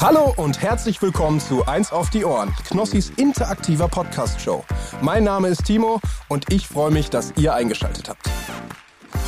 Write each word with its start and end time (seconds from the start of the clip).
Hallo 0.00 0.32
und 0.38 0.62
herzlich 0.62 1.02
willkommen 1.02 1.40
zu 1.40 1.66
Eins 1.66 1.92
auf 1.92 2.08
die 2.08 2.24
Ohren, 2.24 2.54
Knossis 2.66 3.10
interaktiver 3.18 3.86
Podcast-Show. 3.86 4.64
Mein 5.02 5.24
Name 5.24 5.48
ist 5.48 5.66
Timo 5.66 6.00
und 6.26 6.50
ich 6.50 6.66
freue 6.66 6.90
mich, 6.90 7.10
dass 7.10 7.34
ihr 7.36 7.52
eingeschaltet 7.52 8.08
habt. 8.08 8.30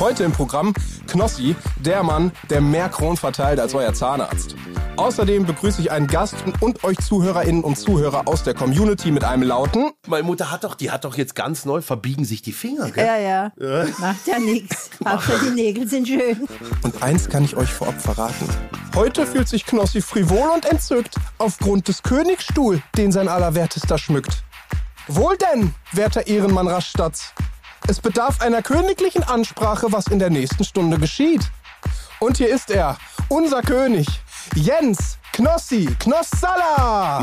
Heute 0.03 0.25
im 0.25 0.33
Programm 0.33 0.73
Knossi, 1.07 1.55
der 1.79 2.03
Mann, 2.03 2.33
der 2.49 2.59
mehr 2.59 2.89
Kronen 2.89 3.15
verteilt 3.15 3.57
als 3.57 3.73
euer 3.73 3.93
Zahnarzt. 3.93 4.53
Außerdem 4.97 5.45
begrüße 5.45 5.79
ich 5.79 5.91
einen 5.91 6.07
Gast 6.07 6.35
und 6.59 6.83
euch 6.83 6.97
Zuhörerinnen 6.97 7.63
und 7.63 7.77
Zuhörer 7.77 8.27
aus 8.27 8.43
der 8.43 8.53
Community 8.53 9.11
mit 9.11 9.23
einem 9.23 9.43
lauten. 9.43 9.91
Meine 10.05 10.23
Mutter 10.23 10.51
hat 10.51 10.65
doch, 10.65 10.75
die 10.75 10.91
hat 10.91 11.05
doch 11.05 11.15
jetzt 11.15 11.35
ganz 11.35 11.63
neu 11.63 11.79
verbiegen 11.79 12.25
sich 12.25 12.41
die 12.41 12.51
Finger. 12.51 12.91
Gell? 12.91 13.05
Ja, 13.05 13.17
ja. 13.17 13.85
Macht 13.99 14.27
ja 14.27 14.39
nichts. 14.39 14.89
Hauptsache 15.07 15.45
die 15.45 15.51
Nägel 15.51 15.87
sind 15.87 16.09
schön. 16.09 16.49
Und 16.81 17.01
eins 17.01 17.29
kann 17.29 17.45
ich 17.45 17.55
euch 17.55 17.71
vorab 17.71 18.01
verraten. 18.01 18.49
Heute 18.95 19.25
fühlt 19.25 19.47
sich 19.47 19.65
Knossi 19.65 20.01
frivol 20.01 20.49
und 20.53 20.65
entzückt 20.65 21.15
aufgrund 21.37 21.87
des 21.87 22.03
Königsstuhl, 22.03 22.81
den 22.97 23.13
sein 23.13 23.29
Allerwertester 23.29 23.97
schmückt. 23.97 24.43
Wohl 25.07 25.37
denn, 25.37 25.73
werter 25.93 26.27
Ehrenmann 26.27 26.67
Rastatz. 26.67 27.33
Es 27.85 27.99
bedarf 27.99 28.39
einer 28.39 28.61
königlichen 28.61 29.23
Ansprache, 29.23 29.91
was 29.91 30.07
in 30.07 30.17
der 30.17 30.29
nächsten 30.29 30.63
Stunde 30.63 30.97
geschieht. 30.97 31.41
Und 32.19 32.37
hier 32.37 32.47
ist 32.47 32.71
er, 32.71 32.97
unser 33.27 33.61
König, 33.61 34.07
Jens 34.55 35.17
Knossi 35.33 35.89
Knossalla. 35.99 37.21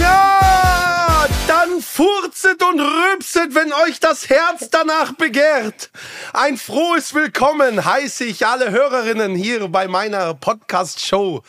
Ja, 0.00 1.26
dann 1.46 1.80
furzet 1.80 2.60
und 2.60 2.80
rülpset, 2.80 3.54
wenn 3.54 3.72
euch 3.72 4.00
das 4.00 4.28
Herz 4.28 4.68
danach 4.70 5.12
begehrt. 5.12 5.90
Ein 6.32 6.56
frohes 6.56 7.14
Willkommen 7.14 7.84
heiße 7.84 8.24
ich 8.24 8.44
alle 8.48 8.72
Hörerinnen 8.72 9.36
hier 9.36 9.68
bei 9.68 9.86
meiner 9.86 10.34
Podcast-Show. 10.34 11.42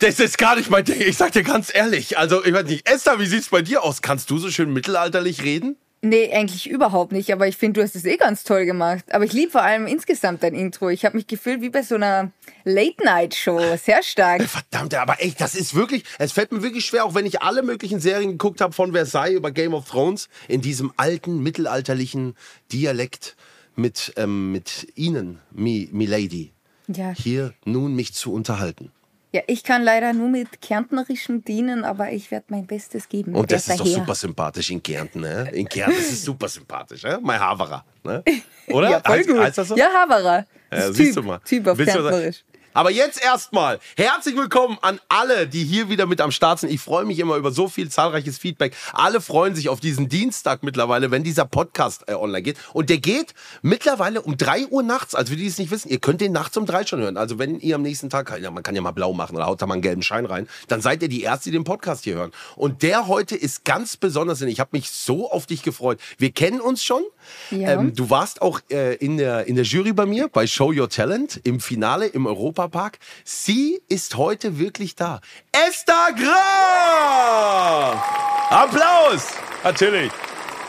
Das 0.00 0.18
ist 0.18 0.36
gar 0.36 0.56
nicht 0.56 0.68
mein 0.68 0.84
Ding. 0.84 1.00
Ich 1.00 1.16
sag 1.16 1.30
dir 1.30 1.44
ganz 1.44 1.72
ehrlich. 1.72 2.18
Also, 2.18 2.44
ich 2.44 2.52
weiß 2.52 2.64
nicht, 2.64 2.88
Esther, 2.88 3.20
wie 3.20 3.26
sieht's 3.26 3.50
bei 3.50 3.62
dir 3.62 3.84
aus? 3.84 4.02
Kannst 4.02 4.30
du 4.30 4.38
so 4.38 4.50
schön 4.50 4.72
mittelalterlich 4.72 5.44
reden? 5.44 5.76
Nee, 6.04 6.30
eigentlich 6.34 6.68
überhaupt 6.68 7.12
nicht. 7.12 7.32
Aber 7.32 7.48
ich 7.48 7.56
finde, 7.56 7.80
du 7.80 7.84
hast 7.84 7.96
es 7.96 8.04
eh 8.04 8.18
ganz 8.18 8.44
toll 8.44 8.66
gemacht. 8.66 9.04
Aber 9.12 9.24
ich 9.24 9.32
liebe 9.32 9.50
vor 9.52 9.62
allem 9.62 9.86
insgesamt 9.86 10.42
dein 10.42 10.54
Intro. 10.54 10.90
Ich 10.90 11.06
habe 11.06 11.16
mich 11.16 11.26
gefühlt 11.26 11.62
wie 11.62 11.70
bei 11.70 11.82
so 11.82 11.94
einer 11.94 12.30
Late-Night-Show. 12.64 13.76
Sehr 13.82 14.02
stark. 14.02 14.42
Verdammt, 14.42 14.94
aber 14.94 15.22
echt, 15.22 15.40
das 15.40 15.54
ist 15.54 15.74
wirklich, 15.74 16.04
es 16.18 16.32
fällt 16.32 16.52
mir 16.52 16.62
wirklich 16.62 16.84
schwer, 16.84 17.04
auch 17.06 17.14
wenn 17.14 17.24
ich 17.24 17.40
alle 17.40 17.62
möglichen 17.62 18.00
Serien 18.00 18.32
geguckt 18.32 18.60
habe 18.60 18.74
von 18.74 18.92
Versailles 18.92 19.34
über 19.36 19.50
Game 19.50 19.72
of 19.72 19.88
Thrones, 19.88 20.28
in 20.46 20.60
diesem 20.60 20.92
alten, 20.96 21.42
mittelalterlichen 21.42 22.36
Dialekt 22.70 23.36
mit, 23.74 24.12
ähm, 24.16 24.52
mit 24.52 24.88
Ihnen, 24.94 25.40
mi, 25.52 25.88
Milady, 25.90 26.52
Ja. 26.86 27.12
hier 27.16 27.54
nun 27.64 27.94
mich 27.94 28.12
zu 28.12 28.32
unterhalten. 28.32 28.92
Ja, 29.34 29.42
ich 29.48 29.64
kann 29.64 29.82
leider 29.82 30.12
nur 30.12 30.28
mit 30.28 30.62
Kärntnerischem 30.62 31.44
dienen, 31.44 31.84
aber 31.84 32.12
ich 32.12 32.30
werde 32.30 32.46
mein 32.50 32.68
Bestes 32.68 33.08
geben. 33.08 33.34
Und 33.34 33.50
das 33.50 33.66
ist 33.66 33.80
doch 33.80 33.86
super 33.86 34.14
sympathisch 34.14 34.70
in 34.70 34.80
Kärnten, 34.80 35.22
ne? 35.22 35.50
In 35.52 35.68
Kärnten 35.68 35.98
ist 35.98 36.12
es 36.12 36.24
super 36.24 36.48
sympathisch, 36.48 37.02
ne? 37.02 37.18
Mein 37.20 37.40
Haverer, 37.40 37.84
ne? 38.04 38.22
Oder? 38.68 38.90
Ja, 38.90 39.00
voll 39.04 39.18
heißt, 39.18 39.28
gut. 39.28 39.38
heißt 39.40 39.56
so? 39.56 39.76
Ja, 39.76 39.88
Haverer. 39.92 40.46
Ja, 40.72 40.92
siehst 40.92 41.16
du 41.16 41.22
mal. 41.24 41.40
Typ 41.44 41.66
auf 41.66 41.76
Kärntnerisch. 41.76 42.44
Aber 42.76 42.90
jetzt 42.90 43.22
erstmal 43.22 43.78
herzlich 43.96 44.34
willkommen 44.34 44.78
an 44.82 44.98
alle, 45.08 45.46
die 45.46 45.62
hier 45.62 45.88
wieder 45.90 46.06
mit 46.06 46.20
am 46.20 46.32
Start 46.32 46.58
sind. 46.58 46.72
Ich 46.72 46.80
freue 46.80 47.04
mich 47.04 47.20
immer 47.20 47.36
über 47.36 47.52
so 47.52 47.68
viel 47.68 47.88
zahlreiches 47.88 48.36
Feedback. 48.36 48.74
Alle 48.92 49.20
freuen 49.20 49.54
sich 49.54 49.68
auf 49.68 49.78
diesen 49.78 50.08
Dienstag 50.08 50.64
mittlerweile, 50.64 51.12
wenn 51.12 51.22
dieser 51.22 51.44
Podcast 51.44 52.02
äh, 52.08 52.14
online 52.14 52.42
geht. 52.42 52.56
Und 52.72 52.90
der 52.90 52.98
geht 52.98 53.32
mittlerweile 53.62 54.22
um 54.22 54.36
3 54.36 54.66
Uhr 54.66 54.82
nachts. 54.82 55.14
Also 55.14 55.30
für 55.30 55.36
die, 55.36 55.44
die 55.44 55.50
es 55.50 55.58
nicht 55.58 55.70
wissen, 55.70 55.88
ihr 55.88 56.00
könnt 56.00 56.20
den 56.20 56.32
nachts 56.32 56.56
um 56.56 56.66
3 56.66 56.84
schon 56.84 56.98
hören. 56.98 57.16
Also 57.16 57.38
wenn 57.38 57.60
ihr 57.60 57.76
am 57.76 57.82
nächsten 57.82 58.10
Tag, 58.10 58.36
ja, 58.40 58.50
man 58.50 58.64
kann 58.64 58.74
ja 58.74 58.82
mal 58.82 58.90
blau 58.90 59.12
machen 59.12 59.36
oder 59.36 59.46
haut 59.46 59.62
da 59.62 59.66
mal 59.66 59.74
einen 59.74 59.82
gelben 59.82 60.02
Schein 60.02 60.26
rein, 60.26 60.48
dann 60.66 60.80
seid 60.80 61.00
ihr 61.00 61.08
die 61.08 61.22
Erste, 61.22 61.50
die 61.50 61.56
den 61.56 61.62
Podcast 61.62 62.02
hier 62.02 62.16
hören. 62.16 62.32
Und 62.56 62.82
der 62.82 63.06
heute 63.06 63.36
ist 63.36 63.64
ganz 63.64 63.96
besonders. 63.96 64.40
denn 64.40 64.48
Ich 64.48 64.58
habe 64.58 64.70
mich 64.72 64.90
so 64.90 65.30
auf 65.30 65.46
dich 65.46 65.62
gefreut. 65.62 66.00
Wir 66.18 66.32
kennen 66.32 66.60
uns 66.60 66.82
schon. 66.82 67.04
Ja. 67.50 67.72
Ähm, 67.72 67.94
du 67.94 68.10
warst 68.10 68.42
auch 68.42 68.60
äh, 68.70 68.94
in, 68.96 69.16
der, 69.16 69.46
in 69.46 69.56
der 69.56 69.64
Jury 69.64 69.92
bei 69.92 70.06
mir, 70.06 70.28
bei 70.28 70.46
Show 70.46 70.72
Your 70.72 70.88
Talent, 70.88 71.40
im 71.44 71.60
Finale 71.60 72.06
im 72.06 72.26
Europapark. 72.26 72.98
Sie 73.24 73.80
ist 73.88 74.16
heute 74.16 74.58
wirklich 74.58 74.94
da. 74.96 75.20
Esther 75.52 76.14
Graf! 76.16 78.02
Applaus! 78.50 79.28
Natürlich. 79.62 80.12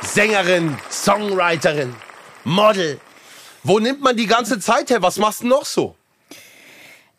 Sängerin, 0.02 0.78
Songwriterin, 0.90 1.94
Model. 2.44 3.00
Wo 3.64 3.80
nimmt 3.80 4.02
man 4.02 4.16
die 4.16 4.28
ganze 4.28 4.60
Zeit 4.60 4.90
her? 4.92 5.02
Was 5.02 5.18
machst 5.18 5.42
du 5.42 5.48
noch 5.48 5.66
so? 5.66 5.96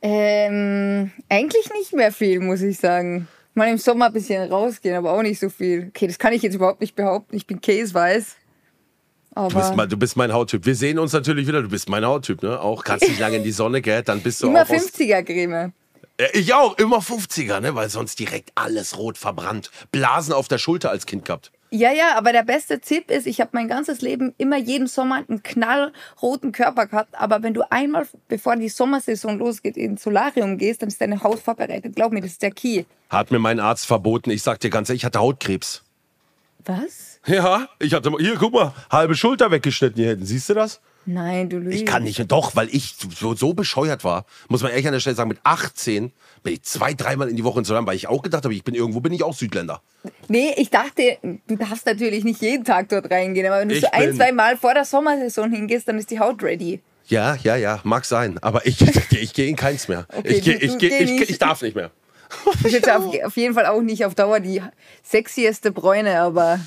Ähm, 0.01 1.11
eigentlich 1.29 1.69
nicht 1.73 1.93
mehr 1.93 2.13
viel, 2.13 2.41
muss 2.41 2.63
ich 2.63 2.79
sagen. 2.79 3.27
Mal 3.55 3.71
im 3.71 3.79
Sommer 3.79 4.07
ein 4.07 4.13
bisschen 4.13 4.51
rausgehen, 4.53 4.95
aber 4.95 5.13
auch 5.13 5.23
nicht 5.23 5.41
so 5.41 5.49
viel. 5.49 5.89
Okay, 5.89 6.07
das 6.07 6.19
kann 6.19 6.33
ich 6.33 6.43
jetzt 6.43 6.55
überhaupt 6.55 6.81
nicht 6.81 6.95
behaupten. 6.95 7.35
Ich 7.35 7.47
bin 7.47 7.61
käseweiß. 7.61 8.37
Du 9.37 9.49
bist, 9.55 9.77
mein, 9.77 9.89
du 9.89 9.97
bist 9.99 10.17
mein 10.17 10.33
Hauttyp. 10.33 10.65
Wir 10.65 10.75
sehen 10.75 10.99
uns 10.99 11.13
natürlich 11.13 11.47
wieder. 11.47 11.61
Du 11.61 11.69
bist 11.69 11.91
mein 11.91 12.05
Hauttyp, 12.07 12.43
ne? 12.43 12.59
Auch 12.59 12.83
kannst 12.83 13.07
nicht 13.07 13.21
lange 13.21 13.37
in 13.37 13.45
die 13.45 13.53
Sonne, 13.53 13.83
gell? 13.83 14.03
Dann 14.03 14.21
bist 14.23 14.43
du 14.43 14.47
immer 14.47 14.63
auch 14.63 14.71
aus, 14.71 14.93
50er-Creme. 14.93 15.73
Äh, 16.17 16.29
Ich 16.39 16.55
auch, 16.55 16.79
immer 16.79 17.01
50er, 17.01 17.61
ne? 17.61 17.75
Weil 17.75 17.91
sonst 17.91 18.19
direkt 18.19 18.51
alles 18.55 18.97
rot 18.97 19.19
verbrannt. 19.19 19.71
Blasen 19.93 20.33
auf 20.33 20.49
der 20.49 20.57
Schulter 20.57 20.91
als 20.91 21.05
Kind 21.05 21.27
gehabt. 21.27 21.53
Ja, 21.71 21.93
ja, 21.93 22.17
aber 22.17 22.33
der 22.33 22.45
beste 22.45 22.81
Tipp 22.81 23.11
ist, 23.11 23.27
ich 23.27 23.41
habe 23.41 23.51
mein 23.53 23.69
ganzes 23.69 24.01
Leben 24.01 24.33
immer 24.39 24.57
jeden 24.57 24.87
Sommer 24.87 25.17
einen 25.29 25.43
knallroten 25.43 26.53
Körper 26.53 26.87
gehabt. 26.87 27.15
Aber 27.15 27.43
wenn 27.43 27.53
du 27.53 27.71
einmal, 27.71 28.07
bevor 28.29 28.57
die 28.57 28.71
Sommersaison 28.71 29.39
losgeht, 29.39 29.77
ins 29.77 30.03
Solarium 30.03 30.57
gehst, 30.57 30.81
dann 30.81 30.89
ist 30.89 31.01
deine 31.01 31.23
Haut 31.23 31.41
vorbereitet. 31.41 31.95
Glaub 31.95 32.13
mir, 32.13 32.23
das 32.23 32.31
ist 32.31 32.43
der 32.43 32.53
Key. 32.53 32.85
Hat 33.11 33.31
mir 33.31 33.39
mein 33.39 33.61
Arzt 33.61 33.85
verboten. 33.85 34.31
Ich 34.31 34.43
sag 34.43 34.61
dir 34.61 34.71
ganz 34.71 34.89
ehrlich, 34.89 35.03
ich 35.03 35.05
hatte 35.05 35.19
Hautkrebs. 35.19 35.83
Was? 36.65 37.16
Ja, 37.27 37.69
ich 37.79 37.93
hatte, 37.93 38.13
hier, 38.19 38.37
guck 38.37 38.53
mal, 38.53 38.73
halbe 38.91 39.15
Schulter 39.15 39.51
weggeschnitten 39.51 39.97
hier 39.97 40.11
hinten. 40.11 40.27
Siehst 40.27 40.49
du 40.49 40.55
das? 40.55 40.81
Nein, 41.07 41.49
du 41.49 41.59
lügst. 41.59 41.79
Ich 41.79 41.87
kann 41.87 42.03
nicht, 42.03 42.21
doch, 42.31 42.57
weil 42.57 42.69
ich 42.73 42.97
so, 43.17 43.35
so 43.35 43.55
bescheuert 43.55 44.03
war, 44.03 44.27
muss 44.49 44.63
man 44.63 44.73
ehrlich 44.73 44.87
an 44.87 44.93
der 44.93 45.01
Stelle 45.01 45.15
sagen, 45.15 45.29
mit 45.29 45.39
18 45.45 46.13
bin 46.43 46.53
ich 46.53 46.63
zwei, 46.63 46.95
dreimal 46.95 47.29
in 47.29 47.37
die 47.37 47.45
Woche 47.45 47.61
ins 47.61 47.69
Solarium, 47.69 47.87
weil 47.87 47.97
ich 47.97 48.09
auch 48.09 48.23
gedacht 48.23 48.45
habe, 48.45 48.55
ich 48.55 48.65
bin 48.65 48.75
irgendwo, 48.75 49.01
bin 49.01 49.13
ich 49.13 49.23
auch 49.23 49.35
Südländer. 49.35 49.83
Nee, 50.29 50.53
ich 50.57 50.71
dachte, 50.71 51.19
du 51.23 51.57
darfst 51.57 51.87
natürlich 51.87 52.25
nicht 52.25 52.43
jeden 52.43 52.65
Tag 52.65 52.89
dort 52.89 53.09
reingehen, 53.11 53.47
aber 53.47 53.61
wenn 53.61 53.69
du 53.69 53.77
Ich 53.77 53.83
so 53.83 53.89
ein, 53.93 54.17
zwei 54.17 54.33
Mal 54.33 54.57
vor 54.57 54.75
der 54.75 54.85
Sommersaison 54.85 55.53
hingehst, 55.53 55.87
dann 55.87 55.99
ist 55.99 56.11
die 56.11 56.19
Haut 56.19 56.43
ready. 56.43 56.81
Ja, 57.07 57.37
ja, 57.37 57.55
ja, 57.55 57.81
mag 57.85 58.05
sein, 58.05 58.39
aber 58.43 58.67
ich, 58.67 58.81
ich 59.13 59.33
gehe 59.33 59.47
in 59.49 59.55
keins 59.55 59.87
mehr. 59.87 60.07
Okay, 60.17 60.29
ich, 60.29 60.43
geh, 60.43 60.53
ich, 60.55 60.79
geh, 60.79 60.89
ich, 60.89 61.31
ich 61.31 61.39
darf 61.39 61.63
nicht 61.63 61.77
mehr. 61.77 61.93
Ist 62.65 62.73
jetzt 62.73 62.91
auf, 62.91 63.05
auf 63.25 63.37
jeden 63.37 63.55
Fall 63.55 63.67
auch 63.67 63.81
nicht 63.81 64.05
auf 64.05 64.17
Dauer 64.17 64.41
die 64.41 64.61
sexieste 65.05 65.71
Bräune, 65.71 66.21
aber 66.21 66.59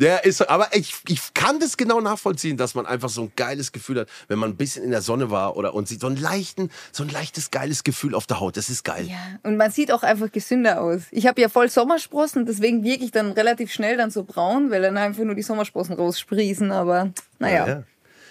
Der 0.00 0.24
ist, 0.24 0.48
aber 0.48 0.68
ich, 0.72 0.94
ich 1.08 1.34
kann 1.34 1.60
das 1.60 1.76
genau 1.76 2.00
nachvollziehen, 2.00 2.56
dass 2.56 2.74
man 2.74 2.86
einfach 2.86 3.08
so 3.08 3.22
ein 3.22 3.32
geiles 3.36 3.72
Gefühl 3.72 4.00
hat, 4.00 4.08
wenn 4.28 4.38
man 4.38 4.50
ein 4.50 4.56
bisschen 4.56 4.84
in 4.84 4.90
der 4.90 5.02
Sonne 5.02 5.30
war 5.30 5.56
oder 5.56 5.74
und 5.74 5.88
sieht 5.88 6.00
so 6.00 6.06
ein 6.08 6.16
leichten, 6.16 6.70
so 6.92 7.04
ein 7.04 7.08
leichtes 7.08 7.50
geiles 7.50 7.84
Gefühl 7.84 8.14
auf 8.14 8.26
der 8.26 8.40
Haut. 8.40 8.56
Das 8.56 8.70
ist 8.70 8.84
geil. 8.84 9.06
ja. 9.06 9.16
Und 9.42 9.56
man 9.56 9.70
sieht 9.70 9.92
auch 9.92 10.02
einfach 10.02 10.30
gesünder 10.32 10.80
aus. 10.80 11.02
Ich 11.10 11.26
habe 11.26 11.40
ja 11.40 11.48
voll 11.48 11.68
Sommersprossen, 11.68 12.46
deswegen 12.46 12.82
wirke 12.82 13.04
ich 13.04 13.10
dann 13.10 13.32
relativ 13.32 13.72
schnell 13.72 13.96
dann 13.96 14.10
so 14.10 14.24
braun, 14.24 14.70
weil 14.70 14.82
dann 14.82 14.96
einfach 14.96 15.24
nur 15.24 15.34
die 15.34 15.42
Sommersprossen 15.42 15.94
raussprießen, 15.94 16.72
aber 16.72 17.10
naja. 17.38 17.66
Ja. 17.66 17.82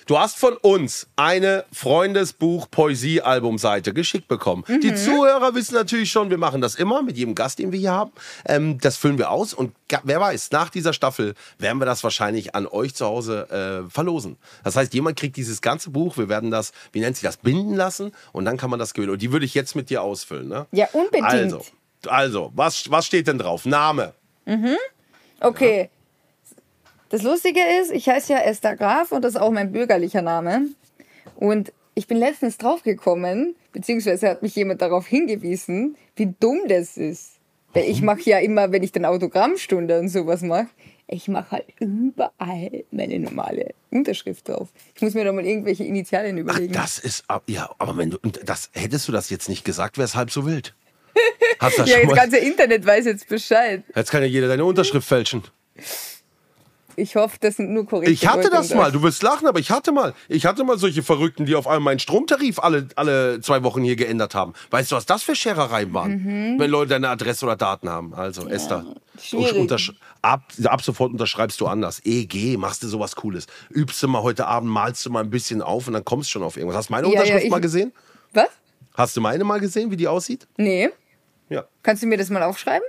Du 0.06 0.20
hast 0.20 0.38
von 0.38 0.58
uns 0.58 1.08
eine 1.16 1.64
Freundesbuch-Poesie-Albumseite 1.72 3.94
geschickt 3.94 4.28
bekommen. 4.28 4.66
Mhm. 4.68 4.82
Die 4.82 4.94
Zuhörer 4.96 5.56
wissen 5.56 5.76
natürlich 5.76 6.12
schon, 6.12 6.30
wir 6.30 6.38
machen 6.38 6.60
das 6.62 6.76
immer 6.76 7.02
mit 7.02 7.16
jedem 7.18 7.36
Gast, 7.36 7.60
den 7.60 7.72
wir 7.72 7.80
hier 7.80 7.94
haben. 7.94 8.12
Ähm, 8.46 8.80
das 8.80 8.98
füllen 8.98 9.18
wir 9.18 9.32
aus 9.32 9.54
und 9.54 9.74
wer 10.04 10.20
weiß, 10.20 10.52
nach 10.52 10.70
dieser 10.70 10.92
Staffel 10.94 11.36
werden 11.58 11.80
wir 11.80 11.86
das 11.86 12.04
wahrscheinlich 12.04 12.56
an 12.56 12.68
euch 12.68 12.96
zu 12.96 13.06
Hause 13.06 13.86
äh, 13.86 13.90
verlosen. 13.90 14.38
Das 14.64 14.76
heißt, 14.76 14.94
jemand 14.94 15.18
kriegt 15.18 15.38
dieses 15.38 15.62
ganze 15.62 15.92
Buch, 15.92 16.18
wir 16.18 16.30
werden 16.30 16.52
das, 16.52 16.72
wie 16.92 17.00
nennt 17.00 17.16
sich 17.16 17.24
das, 17.24 17.38
binden 17.38 17.76
lassen 17.76 18.12
und 18.32 18.46
dann 18.46 18.58
kann 18.58 18.70
man 18.70 18.80
das 18.80 18.94
gewinnen. 18.94 19.14
Und 19.14 19.22
die 19.22 19.32
würde 19.32 19.46
ich 19.46 19.54
jetzt 19.54 19.76
mit 19.76 19.90
dir 19.90 20.02
ausfüllen. 20.02 20.48
Ne? 20.48 20.66
Ja, 20.72 20.88
unbedingt. 20.94 21.26
Also, 21.26 21.64
also 22.08 22.52
was, 22.56 22.90
was 22.92 23.06
steht 23.06 23.28
denn 23.28 23.38
drauf? 23.38 23.66
Name. 23.66 24.14
Okay. 25.40 25.90
Das 27.14 27.22
Lustige 27.22 27.60
ist, 27.80 27.92
ich 27.92 28.10
heiße 28.10 28.34
ja 28.34 28.40
Esther 28.40 28.76
Graf 28.76 29.12
und 29.12 29.22
das 29.24 29.36
ist 29.36 29.40
auch 29.40 29.52
mein 29.52 29.72
bürgerlicher 29.72 30.24
Name. 30.24 30.70
Und 31.36 31.72
ich 31.94 32.08
bin 32.08 32.18
letztens 32.18 32.58
draufgekommen, 32.58 33.56
beziehungsweise 33.72 34.30
hat 34.30 34.42
mich 34.42 34.56
jemand 34.56 34.82
darauf 34.82 35.06
hingewiesen, 35.06 35.96
wie 36.16 36.34
dumm 36.40 36.62
das 36.68 36.98
ist. 36.98 37.34
Weil 37.76 37.84
ich 37.88 38.02
mache 38.02 38.22
ja 38.28 38.40
immer, 38.40 38.72
wenn 38.72 38.82
ich 38.82 38.94
dann 38.94 39.06
Autogrammstunde 39.06 40.00
und 40.00 40.10
sowas 40.10 40.42
mache, 40.42 40.70
ich 41.08 41.28
mache 41.28 41.52
halt 41.52 41.66
überall 41.80 42.84
meine 42.90 43.20
normale 43.20 43.76
Unterschrift 43.92 44.50
drauf. 44.50 44.70
Ich 44.96 45.04
muss 45.04 45.14
mir 45.14 45.24
da 45.24 45.32
mal 45.34 45.46
irgendwelche 45.46 45.84
Initialien 45.84 46.38
Ach, 46.38 46.42
überlegen. 46.42 46.74
das 46.74 46.98
ist, 46.98 47.26
ab- 47.28 47.44
ja, 47.46 47.70
aber 47.78 47.96
wenn 47.96 48.10
du, 48.10 48.18
und 48.24 48.40
das, 48.44 48.72
hättest 48.74 49.08
du 49.08 49.12
das 49.12 49.30
jetzt 49.30 49.50
nicht 49.50 49.64
gesagt, 49.64 50.00
wäre 50.00 50.06
es 50.06 50.16
halb 50.16 50.32
so 50.32 50.48
wild. 50.48 50.74
Hast 51.60 51.78
das 51.78 51.88
ja, 51.88 52.04
das 52.04 52.16
ganze 52.16 52.38
Internet 52.38 52.84
weiß 52.88 53.06
jetzt 53.06 53.28
Bescheid. 53.30 53.84
jetzt 53.96 54.10
kann 54.10 54.24
ja 54.24 54.28
jeder 54.28 54.48
deine 54.48 54.66
Unterschrift 54.66 55.08
fälschen. 55.08 55.44
Ich 56.96 57.16
hoffe, 57.16 57.38
das 57.40 57.58
sind 57.58 57.72
nur 57.72 57.86
korrekte 57.86 58.12
Ich 58.12 58.28
hatte 58.28 58.50
das 58.50 58.74
mal, 58.74 58.92
du 58.92 59.02
wirst 59.02 59.24
lachen, 59.24 59.48
aber 59.48 59.60
ich 59.60 59.72
hatte 59.72 59.92
mal. 59.92 60.14
Ich 60.30 60.46
hatte 60.46 60.64
mal 60.64 60.78
solche 60.78 61.02
Verrückten, 61.04 61.46
die 61.46 61.56
auf 61.56 61.66
einmal 61.68 61.80
meinen 61.94 62.00
Stromtarif 62.00 62.60
alle, 62.60 62.88
alle 62.96 63.42
zwei 63.42 63.64
Wochen 63.64 63.84
hier 63.84 63.96
geändert 63.96 64.36
haben. 64.36 64.54
Weißt 64.72 64.92
du, 64.92 64.96
was 64.96 65.06
das 65.06 65.24
für 65.24 65.36
Scherereien 65.36 65.94
waren? 65.94 66.60
Wenn 66.60 66.70
Leute 66.70 66.90
deine 66.90 67.10
Adresse 67.10 67.46
oder 67.46 67.56
Daten 67.56 67.90
haben. 67.90 68.14
Also, 68.14 68.48
Esther, 68.48 68.84
Mhm. 68.84 68.94
schwierig. 69.22 69.54
untersch- 69.54 69.94
ab, 70.22 70.44
ab 70.66 70.82
sofort 70.84 71.12
unterschreibst 71.12 71.60
du 71.62 71.68
anders. 71.68 72.02
EG, 72.06 72.58
machst 72.58 72.84
du 72.84 72.88
sowas 72.88 73.16
Cooles. 73.16 73.48
Übst 73.70 74.02
du 74.04 74.08
mal 74.08 74.22
heute 74.24 74.46
Abend, 74.48 74.70
malst 74.70 75.06
du 75.06 75.10
mal 75.10 75.22
ein 75.24 75.30
bisschen 75.30 75.62
auf 75.62 75.88
und 75.88 75.94
dann 75.94 76.06
kommst 76.06 76.30
du 76.30 76.34
schon 76.34 76.44
auf 76.44 76.58
irgendwas. 76.58 76.78
Hast 76.78 76.90
du 76.90 76.94
meine 76.94 77.08
Ja, 77.08 77.14
ja, 77.14 77.20
Unterschrift 77.22 77.46
ich- 77.46 77.52
mal 77.52 77.62
gesehen? 77.62 77.92
Was? 78.34 78.50
Hast 78.96 79.18
du 79.18 79.22
meine 79.22 79.44
mal 79.44 79.60
gesehen, 79.60 79.90
wie 79.92 79.98
die 79.98 80.08
aussieht? 80.08 80.48
Nee. 80.58 80.90
Ja. 81.50 81.66
Kannst 81.82 82.04
du 82.04 82.08
mir 82.08 82.18
das 82.18 82.30
mal 82.30 82.44
aufschreiben? 82.44 82.86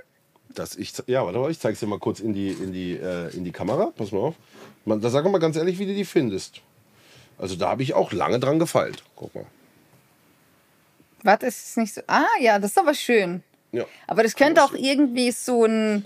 Das 0.55 0.75
ich, 0.75 0.93
ja, 1.07 1.25
warte 1.25 1.37
mal, 1.39 1.51
ich 1.51 1.59
zeig's 1.59 1.79
dir 1.79 1.87
mal 1.87 1.99
kurz 1.99 2.19
in 2.19 2.33
die, 2.33 2.49
in 2.49 2.71
die, 2.73 2.93
äh, 2.93 3.35
in 3.35 3.43
die 3.43 3.51
Kamera. 3.51 3.91
Pass 3.95 4.11
mal 4.11 4.19
auf. 4.19 4.35
Man, 4.85 5.01
da 5.01 5.09
sag 5.09 5.25
mal 5.25 5.39
ganz 5.39 5.55
ehrlich, 5.55 5.79
wie 5.79 5.85
du 5.85 5.93
die 5.93 6.05
findest. 6.05 6.61
Also 7.37 7.55
da 7.55 7.69
habe 7.69 7.83
ich 7.83 7.93
auch 7.93 8.11
lange 8.13 8.39
dran 8.39 8.59
gefeilt. 8.59 9.03
Guck 9.15 9.35
mal. 9.35 9.45
Warte, 11.23 11.47
ist 11.47 11.69
es 11.69 11.77
nicht 11.77 11.93
so. 11.93 12.01
Ah, 12.07 12.23
ja, 12.39 12.59
das 12.59 12.71
ist 12.71 12.77
aber 12.77 12.93
schön. 12.93 13.43
Ja. 13.71 13.85
Aber 14.07 14.23
das 14.23 14.35
könnte 14.35 14.63
auch 14.63 14.73
irgendwie 14.73 15.31
so 15.31 15.65
ein 15.65 16.05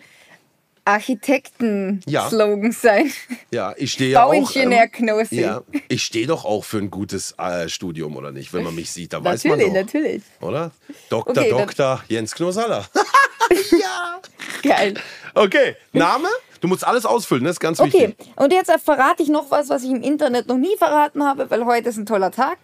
Architekten-Slogan 0.86 2.64
Ja. 2.66 2.72
sein. 2.72 3.12
Ja, 3.52 3.74
ich 3.78 3.92
stehe 3.92 4.12
ja 4.12 4.24
auch. 4.24 4.30
Bauingenieur 4.32 4.88
Knossi. 4.88 5.42
ja, 5.42 5.62
ich 5.88 6.04
stehe 6.04 6.26
doch 6.26 6.46
auch 6.46 6.64
für 6.64 6.78
ein 6.80 6.90
gutes 6.90 7.36
äh, 7.38 7.70
Studium, 7.70 8.16
oder 8.16 8.32
nicht? 8.32 8.54
Wenn 8.54 8.64
man 8.64 8.74
mich 8.74 8.90
sieht, 8.92 9.14
da 9.14 9.24
weiß 9.24 9.44
man 9.44 9.60
Natürlich, 9.60 9.74
doch. 9.74 9.94
natürlich. 9.94 10.24
Oder? 10.42 10.72
Dr. 11.10 11.38
Okay, 11.38 11.50
Dr. 11.50 12.04
Jens 12.08 12.34
Knosaller. 12.34 12.88
ja. 13.72 14.20
Geil. 14.64 14.94
Okay, 15.36 15.76
Name? 15.94 16.28
Du 16.62 16.68
musst 16.68 16.86
alles 16.86 17.06
ausfüllen, 17.06 17.46
das 17.46 17.54
ist 17.54 17.60
ganz 17.62 17.80
Okay, 17.80 18.10
wichtig. 18.10 18.34
und 18.36 18.52
jetzt 18.52 18.70
verrate 18.84 19.24
ich 19.24 19.30
noch 19.30 19.50
was, 19.50 19.70
was 19.70 19.84
ich 19.84 19.92
im 19.92 20.02
Internet 20.02 20.48
noch 20.48 20.58
nie 20.58 20.76
verraten 20.78 21.24
habe, 21.24 21.50
weil 21.50 21.64
heute 21.66 21.88
ist 21.88 21.96
ein 21.98 22.06
toller 22.06 22.32
Tag. 22.32 22.58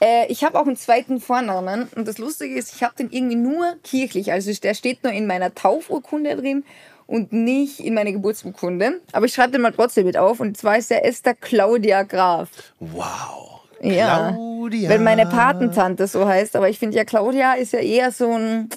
Äh, 0.00 0.26
ich 0.26 0.42
habe 0.42 0.58
auch 0.58 0.66
einen 0.66 0.76
zweiten 0.76 1.20
Vornamen 1.20 1.88
und 1.94 2.08
das 2.08 2.18
Lustige 2.18 2.56
ist, 2.56 2.74
ich 2.74 2.82
habe 2.82 2.94
den 2.98 3.10
irgendwie 3.10 3.36
nur 3.36 3.76
kirchlich. 3.84 4.32
Also 4.32 4.52
der 4.52 4.74
steht 4.74 5.04
nur 5.04 5.12
in 5.12 5.28
meiner 5.28 5.54
Taufurkunde 5.54 6.34
drin 6.34 6.64
und 7.06 7.32
nicht 7.32 7.78
in 7.78 7.94
meiner 7.94 8.10
Geburtsurkunde. 8.10 9.00
Aber 9.12 9.26
ich 9.26 9.34
schreibe 9.34 9.52
den 9.52 9.60
mal 9.60 9.70
trotzdem 9.72 10.06
mit 10.06 10.16
auf 10.16 10.40
und 10.40 10.56
zwar 10.56 10.78
ist 10.78 10.90
der 10.90 11.04
Esther 11.06 11.34
Claudia 11.34 12.02
Graf. 12.02 12.48
Wow. 12.80 13.60
Ja, 13.80 14.32
Claudia. 14.32 14.88
wenn 14.88 15.04
meine 15.04 15.26
Patentante 15.26 16.08
so 16.08 16.26
heißt. 16.26 16.56
Aber 16.56 16.68
ich 16.68 16.80
finde 16.80 16.96
ja, 16.96 17.04
Claudia 17.04 17.52
ist 17.54 17.72
ja 17.74 17.78
eher 17.78 18.10
so 18.10 18.32
ein, 18.32 18.70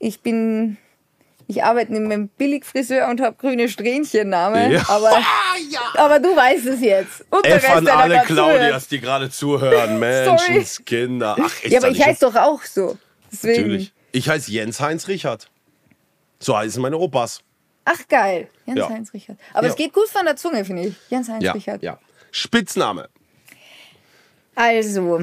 ich 0.00 0.20
bin, 0.22 0.76
ich 1.46 1.62
arbeite 1.62 1.92
mit 1.92 2.02
einem 2.02 2.26
Billigfriseur 2.28 3.06
und 3.08 3.20
habe 3.20 3.36
grüne 3.36 3.68
Strähnchen-Name. 3.68 4.72
Ja. 4.72 4.84
Aber, 4.88 5.10
Ah, 5.12 5.56
ja. 5.70 5.80
aber 5.96 6.18
du 6.18 6.34
weißt 6.34 6.66
es 6.66 6.80
jetzt. 6.80 7.24
Und 7.30 7.46
F 7.46 7.70
an 7.70 7.86
alle. 7.86 8.22
Claudias, 8.26 8.88
die 8.88 8.98
gerade 9.00 9.30
zuhören. 9.30 9.98
Menschenskinder. 10.00 11.36
Ach, 11.40 11.62
Ja, 11.64 11.78
aber 11.78 11.90
ich 11.90 12.04
heiße 12.04 12.20
doch 12.28 12.34
auch 12.34 12.62
so. 12.64 12.98
Deswegen. 13.30 13.60
Natürlich. 13.62 13.92
Ich 14.12 14.28
heiße 14.28 14.50
Jens 14.50 14.80
Heinz 14.80 15.06
Richard. 15.06 15.48
So 16.40 16.56
heißen 16.56 16.82
meine 16.82 16.96
Opas. 16.98 17.42
Ach, 17.84 18.00
geil. 18.08 18.48
Jens 18.66 18.78
Ja. 18.78 18.88
Heinz 18.88 19.14
Richard. 19.14 19.38
Aber 19.52 19.66
Ja. 19.66 19.70
es 19.72 19.76
geht 19.76 19.92
gut 19.92 20.08
von 20.08 20.24
der 20.24 20.34
Zunge, 20.36 20.64
finde 20.64 20.82
ich. 20.88 20.94
Jens 21.10 21.28
Heinz 21.28 21.44
Ja, 21.44 21.52
Richard. 21.52 21.82
ja. 21.82 21.98
Spitzname. 22.32 23.08
Also, 24.54 25.20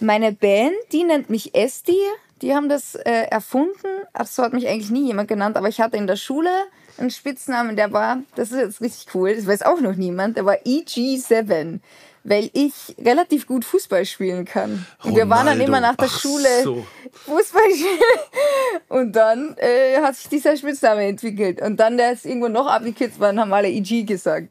meine 0.00 0.32
Band, 0.32 0.74
die 0.92 1.04
nennt 1.04 1.30
mich 1.30 1.54
Esti. 1.54 1.96
Die 2.42 2.54
haben 2.54 2.68
das 2.68 2.96
äh, 2.96 3.28
erfunden. 3.30 3.86
Ach, 4.12 4.26
so 4.26 4.42
hat 4.42 4.52
mich 4.52 4.68
eigentlich 4.68 4.90
nie 4.90 5.06
jemand 5.06 5.28
genannt, 5.28 5.56
aber 5.56 5.68
ich 5.68 5.80
hatte 5.80 5.96
in 5.96 6.06
der 6.06 6.16
Schule 6.16 6.50
einen 6.98 7.10
Spitznamen, 7.10 7.76
der 7.76 7.92
war, 7.92 8.18
das 8.34 8.50
ist 8.50 8.58
jetzt 8.58 8.80
richtig 8.80 9.14
cool, 9.14 9.34
das 9.34 9.46
weiß 9.46 9.62
auch 9.62 9.80
noch 9.80 9.94
niemand, 9.94 10.36
der 10.36 10.44
war 10.44 10.56
EG7, 10.56 11.80
weil 12.24 12.50
ich 12.52 12.94
relativ 12.98 13.46
gut 13.46 13.64
Fußball 13.64 14.04
spielen 14.04 14.44
kann. 14.44 14.86
Und 15.02 15.16
wir 15.16 15.28
waren 15.30 15.46
dann 15.46 15.60
immer 15.60 15.80
nach 15.80 15.96
der 15.96 16.08
Ach 16.08 16.20
Schule 16.20 16.62
so. 16.62 16.86
Fußball 17.12 17.70
spielen. 17.72 17.98
Und 18.88 19.12
dann 19.12 19.56
äh, 19.58 20.00
hat 20.02 20.16
sich 20.16 20.28
dieser 20.28 20.56
Spitzname 20.56 21.04
entwickelt. 21.04 21.62
Und 21.62 21.78
dann, 21.78 21.96
der 21.96 22.12
ist 22.12 22.26
irgendwo 22.26 22.48
noch 22.48 22.66
abgekürzt 22.66 23.18
worden, 23.18 23.40
haben 23.40 23.52
alle 23.52 23.68
EG 23.68 24.02
gesagt. 24.02 24.48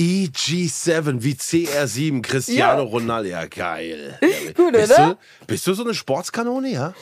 EG7 0.00 1.22
wie 1.22 1.34
CR7, 1.34 2.22
Cristiano 2.22 2.82
Ja. 2.84 2.88
Ronaldo. 2.88 3.28
Ja, 3.28 3.46
geil. 3.46 4.18
Ja, 4.22 4.52
Gut, 4.54 4.72
bist 4.72 4.92
oder? 4.92 5.18
Du, 5.40 5.46
bist 5.46 5.66
du 5.66 5.74
so 5.74 5.84
eine 5.84 5.92
Sportskanone, 5.92 6.70
ja? 6.70 6.94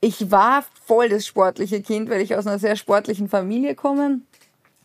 Ich 0.00 0.30
war 0.32 0.64
voll 0.86 1.08
das 1.08 1.24
sportliche 1.24 1.82
Kind, 1.82 2.10
weil 2.10 2.20
ich 2.20 2.34
aus 2.34 2.46
einer 2.46 2.58
sehr 2.58 2.74
sportlichen 2.74 3.28
Familie 3.28 3.76
komme. 3.76 4.20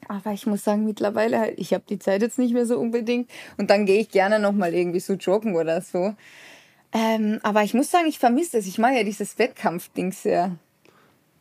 Aber 0.07 0.33
ich 0.33 0.45
muss 0.45 0.63
sagen, 0.63 0.85
mittlerweile 0.85 1.39
halt, 1.39 1.55
ich 1.57 1.73
habe 1.73 1.83
die 1.89 1.97
Zeit 1.97 2.21
jetzt 2.21 2.37
nicht 2.37 2.53
mehr 2.53 2.67
so 2.67 2.77
unbedingt. 2.77 3.29
Und 3.57 3.71
dann 3.71 3.87
gehe 3.87 3.99
ich 4.01 4.09
gerne 4.09 4.39
noch 4.39 4.51
mal 4.53 4.73
irgendwie 4.73 4.99
so 4.99 5.13
joggen 5.13 5.55
oder 5.55 5.81
so. 5.81 6.13
Ähm, 6.93 7.39
aber 7.41 7.63
ich 7.63 7.73
muss 7.73 7.89
sagen, 7.89 8.05
ich 8.07 8.19
vermisse 8.19 8.59
es. 8.59 8.67
Ich 8.67 8.77
mag 8.77 8.95
ja 8.95 9.03
dieses 9.03 9.39
Wettkampfding 9.39 10.11
sehr. 10.11 10.55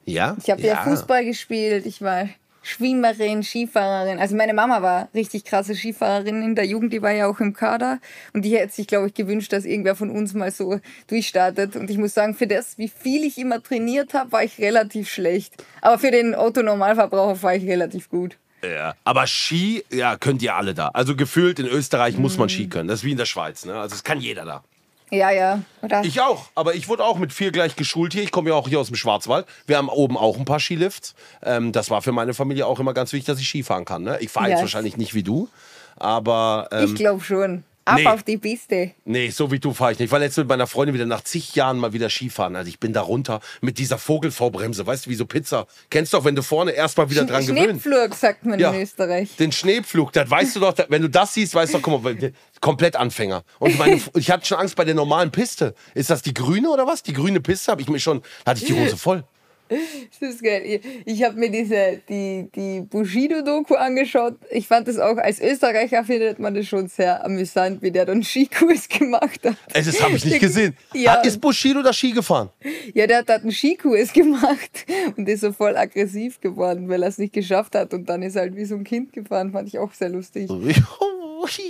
Ja? 0.06 0.36
Ich 0.42 0.48
habe 0.50 0.62
ja. 0.62 0.82
Fußball 0.82 1.24
gespielt, 1.26 1.84
ich 1.84 2.00
war 2.00 2.28
Schwimmerin, 2.68 3.44
Skifahrerin. 3.44 4.18
Also 4.18 4.34
meine 4.34 4.52
Mama 4.52 4.82
war 4.82 5.08
richtig 5.14 5.44
krasse 5.44 5.76
Skifahrerin 5.76 6.42
in 6.42 6.56
der 6.56 6.66
Jugend, 6.66 6.92
die 6.92 7.00
war 7.00 7.12
ja 7.12 7.28
auch 7.28 7.38
im 7.38 7.52
Kader. 7.54 8.00
Und 8.32 8.44
die 8.44 8.56
hätte 8.56 8.72
sich, 8.74 8.88
glaube 8.88 9.06
ich, 9.06 9.14
gewünscht, 9.14 9.52
dass 9.52 9.64
irgendwer 9.64 9.94
von 9.94 10.10
uns 10.10 10.34
mal 10.34 10.50
so 10.50 10.80
durchstartet. 11.06 11.76
Und 11.76 11.90
ich 11.90 11.96
muss 11.96 12.12
sagen, 12.14 12.34
für 12.34 12.48
das, 12.48 12.76
wie 12.76 12.88
viel 12.88 13.22
ich 13.24 13.38
immer 13.38 13.62
trainiert 13.62 14.14
habe, 14.14 14.32
war 14.32 14.42
ich 14.42 14.58
relativ 14.58 15.08
schlecht. 15.08 15.54
Aber 15.80 15.98
für 16.00 16.10
den 16.10 16.34
Otto-Normalverbraucher 16.34 17.40
war 17.42 17.54
ich 17.54 17.64
relativ 17.68 18.08
gut. 18.08 18.36
Ja. 18.64 18.94
Aber 19.04 19.28
Ski, 19.28 19.84
ja, 19.92 20.16
könnt 20.16 20.42
ihr 20.42 20.56
alle 20.56 20.74
da. 20.74 20.88
Also 20.88 21.14
gefühlt 21.14 21.60
in 21.60 21.66
Österreich 21.66 22.18
muss 22.18 22.36
man 22.36 22.46
Mhm. 22.46 22.50
Ski 22.50 22.68
können. 22.68 22.88
Das 22.88 23.00
ist 23.00 23.04
wie 23.04 23.12
in 23.12 23.18
der 23.18 23.26
Schweiz. 23.26 23.64
Ne? 23.64 23.74
Also 23.74 23.94
das 23.94 24.02
kann 24.02 24.20
jeder 24.20 24.44
da. 24.44 24.64
Ja, 25.10 25.30
ja. 25.30 25.62
Oder? 25.82 26.04
Ich 26.04 26.20
auch, 26.20 26.46
aber 26.56 26.74
ich 26.74 26.88
wurde 26.88 27.04
auch 27.04 27.16
mit 27.18 27.32
vier 27.32 27.52
gleich 27.52 27.76
geschult 27.76 28.12
hier. 28.12 28.22
Ich 28.24 28.32
komme 28.32 28.50
ja 28.50 28.56
auch 28.56 28.68
hier 28.68 28.80
aus 28.80 28.88
dem 28.88 28.96
Schwarzwald. 28.96 29.46
Wir 29.66 29.76
haben 29.76 29.88
oben 29.88 30.16
auch 30.16 30.36
ein 30.36 30.44
paar 30.44 30.58
Skilifts. 30.58 31.14
Ähm, 31.42 31.70
das 31.72 31.90
war 31.90 32.02
für 32.02 32.12
meine 32.12 32.34
Familie 32.34 32.66
auch 32.66 32.80
immer 32.80 32.92
ganz 32.92 33.12
wichtig, 33.12 33.26
dass 33.26 33.38
ich 33.40 33.48
Skifahren 33.48 33.84
kann. 33.84 34.02
Ne? 34.02 34.18
Ich 34.20 34.30
fahre 34.30 34.46
Ja. 34.46 34.52
jetzt 34.54 34.62
wahrscheinlich 34.62 34.96
nicht 34.96 35.14
wie 35.14 35.22
du, 35.22 35.48
aber 35.96 36.68
ich 36.72 36.78
ähm, 36.90 36.94
glaube 36.96 37.22
schon. 37.22 37.64
Ab 37.88 37.98
nee. 37.98 38.06
auf 38.08 38.24
die 38.24 38.36
Piste. 38.36 38.90
nee, 39.04 39.30
so 39.30 39.52
wie 39.52 39.60
du 39.60 39.72
fahre 39.72 39.92
ich 39.92 39.98
nicht. 40.00 40.06
Ich 40.06 40.12
war 40.12 40.18
letztens 40.18 40.38
mit 40.44 40.48
meiner 40.48 40.66
Freundin 40.66 40.92
wieder 40.92 41.06
nach 41.06 41.22
zig 41.22 41.54
Jahren 41.54 41.78
mal 41.78 41.92
wieder 41.92 42.10
Skifahren. 42.10 42.56
Also 42.56 42.68
ich 42.68 42.80
bin 42.80 42.92
da 42.92 43.00
runter 43.00 43.40
mit 43.60 43.78
dieser 43.78 43.96
Vogelvorbremse, 43.96 44.84
weißt 44.84 45.06
du, 45.06 45.10
wie 45.10 45.14
so 45.14 45.24
Pizza. 45.24 45.68
Kennst 45.88 46.12
du 46.12 46.16
doch, 46.16 46.24
wenn 46.24 46.34
du 46.34 46.42
vorne 46.42 46.72
erst 46.72 46.98
mal 46.98 47.08
wieder 47.10 47.24
dran 47.24 47.46
gewöhnst. 47.46 47.84
Schneepflug, 47.84 48.14
sagt 48.14 48.44
man 48.44 48.58
Ja. 48.58 48.72
in 48.72 48.82
Österreich. 48.82 49.36
Den 49.36 49.52
Schneepflug, 49.52 50.12
das 50.12 50.28
weißt 50.28 50.56
du 50.56 50.60
doch, 50.60 50.74
wenn 50.88 51.02
du 51.02 51.08
das 51.08 51.32
siehst, 51.34 51.54
weißt 51.54 51.74
du 51.74 51.78
doch, 51.78 51.82
guck 51.82 52.02
mal, 52.02 52.32
komplett 52.60 52.96
Anfänger. 52.96 53.44
Und 53.60 53.78
meine, 53.78 54.00
ich 54.14 54.30
hatte 54.32 54.44
schon 54.46 54.58
Angst 54.58 54.74
bei 54.74 54.84
der 54.84 54.96
normalen 54.96 55.30
Piste. 55.30 55.74
Ist 55.94 56.10
das 56.10 56.22
die 56.22 56.34
grüne 56.34 56.68
oder 56.70 56.88
was? 56.88 57.04
Die 57.04 57.12
grüne 57.12 57.40
Piste 57.40 57.70
habe 57.70 57.82
ich 57.82 57.88
mir 57.88 58.00
schon, 58.00 58.20
da 58.44 58.50
hatte 58.50 58.62
ich 58.62 58.66
die 58.66 58.74
Hose 58.80 58.96
voll. 58.96 59.22
Das 59.68 60.30
ist 60.30 60.42
geil. 60.42 60.80
Ich, 61.04 61.22
habe 61.24 61.36
mir 61.38 61.50
diese, 61.50 62.00
die, 62.08 62.48
die 62.54 62.80
Bushido-Doku 62.82 63.74
angeschaut. 63.74 64.36
Ich 64.50 64.66
fand 64.68 64.86
das 64.88 64.98
auch, 64.98 65.16
als 65.16 65.40
Österreicher 65.40 66.04
findet 66.04 66.38
man 66.38 66.54
das 66.54 66.66
schon 66.66 66.88
sehr 66.88 67.24
amüsant, 67.24 67.82
wie 67.82 67.90
der 67.90 68.06
dann 68.06 68.22
Skikurs 68.22 68.88
gemacht 68.88 69.40
hat. 69.44 69.56
Ey, 69.72 69.82
Das 69.84 70.00
habe 70.00 70.16
ich 70.16 70.24
nicht 70.24 70.40
gesehen. 70.40 70.76
Ja. 70.94 71.14
Hat, 71.14 71.26
ist 71.26 71.40
Bushido 71.40 71.82
da 71.82 71.92
Ski 71.92 72.12
gefahren? 72.12 72.50
Ja, 72.94 73.06
der 73.06 73.18
hat 73.18 73.30
einen 73.30 73.52
Skikurs 73.52 74.12
gemacht 74.12 74.86
und 75.16 75.28
ist 75.28 75.40
so 75.40 75.52
voll 75.52 75.76
aggressiv 75.76 76.40
geworden, 76.40 76.88
weil 76.88 77.02
er 77.02 77.08
es 77.08 77.18
nicht 77.18 77.32
geschafft 77.32 77.74
hat. 77.74 77.92
Und 77.92 78.08
dann 78.08 78.22
ist 78.22 78.36
er 78.36 78.42
halt 78.42 78.56
wie 78.56 78.64
so 78.64 78.76
ein 78.76 78.84
Kind 78.84 79.12
gefahren. 79.12 79.52
Fand 79.52 79.68
ich 79.68 79.78
auch 79.78 79.92
sehr 79.92 80.08
lustig. 80.08 80.50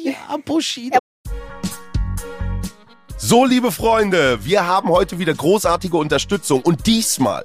Ja, 0.02 0.38
Bushido. 0.42 0.98
So, 3.18 3.44
liebe 3.44 3.72
Freunde, 3.72 4.38
wir 4.44 4.66
haben 4.66 4.88
heute 4.88 5.18
wieder 5.18 5.34
großartige 5.34 5.96
Unterstützung 5.96 6.60
und 6.60 6.86
diesmal 6.86 7.44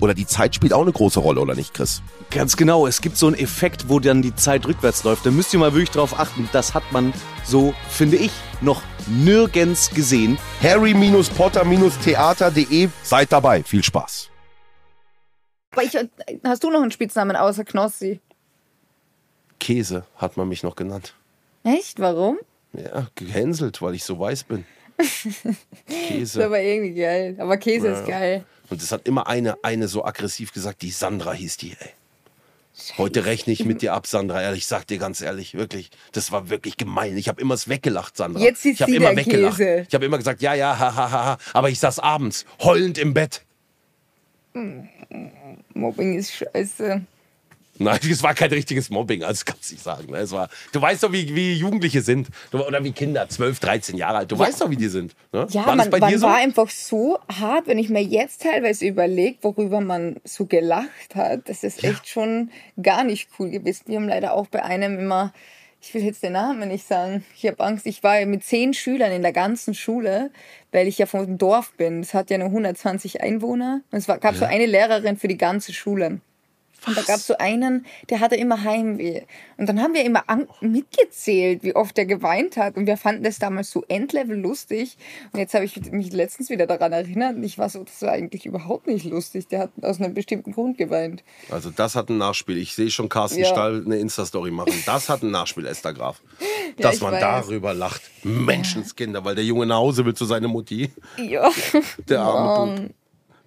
oder 0.00 0.14
die 0.14 0.26
Zeit 0.26 0.54
spielt 0.54 0.72
auch 0.72 0.82
eine 0.82 0.92
große 0.92 1.20
Rolle, 1.20 1.40
oder 1.40 1.54
nicht, 1.54 1.74
Chris? 1.74 2.02
Ganz 2.30 2.56
genau, 2.56 2.86
es 2.86 3.00
gibt 3.00 3.16
so 3.16 3.26
einen 3.26 3.36
Effekt, 3.36 3.88
wo 3.88 4.00
dann 4.00 4.22
die 4.22 4.34
Zeit 4.34 4.66
rückwärts 4.66 5.04
läuft. 5.04 5.26
Da 5.26 5.30
müsst 5.30 5.52
ihr 5.52 5.58
mal 5.58 5.72
wirklich 5.72 5.90
drauf 5.90 6.18
achten. 6.18 6.48
Das 6.52 6.74
hat 6.74 6.90
man, 6.92 7.12
so 7.44 7.74
finde 7.88 8.16
ich, 8.16 8.32
noch 8.60 8.82
nirgends 9.06 9.90
gesehen. 9.90 10.38
Harry-Potter-Theater.de, 10.62 12.88
seid 13.02 13.32
dabei, 13.32 13.62
viel 13.62 13.84
Spaß. 13.84 14.28
Aber 15.72 15.84
ich, 15.84 15.96
hast 16.44 16.64
du 16.64 16.70
noch 16.70 16.82
einen 16.82 16.90
Spitznamen 16.90 17.36
außer 17.36 17.64
Knossi? 17.64 18.20
Käse 19.58 20.04
hat 20.16 20.36
man 20.36 20.48
mich 20.48 20.62
noch 20.62 20.74
genannt. 20.74 21.14
Echt? 21.62 22.00
Warum? 22.00 22.38
Ja, 22.72 23.06
gehänselt, 23.14 23.82
weil 23.82 23.94
ich 23.94 24.04
so 24.04 24.18
weiß 24.18 24.44
bin. 24.44 24.64
Das 25.00 25.54
Käse. 26.08 26.22
ist 26.22 26.38
aber 26.38 26.60
irgendwie 26.60 26.94
geil. 27.00 27.36
Aber 27.38 27.56
Käse 27.56 27.88
Ja. 27.88 27.98
ist 28.00 28.06
geil. 28.06 28.44
Und 28.68 28.82
es 28.82 28.92
hat 28.92 29.06
immer 29.08 29.26
eine, 29.26 29.56
eine 29.64 29.88
so 29.88 30.04
aggressiv 30.04 30.52
gesagt, 30.52 30.82
die 30.82 30.90
Sandra 30.90 31.32
hieß 31.32 31.56
die, 31.56 31.72
ey. 31.72 31.90
Heute 32.96 33.26
rechne 33.26 33.52
ich 33.52 33.64
mit 33.64 33.82
dir 33.82 33.92
ab, 33.92 34.06
Sandra. 34.06 34.40
Ehrlich, 34.40 34.60
ich 34.60 34.66
sag 34.66 34.86
dir 34.86 34.96
ganz 34.98 35.20
ehrlich, 35.20 35.54
wirklich, 35.54 35.90
das 36.12 36.32
war 36.32 36.48
wirklich 36.48 36.76
gemein. 36.78 37.18
Ich 37.18 37.28
habe 37.28 37.40
immer 37.40 37.52
es 37.54 37.68
weggelacht, 37.68 38.16
Sandra. 38.16 38.40
Jetzt 38.40 38.64
ich 38.64 38.80
habe 38.80 38.94
immer 38.94 39.14
weggelacht. 39.16 39.58
Käse. 39.58 39.84
Ich 39.88 39.94
habe 39.94 40.04
immer 40.06 40.16
gesagt, 40.16 40.40
ja, 40.40 40.54
ja, 40.54 40.78
ha, 40.78 40.94
ha, 40.94 41.10
ha, 41.10 41.24
ha. 41.26 41.38
Aber 41.52 41.68
ich 41.68 41.78
saß 41.80 41.98
abends 41.98 42.46
heulend 42.62 42.96
im 42.96 43.12
Bett. 43.12 43.42
Mobbing 45.74 46.16
ist 46.18 46.32
scheiße. 46.32 47.02
Nein, 47.80 47.98
es 48.10 48.22
war 48.22 48.34
kein 48.34 48.50
richtiges 48.50 48.90
Mobbing, 48.90 49.24
also 49.24 49.42
kannst 49.46 49.70
du 49.70 49.74
nicht 49.74 49.82
sagen. 49.82 50.12
ne? 50.12 50.18
Es 50.18 50.32
war, 50.32 50.50
du 50.70 50.82
weißt 50.82 51.02
doch, 51.02 51.12
wie, 51.12 51.34
wie 51.34 51.54
Jugendliche 51.54 52.02
sind. 52.02 52.28
Oder 52.52 52.84
wie 52.84 52.92
Kinder, 52.92 53.26
12, 53.26 53.58
13 53.58 53.96
Jahre 53.96 54.18
alt. 54.18 54.30
Du 54.30 54.38
weißt 54.38 54.60
doch, 54.60 54.68
wie 54.68 54.76
die 54.76 54.88
sind. 54.88 55.14
Ne? 55.32 55.46
Ja, 55.48 55.64
war 55.64 55.76
das 55.76 55.86
man, 55.86 55.90
bei 55.90 55.98
man 55.98 56.10
dir 56.10 56.18
so? 56.18 56.26
war 56.26 56.36
einfach 56.36 56.68
so 56.68 57.18
hart, 57.32 57.66
wenn 57.68 57.78
ich 57.78 57.88
mir 57.88 58.02
jetzt 58.02 58.42
teilweise 58.42 58.86
überlege, 58.86 59.38
worüber 59.40 59.80
man 59.80 60.16
so 60.24 60.44
gelacht 60.44 61.14
hat. 61.14 61.48
Das 61.48 61.64
ist 61.64 61.82
echt 61.82 62.06
schon 62.06 62.50
gar 62.82 63.02
nicht 63.02 63.30
cool 63.38 63.48
gewesen. 63.48 63.84
Wir 63.86 63.96
haben 63.96 64.08
leider 64.08 64.34
auch 64.34 64.46
bei 64.48 64.62
einem 64.62 64.98
immer, 64.98 65.32
ich 65.80 65.94
will 65.94 66.02
jetzt 66.04 66.22
den 66.22 66.34
Namen 66.34 66.68
nicht 66.68 66.86
sagen, 66.86 67.24
ich 67.34 67.46
habe 67.46 67.64
Angst, 67.64 67.86
ich 67.86 68.02
war 68.02 68.22
mit 68.26 68.44
zehn 68.44 68.74
Schülern 68.74 69.10
in 69.10 69.22
der 69.22 69.32
ganzen 69.32 69.72
Schule, 69.72 70.30
weil 70.70 70.86
ich 70.86 70.98
ja 70.98 71.06
vom 71.06 71.38
Dorf 71.38 71.72
bin. 71.78 72.00
Es 72.00 72.12
hat 72.12 72.28
ja 72.28 72.36
nur 72.36 72.48
120 72.48 73.22
Einwohner. 73.22 73.80
Und 73.90 73.98
es 73.98 74.06
war, 74.06 74.18
gab 74.18 74.34
so 74.34 74.44
eine 74.44 74.66
Lehrerin 74.66 75.16
für 75.16 75.28
die 75.28 75.38
ganze 75.38 75.72
Schule. 75.72 76.20
Und 76.86 76.96
da 76.96 77.02
gab 77.02 77.16
es 77.16 77.26
so 77.26 77.36
einen, 77.38 77.86
der 78.08 78.20
hatte 78.20 78.36
immer 78.36 78.62
Heimweh. 78.64 79.22
Und 79.56 79.68
dann 79.68 79.80
haben 79.82 79.94
wir 79.94 80.04
immer 80.04 80.24
mitgezählt, 80.60 81.62
wie 81.62 81.76
oft 81.76 81.96
er 81.98 82.06
geweint 82.06 82.56
hat. 82.56 82.76
Und 82.76 82.86
wir 82.86 82.96
fanden 82.96 83.22
das 83.24 83.38
damals 83.38 83.70
so 83.70 83.84
endlevel 83.88 84.38
lustig. 84.38 84.96
Und 85.32 85.40
jetzt 85.40 85.54
habe 85.54 85.64
ich 85.64 85.90
mich 85.92 86.12
letztens 86.12 86.50
wieder 86.50 86.66
daran 86.66 86.92
erinnert. 86.92 87.36
Und 87.36 87.44
ich 87.44 87.58
war 87.58 87.68
so, 87.68 87.84
das 87.84 88.00
war 88.02 88.12
eigentlich 88.12 88.46
überhaupt 88.46 88.86
nicht 88.86 89.04
lustig. 89.04 89.48
Der 89.48 89.60
hat 89.60 89.70
aus 89.82 90.00
einem 90.00 90.14
bestimmten 90.14 90.52
Grund 90.52 90.78
geweint. 90.78 91.22
Also 91.50 91.70
das 91.70 91.94
hat 91.96 92.08
ein 92.08 92.18
Nachspiel. 92.18 92.56
Ich 92.56 92.74
sehe 92.74 92.90
schon 92.90 93.08
Carsten 93.08 93.40
Ja. 93.40 93.46
Stahl 93.46 93.82
eine 93.84 93.96
Insta-Story 93.98 94.50
machen. 94.50 94.72
Das 94.86 95.08
hat 95.08 95.22
ein 95.22 95.30
Nachspiel, 95.30 95.66
Esther 95.66 95.92
Graf. 95.92 96.22
Ja, 96.40 96.84
Dass 96.84 96.96
ich 96.96 97.02
man 97.02 97.12
weiß. 97.12 97.20
darüber 97.20 97.74
lacht. 97.74 98.02
Menschenskinder, 98.22 99.24
weil 99.24 99.34
der 99.34 99.44
Junge 99.44 99.66
nach 99.66 99.76
Hause 99.76 100.04
will 100.04 100.14
zu 100.14 100.24
seiner 100.24 100.48
Mutti. 100.48 100.90
Ja. 101.18 101.50
Der 102.08 102.20
arme. 102.20 102.80
Bub. 102.80 102.90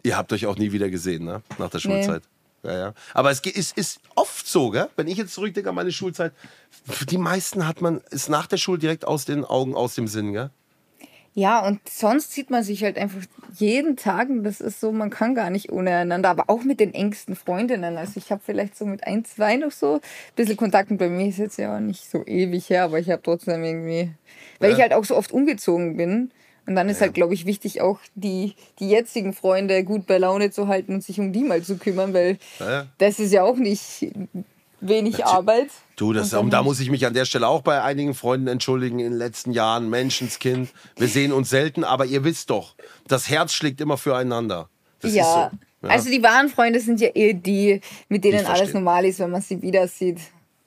Ihr 0.03 0.17
habt 0.17 0.33
euch 0.33 0.45
auch 0.45 0.57
nie 0.57 0.71
wieder 0.71 0.89
gesehen, 0.89 1.23
ne? 1.23 1.41
Nach 1.57 1.69
der 1.69 1.79
Schulzeit. 1.79 2.23
Ja, 2.63 2.77
ja. 2.77 2.93
Aber 3.13 3.29
es 3.31 3.39
ist, 3.41 3.77
ist 3.77 3.99
oft 4.15 4.47
so, 4.47 4.69
gell? 4.69 4.87
Wenn 4.95 5.07
ich 5.07 5.17
jetzt 5.17 5.33
zurückdenke 5.33 5.69
an 5.69 5.75
meine 5.75 5.91
Schulzeit, 5.91 6.33
für 6.87 7.05
die 7.05 7.17
meisten 7.17 7.67
hat 7.67 7.81
man, 7.81 8.01
ist 8.09 8.29
nach 8.29 8.47
der 8.47 8.57
Schule 8.57 8.79
direkt 8.79 9.05
aus 9.05 9.25
den 9.25 9.43
Augen, 9.43 9.75
aus 9.75 9.95
dem 9.95 10.07
Sinn, 10.07 10.33
gell? 10.33 10.49
Ja, 11.35 11.65
und 11.65 11.79
sonst 11.89 12.31
sieht 12.31 12.51
man 12.51 12.63
sich 12.63 12.83
halt 12.83 12.95
einfach 12.95 13.21
jeden 13.55 13.97
Tag. 13.97 14.29
Und 14.29 14.43
das 14.43 14.61
ist 14.61 14.79
so, 14.79 14.91
man 14.91 15.09
kann 15.09 15.33
gar 15.33 15.49
nicht 15.49 15.71
ohne 15.71 15.95
einander. 15.95 16.29
Aber 16.29 16.43
auch 16.47 16.63
mit 16.63 16.79
den 16.79 16.93
engsten 16.93 17.35
Freundinnen. 17.35 17.97
Also 17.97 18.13
ich 18.17 18.31
habe 18.31 18.41
vielleicht 18.45 18.77
so 18.77 18.85
mit 18.85 19.03
ein, 19.05 19.25
zwei 19.25 19.55
noch 19.55 19.71
so 19.71 19.95
ein 19.95 20.01
bisschen 20.35 20.57
Kontakt. 20.57 20.91
Und 20.91 20.97
bei 20.99 21.09
mir 21.09 21.27
ist 21.27 21.39
jetzt 21.39 21.57
ja 21.57 21.75
auch 21.75 21.79
nicht 21.79 22.07
so 22.09 22.23
ewig 22.25 22.69
her, 22.69 22.83
aber 22.83 22.99
ich 22.99 23.09
habe 23.09 23.23
trotzdem 23.23 23.63
irgendwie, 23.63 24.11
weil 24.59 24.69
Ja. 24.69 24.75
ich 24.75 24.81
halt 24.81 24.93
auch 24.93 25.05
so 25.05 25.15
oft 25.17 25.31
umgezogen 25.31 25.97
bin. 25.97 26.31
Und 26.65 26.75
dann 26.75 26.87
ist 26.87 27.01
halt, 27.01 27.13
glaube 27.13 27.33
ich, 27.33 27.45
wichtig, 27.45 27.81
auch 27.81 27.99
die, 28.15 28.55
die 28.79 28.89
jetzigen 28.89 29.33
Freunde 29.33 29.83
gut 29.83 30.07
bei 30.07 30.17
Laune 30.17 30.49
zu 30.51 30.67
halten 30.67 30.93
und 30.93 31.03
sich 31.03 31.19
um 31.19 31.33
die 31.33 31.43
mal 31.43 31.61
zu 31.61 31.77
kümmern, 31.77 32.13
weil 32.13 32.37
Ja, 32.59 32.71
ja. 32.71 32.87
das 32.99 33.19
ist 33.19 33.33
ja 33.33 33.43
auch 33.43 33.57
nicht 33.57 34.13
wenig 34.79 35.25
Arbeit. 35.25 35.69
Du, 35.95 36.13
das, 36.13 36.33
Und 36.33 36.51
da 36.51 36.63
muss 36.63 36.79
ich 36.79 36.89
mich 36.89 37.05
an 37.05 37.13
der 37.13 37.25
Stelle 37.25 37.47
auch 37.47 37.61
bei 37.61 37.81
einigen 37.81 38.13
Freunden 38.13 38.47
entschuldigen 38.47 38.99
in 38.99 39.11
den 39.11 39.17
letzten 39.17 39.51
Jahren. 39.51 39.89
Menschenskind. 39.89 40.69
Wir 40.97 41.07
sehen 41.07 41.31
uns 41.31 41.49
selten, 41.49 41.83
aber 41.83 42.05
ihr 42.05 42.23
wisst 42.23 42.49
doch, 42.49 42.75
das 43.07 43.29
Herz 43.29 43.53
schlägt 43.53 43.81
immer 43.81 43.97
füreinander. 43.97 44.69
Das 44.99 45.13
ja. 45.13 45.23
ist 45.23 45.33
so. 45.33 45.57
Ja. 45.87 45.89
Also 45.89 46.09
die 46.09 46.23
wahren 46.23 46.47
Freunde 46.47 46.79
sind 46.79 47.01
ja 47.01 47.09
eher 47.09 47.33
die, 47.33 47.81
mit 48.07 48.23
denen 48.23 48.45
alles 48.45 48.73
normal 48.73 49.05
ist, 49.05 49.19
wenn 49.19 49.31
man 49.31 49.41
sie 49.41 49.61
wieder 49.61 49.87
sieht. 49.87 50.19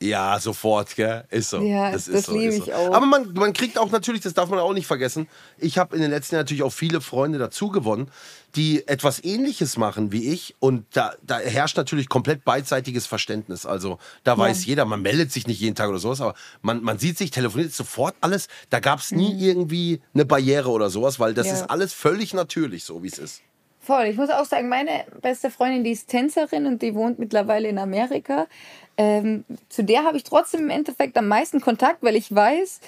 Ja, 0.03 0.39
sofort, 0.39 0.95
gell? 0.95 1.25
Ist 1.31 1.49
so. 1.51 1.61
Ja, 1.63 1.91
das 1.91 2.07
ist 2.07 2.15
das 2.15 2.27
so, 2.27 2.37
liebe 2.37 2.53
so. 2.53 2.65
ich 2.65 2.75
auch. 2.75 2.93
Aber 2.95 3.07
man, 3.07 3.33
man 3.33 3.55
kriegt 3.55 3.79
auch 3.79 3.91
natürlich, 3.91 4.21
das 4.21 4.35
darf 4.35 4.51
man 4.51 4.59
auch 4.59 4.75
nicht 4.75 4.87
vergessen, 4.87 5.27
ich 5.57 5.79
habe 5.79 5.97
in 5.97 6.03
den 6.03 6.11
letzten 6.11 6.35
Jahren 6.35 6.45
natürlich 6.45 6.63
auch 6.65 6.73
viele 6.73 7.01
Freunde 7.01 7.39
dazu 7.39 7.71
gewonnen, 7.71 8.11
die 8.57 8.87
etwas 8.89 9.25
ähnliches 9.25 9.79
machen 9.79 10.13
wie 10.13 10.31
ich. 10.31 10.55
Und 10.61 10.85
da, 10.93 11.15
da 11.23 11.39
herrscht 11.39 11.79
natürlich 11.79 12.11
komplett 12.11 12.45
beidseitiges 12.45 13.07
Verständnis. 13.07 13.65
Also 13.65 13.99
da 14.23 14.37
weiß 14.37 14.67
jeder, 14.67 14.85
man 14.85 15.01
meldet 15.01 15.33
sich 15.33 15.47
nicht 15.47 15.61
jeden 15.61 15.75
Tag 15.75 15.89
oder 15.89 15.99
sowas, 15.99 16.21
aber 16.21 16.35
man, 16.61 16.83
man 16.83 16.99
sieht 16.99 17.17
sich, 17.17 17.31
telefoniert 17.31 17.73
sofort 17.73 18.15
alles. 18.21 18.49
Da 18.69 18.81
gab 18.81 18.99
es 18.99 19.13
nie 19.13 19.35
irgendwie 19.43 20.03
eine 20.13 20.27
Barriere 20.27 20.69
oder 20.69 20.91
sowas, 20.91 21.19
weil 21.19 21.33
das 21.33 21.47
Mhm. 21.47 21.53
Ja. 21.53 21.59
ist 21.61 21.71
alles 21.71 21.93
völlig 21.95 22.35
natürlich, 22.35 22.85
so 22.85 23.03
wie 23.03 23.09
es 23.09 23.19
ist. 23.19 23.41
Voll. 23.87 24.07
Ich 24.07 24.17
muss 24.17 24.31
auch 24.31 24.45
sagen, 24.45 24.69
meine 24.69 25.05
beste 25.23 25.49
Freundin, 25.49 25.85
die 25.85 25.93
ist 25.93 26.09
Tänzerin 26.09 26.67
und 26.67 26.83
die 26.83 26.97
wohnt 26.97 27.21
mittlerweile 27.21 27.69
in 27.69 27.79
Amerika. 27.79 28.49
Ähm, 28.97 29.45
zu 29.69 29.85
der 29.85 30.03
habe 30.03 30.17
ich 30.17 30.25
trotzdem 30.25 30.63
im 30.63 30.71
Endeffekt 30.71 31.17
am 31.17 31.29
meisten 31.29 31.61
Kontakt, 31.61 32.03
weil 32.03 32.17
ich 32.17 32.35
weiß, 32.35 32.81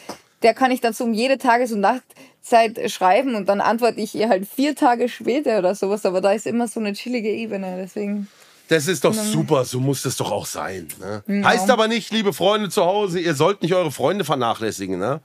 der 0.43 0.55
kann 0.55 0.73
ich 0.73 0.81
dann 0.81 0.93
so 0.95 1.05
um 1.05 1.12
jede 1.12 1.38
Tages- 1.38 1.71
und 1.71 1.81
Nachtzeit 1.81 2.90
schreiben 2.90 3.37
und 3.37 3.49
dann 3.49 3.61
antworte 3.61 4.00
ich 4.00 4.17
ihr 4.17 4.28
halt 4.28 4.49
vier 4.49 4.75
Tage 4.75 5.09
später 5.09 5.61
oder 5.61 5.76
sowas. 5.76 6.05
Aber 6.05 6.21
da 6.21 6.33
ist 6.33 6.49
immer 6.49 6.67
so 6.67 6.81
eine 6.81 6.95
chillige 6.95 7.31
Ebene. 7.31 7.76
Deswegen. 7.78 8.26
Das 8.69 8.88
ist 8.88 9.05
doch 9.05 9.14
super, 9.14 9.64
so 9.64 9.78
muss 9.78 10.02
das 10.02 10.17
doch 10.17 10.33
auch 10.33 10.47
sein. 10.47 10.88
Ne? 10.99 11.45
Heißt 11.45 11.71
aber 11.71 11.87
nicht, 11.87 12.11
liebe 12.11 12.33
Freunde 12.33 12.71
zu 12.71 12.85
Hause, 12.85 13.21
ihr 13.21 13.35
sollt 13.35 13.62
nicht 13.62 13.75
eure 13.75 13.93
Freunde 13.93 14.25
vernachlässigen. 14.25 14.99
Ne? 14.99 15.21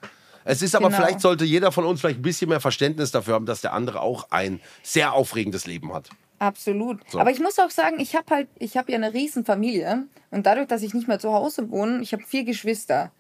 Es 0.46 0.62
ist 0.62 0.76
aber 0.76 0.88
Genau. 0.90 0.98
vielleicht 1.02 1.22
sollte 1.22 1.46
jeder 1.46 1.72
von 1.72 1.86
uns 1.86 2.02
vielleicht 2.02 2.20
ein 2.20 2.24
bisschen 2.24 2.50
mehr 2.50 2.60
Verständnis 2.60 3.12
dafür 3.12 3.36
haben, 3.36 3.46
dass 3.46 3.62
der 3.62 3.74
andere 3.74 4.02
auch 4.02 4.28
ein 4.32 4.60
sehr 4.82 5.14
aufregendes 5.14 5.66
Leben 5.68 5.94
hat. 5.94 6.10
Absolut. 6.40 7.00
Aber 7.16 7.32
ich 7.32 7.40
muss 7.40 7.58
auch 7.60 7.70
sagen, 7.70 8.00
ich 8.00 8.16
habe 8.16 8.26
halt, 8.36 8.48
ich 8.60 8.76
habe 8.76 8.92
ja 8.92 8.98
eine 8.98 9.14
riesen 9.14 9.46
Familie 9.46 10.04
und 10.32 10.46
dadurch, 10.46 10.68
dass 10.68 10.82
ich 10.82 10.94
nicht 10.94 11.08
mehr 11.08 11.20
zu 11.20 11.32
Hause 11.32 11.70
wohne, 11.72 12.02
ich 12.02 12.12
habe 12.12 12.24
vier 12.24 12.44
Geschwister. 12.44 13.12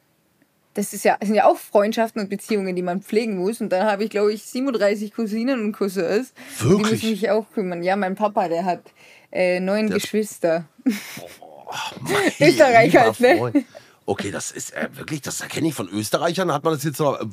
Das 0.73 0.91
ist 0.91 1.05
ja, 1.05 1.17
sind 1.23 1.35
ja 1.35 1.45
auch 1.45 1.57
Freundschaften 1.57 2.19
und 2.21 2.29
Beziehungen, 2.29 2.75
die 2.75 2.81
man 2.81 3.01
pflegen 3.01 3.37
muss. 3.37 3.61
Und 3.61 3.69
dann 3.69 3.85
habe 3.85 4.03
ich, 4.03 4.09
glaube 4.09 4.33
ich, 4.33 4.43
37 4.43 5.13
Cousinen 5.13 5.61
und 5.61 5.71
Cousins. 5.71 6.33
Die 6.59 6.65
Wirklich? 6.69 6.91
müssen 7.03 7.09
mich 7.11 7.29
auch 7.29 7.45
kümmern. 7.53 7.83
Ja, 7.83 7.95
mein 7.95 8.15
Papa, 8.15 8.47
der 8.49 8.65
hat 8.65 8.81
äh, 9.31 9.59
neun 9.59 9.87
Der- 9.87 9.99
Geschwister. 9.99 10.65
Hey, 12.37 12.49
Österreich 12.49 12.95
halt, 12.97 13.19
ne? 13.19 13.37
Freund. 13.37 13.65
Okay, 14.05 14.31
das 14.31 14.51
ist 14.51 14.73
äh, 14.73 14.89
wirklich, 14.93 15.21
das 15.21 15.39
erkenne 15.41 15.69
ich 15.69 15.73
von 15.73 15.87
Österreichern. 15.89 16.51
Hat 16.51 16.63
man 16.63 16.73
das 16.73 16.83
jetzt 16.83 16.99
noch, 16.99 17.19
äh, 17.21 17.25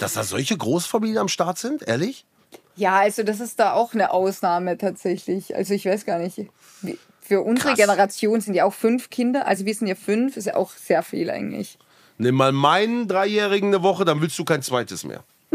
dass 0.00 0.14
da 0.14 0.22
solche 0.24 0.56
Großfamilien 0.56 1.18
am 1.18 1.28
Start 1.28 1.58
sind? 1.58 1.86
Ehrlich? 1.86 2.24
Ja, 2.76 2.96
also 3.00 3.22
das 3.22 3.40
ist 3.40 3.58
da 3.60 3.72
auch 3.74 3.94
eine 3.94 4.10
Ausnahme 4.10 4.78
tatsächlich. 4.78 5.54
Also 5.54 5.74
ich 5.74 5.84
weiß 5.84 6.04
gar 6.06 6.18
nicht. 6.18 6.38
wie- 6.82 6.98
Für 7.20 7.40
unsere 7.42 7.68
Krass. 7.68 7.78
Generation 7.78 8.40
sind 8.40 8.54
ja 8.54 8.64
auch 8.64 8.74
fünf 8.74 9.10
Kinder. 9.10 9.46
Also 9.46 9.64
wir 9.64 9.74
sind 9.74 9.86
ja 9.86 9.94
fünf, 9.94 10.36
ist 10.36 10.46
ja 10.46 10.56
auch 10.56 10.72
sehr 10.72 11.02
viel 11.02 11.30
eigentlich. 11.30 11.78
Nimm 12.18 12.34
mal 12.36 12.52
meinen 12.52 13.06
Dreijährigen 13.08 13.68
eine 13.68 13.82
Woche, 13.82 14.04
dann 14.04 14.20
willst 14.20 14.38
du 14.38 14.44
kein 14.44 14.62
zweites 14.62 15.04
mehr. 15.04 15.24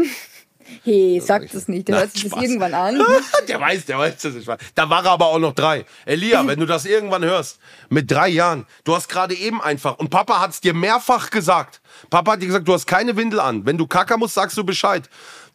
Hey, 0.84 1.20
sag 1.24 1.50
das 1.50 1.68
nicht. 1.68 1.88
Der 1.88 1.94
Na, 1.94 2.00
hört 2.02 2.12
sich 2.12 2.22
das 2.22 2.32
Spaß. 2.32 2.42
irgendwann 2.42 2.74
an. 2.74 3.02
der 3.48 3.60
weiß, 3.60 3.84
der 3.86 3.98
weiß, 3.98 4.18
das 4.18 4.46
wahr. 4.46 4.58
Da 4.74 4.88
war 4.88 5.04
er 5.04 5.12
aber 5.12 5.26
auch 5.26 5.38
noch 5.38 5.54
drei. 5.54 5.84
Elia, 6.04 6.46
wenn 6.46 6.58
du 6.58 6.66
das 6.66 6.84
irgendwann 6.84 7.24
hörst, 7.24 7.58
mit 7.88 8.10
drei 8.10 8.28
Jahren, 8.28 8.66
du 8.84 8.94
hast 8.94 9.08
gerade 9.08 9.34
eben 9.34 9.60
einfach, 9.60 9.98
und 9.98 10.10
Papa 10.10 10.40
hat 10.40 10.50
es 10.50 10.60
dir 10.60 10.74
mehrfach 10.74 11.30
gesagt. 11.30 11.80
Papa 12.08 12.32
hat 12.32 12.42
dir 12.42 12.46
gesagt, 12.46 12.66
du 12.68 12.72
hast 12.72 12.86
keine 12.86 13.16
Windel 13.16 13.40
an. 13.40 13.66
Wenn 13.66 13.78
du 13.78 13.86
kackern 13.86 14.20
musst, 14.20 14.34
sagst 14.34 14.56
du 14.56 14.64
Bescheid. 14.64 15.08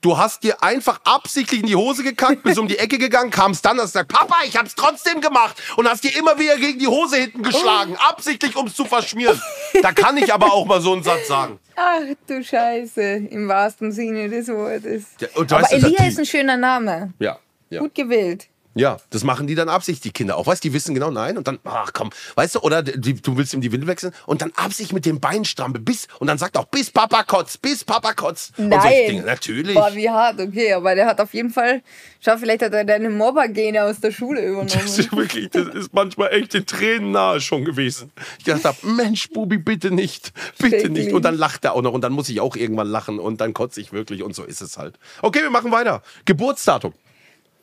Du 0.05 0.19
hast 0.19 0.43
dir 0.43 0.61
einfach 0.61 0.99
absichtlich 1.03 1.61
in 1.61 1.65
die 1.65 1.75
Hose 1.75 2.03
gekackt, 2.03 2.43
bist 2.43 2.59
um 2.59 2.67
die 2.67 2.77
Ecke 2.77 2.99
gegangen, 2.99 3.31
kamst 3.31 3.65
dann, 3.65 3.79
hast 3.79 3.93
gesagt, 3.93 4.09
Papa, 4.09 4.35
ich 4.45 4.55
hab's 4.55 4.75
trotzdem 4.75 5.19
gemacht 5.19 5.59
und 5.77 5.89
hast 5.89 6.03
dir 6.03 6.15
immer 6.15 6.37
wieder 6.37 6.57
gegen 6.57 6.77
die 6.77 6.85
Hose 6.85 7.17
hinten 7.17 7.41
geschlagen, 7.41 7.95
absichtlich, 7.97 8.55
ums 8.55 8.75
zu 8.75 8.85
verschmieren. 8.85 9.41
Da 9.81 9.93
kann 9.93 10.15
ich 10.17 10.31
aber 10.31 10.53
auch 10.53 10.67
mal 10.67 10.79
so 10.79 10.93
einen 10.93 11.01
Satz 11.01 11.27
sagen. 11.27 11.57
Ach 11.75 12.01
du 12.27 12.43
Scheiße, 12.43 13.01
im 13.01 13.47
wahrsten 13.47 13.91
Sinne 13.91 14.29
des 14.29 14.47
Wortes. 14.47 15.05
Ja, 15.19 15.27
und 15.33 15.51
Aber 15.51 15.71
Elia 15.71 16.05
ist 16.05 16.19
ein 16.19 16.27
schöner 16.27 16.57
Name. 16.57 17.11
Ja, 17.17 17.39
ja. 17.71 17.79
Gut 17.79 17.95
gewählt. 17.95 18.47
Ja, 18.77 18.97
das 19.09 19.23
machen 19.23 19.47
die 19.47 19.55
dann 19.55 19.69
absichtlich, 19.69 20.01
die 20.01 20.11
Kinder 20.11 20.35
auch. 20.35 20.47
Weißt 20.47 20.61
du, 20.61 20.67
die 20.67 20.73
wissen 20.73 20.93
genau, 20.93 21.09
nein. 21.09 21.37
Und 21.37 21.47
dann, 21.47 21.59
ach 21.63 21.91
komm, 21.93 22.09
weißt 22.35 22.55
du, 22.55 22.59
oder 22.59 22.83
die, 22.83 23.13
du 23.21 23.37
willst 23.37 23.53
ihm 23.53 23.61
die 23.61 23.71
Windel 23.71 23.87
wechseln 23.87 24.13
und 24.25 24.41
dann 24.41 24.51
absichtlich 24.55 24.91
mit 24.91 25.05
dem 25.05 25.21
Bein 25.21 25.45
strampeln, 25.45 25.85
bis, 25.85 26.09
und 26.19 26.27
dann 26.27 26.37
sagt 26.37 26.57
auch, 26.57 26.65
bis 26.65 26.91
Papa 26.91 27.23
kotzt, 27.23 27.61
bis 27.61 27.85
Papa 27.85 28.13
kotzt. 28.13 28.51
Und 28.59 28.71
solche 28.73 28.87
Nein. 28.87 29.07
Dinge. 29.07 29.21
Natürlich. 29.23 29.75
Boah, 29.75 29.95
wie 29.95 30.09
hart, 30.09 30.41
okay. 30.41 30.73
Aber 30.73 30.93
der 30.93 31.07
hat 31.07 31.21
auf 31.21 31.33
jeden 31.33 31.51
Fall, 31.51 31.81
schau, 32.19 32.35
vielleicht 32.37 32.63
hat 32.63 32.73
er 32.73 32.83
deine 32.83 33.09
Mobbergene 33.09 33.81
aus 33.81 34.01
der 34.01 34.11
Schule 34.11 34.41
Das 34.41 34.49
übernommen. 34.49 34.85
ist 34.99 35.15
wirklich, 35.15 35.49
das 35.51 35.67
ist 35.73 35.93
manchmal 35.93 36.33
echt 36.33 36.53
den 36.53 36.65
Tränen 36.65 37.11
nahe 37.11 37.39
schon 37.39 37.63
gewesen. 37.63 38.11
Ich 38.39 38.43
dachte, 38.43 38.75
Mensch, 38.85 39.29
Bubi, 39.29 39.57
bitte 39.57 39.89
nicht, 39.89 40.33
bitte 40.57 40.89
nicht. 40.89 41.13
Und 41.13 41.23
dann 41.23 41.37
lacht 41.37 41.63
er 41.63 41.73
auch 41.75 41.81
noch 41.81 41.93
und 41.93 42.01
dann 42.01 42.11
muss 42.11 42.27
ich 42.27 42.41
auch 42.41 42.57
irgendwann 42.57 42.87
lachen 42.87 43.19
und 43.19 43.39
dann 43.39 43.53
kotze 43.53 43.79
ich 43.79 43.93
wirklich 43.93 44.21
und 44.21 44.35
so 44.35 44.43
ist 44.43 44.61
es 44.61 44.77
halt. 44.77 44.99
Okay, 45.21 45.41
wir 45.41 45.49
machen 45.49 45.71
weiter. 45.71 46.01
Geburtsdatum. 46.25 46.93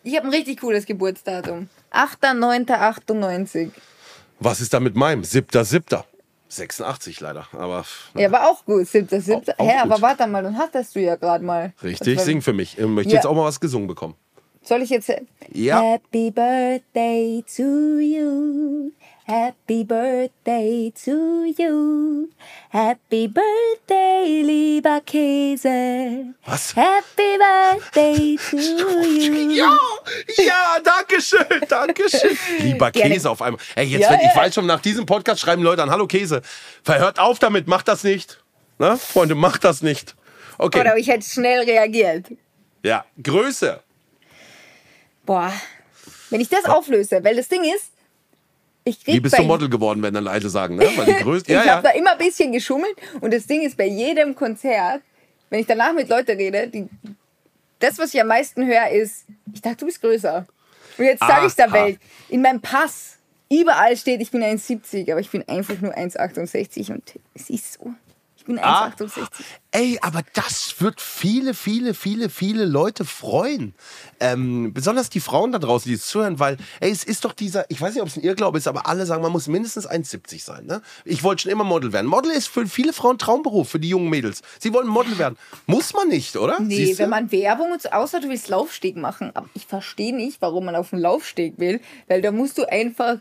Ich 0.05 0.17
habe 0.17 0.27
ein 0.27 0.33
richtig 0.35 0.61
cooles 0.61 0.87
Geburtsdatum. 0.87 1.69
8.9.98. 1.93 3.71
Was 4.41 4.61
ist 4.61 4.73
da 4.75 4.81
mit 4.81 4.97
meinem? 4.97 5.25
Siebter, 5.25 5.65
siebter. 5.65 6.05
86 6.49 7.21
leider, 7.21 7.47
aber 7.53 7.85
Ja, 8.15 8.31
war 8.31 8.51
auch 8.51 8.65
gut. 8.67 8.83
7.7. 8.87 9.55
Auch- 9.55 9.59
auch 9.59 9.67
Hä, 9.67 9.79
aber 9.81 10.03
warte 10.03 10.27
mal, 10.27 10.43
dann 10.43 10.59
hattest 10.59 10.95
du 10.95 11.01
ja 11.01 11.17
gerade 11.17 11.43
mal. 11.45 11.73
richtig, 11.83 12.21
sing 12.21 12.43
für 12.43 12.53
mich. 12.53 12.77
Ich 12.79 12.87
möchte 12.87 13.11
Ja. 13.13 13.17
jetzt 13.17 13.27
auch 13.27 13.35
mal 13.35 13.45
was 13.45 13.59
gesungen 13.59 13.87
bekommen. 13.89 14.15
Soll 14.63 14.83
ich 14.83 14.91
jetzt. 14.91 15.11
Ja. 15.53 15.81
Happy 15.81 16.31
Birthday 16.31 17.43
to 17.57 17.63
you. 17.99 18.91
Happy 19.25 19.85
Birthday 19.85 20.93
to 21.05 21.45
you. 21.57 22.29
Happy 22.71 23.29
Birthday, 23.29 24.43
lieber 24.45 25.01
Käse. 25.03 26.35
Was? 26.45 26.75
Happy 26.75 27.39
Birthday 27.39 28.37
to 28.51 28.57
you. 28.59 29.55
Ja, 29.55 29.79
ja, 30.39 30.77
danke 30.83 31.23
schön, 31.23 31.47
danke 31.69 32.09
schön. 32.11 32.37
Lieber 32.59 32.91
Gerne. 32.93 33.15
Käse 33.15 33.31
auf 33.31 33.41
einmal. 33.41 33.61
Ey, 33.77 33.87
jetzt, 33.87 34.03
Ja, 34.03 34.11
wenn, 34.11 34.21
ich 34.21 34.27
ja. 34.35 34.37
weiß 34.37 34.55
schon, 34.55 34.67
nach 34.67 34.81
diesem 34.81 35.07
Podcast 35.07 35.41
schreiben 35.41 35.63
Leute 35.63 35.83
an, 35.85 35.91
hallo 35.91 36.07
Käse. 36.09 36.43
Verhört 36.83 37.21
auf 37.21 37.39
damit, 37.39 37.69
macht 37.69 37.87
das 37.87 38.03
nicht. 38.03 38.43
Na, 38.79 38.97
Freunde, 38.97 39.37
macht 39.37 39.63
das 39.63 39.83
nicht. 39.83 40.17
Okay, 40.59 40.81
Oder 40.81 40.97
ich 40.97 41.07
hätte 41.07 41.25
schnell 41.25 41.61
reagiert. 41.63 42.27
ja, 42.83 43.05
Größe. 43.23 43.81
Boah. 45.25 45.53
Wenn 46.31 46.41
ich 46.41 46.49
das 46.49 46.65
auflöse, 46.65 47.23
weil 47.23 47.37
das 47.37 47.47
Ding 47.49 47.63
ist, 47.63 47.92
ich 48.85 49.07
Wie 49.07 49.21
bist 49.21 49.39
du 49.39 49.43
Model 49.43 49.69
geworden, 49.69 50.03
werden 50.03 50.15
dann 50.15 50.25
Leute 50.25 50.49
sagen, 50.49 50.77
ne? 50.77 50.89
Weil 50.97 51.07
die 51.07 51.23
Größe, 51.23 51.45
ja, 51.49 51.63
ich 51.63 51.71
habe 51.71 51.83
da 51.83 51.91
ja. 51.91 51.99
immer 51.99 52.13
ein 52.13 52.19
bisschen 52.19 52.53
geschummelt 52.53 52.95
und 53.21 53.33
das 53.33 53.47
Ding 53.47 53.63
ist 53.63 53.77
bei 53.77 53.87
jedem 53.87 54.35
Konzert, 54.35 55.03
wenn 55.51 55.61
ich 55.61 55.67
danach 55.67 55.93
mit 55.93 56.09
Leuten 56.09 56.37
rede, 56.37 56.67
die, 56.69 56.89
das, 57.79 57.99
was 57.99 58.15
ich 58.15 58.21
am 58.21 58.29
meisten 58.29 58.67
höre, 58.67 58.91
ist, 58.91 59.25
ich 59.53 59.61
dachte, 59.61 59.79
du 59.79 59.87
bist 59.87 60.01
größer. 60.01 60.47
Und 60.99 61.05
jetzt 61.05 61.21
sage 61.21 61.47
ich 61.47 61.55
der 61.55 61.69
Aha. 61.69 61.75
Welt, 61.75 61.99
in 62.29 62.43
meinem 62.43 62.61
Pass, 62.61 63.19
überall 63.51 63.97
steht, 63.97 64.21
ich 64.21 64.31
bin 64.31 64.43
1,70, 64.43 65.11
aber 65.11 65.21
ich 65.21 65.31
bin 65.31 65.47
einfach 65.49 65.81
nur 65.81 65.97
1,68 65.97 66.93
und 66.93 67.03
es 67.35 67.51
ist 67.51 67.75
so. 67.75 67.95
Ich 68.43 68.47
bin 68.47 68.59
Ah. 68.59 68.87
1,68. 68.89 69.23
Ey, 69.71 69.99
aber 70.03 70.23
das 70.35 70.81
wird 70.81 71.01
viele, 71.01 71.55
viele, 71.55 71.95
viele, 71.95 72.29
viele 72.29 72.65
Leute 72.65 73.05
freuen. 73.05 73.73
Ähm, 74.19 74.73
besonders 74.75 75.11
die 75.11 75.21
Frauen 75.21 75.53
da 75.53 75.61
draußen, 75.61 75.89
die 75.89 75.95
es 75.95 76.07
zuhören, 76.09 76.41
weil, 76.41 76.57
ey, 76.81 76.91
es 76.91 77.05
ist 77.05 77.25
doch 77.25 77.35
dieser, 77.35 77.65
ich 77.71 77.81
weiß 77.81 77.95
nicht, 77.95 78.03
ob 78.03 78.09
es 78.09 78.17
ein 78.17 78.25
Irrglaube 78.25 78.59
ist, 78.59 78.67
aber 78.67 78.87
alle 78.89 79.07
sagen, 79.07 79.23
man 79.23 79.31
muss 79.31 79.47
mindestens 79.47 79.89
1,70 79.89 80.43
sein. 80.43 80.67
Ne? 80.67 80.83
Ich 81.05 81.23
wollte 81.23 81.43
schon 81.43 81.53
immer 81.53 81.63
Model 81.63 81.93
werden. 81.93 82.09
Model 82.09 82.33
ist 82.33 82.49
für 82.49 82.67
viele 82.67 82.93
Frauen 82.93 83.17
Traumberuf, 83.17 83.69
für 83.69 83.79
die 83.79 83.91
jungen 83.91 84.11
Mädels. 84.11 84.43
Sie 84.59 84.75
wollen 84.75 84.89
Model 84.89 85.17
werden. 85.19 85.39
Muss 85.67 85.95
man 85.95 86.09
nicht, 86.09 86.37
oder? 86.37 86.59
Nee, 86.59 86.75
Siehste? 86.87 87.05
wenn 87.05 87.11
man 87.11 87.31
Werbung 87.31 87.71
und 87.71 87.81
so, 87.81 87.91
außer 87.91 88.19
du 88.19 88.29
willst 88.29 88.49
Laufsteg 88.49 88.97
machen, 88.97 89.31
aber 89.35 89.49
ich 89.55 89.67
verstehe 89.67 90.15
nicht, 90.17 90.43
warum 90.43 90.65
man 90.65 90.75
auf 90.75 90.93
einen 90.93 91.01
Laufsteg 91.01 91.61
will, 91.61 91.81
weil 92.09 92.21
da 92.23 92.33
musst 92.33 92.59
du 92.59 92.65
einfach 92.69 93.19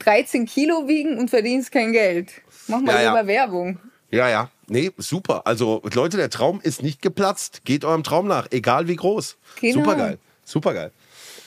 13 0.00 0.44
Kilo 0.46 0.88
wiegen 0.88 1.18
und 1.18 1.30
verdienst 1.30 1.72
kein 1.72 1.92
Geld. 1.92 2.32
Mach 2.68 2.80
mal 2.80 2.94
Ja, 2.96 3.02
ja. 3.02 3.10
lieber 3.14 3.26
Werbung. 3.26 3.78
Ja, 4.12 4.28
ja. 4.28 4.50
Nee, 4.68 4.92
super. 4.98 5.46
Also, 5.46 5.82
Leute, 5.92 6.16
der 6.16 6.30
Traum 6.30 6.60
ist 6.62 6.82
nicht 6.82 7.02
geplatzt. 7.02 7.62
Geht 7.64 7.84
eurem 7.84 8.02
Traum 8.04 8.28
nach, 8.28 8.46
egal 8.50 8.86
wie 8.88 8.96
groß. 8.96 9.36
Genau. 9.60 9.80
Supergeil. 9.80 10.18
Supergeil. 10.44 10.92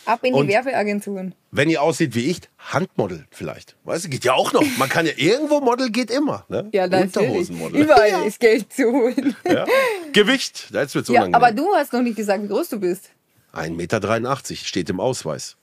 Ab 0.05 0.19
in 0.23 0.33
die 0.33 0.39
Und- 0.39 0.47
Werbeagenturen. 0.47 1.33
Wenn 1.51 1.69
ihr 1.69 1.81
aussieht 1.81 2.13
wie 2.15 2.29
ich, 2.29 2.41
Handmodel 2.59 3.25
vielleicht. 3.31 3.75
Weißt 3.85 4.05
du, 4.05 4.09
geht 4.09 4.23
ja 4.25 4.33
auch 4.33 4.51
noch. 4.53 4.63
Man 4.77 4.89
kann 4.89 5.05
ja 5.05 5.13
irgendwo 5.15 5.61
Model 5.61 5.89
geht 5.89 6.11
immer. 6.11 6.45
Ne? 6.49 6.67
Ja. 6.73 6.83
Unterhosenmodel. 6.85 7.81
Überall 7.83 8.09
Ja. 8.09 8.21
ist 8.23 8.39
Geld 8.39 8.71
zu 8.73 8.83
holen. 8.91 9.35
Ja. 9.47 9.65
Gewicht, 10.13 10.67
da 10.71 10.79
wird's 10.81 10.93
Ja, 11.09 11.21
unangenehm. 11.21 11.35
aber 11.35 11.51
du 11.51 11.73
hast 11.75 11.93
noch 11.93 12.01
nicht 12.01 12.17
gesagt, 12.17 12.43
wie 12.43 12.47
groß 12.47 12.69
du 12.69 12.79
bist. 12.79 13.09
1,83 13.53 13.69
Meter 13.75 14.65
steht 14.67 14.89
im 14.89 14.99
Ausweis. 14.99 15.55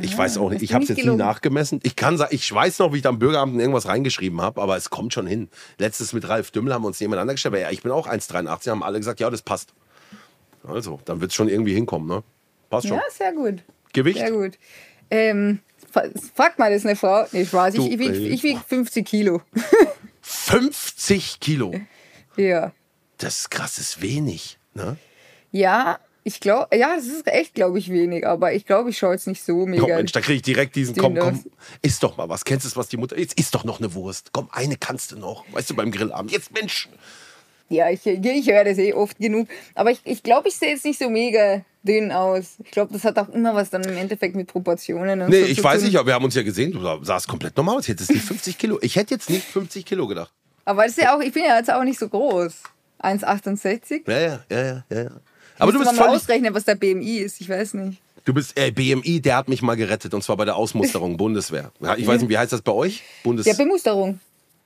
Ich 0.00 0.16
weiß 0.16 0.38
auch 0.38 0.48
nicht, 0.50 0.56
hast 0.58 0.62
ich 0.62 0.72
habe 0.74 0.84
es 0.84 0.88
nicht 0.88 0.98
jetzt 0.98 1.04
nie 1.04 1.10
gelogen. 1.10 1.18
nachgemessen. 1.26 1.80
Ich 1.82 1.96
kann 1.96 2.16
sagen, 2.16 2.34
ich 2.34 2.50
weiß 2.52 2.78
noch, 2.78 2.92
wie 2.92 2.96
ich 2.96 3.02
da 3.02 3.10
am 3.10 3.18
Bürgeramt 3.18 3.58
irgendwas 3.60 3.86
reingeschrieben 3.86 4.40
habe, 4.40 4.60
aber 4.62 4.76
es 4.76 4.90
kommt 4.90 5.12
schon 5.12 5.26
hin. 5.26 5.48
Letztes 5.78 6.12
mit 6.12 6.28
Ralf 6.28 6.50
Dümmel 6.50 6.72
haben 6.72 6.82
wir 6.82 6.86
uns 6.88 7.00
nebeneinander 7.00 7.34
gestellt, 7.34 7.54
aber 7.54 7.60
ja, 7.62 7.70
ich 7.70 7.82
bin 7.82 7.92
auch 7.92 8.06
1,83, 8.08 8.70
haben 8.70 8.82
alle 8.82 8.98
gesagt, 8.98 9.20
ja, 9.20 9.28
das 9.30 9.42
passt. 9.42 9.74
Also, 10.64 11.00
dann 11.04 11.20
wird 11.20 11.30
es 11.30 11.34
schon 11.34 11.48
irgendwie 11.48 11.74
hinkommen, 11.74 12.08
ne? 12.08 12.22
Passt 12.70 12.88
schon. 12.88 12.96
Ja, 12.96 13.02
sehr 13.10 13.32
gut. 13.32 13.62
Gewicht? 13.92 14.18
Sehr 14.18 14.30
gut. 14.32 14.52
Ähm, 15.10 15.58
fra- 15.92 16.04
frag 16.34 16.58
mal, 16.58 16.70
das 16.70 16.78
ist 16.82 16.86
eine 16.86 16.96
Frau. 16.96 17.26
Nee, 17.32 17.44
Spaß. 17.44 17.74
Du, 17.74 17.84
Ich, 17.86 17.92
ich 17.92 17.98
wiege 17.98 18.14
äh, 18.14 18.28
ich 18.28 18.42
wieg 18.42 18.58
50 18.66 19.06
Kilo. 19.06 19.42
50 20.22 21.40
Kilo. 21.40 21.74
ja. 22.36 22.72
Das 23.18 23.40
ist 23.40 23.50
krass, 23.50 23.76
das 23.76 23.84
ist 23.96 24.02
wenig. 24.02 24.58
Ne? 24.74 24.96
Ja, 25.50 25.98
ich 26.24 26.40
glaube, 26.40 26.76
ja, 26.76 26.94
das 26.96 27.06
ist 27.06 27.26
echt, 27.26 27.54
glaube 27.54 27.78
ich, 27.78 27.90
wenig, 27.90 28.26
aber 28.26 28.52
ich 28.52 28.66
glaube, 28.66 28.90
ich 28.90 28.98
schaue 28.98 29.12
jetzt 29.14 29.26
nicht 29.26 29.42
so 29.42 29.66
mega. 29.66 29.82
Oh 29.82 29.88
Mensch, 29.88 30.12
da 30.12 30.20
kriege 30.20 30.36
ich 30.36 30.42
direkt 30.42 30.76
diesen, 30.76 30.96
komm, 30.96 31.16
komm, 31.16 31.42
isst 31.82 32.02
doch 32.02 32.16
mal 32.16 32.28
was. 32.28 32.44
Kennst 32.44 32.64
du 32.64 32.68
es, 32.68 32.76
was 32.76 32.88
die 32.88 32.96
Mutter, 32.96 33.18
jetzt 33.18 33.38
isst 33.38 33.54
doch 33.54 33.64
noch 33.64 33.78
eine 33.80 33.92
Wurst. 33.94 34.30
Komm, 34.32 34.48
eine 34.52 34.76
kannst 34.76 35.12
du 35.12 35.18
noch. 35.18 35.44
Weißt 35.52 35.70
du, 35.70 35.74
beim 35.74 35.90
Grillabend. 35.90 36.30
Jetzt, 36.30 36.52
Mensch. 36.52 36.88
Ja, 37.68 37.88
ich, 37.88 38.06
ich 38.06 38.50
höre 38.50 38.64
das 38.64 38.78
eh 38.78 38.92
oft 38.92 39.18
genug. 39.18 39.48
Aber 39.74 39.90
ich, 39.90 40.00
ich 40.04 40.22
glaube, 40.22 40.48
ich 40.48 40.56
sehe 40.56 40.70
jetzt 40.70 40.84
nicht 40.84 40.98
so 40.98 41.08
mega 41.08 41.62
dünn 41.82 42.12
aus. 42.12 42.56
Ich 42.62 42.70
glaube, 42.70 42.92
das 42.92 43.02
hat 43.04 43.18
auch 43.18 43.30
immer 43.30 43.54
was 43.54 43.70
dann 43.70 43.82
im 43.82 43.96
Endeffekt 43.96 44.36
mit 44.36 44.46
Proportionen 44.46 45.22
und 45.22 45.30
Nee, 45.30 45.40
so 45.40 45.46
ich 45.46 45.64
weiß 45.64 45.78
tun. 45.78 45.86
nicht, 45.88 45.96
aber 45.96 46.08
wir 46.08 46.14
haben 46.14 46.24
uns 46.24 46.34
ja 46.34 46.42
gesehen, 46.42 46.72
du 46.72 47.04
sahst 47.04 47.26
komplett 47.28 47.56
normal 47.56 47.76
aus. 47.78 47.84
Ich 47.84 47.88
hätte 47.88 48.02
jetzt 48.02 48.12
nicht 48.12 48.24
50 48.24 48.58
Kilo. 48.58 48.78
Ich 48.82 48.96
hätte 48.96 49.14
jetzt 49.14 49.30
nicht 49.30 49.44
50 49.44 49.86
Kilo 49.86 50.06
gedacht. 50.06 50.30
Aber 50.66 50.82
das 50.82 50.92
ist 50.92 51.02
ja 51.02 51.16
auch, 51.16 51.20
ich 51.20 51.32
bin 51.32 51.44
ja 51.44 51.56
jetzt 51.56 51.72
auch 51.72 51.82
nicht 51.82 51.98
so 51.98 52.08
groß. 52.08 52.62
1,68. 53.02 54.02
Ja, 54.06 54.18
ja, 54.20 54.40
ja, 54.50 54.84
ja, 54.90 55.02
ja. 55.02 55.10
Aber 55.62 55.72
du 55.72 55.78
bist 55.78 55.94
voll. 55.94 56.08
ausrechnen, 56.08 56.54
was 56.54 56.64
der 56.64 56.74
BMI 56.74 57.18
ist. 57.18 57.40
Ich 57.40 57.48
weiß 57.48 57.74
nicht. 57.74 58.00
Du 58.24 58.34
bist, 58.34 58.58
äh, 58.58 58.70
BMI, 58.70 59.20
der 59.20 59.36
hat 59.36 59.48
mich 59.48 59.62
mal 59.62 59.76
gerettet 59.76 60.14
und 60.14 60.22
zwar 60.22 60.36
bei 60.36 60.44
der 60.44 60.56
Ausmusterung 60.56 61.16
Bundeswehr. 61.16 61.72
Ich 61.96 62.06
weiß 62.06 62.20
nicht, 62.20 62.30
wie 62.30 62.38
heißt 62.38 62.52
das 62.52 62.62
bei 62.62 62.72
euch? 62.72 63.02
Bundes. 63.24 63.46
Ja, 63.46 63.54
Bemusterung. 63.54 64.20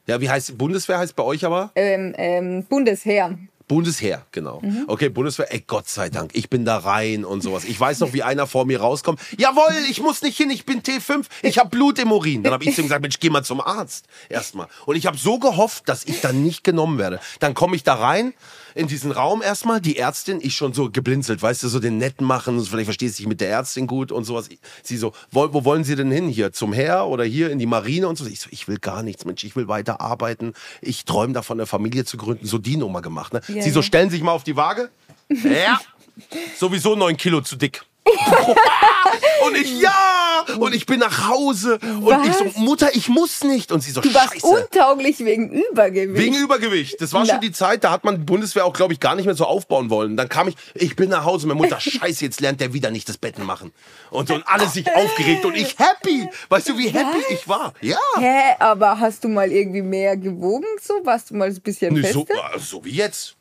Ja, 0.06 0.20
wie 0.20 0.28
heißt 0.28 0.56
Bundeswehr 0.56 0.98
heißt 0.98 1.16
bei 1.16 1.22
euch 1.22 1.44
aber? 1.44 1.70
Ähm, 1.74 2.14
ähm, 2.16 2.64
Bundesheer. 2.64 3.36
Bundesheer, 3.68 4.24
genau. 4.30 4.60
Mhm. 4.62 4.84
Okay, 4.86 5.08
Bundeswehr, 5.08 5.52
ey, 5.52 5.64
Gott 5.66 5.88
sei 5.88 6.08
Dank, 6.08 6.30
ich 6.34 6.48
bin 6.48 6.64
da 6.64 6.78
rein 6.78 7.24
und 7.24 7.42
sowas. 7.42 7.64
Ich 7.64 7.78
weiß 7.78 7.98
noch, 8.00 8.12
wie 8.12 8.22
einer 8.22 8.46
vor 8.46 8.64
mir 8.64 8.80
rauskommt. 8.80 9.20
Jawohl, 9.38 9.74
ich 9.90 10.00
muss 10.00 10.22
nicht 10.22 10.36
hin, 10.36 10.50
ich 10.50 10.64
bin 10.64 10.82
T5, 10.82 11.24
ich 11.42 11.58
habe 11.58 11.70
Blut 11.70 11.98
im 11.98 12.12
Urin. 12.12 12.44
Dann 12.44 12.52
habe 12.52 12.62
ich 12.62 12.74
zu 12.76 12.82
ihm 12.82 12.84
gesagt, 12.84 13.02
Mensch, 13.02 13.18
geh 13.18 13.28
mal 13.28 13.42
zum 13.42 13.60
Arzt 13.60 14.06
erstmal. 14.28 14.68
Und 14.84 14.94
ich 14.94 15.06
habe 15.06 15.16
so 15.18 15.40
gehofft, 15.40 15.88
dass 15.88 16.04
ich 16.04 16.20
dann 16.20 16.44
nicht 16.44 16.62
genommen 16.62 16.98
werde. 16.98 17.18
Dann 17.40 17.54
komme 17.54 17.74
ich 17.74 17.82
da 17.82 17.94
rein 17.94 18.34
in 18.76 18.88
diesen 18.88 19.10
Raum 19.10 19.40
erstmal, 19.40 19.80
die 19.80 19.96
Ärztin, 19.96 20.38
ich 20.42 20.54
schon 20.54 20.74
so 20.74 20.90
geblinzelt, 20.90 21.40
weißt 21.40 21.62
du, 21.62 21.68
so 21.68 21.80
den 21.80 21.96
netten 21.96 22.26
machen, 22.26 22.62
vielleicht 22.62 22.84
verstehst 22.84 23.18
du 23.18 23.22
dich 23.22 23.28
mit 23.28 23.40
der 23.40 23.48
Ärztin 23.48 23.86
gut 23.86 24.12
und 24.12 24.24
sowas. 24.24 24.50
Sie 24.82 24.96
so, 24.98 25.12
wo, 25.30 25.52
wo 25.54 25.64
wollen 25.64 25.82
Sie 25.82 25.96
denn 25.96 26.10
hin 26.10 26.28
hier? 26.28 26.52
Zum 26.52 26.74
Heer 26.74 27.06
oder 27.06 27.24
hier 27.24 27.50
in 27.50 27.58
die 27.58 27.66
Marine 27.66 28.06
und 28.06 28.16
so? 28.16 28.26
Ich 28.26 28.40
so, 28.40 28.48
ich 28.52 28.68
will 28.68 28.76
gar 28.76 29.02
nichts, 29.02 29.24
Mensch, 29.24 29.44
ich 29.44 29.56
will 29.56 29.66
weiter 29.66 30.02
arbeiten. 30.02 30.52
Ich 30.82 31.06
träume 31.06 31.32
davon, 31.32 31.58
eine 31.58 31.66
Familie 31.66 32.04
zu 32.04 32.18
gründen. 32.18 32.46
So 32.46 32.58
die 32.58 32.76
Nummer 32.76 33.00
gemacht. 33.00 33.32
Ne? 33.32 33.40
Ja, 33.48 33.62
Sie 33.62 33.70
so, 33.70 33.80
stellen 33.80 34.10
Sie 34.10 34.16
sich 34.16 34.22
mal 34.22 34.32
auf 34.32 34.44
die 34.44 34.56
Waage. 34.56 34.90
Ja. 35.30 35.80
Sowieso 36.58 36.96
neun 36.96 37.16
Kilo 37.16 37.40
zu 37.40 37.56
dick. 37.56 37.82
und 39.46 39.56
ich, 39.56 39.80
ja! 39.80 40.44
Und 40.58 40.74
ich 40.74 40.86
bin 40.86 41.00
nach 41.00 41.28
Hause. 41.28 41.78
Und 41.82 42.06
Was? 42.06 42.26
ich 42.28 42.34
so, 42.34 42.60
Mutter, 42.60 42.94
ich 42.94 43.08
muss 43.08 43.42
nicht. 43.44 43.72
Und 43.72 43.80
sie 43.82 43.90
so, 43.90 44.00
Du 44.00 44.12
warst 44.14 44.34
scheiße. 44.34 44.46
untauglich 44.46 45.18
wegen 45.24 45.50
Übergewicht. 45.50 46.16
Wegen 46.18 46.36
Übergewicht. 46.36 47.00
Das 47.00 47.12
war 47.12 47.24
Na. 47.24 47.32
schon 47.32 47.40
die 47.40 47.52
Zeit, 47.52 47.84
da 47.84 47.90
hat 47.90 48.04
man 48.04 48.16
die 48.18 48.24
Bundeswehr 48.24 48.64
auch, 48.64 48.72
glaube 48.72 48.92
ich, 48.92 49.00
gar 49.00 49.14
nicht 49.16 49.26
mehr 49.26 49.34
so 49.34 49.44
aufbauen 49.44 49.90
wollen. 49.90 50.16
Dann 50.16 50.28
kam 50.28 50.48
ich, 50.48 50.56
ich 50.74 50.96
bin 50.96 51.10
nach 51.10 51.24
Hause, 51.24 51.46
meine 51.46 51.58
Mutter, 51.60 51.80
scheiße, 51.80 52.24
jetzt 52.24 52.40
lernt 52.40 52.60
der 52.60 52.72
wieder 52.72 52.90
nicht 52.90 53.08
das 53.08 53.18
Betten 53.18 53.44
machen. 53.44 53.72
Und, 54.10 54.28
so, 54.28 54.34
und 54.34 54.46
alle 54.46 54.68
sich 54.68 54.86
aufgeregt 54.94 55.44
und 55.44 55.56
ich 55.56 55.76
happy. 55.78 56.28
Weißt 56.48 56.68
du, 56.68 56.78
wie 56.78 56.88
happy 56.88 57.18
ich 57.30 57.48
war? 57.48 57.72
Ja. 57.80 57.98
Hä, 58.18 58.54
aber 58.60 58.98
hast 59.00 59.24
du 59.24 59.28
mal 59.28 59.50
irgendwie 59.50 59.82
mehr 59.82 60.16
gewogen? 60.16 60.66
So 60.80 60.94
warst 61.04 61.30
du 61.30 61.34
mal 61.36 61.48
ein 61.48 61.60
bisschen 61.60 61.94
Nee, 61.94 62.02
fester? 62.02 62.24
so, 62.54 62.58
so 62.78 62.84
wie 62.84 62.90
jetzt. 62.90 63.34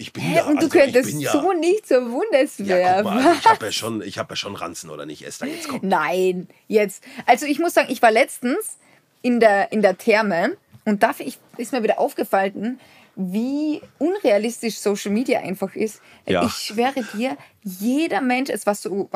Ich 0.00 0.14
bin 0.14 0.22
Hä, 0.22 0.36
ja, 0.36 0.44
und 0.46 0.54
du 0.54 0.66
also 0.66 0.78
könntest 0.78 1.20
ja, 1.20 1.30
so 1.30 1.52
nicht 1.52 1.86
zur 1.86 2.08
Bundeswehr. 2.08 2.80
Ja, 2.80 3.02
mal, 3.02 3.18
also 3.18 3.38
ich 3.38 3.46
habe 3.46 3.66
ja 3.66 3.72
schon, 3.72 4.00
ich 4.00 4.18
habe 4.18 4.32
ja 4.32 4.36
schon 4.36 4.56
Ranzen 4.56 4.88
oder 4.88 5.04
nicht, 5.04 5.26
Esther, 5.26 5.46
jetzt 5.46 5.68
kommt. 5.68 5.82
Nein, 5.82 6.48
jetzt. 6.68 7.04
Also 7.26 7.44
ich 7.44 7.58
muss 7.58 7.74
sagen, 7.74 7.88
ich 7.90 8.00
war 8.00 8.10
letztens 8.10 8.78
in 9.20 9.40
der, 9.40 9.72
in 9.72 9.82
der 9.82 9.98
Therme 9.98 10.56
und 10.86 11.02
dafür 11.02 11.26
ich, 11.26 11.38
ist 11.58 11.72
mir 11.72 11.82
wieder 11.82 11.98
aufgefallen, 11.98 12.80
wie 13.14 13.82
unrealistisch 13.98 14.78
Social 14.78 15.10
Media 15.10 15.40
einfach 15.40 15.76
ist. 15.76 16.00
Ja. 16.26 16.46
Ich 16.46 16.52
schwöre 16.52 17.04
dir, 17.14 17.36
jeder 17.62 18.22
Mensch, 18.22 18.48
es 18.48 18.64
war 18.64 18.74
so 18.74 19.10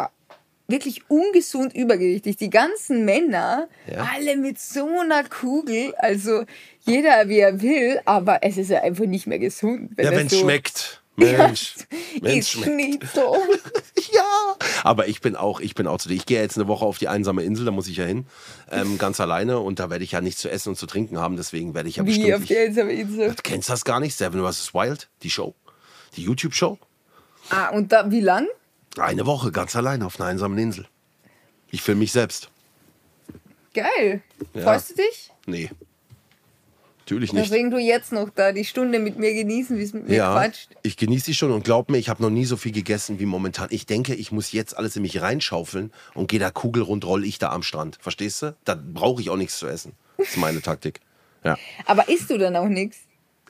wirklich 0.68 1.02
ungesund 1.08 1.74
übergewichtig. 1.74 2.36
Die 2.36 2.50
ganzen 2.50 3.04
Männer, 3.04 3.68
Ja. 3.90 4.08
alle 4.14 4.36
mit 4.36 4.58
so 4.58 4.86
einer 5.00 5.24
Kugel, 5.24 5.94
also 5.96 6.44
jeder 6.86 7.28
wie 7.28 7.38
er 7.38 7.60
will, 7.60 8.00
aber 8.04 8.38
es 8.42 8.56
ist 8.56 8.70
ja 8.70 8.82
einfach 8.82 9.04
nicht 9.06 9.26
mehr 9.26 9.38
gesund. 9.38 9.90
Wenn 9.96 10.04
Ja, 10.04 10.10
wenn 10.12 10.26
es 10.26 10.32
so 10.32 10.38
schmeckt. 10.40 11.00
Mensch, 11.16 11.76
es 12.22 12.34
ist 12.34 12.50
schmeckt. 12.50 12.76
nicht 12.76 13.06
so. 13.14 13.36
Ja, 14.12 14.56
aber 14.84 15.08
ich 15.08 15.20
bin 15.20 15.34
auch, 15.34 15.60
ich 15.60 15.74
bin 15.74 15.86
auch 15.88 15.98
zu 15.98 16.08
dir. 16.08 16.14
Ich 16.14 16.26
gehe 16.26 16.40
jetzt 16.40 16.56
eine 16.56 16.68
Woche 16.68 16.84
auf 16.84 16.98
die 16.98 17.08
einsame 17.08 17.42
Insel, 17.42 17.64
da 17.64 17.70
muss 17.72 17.88
ich 17.88 17.96
ja 17.96 18.04
hin, 18.04 18.26
ähm, 18.70 18.96
ganz 18.98 19.18
alleine 19.20 19.58
und 19.60 19.78
da 19.80 19.90
werde 19.90 20.04
ich 20.04 20.12
ja 20.12 20.20
nichts 20.20 20.40
zu 20.40 20.50
essen 20.50 20.70
und 20.70 20.76
zu 20.76 20.86
trinken 20.86 21.18
haben, 21.18 21.36
deswegen 21.36 21.74
werde 21.74 21.88
ich 21.88 21.96
ja 21.96 22.04
Wie 22.04 22.08
bestimmt. 22.16 22.34
auf 22.34 22.44
der 22.46 22.64
einsame 22.66 22.92
Insel. 22.92 23.28
Du 23.30 23.42
kennst 23.42 23.70
das 23.70 23.84
gar 23.84 23.98
nicht? 24.00 24.16
Seven 24.16 24.44
vs. 24.44 24.72
Wild, 24.74 25.08
die 25.22 25.30
Show, 25.30 25.54
die 26.16 26.22
YouTube-Show. 26.22 26.78
Ah, 27.50 27.68
und 27.70 27.92
da, 27.92 28.10
wie 28.10 28.20
lang? 28.20 28.46
Eine 28.98 29.26
Woche 29.26 29.50
ganz 29.52 29.74
alleine 29.76 30.06
auf 30.06 30.20
einer 30.20 30.28
einsamen 30.28 30.58
Insel. 30.58 30.86
Ich 31.70 31.82
filme 31.82 32.00
mich 32.00 32.12
selbst. 32.12 32.48
Geil. 33.74 34.22
Ja. 34.54 34.62
Freust 34.62 34.90
du 34.90 34.94
dich? 34.94 35.30
Nee. 35.46 35.70
Natürlich 37.00 37.32
nicht. 37.32 37.44
Deswegen 37.50 37.70
du 37.70 37.78
jetzt 37.78 38.12
noch 38.12 38.30
da 38.30 38.52
die 38.52 38.64
Stunde 38.64 38.98
mit 38.98 39.18
mir 39.18 39.34
genießen, 39.34 39.76
wie 39.76 39.82
es 39.82 39.92
mit 39.92 40.08
mir 40.08 40.16
Ja, 40.16 40.32
quatscht. 40.32 40.70
ich 40.82 40.96
genieße 40.96 41.26
die 41.26 41.34
schon 41.34 41.50
und 41.50 41.62
glaub 41.64 41.90
mir, 41.90 41.98
ich 41.98 42.08
habe 42.08 42.22
noch 42.22 42.30
nie 42.30 42.46
so 42.46 42.56
viel 42.56 42.72
gegessen 42.72 43.18
wie 43.18 43.26
momentan. 43.26 43.66
Ich 43.70 43.84
denke, 43.84 44.14
ich 44.14 44.32
muss 44.32 44.52
jetzt 44.52 44.76
alles 44.78 44.96
in 44.96 45.02
mich 45.02 45.20
reinschaufeln 45.20 45.92
und 46.14 46.28
gehe 46.30 46.38
da 46.40 46.50
kugelrund, 46.50 47.04
roll 47.04 47.24
ich 47.24 47.38
da 47.38 47.50
am 47.50 47.62
Strand. 47.62 47.98
Verstehst 48.00 48.40
du? 48.42 48.56
Da 48.64 48.74
brauche 48.74 49.20
ich 49.20 49.28
auch 49.28 49.36
nichts 49.36 49.58
zu 49.58 49.66
essen. 49.66 49.92
Das 50.16 50.28
ist 50.28 50.36
meine 50.38 50.62
Taktik. 50.62 51.00
Ja. 51.42 51.58
Aber 51.84 52.08
isst 52.08 52.30
du 52.30 52.38
dann 52.38 52.56
auch 52.56 52.68
nichts? 52.68 52.98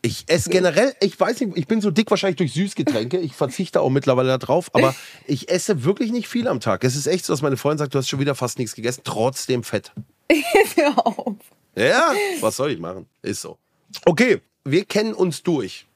Ich 0.05 0.25
esse 0.27 0.51
generell, 0.51 0.95
ich 1.01 1.19
weiß 1.19 1.41
nicht, 1.41 1.57
ich 1.57 1.67
bin 1.67 1.81
so 1.81 1.91
dick 1.91 2.11
wahrscheinlich 2.11 2.37
durch 2.37 2.53
Süßgetränke. 2.53 3.19
Ich 3.19 3.33
verzichte 3.33 3.81
auch 3.81 3.89
mittlerweile 3.89 4.39
darauf, 4.39 4.69
aber 4.75 4.95
ich 5.27 5.49
esse 5.51 5.83
wirklich 5.85 6.13
nicht 6.13 6.29
viel 6.29 6.47
am 6.47 6.61
Tag. 6.61 6.85
Es 6.85 6.95
ist 6.95 7.07
echt 7.07 7.25
so, 7.25 7.33
dass 7.33 7.41
meine 7.41 7.57
Freundin 7.57 7.79
sagt, 7.79 7.95
du 7.95 7.99
hast 7.99 8.11
schon 8.11 8.21
wieder 8.21 8.35
fast 8.35 8.59
nichts 8.59 8.75
gegessen, 8.75 9.01
trotzdem 9.05 9.63
fett. 9.65 9.93
Hör 10.77 11.07
auf. 11.07 11.37
Ja, 11.75 12.13
was 12.41 12.57
soll 12.57 12.73
ich 12.73 12.79
machen? 12.79 13.07
Ist 13.23 13.41
so. 13.41 13.57
Okay, 14.05 14.43
wir 14.65 14.85
kennen 14.85 15.15
uns 15.15 15.43
durch. 15.43 15.87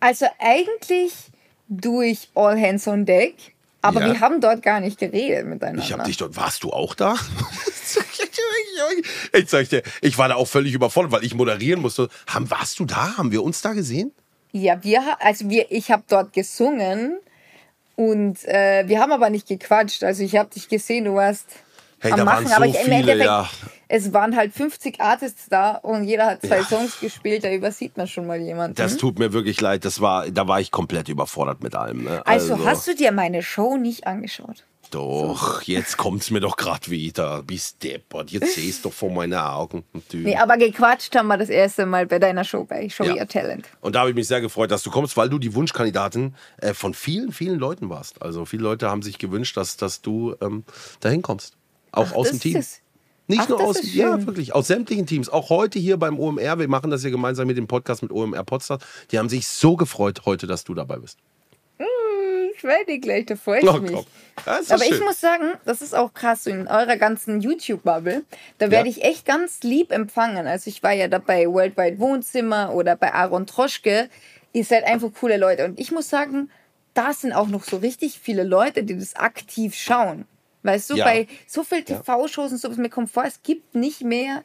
Also 0.00 0.26
eigentlich 0.40 1.12
durch 1.68 2.28
All 2.34 2.60
Hands 2.60 2.84
on 2.88 3.06
Deck, 3.06 3.34
aber 3.80 4.00
Ja. 4.00 4.06
wir 4.12 4.20
haben 4.20 4.40
dort 4.40 4.60
gar 4.62 4.80
nicht 4.80 4.98
geredet 4.98 5.46
miteinander. 5.46 5.84
Ich 5.84 5.92
hab 5.92 6.02
dich 6.02 6.16
dort. 6.16 6.34
Warst 6.36 6.64
du 6.64 6.70
auch 6.70 6.96
da? 6.96 7.14
Ich 9.32 9.48
sag 9.48 9.68
dir, 9.68 9.82
ich 10.00 10.18
war 10.18 10.28
da 10.28 10.34
auch 10.36 10.48
völlig 10.48 10.74
überfordert, 10.74 11.12
weil 11.12 11.24
ich 11.24 11.34
moderieren 11.34 11.80
musste. 11.80 12.08
Haben, 12.26 12.50
warst 12.50 12.78
du 12.78 12.84
da? 12.84 13.16
Haben 13.16 13.32
wir 13.32 13.42
uns 13.42 13.62
da 13.62 13.72
gesehen? 13.72 14.12
Ja, 14.52 14.82
wir, 14.82 15.02
also 15.20 15.48
wir, 15.48 15.70
ich 15.70 15.90
habe 15.90 16.04
dort 16.08 16.32
gesungen 16.32 17.18
und 17.96 18.44
äh, 18.44 18.84
wir 18.86 19.00
haben 19.00 19.12
aber 19.12 19.30
nicht 19.30 19.46
gequatscht. 19.46 20.04
Also 20.04 20.22
ich 20.22 20.36
habe 20.36 20.50
dich 20.50 20.68
gesehen, 20.68 21.04
du 21.04 21.14
warst 21.14 21.46
Hey, 22.00 22.12
am 22.12 22.18
da 22.18 22.26
waren 22.26 22.44
Machen, 22.44 22.48
so 22.48 22.54
aber 22.54 22.66
ich, 22.66 22.76
im 22.76 22.82
viele, 22.82 22.96
Endeffekt, 22.96 23.24
ja. 23.24 23.48
es 23.88 24.12
waren 24.12 24.36
halt 24.36 24.52
50 24.52 25.00
Artists 25.00 25.48
da 25.48 25.72
und 25.72 26.04
jeder 26.04 26.26
hat 26.26 26.42
zwei 26.42 26.58
Ja. 26.58 26.64
Songs 26.64 27.00
gespielt, 27.00 27.42
da 27.42 27.50
übersieht 27.50 27.96
man 27.96 28.06
schon 28.06 28.26
mal 28.26 28.40
jemanden. 28.40 28.76
Das 28.76 28.96
tut 28.96 29.18
mir 29.18 29.32
wirklich 29.32 29.60
leid. 29.60 29.84
Das 29.84 30.00
war, 30.00 30.30
da 30.30 30.46
war 30.46 30.60
ich 30.60 30.70
komplett 30.70 31.08
überfordert 31.08 31.62
mit 31.62 31.74
allem. 31.74 32.04
Ne? 32.04 32.22
also, 32.24 32.64
hast 32.64 32.86
du 32.86 32.94
dir 32.94 33.10
meine 33.10 33.42
Show 33.42 33.76
nicht 33.76 34.06
angeschaut? 34.06 34.64
Doch, 34.90 35.62
jetzt 35.62 35.96
kommt's 35.96 36.30
mir 36.30 36.40
doch 36.40 36.56
grad 36.56 36.88
wieder. 36.90 37.42
Bist 37.42 37.82
deppert. 37.82 38.30
Jetzt 38.30 38.54
sehst 38.56 38.84
doch 38.84 38.92
vor 38.92 39.10
meinen 39.10 39.34
Augen. 39.34 39.84
Natürlich. 39.92 40.26
Nee, 40.26 40.36
aber 40.36 40.56
gequatscht 40.56 41.14
haben 41.14 41.28
wir 41.28 41.36
das 41.36 41.48
erste 41.50 41.84
Mal 41.86 42.06
bei 42.06 42.18
deiner 42.18 42.44
Show, 42.44 42.64
bei 42.64 42.88
Show 42.88 43.04
Ja. 43.04 43.14
Your 43.14 43.28
Talent. 43.28 43.66
Und 43.80 43.94
da 43.94 44.00
habe 44.00 44.10
ich 44.10 44.16
mich 44.16 44.26
sehr 44.28 44.40
gefreut, 44.40 44.70
dass 44.70 44.82
du 44.82 44.90
kommst, 44.90 45.16
weil 45.16 45.28
du 45.28 45.38
die 45.38 45.54
Wunschkandidatin 45.54 46.34
äh, 46.58 46.72
von 46.74 46.94
vielen, 46.94 47.32
vielen 47.32 47.58
Leuten 47.58 47.90
warst. 47.90 48.22
Also 48.22 48.44
viele 48.44 48.62
Leute 48.62 48.90
haben 48.90 49.02
sich 49.02 49.18
gewünscht, 49.18 49.56
dass, 49.56 49.76
dass 49.76 50.00
du 50.00 50.34
ähm, 50.40 50.64
dahin 51.00 51.22
kommst. 51.22 51.54
Auch 51.92 52.08
Ach, 52.10 52.14
aus 52.16 52.30
dem 52.30 52.40
Team. 52.40 52.56
ist- 52.56 52.80
Nicht 53.26 53.42
Ach, 53.42 53.48
nur 53.50 53.60
aus, 53.60 53.94
ja, 53.94 54.26
wirklich, 54.26 54.54
aus 54.54 54.68
sämtlichen 54.68 55.04
Teams. 55.06 55.28
Auch 55.28 55.50
heute 55.50 55.78
hier 55.78 55.98
beim 55.98 56.18
OMR, 56.18 56.58
wir 56.58 56.68
machen 56.68 56.90
das 56.90 57.02
ja 57.04 57.10
gemeinsam 57.10 57.46
mit 57.46 57.58
dem 57.58 57.66
Podcast 57.66 58.00
mit 58.02 58.10
OMR 58.10 58.42
Potsdam. 58.44 58.78
Die 59.10 59.18
haben 59.18 59.28
sich 59.28 59.46
so 59.46 59.76
gefreut 59.76 60.22
heute, 60.24 60.46
dass 60.46 60.64
du 60.64 60.72
dabei 60.74 60.96
bist. 60.96 61.18
Ich 62.58 62.64
werde 62.64 62.98
gleich, 62.98 63.26
da 63.26 63.36
freue 63.36 63.60
ich 63.60 63.68
Oh, 63.68 63.74
mich. 63.78 63.92
doch 63.92 64.06
Aber 64.46 64.82
ich 64.82 64.88
schön. 64.96 65.04
muss 65.04 65.20
sagen, 65.20 65.52
das 65.64 65.80
ist 65.80 65.94
auch 65.94 66.12
krass, 66.12 66.44
so 66.44 66.50
in 66.50 66.66
eurer 66.68 66.96
ganzen 66.96 67.40
YouTube-Bubble, 67.40 68.24
da 68.58 68.70
werde 68.70 68.88
Ja. 68.90 68.96
ich 68.96 69.04
echt 69.04 69.24
ganz 69.24 69.62
lieb 69.62 69.92
empfangen. 69.92 70.46
Also 70.46 70.68
ich 70.68 70.82
war 70.82 70.92
ja 70.92 71.08
dabei 71.08 71.46
Worldwide 71.46 71.98
Wohnzimmer 71.98 72.74
oder 72.74 72.96
bei 72.96 73.14
Aaron 73.14 73.46
Troschke. 73.46 74.08
Ihr 74.52 74.64
seid 74.64 74.84
einfach 74.84 75.10
coole 75.18 75.36
Leute. 75.36 75.64
Und 75.64 75.78
ich 75.78 75.92
muss 75.92 76.08
sagen, 76.08 76.50
da 76.94 77.12
sind 77.12 77.32
auch 77.32 77.46
noch 77.48 77.62
so 77.64 77.76
richtig 77.76 78.18
viele 78.18 78.42
Leute, 78.42 78.82
die 78.82 78.98
das 78.98 79.14
aktiv 79.14 79.74
schauen. 79.74 80.26
Weißt 80.64 80.90
du, 80.90 80.96
Ja. 80.96 81.04
bei 81.04 81.28
so 81.46 81.62
viel 81.62 81.84
TV-Shows 81.84 82.50
und 82.50 82.58
so, 82.58 82.68
mir 82.70 82.88
kommt 82.90 83.10
vor, 83.10 83.24
es 83.24 83.42
gibt 83.44 83.76
nicht 83.76 84.02
mehr 84.02 84.42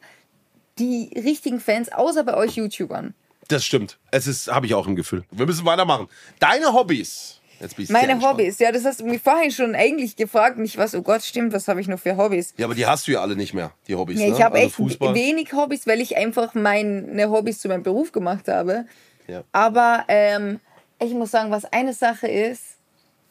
die 0.78 1.10
richtigen 1.16 1.58
Fans, 1.60 1.90
außer 1.92 2.22
bei 2.22 2.34
euch 2.36 2.52
YouTubern. 2.56 3.14
Das 3.48 3.64
stimmt. 3.64 3.98
Es 4.10 4.26
ist, 4.26 4.48
habe 4.48 4.66
ich 4.66 4.74
auch 4.74 4.86
im 4.86 4.96
Gefühl. 4.96 5.24
Wir 5.30 5.46
müssen 5.46 5.66
weitermachen. 5.66 6.08
Deine 6.38 6.72
Hobbys. 6.72 7.40
Meine. 7.88 8.20
Hobbys, 8.20 8.58
ja, 8.58 8.72
das 8.72 8.84
hast 8.84 9.00
du 9.00 9.04
mich 9.04 9.22
vorhin 9.22 9.50
schon 9.50 9.74
eigentlich 9.74 10.16
gefragt. 10.16 10.58
Und 10.58 10.64
ich 10.64 10.76
was, 10.78 10.94
oh 10.94 11.02
Gott, 11.02 11.22
stimmt, 11.22 11.52
was 11.52 11.68
habe 11.68 11.80
ich 11.80 11.88
noch 11.88 11.98
für 11.98 12.16
Hobbys? 12.16 12.54
Ja, 12.56 12.66
aber 12.66 12.74
die 12.74 12.86
hast 12.86 13.06
du 13.06 13.12
ja 13.12 13.20
alle 13.20 13.36
nicht 13.36 13.54
mehr, 13.54 13.72
die 13.88 13.94
Hobbys. 13.94 14.20
Ja, 14.20 14.28
ne? 14.28 14.32
ich 14.32 14.42
habe 14.42 14.54
also 14.56 14.66
echt 14.66 14.76
Fußball. 14.76 15.14
wenig 15.14 15.52
Hobbys, 15.52 15.86
weil 15.86 16.00
ich 16.00 16.16
einfach 16.16 16.54
meine 16.54 17.30
Hobbys 17.30 17.60
zu 17.60 17.68
meinem 17.68 17.82
Beruf 17.82 18.12
gemacht 18.12 18.48
habe. 18.48 18.86
Ja. 19.26 19.44
Aber 19.52 20.04
ähm, 20.08 20.60
ich 21.00 21.12
muss 21.12 21.30
sagen, 21.30 21.50
was 21.50 21.64
eine 21.64 21.92
Sache 21.92 22.28
ist, 22.28 22.62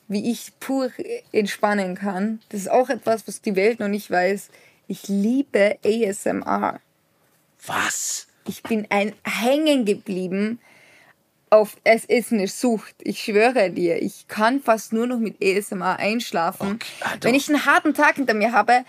wie 0.07 0.31
ich 0.31 0.51
pur 0.59 0.91
entspannen 1.31 1.95
kann, 1.95 2.39
das 2.49 2.61
ist 2.61 2.71
auch 2.71 2.89
etwas, 2.89 3.27
was 3.27 3.41
die 3.41 3.55
Welt 3.55 3.79
noch 3.79 3.87
nicht 3.87 4.11
weiß. 4.11 4.49
Ich 4.87 5.07
liebe 5.07 5.77
ASMR. 5.83 6.79
Was? 7.65 8.27
Ich 8.47 8.61
bin 8.63 8.85
ein 8.89 9.13
hängen 9.23 9.85
geblieben 9.85 10.59
auf 11.53 11.77
es 11.83 12.03
ist 12.05 12.33
eine 12.33 12.47
Sucht. 12.47 12.95
Ich 12.99 13.21
schwöre 13.21 13.69
dir, 13.69 14.01
ich 14.01 14.27
kann 14.27 14.59
fast 14.59 14.91
nur 14.91 15.05
noch 15.05 15.19
mit 15.19 15.35
ASMR 15.41 15.99
einschlafen. 15.99 16.73
Okay, 16.73 16.87
ah. 17.01 17.09
Wenn 17.21 17.35
ich 17.35 17.47
einen 17.47 17.65
harten 17.65 17.93
Tag 17.93 18.15
hinter 18.15 18.33
mir 18.33 18.53
habe, 18.53 18.83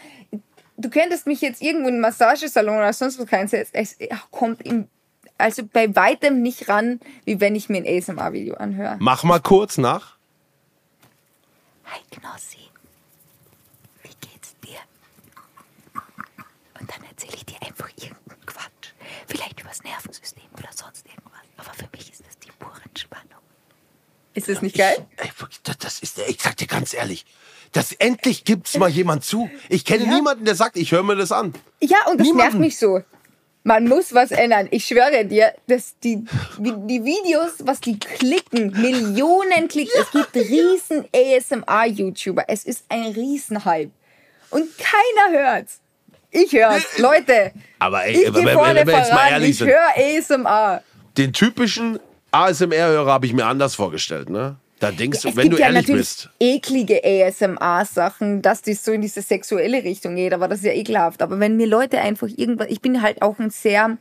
du 0.78 0.88
könntest 0.88 1.26
mich 1.26 1.42
jetzt 1.42 1.60
irgendwo 1.60 1.88
in 1.88 1.94
einen 1.94 2.00
Massagesalon 2.00 2.78
oder 2.78 2.92
sonst 2.94 3.18
wo 3.18 3.26
keinen 3.26 3.50
es 3.52 3.98
kommt 4.30 4.62
im, 4.62 4.88
also 5.36 5.62
bei 5.70 5.94
weitem 5.94 6.40
nicht 6.40 6.70
ran, 6.70 7.00
wie 7.26 7.38
wenn 7.38 7.54
ich 7.54 7.68
mir 7.68 7.84
ein 7.84 7.86
ASMR-Video 7.86 8.54
anhöre. 8.54 8.96
Mach 8.98 9.24
mal 9.24 9.40
kurz 9.40 9.76
nach. 9.76 10.16
Hi 11.84 12.00
Knossi, 12.10 12.70
wie 14.02 14.26
geht's 14.26 14.54
dir? 14.64 14.78
Und 16.80 16.90
dann 16.90 17.04
erzähle 17.10 17.34
ich 17.36 17.44
dir 17.44 17.60
einfach 17.60 17.90
irgendeinen 17.90 18.46
Quatsch. 18.46 18.94
Vielleicht 19.26 19.60
übers 19.60 19.82
Nervensystem 19.82 20.48
oder 20.56 20.70
sonst 20.74 21.06
irgendwas. 21.06 21.34
Aber 21.58 21.74
für 21.74 21.88
mich 21.92 22.10
ist 22.10 22.24
das 22.26 22.38
pure 22.64 22.80
Entspannung. 22.86 23.28
Ist 24.34 24.48
das 24.48 24.62
nicht 24.62 24.76
geil? 24.76 24.96
Ich, 25.16 25.24
ey, 25.24 25.30
das, 25.62 25.78
das 25.78 25.98
ist, 26.00 26.18
ich 26.18 26.40
sag 26.40 26.56
dir 26.56 26.66
ganz 26.66 26.92
ehrlich, 26.94 27.24
das 27.72 27.92
endlich 27.92 28.44
gibt's 28.44 28.76
mal 28.76 28.88
jemand 28.88 29.24
zu. 29.24 29.48
Ich 29.68 29.84
kenne 29.84 30.06
niemanden, 30.06 30.44
der 30.44 30.54
sagt, 30.54 30.76
ich 30.76 30.90
höre 30.92 31.02
mir 31.02 31.16
das 31.16 31.30
an. 31.32 31.54
Ja, 31.80 31.98
und 32.10 32.18
das 32.18 32.26
nervt 32.26 32.36
Niemanden. 32.36 32.60
mich 32.60 32.78
so. 32.78 33.02
Man 33.66 33.88
muss 33.88 34.12
was 34.12 34.30
ändern. 34.30 34.68
Ich 34.72 34.84
schwöre 34.84 35.24
dir, 35.24 35.54
dass 35.68 35.98
die, 36.00 36.22
die 36.58 37.04
Videos, 37.04 37.52
was 37.60 37.80
die 37.80 37.98
klicken, 37.98 38.72
Millionen 38.80 39.68
Klicks. 39.68 39.94
Es 39.94 40.10
gibt 40.10 40.34
riesen 40.36 41.06
ASMR-YouTuber. 41.14 42.44
Es 42.48 42.64
ist 42.64 42.84
ein 42.88 43.04
Riesenhype. 43.06 43.90
Und 44.50 44.68
keiner 44.78 45.38
hört's. 45.38 45.80
Ich 46.30 46.52
hör's. 46.52 46.98
Leute, 46.98 47.52
Aber 47.78 48.04
ey, 48.04 48.12
ich 48.12 48.32
gehe 48.32 48.34
wenn- 48.44 48.54
vorne 48.54 48.80
wenn 48.80 48.86
wir 48.88 48.98
jetzt 48.98 49.10
mal 49.12 49.16
voran. 49.18 49.32
ehrlich 49.32 49.60
Ich 49.60 49.66
höre 49.66 49.96
ASMR. 49.96 50.82
Den 51.16 51.32
typischen 51.32 52.00
ASMR-Hörer 52.34 53.12
habe 53.12 53.26
ich 53.26 53.32
mir 53.32 53.46
anders 53.46 53.74
vorgestellt, 53.74 54.28
ne? 54.28 54.56
Da 54.80 54.90
denkst 54.90 55.22
du, 55.22 55.28
Es 55.28 55.36
wenn 55.36 55.50
du 55.50 55.56
ja 55.56 55.66
ehrlich 55.66 55.86
bist. 55.86 56.30
eklige 56.40 57.00
ASMR-Sachen, 57.04 58.42
dass 58.42 58.60
das 58.60 58.84
so 58.84 58.92
in 58.92 59.02
diese 59.02 59.22
sexuelle 59.22 59.84
Richtung 59.84 60.16
geht, 60.16 60.34
aber 60.34 60.48
das 60.48 60.58
ist 60.58 60.66
ja 60.66 60.72
ekelhaft. 60.72 61.22
Aber 61.22 61.38
wenn 61.38 61.56
mir 61.56 61.66
Leute 61.66 62.00
einfach 62.00 62.28
irgendwas, 62.28 62.66
ich 62.68 62.80
bin 62.80 63.00
halt 63.00 63.22
auch 63.22 63.38
ein 63.38 63.50
sehr 63.50 63.96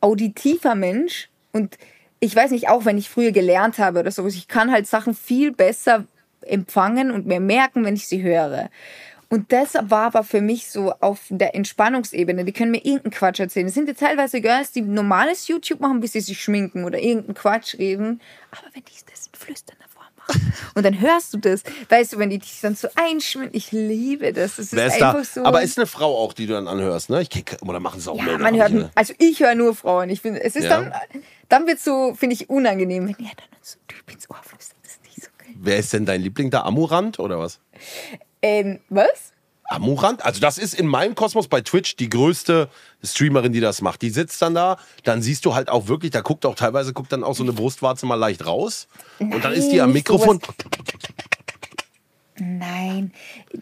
auditiver 0.00 0.74
Mensch 0.74 1.28
und 1.52 1.76
ich 2.18 2.34
weiß 2.34 2.50
nicht, 2.50 2.68
auch 2.68 2.86
wenn 2.86 2.98
ich 2.98 3.08
früher 3.08 3.30
gelernt 3.30 3.78
habe 3.78 4.00
oder 4.00 4.10
sowas, 4.10 4.34
ich 4.34 4.48
kann 4.48 4.72
halt 4.72 4.86
Sachen 4.86 5.14
viel 5.14 5.52
besser 5.52 6.04
empfangen 6.42 7.10
und 7.10 7.26
mir 7.26 7.40
merken, 7.40 7.84
wenn 7.84 7.94
ich 7.94 8.08
sie 8.08 8.22
höre. 8.22 8.70
Und 9.32 9.52
das 9.52 9.74
war 9.74 10.06
aber 10.06 10.24
für 10.24 10.40
mich 10.40 10.68
so 10.70 10.92
auf 11.00 11.20
der 11.28 11.54
Entspannungsebene. 11.54 12.44
Die 12.44 12.52
können 12.52 12.72
mir 12.72 12.84
irgendeinen 12.84 13.12
Quatsch 13.12 13.38
erzählen. 13.38 13.68
Es 13.68 13.74
sind 13.74 13.86
ja 13.86 13.94
teilweise 13.94 14.40
Girls, 14.40 14.72
die 14.72 14.82
normales 14.82 15.46
YouTube 15.46 15.78
machen, 15.78 16.00
bis 16.00 16.12
sie 16.12 16.20
sich 16.20 16.42
schminken 16.42 16.84
oder 16.84 16.98
irgendeinen 16.98 17.34
Quatsch 17.34 17.78
reden. 17.78 18.20
Aber 18.50 18.66
wenn 18.74 18.82
die 18.84 18.92
das 19.08 19.28
in 19.28 19.38
flüsternder 19.38 19.84
Form 19.88 20.04
machen 20.18 20.52
und 20.74 20.84
dann 20.84 21.00
hörst 21.00 21.32
du 21.32 21.38
das, 21.38 21.62
weißt 21.90 22.12
du, 22.14 22.18
wenn 22.18 22.30
die 22.30 22.38
dich 22.40 22.60
dann 22.60 22.74
so 22.74 22.88
einschminken, 22.96 23.56
ich 23.56 23.70
liebe 23.70 24.32
das. 24.32 24.56
Das 24.56 24.66
ist 24.66 24.72
Wer 24.74 24.86
ist 24.88 25.00
da? 25.00 25.10
einfach 25.12 25.24
so. 25.24 25.44
Aber 25.44 25.62
ist 25.62 25.78
eine 25.78 25.86
Frau 25.86 26.18
auch, 26.18 26.32
die 26.32 26.46
du 26.48 26.54
dann 26.54 26.66
anhörst, 26.66 27.08
ne? 27.08 27.22
Ich, 27.22 27.30
krieg- 27.30 27.56
oder 27.62 27.78
machen 27.78 28.00
es 28.00 28.08
auch 28.08 28.16
ja, 28.16 28.24
Männer? 28.24 28.38
man 28.38 28.56
hört, 28.56 28.72
ne? 28.72 28.90
also 28.96 29.14
ich 29.18 29.38
höre 29.38 29.54
nur 29.54 29.76
Frauen. 29.76 30.10
Ich 30.10 30.22
finde, 30.22 30.42
es 30.42 30.56
ist 30.56 30.64
Ja. 30.64 30.70
dann, 30.82 30.92
dann 31.48 31.66
wird 31.68 31.78
so, 31.78 32.14
finde 32.14 32.34
ich, 32.34 32.50
unangenehm, 32.50 33.04
wenn 33.04 33.24
ihr 33.24 33.30
dann 33.36 33.46
so 33.62 33.78
ein 33.78 33.86
Typ 33.86 34.12
ins 34.12 34.28
Ohr 34.28 34.40
flüstert. 34.42 34.76
Das 34.82 34.90
ist 34.94 35.02
nicht 35.04 35.22
so 35.22 35.28
geil. 35.38 35.54
Wer 35.56 35.76
ist 35.78 35.92
denn 35.92 36.04
dein 36.04 36.20
Liebling 36.20 36.50
da? 36.50 36.62
Amurant 36.62 37.20
oder 37.20 37.38
was? 37.38 37.60
Ähm, 38.42 38.80
was? 38.88 39.32
Amurant? 39.64 40.24
Also 40.24 40.40
das 40.40 40.58
ist 40.58 40.74
in 40.74 40.86
meinem 40.86 41.14
Kosmos 41.14 41.46
bei 41.46 41.60
Twitch 41.60 41.94
die 41.94 42.08
größte 42.08 42.68
Streamerin, 43.04 43.52
die 43.52 43.60
das 43.60 43.82
macht. 43.82 44.02
Die 44.02 44.10
sitzt 44.10 44.42
dann 44.42 44.54
da, 44.54 44.78
dann 45.04 45.22
siehst 45.22 45.44
du 45.44 45.54
halt 45.54 45.68
auch 45.68 45.86
wirklich, 45.86 46.10
da 46.10 46.22
guckt 46.22 46.44
auch 46.44 46.56
teilweise, 46.56 46.92
guckt 46.92 47.12
dann 47.12 47.22
auch 47.22 47.36
so 47.36 47.44
eine 47.44 47.52
Brustwarze 47.52 48.04
mal 48.04 48.16
leicht 48.16 48.44
raus. 48.44 48.88
Und 49.20 49.44
dann 49.44 49.52
ist 49.52 49.68
die 49.68 49.80
am 49.80 49.92
Mikrofon. 49.92 50.40
Nein. 52.36 53.12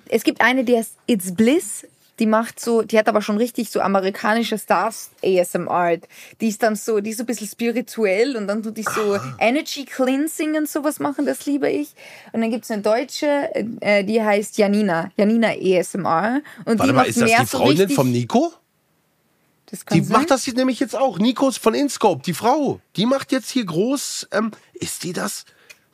Es 0.09 0.25
gibt 0.25 0.41
eine, 0.41 0.65
die 0.65 0.79
heißt 0.79 0.97
It's 1.07 1.35
Bliss. 1.35 1.87
Die 2.19 2.27
macht 2.27 2.59
so, 2.59 2.83
die 2.83 2.99
hat 2.99 3.09
aber 3.09 3.23
schon 3.23 3.37
richtig 3.37 3.71
so 3.71 3.81
amerikanische 3.81 4.59
Stars 4.59 5.11
ASMR. 5.25 5.99
Die 6.41 6.49
ist 6.49 6.63
dann 6.63 6.75
so, 6.75 7.01
die 7.01 7.11
ist 7.11 7.19
so 7.19 7.23
ein 7.23 7.27
bisschen 7.27 7.47
spirituell 7.49 8.37
und 8.37 8.49
dann 8.49 8.63
tut 8.63 8.77
die 8.77 8.83
so 8.83 9.15
Ah. 9.15 9.37
Energy 9.39 9.85
Cleansing 9.85 10.57
und 10.57 10.69
sowas 10.69 10.99
machen, 10.99 11.27
das 11.27 11.47
liebe 11.47 11.69
ich. 11.71 11.95
Und 12.33 12.41
dann 12.41 12.51
gibt 12.51 12.65
es 12.65 12.71
eine 12.71 12.83
deutsche, 12.83 13.51
äh, 13.81 14.05
die 14.05 14.23
heißt 14.23 14.59
Janina, 14.59 15.11
Janina 15.17 15.49
ASMR. 15.51 16.41
Und 16.65 16.79
Warte 16.79 16.83
die 16.83 16.87
mal, 16.89 16.93
macht 16.93 17.09
ist 17.09 17.21
das 17.21 17.31
die 17.31 17.47
so 17.47 17.59
Freundin 17.59 17.79
richtig, 17.79 17.97
vom 17.97 18.11
Nico? 18.11 18.53
Die 19.71 20.01
sein. 20.01 20.09
macht 20.09 20.31
das 20.31 20.47
jetzt 20.47 20.57
nämlich 20.57 20.81
jetzt 20.81 20.97
auch. 20.97 21.19
Nikos 21.19 21.59
von 21.59 21.75
Inscope, 21.75 22.23
die 22.25 22.33
Frau. 22.33 22.81
Die 22.97 23.07
macht 23.07 23.33
jetzt 23.33 23.51
hier 23.51 23.65
groß. 23.65 24.29
Ähm, 24.33 24.51
ist 24.75 25.05
die 25.05 25.13
das? 25.13 25.45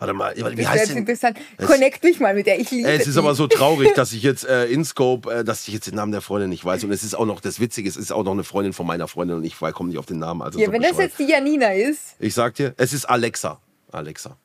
Warte 0.07 0.13
mal, 0.15 0.35
wie 0.57 0.63
Das 0.63 0.69
heißt 0.71 0.79
jetzt 0.81 0.89
denn? 0.91 0.99
interessant. 0.99 1.39
Es- 1.57 1.67
Connect 1.67 2.03
mich 2.05 2.21
mal 2.21 2.35
mit 2.35 2.47
der, 2.47 2.59
ich 2.61 2.71
liebe 2.71 2.89
es 2.91 3.07
ist 3.07 3.15
die. 3.15 3.19
aber 3.19 3.35
so 3.35 3.47
traurig, 3.47 3.93
dass 3.97 4.13
ich 4.13 4.23
jetzt 4.23 4.45
äh, 4.47 4.67
Inscope, 4.67 5.31
äh, 5.33 5.45
dass 5.45 5.67
ich 5.67 5.75
jetzt 5.75 5.87
den 5.87 5.95
Namen 5.95 6.13
der 6.13 6.21
Freundin 6.21 6.51
nicht 6.51 6.65
weiß. 6.65 6.85
Und 6.85 6.93
es 6.93 7.03
ist 7.03 7.15
auch 7.15 7.27
noch, 7.27 7.41
das 7.41 7.61
Witzige, 7.61 7.89
es 7.89 7.97
ist 7.97 8.13
auch 8.13 8.25
noch 8.25 8.33
eine 8.33 8.45
Freundin 8.45 8.73
von 8.73 8.87
meiner 8.87 9.09
Freundin 9.09 9.37
und 9.37 9.45
ich 9.45 9.57
komme 9.59 9.89
nicht 9.91 9.99
auf 9.99 10.07
den 10.07 10.19
Namen. 10.19 10.43
Also 10.43 10.59
Ja, 10.59 10.67
so 10.67 10.73
wenn 10.73 10.83
das 10.83 10.93
bescheuert. 10.93 11.11
jetzt 11.11 11.19
die 11.19 11.33
Janina 11.33 11.73
ist, 11.73 12.01
Ich 12.19 12.35
sag 12.35 12.55
dir, 12.55 12.75
es 12.77 12.93
ist 12.93 13.05
Alexa. 13.07 13.59
Alexa. 13.93 14.37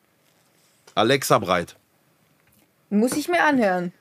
Alexa 0.96 1.40
Breit. 1.40 1.76
muss 2.90 3.14
ich 3.14 3.28
mir 3.28 3.44
anhören. 3.44 3.94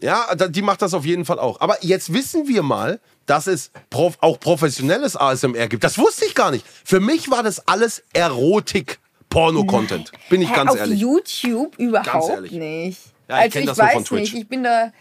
Ja, 0.00 0.34
die 0.34 0.62
macht 0.62 0.82
das 0.82 0.94
auf 0.94 1.04
jeden 1.04 1.24
Fall 1.24 1.38
auch. 1.38 1.60
Aber 1.60 1.76
jetzt 1.84 2.12
wissen 2.12 2.48
wir 2.48 2.62
mal, 2.62 2.98
dass 3.26 3.46
es 3.46 3.70
auch 3.92 4.40
professionelles 4.40 5.16
ASMR 5.16 5.68
gibt. 5.68 5.84
Das 5.84 5.96
wusste 5.96 6.24
ich 6.24 6.34
gar 6.34 6.50
nicht. 6.50 6.66
Für 6.84 6.98
mich 6.98 7.30
war 7.30 7.44
das 7.44 7.68
alles 7.68 8.02
Erotik. 8.12 8.98
Porno-Content. 9.32 10.12
Bin 10.28 10.42
ich 10.42 10.50
Hä, 10.50 10.54
ganz 10.54 10.70
auf 10.72 10.78
ehrlich. 10.78 11.00
YouTube 11.00 11.78
überhaupt 11.78 12.28
ehrlich. 12.30 12.52
nicht. 12.52 13.00
Ja, 13.28 13.38
ich 13.38 13.42
also 13.44 13.58
ich 13.60 13.66
das 13.66 13.78
nur 13.78 13.86
weiß 13.86 13.92
von 13.94 14.04
Twitch. 14.04 14.20
nicht, 14.32 14.42
ich 14.42 14.48
bin 14.48 14.62
da, 14.64 14.92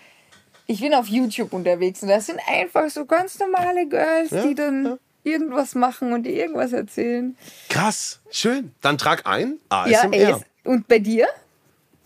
ich 0.67 0.79
bin 0.81 0.93
auf 0.93 1.07
YouTube 1.07 1.53
unterwegs 1.53 2.01
und 2.01 2.09
das 2.09 2.25
sind 2.27 2.39
einfach 2.47 2.89
so 2.89 3.05
ganz 3.05 3.37
normale 3.39 3.87
Girls, 3.87 4.29
die 4.29 4.55
dann 4.55 4.97
irgendwas 5.23 5.75
machen 5.75 6.13
und 6.13 6.23
die 6.23 6.31
irgendwas 6.31 6.71
erzählen. 6.73 7.35
Krass. 7.69 8.19
Schön. 8.31 8.71
Dann 8.81 8.97
trag 8.97 9.25
ein 9.27 9.57
Ja, 9.71 9.83
ASMR. 9.83 10.13
ey, 10.13 10.31
es- 10.31 10.41
und 10.63 10.87
bei 10.87 10.99
dir? 10.99 11.27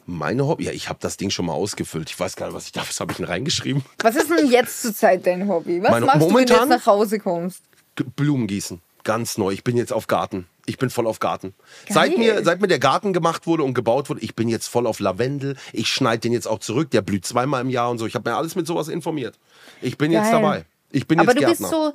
Meine 0.08 0.46
Hobby. 0.48 0.66
Ja, 0.66 0.72
ich 0.72 0.88
habe 0.90 1.00
das 1.02 1.18
Ding 1.18 1.30
schon 1.32 1.46
mal 1.48 1.54
ausgefüllt. 1.54 2.10
Ich 2.12 2.20
weiß 2.20 2.36
gar 2.36 2.48
nicht, 2.48 2.56
was 2.56 2.66
ich 2.68 2.72
da. 2.72 2.82
Was 2.82 3.00
habe 3.00 3.12
ich 3.12 3.18
denn 3.18 3.26
reingeschrieben? 3.26 3.84
Was 4.00 4.16
ist 4.16 4.30
denn 4.30 4.48
jetzt 4.52 4.82
zurzeit 4.84 5.26
dein 5.26 5.48
Hobby? 5.48 5.82
Was 5.82 5.92
Mein- 5.92 6.04
machst 6.04 6.22
du, 6.22 6.28
wenn 6.36 6.46
du 6.46 6.54
jetzt 6.54 6.70
nach 6.70 6.86
Hause 6.86 7.20
kommst? 7.20 7.64
Blumen 8.16 8.46
gießen. 8.48 8.82
Ganz 9.04 9.38
neu. 9.38 9.52
Ich 9.52 9.64
bin 9.64 9.78
jetzt 9.78 9.92
auf 9.94 10.06
Garten. 10.08 10.48
Ich 10.66 10.78
bin 10.78 10.90
voll 10.90 11.06
auf 11.08 11.20
Garten. 11.20 11.54
Seit 11.90 12.18
mir, 12.18 12.44
seit 12.44 12.60
mir 12.62 12.68
der 12.68 12.80
Garten 12.80 13.14
gemacht 13.14 13.46
wurde 13.46 13.64
und 13.64 13.74
gebaut 13.74 14.10
wurde, 14.10 14.22
ich 14.22 14.36
bin 14.36 14.50
jetzt 14.50 14.68
voll 14.68 14.88
auf 14.88 15.00
Lavendel. 15.00 15.56
Ich 15.74 15.88
schneide 15.90 16.22
den 16.22 16.34
jetzt 16.34 16.48
auch 16.48 16.60
zurück. 16.60 16.90
Der 16.92 17.02
blüht 17.02 17.26
zweimal 17.26 17.62
im 17.62 17.70
Jahr 17.70 17.90
und 17.92 17.98
so. 18.00 18.06
Ich 18.08 18.16
habe 18.16 18.30
mir 18.30 18.36
alles 18.36 18.56
mit 18.56 18.66
sowas 18.66 18.88
informiert. 18.88 19.38
Ich 19.82 19.98
bin 19.98 20.12
jetzt 20.12 20.32
Geil. 20.32 20.42
dabei. 20.42 20.66
Ich 20.92 21.08
bin 21.08 21.20
Aber 21.20 21.32
jetzt 21.34 21.42
du 21.42 21.46
Gärtner. 21.46 21.68
bist 21.68 21.72
so, 21.72 21.94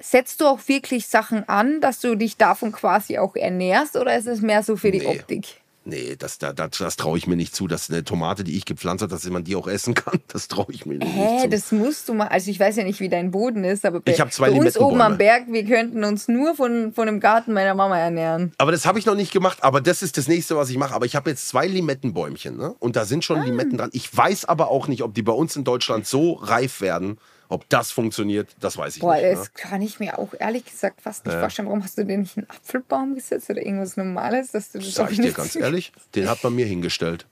setzt 0.00 0.40
du 0.40 0.46
auch 0.46 0.60
wirklich 0.68 1.06
Sachen 1.08 1.48
an, 1.48 1.80
dass 1.80 2.00
du 2.00 2.14
dich 2.14 2.36
davon 2.36 2.72
quasi 2.72 3.18
auch 3.18 3.34
ernährst 3.36 3.96
oder 3.96 4.16
ist 4.16 4.26
es 4.26 4.40
mehr 4.40 4.62
so 4.62 4.76
für 4.76 4.90
die 4.90 5.00
Nee. 5.00 5.06
Optik? 5.06 5.60
Nee, 5.88 6.16
das, 6.18 6.36
das, 6.36 6.54
das, 6.54 6.70
das 6.76 6.96
traue 6.96 7.16
ich 7.16 7.26
mir 7.26 7.34
nicht 7.36 7.56
zu, 7.56 7.66
dass 7.66 7.88
eine 7.88 8.04
Tomate, 8.04 8.44
die 8.44 8.56
ich 8.58 8.66
gepflanzt 8.66 9.00
habe, 9.00 9.10
dass 9.10 9.24
man 9.30 9.42
die 9.42 9.56
auch 9.56 9.66
essen 9.66 9.94
kann. 9.94 10.20
Das 10.28 10.46
traue 10.46 10.66
ich 10.68 10.84
mir 10.84 10.98
nicht 10.98 11.10
Hä, 11.10 11.38
zu. 11.44 11.48
das 11.48 11.72
musst 11.72 12.08
du 12.10 12.14
mal. 12.14 12.28
Also 12.28 12.50
ich 12.50 12.60
weiß 12.60 12.76
ja 12.76 12.84
nicht, 12.84 13.00
wie 13.00 13.08
dein 13.08 13.30
Boden 13.30 13.64
ist, 13.64 13.86
aber 13.86 14.00
bei, 14.00 14.12
Ich 14.12 14.22
zwei 14.30 14.50
bei 14.50 14.58
uns 14.58 14.76
oben 14.76 15.00
am 15.00 15.16
Berg, 15.16 15.44
wir 15.48 15.64
könnten 15.64 16.04
uns 16.04 16.28
nur 16.28 16.54
von, 16.54 16.92
von 16.92 17.06
dem 17.06 17.20
Garten 17.20 17.54
meiner 17.54 17.74
Mama 17.74 17.98
ernähren. 17.98 18.52
Aber 18.58 18.70
das 18.70 18.84
habe 18.84 18.98
ich 18.98 19.06
noch 19.06 19.14
nicht 19.14 19.32
gemacht. 19.32 19.58
Aber 19.62 19.80
das 19.80 20.02
ist 20.02 20.18
das 20.18 20.28
nächste, 20.28 20.56
was 20.56 20.68
ich 20.68 20.76
mache. 20.76 20.94
Aber 20.94 21.06
ich 21.06 21.16
habe 21.16 21.30
jetzt 21.30 21.48
zwei 21.48 21.66
Limettenbäumchen. 21.66 22.56
Ne? 22.58 22.74
Und 22.78 22.96
da 22.96 23.04
sind 23.06 23.20
Ah. 23.20 23.22
schon 23.22 23.42
Limetten 23.42 23.78
dran. 23.78 23.88
Ich 23.94 24.14
weiß 24.14 24.44
aber 24.44 24.70
auch 24.70 24.88
nicht, 24.88 25.02
ob 25.02 25.14
die 25.14 25.22
bei 25.22 25.32
uns 25.32 25.56
in 25.56 25.64
Deutschland 25.64 26.06
so 26.06 26.34
reif 26.34 26.80
werden. 26.82 27.16
Ob 27.50 27.66
das 27.70 27.90
funktioniert, 27.90 28.48
das 28.60 28.76
weiß 28.76 28.96
ich 28.96 29.00
Boah, 29.00 29.14
nicht. 29.14 29.24
das 29.24 29.40
Ne? 29.40 29.50
kann 29.54 29.80
ich 29.80 30.00
mir 30.00 30.18
auch 30.18 30.34
ehrlich 30.38 30.66
gesagt 30.66 31.00
fast 31.00 31.24
nicht 31.24 31.38
vorstellen. 31.38 31.68
Warum 31.68 31.82
hast 31.82 31.96
du 31.96 32.04
denn 32.04 32.20
nicht 32.20 32.36
einen 32.36 32.48
Apfelbaum 32.50 33.14
gesetzt 33.14 33.48
oder 33.48 33.64
irgendwas 33.64 33.96
Normales, 33.96 34.50
dass 34.52 34.72
du 34.72 34.78
das 34.78 34.94
Sag 34.94 35.10
ich 35.10 35.18
dir 35.20 35.32
ganz 35.32 35.56
ehrlich, 35.56 35.92
den 36.14 36.28
hat 36.28 36.44
man 36.44 36.54
mir 36.54 36.66
hingestellt. 36.66 37.26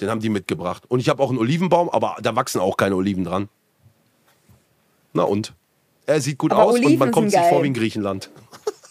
Den 0.00 0.08
haben 0.08 0.20
die 0.20 0.28
mitgebracht. 0.28 0.84
Und 0.88 1.00
ich 1.00 1.08
habe 1.08 1.22
auch 1.22 1.30
einen 1.30 1.38
Olivenbaum, 1.38 1.90
aber 1.90 2.16
da 2.22 2.36
wachsen 2.36 2.60
auch 2.60 2.76
keine 2.76 2.94
Oliven 2.94 3.24
dran. 3.24 3.48
Na 5.12 5.24
und? 5.24 5.52
Er 6.06 6.20
sieht 6.20 6.38
gut 6.38 6.52
Aber 6.52 6.64
aus 6.64 6.76
und 6.76 6.84
Oliven 6.84 6.98
man 7.00 7.10
kommt 7.10 7.30
sich 7.32 7.40
vor 7.40 7.62
wie 7.62 7.66
in 7.68 7.74
Griechenland. 7.74 8.30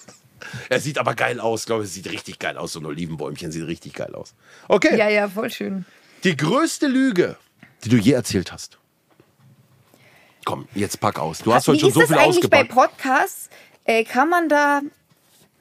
er 0.70 0.80
sieht 0.80 0.98
aber 0.98 1.16
geil 1.16 1.40
aus, 1.40 1.66
glaube 1.66 1.86
ich. 1.86 1.90
Sieht 1.90 2.12
richtig 2.12 2.38
geil 2.38 2.58
aus. 2.58 2.74
So 2.74 2.80
ein 2.82 2.86
Olivenbäumchen 2.86 3.52
sieht 3.52 3.66
richtig 3.66 3.94
geil 3.94 4.14
aus. 4.14 4.34
Okay. 4.68 4.98
Ja, 4.98 5.10
ja, 5.10 5.30
voll 5.30 5.50
schön. 5.50 5.86
Die 6.26 6.36
größte 6.36 6.88
Lüge, 6.88 7.38
die 7.86 7.90
du 7.90 7.98
je 7.98 8.12
erzählt 8.12 8.52
hast. 8.52 8.78
Komm, 10.50 10.68
jetzt 10.74 11.00
pack 11.00 11.20
aus. 11.20 11.40
Du 11.44 11.54
hast 11.54 11.68
Wie 11.68 11.74
heute 11.74 11.80
schon 11.82 11.90
ist 11.90 11.94
so 11.94 12.00
das 12.02 12.10
viel 12.10 12.18
eigentlich 12.18 12.50
bei 12.50 12.62
ausgepackt. 12.62 12.92
Podcasts? 12.98 13.50
Äh, 13.86 14.04
kann 14.04 14.30
man 14.30 14.50
da. 14.50 14.82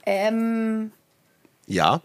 Ähm, 0.06 0.92
Ja. 1.66 2.00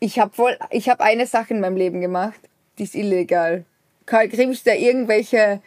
ich 0.00 0.18
habe 0.18 0.36
wohl, 0.38 0.58
ich 0.70 0.88
habe 0.88 1.04
eine 1.04 1.24
Sache 1.28 1.54
in 1.54 1.60
meinem 1.60 1.76
Leben 1.76 2.00
gemacht, 2.00 2.40
die 2.78 2.82
ist 2.82 2.96
illegal. 2.96 3.64
Kann- 4.06 4.28
Kriege 4.28 4.50
ich 4.50 4.64
da 4.64 4.72
irgendwelche, 4.72 5.60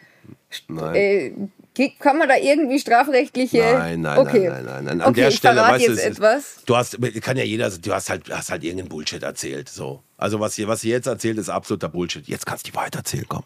Nein. 0.68 0.94
äh, 0.94 1.88
kann 1.98 2.18
man 2.18 2.28
da 2.28 2.36
irgendwie 2.36 2.78
strafrechtliche? 2.78 3.62
Nein, 3.62 4.02
nein, 4.02 4.18
okay. 4.18 4.48
nein, 4.50 4.64
nein, 4.64 4.64
nein, 4.66 4.84
nein. 4.84 5.00
An 5.00 5.08
okay, 5.12 5.22
der 5.22 5.30
Stelle, 5.30 5.62
weißt 5.62 5.88
du, 5.88 5.92
ist- 5.92 6.04
etwas. 6.04 6.56
du 6.66 6.76
hast, 6.76 6.98
kann 7.22 7.38
ja 7.38 7.44
jeder, 7.44 7.70
du 7.70 7.94
hast 7.94 8.10
halt, 8.10 8.28
hast 8.30 8.50
halt 8.50 8.62
irgendeinen 8.64 8.90
Bullshit 8.90 9.22
erzählt, 9.22 9.70
so. 9.70 10.02
Also 10.18 10.40
was 10.40 10.56
hier, 10.56 10.68
was 10.68 10.82
jetzt 10.82 11.06
erzählt, 11.06 11.38
ist 11.38 11.48
absoluter 11.48 11.88
Bullshit. 11.88 12.28
Jetzt 12.28 12.44
kannst 12.44 12.66
du 12.66 12.70
die 12.70 12.76
weiter 12.76 12.98
erzählen, 12.98 13.24
komm. 13.26 13.44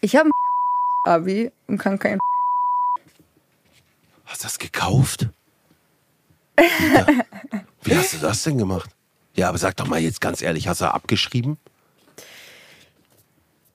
Ich 0.00 0.14
habe 0.16 0.30
Abi 1.04 1.50
und 1.66 1.78
kann 1.78 1.98
kein. 1.98 2.18
Hast 4.24 4.42
du 4.42 4.46
das 4.46 4.58
gekauft? 4.58 5.28
Dieter, 6.58 7.06
Wie 7.82 7.96
hast 7.96 8.14
du 8.14 8.18
das 8.18 8.42
denn 8.42 8.58
gemacht? 8.58 8.90
Ja, 9.34 9.48
aber 9.48 9.58
sag 9.58 9.76
doch 9.76 9.86
mal 9.86 10.00
jetzt 10.00 10.20
ganz 10.20 10.42
ehrlich, 10.42 10.68
hast 10.68 10.80
du 10.80 10.92
abgeschrieben? 10.92 11.58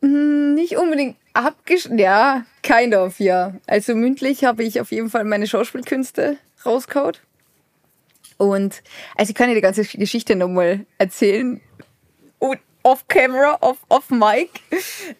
Nicht 0.01 0.77
unbedingt 0.77 1.17
abgeschnitten. 1.33 1.97
Ja, 1.97 2.45
kind 2.61 2.93
of, 2.93 3.19
ja. 3.19 3.55
Also 3.65 3.95
mündlich 3.95 4.43
habe 4.43 4.63
ich 4.63 4.79
auf 4.79 4.91
jeden 4.91 5.09
Fall 5.09 5.23
meine 5.23 5.47
Schauspielkünste 5.47 6.37
rauskaut. 6.65 7.21
Und 8.37 8.83
also 9.15 9.29
ich 9.29 9.35
kann 9.35 9.49
dir 9.49 9.55
die 9.55 9.61
ganze 9.61 9.83
Geschichte 9.83 10.35
nochmal 10.35 10.85
erzählen. 10.97 11.61
Und 12.37 12.59
off 12.85 13.07
camera, 13.07 13.57
off, 13.61 13.77
off 13.89 14.09
mic. 14.09 14.49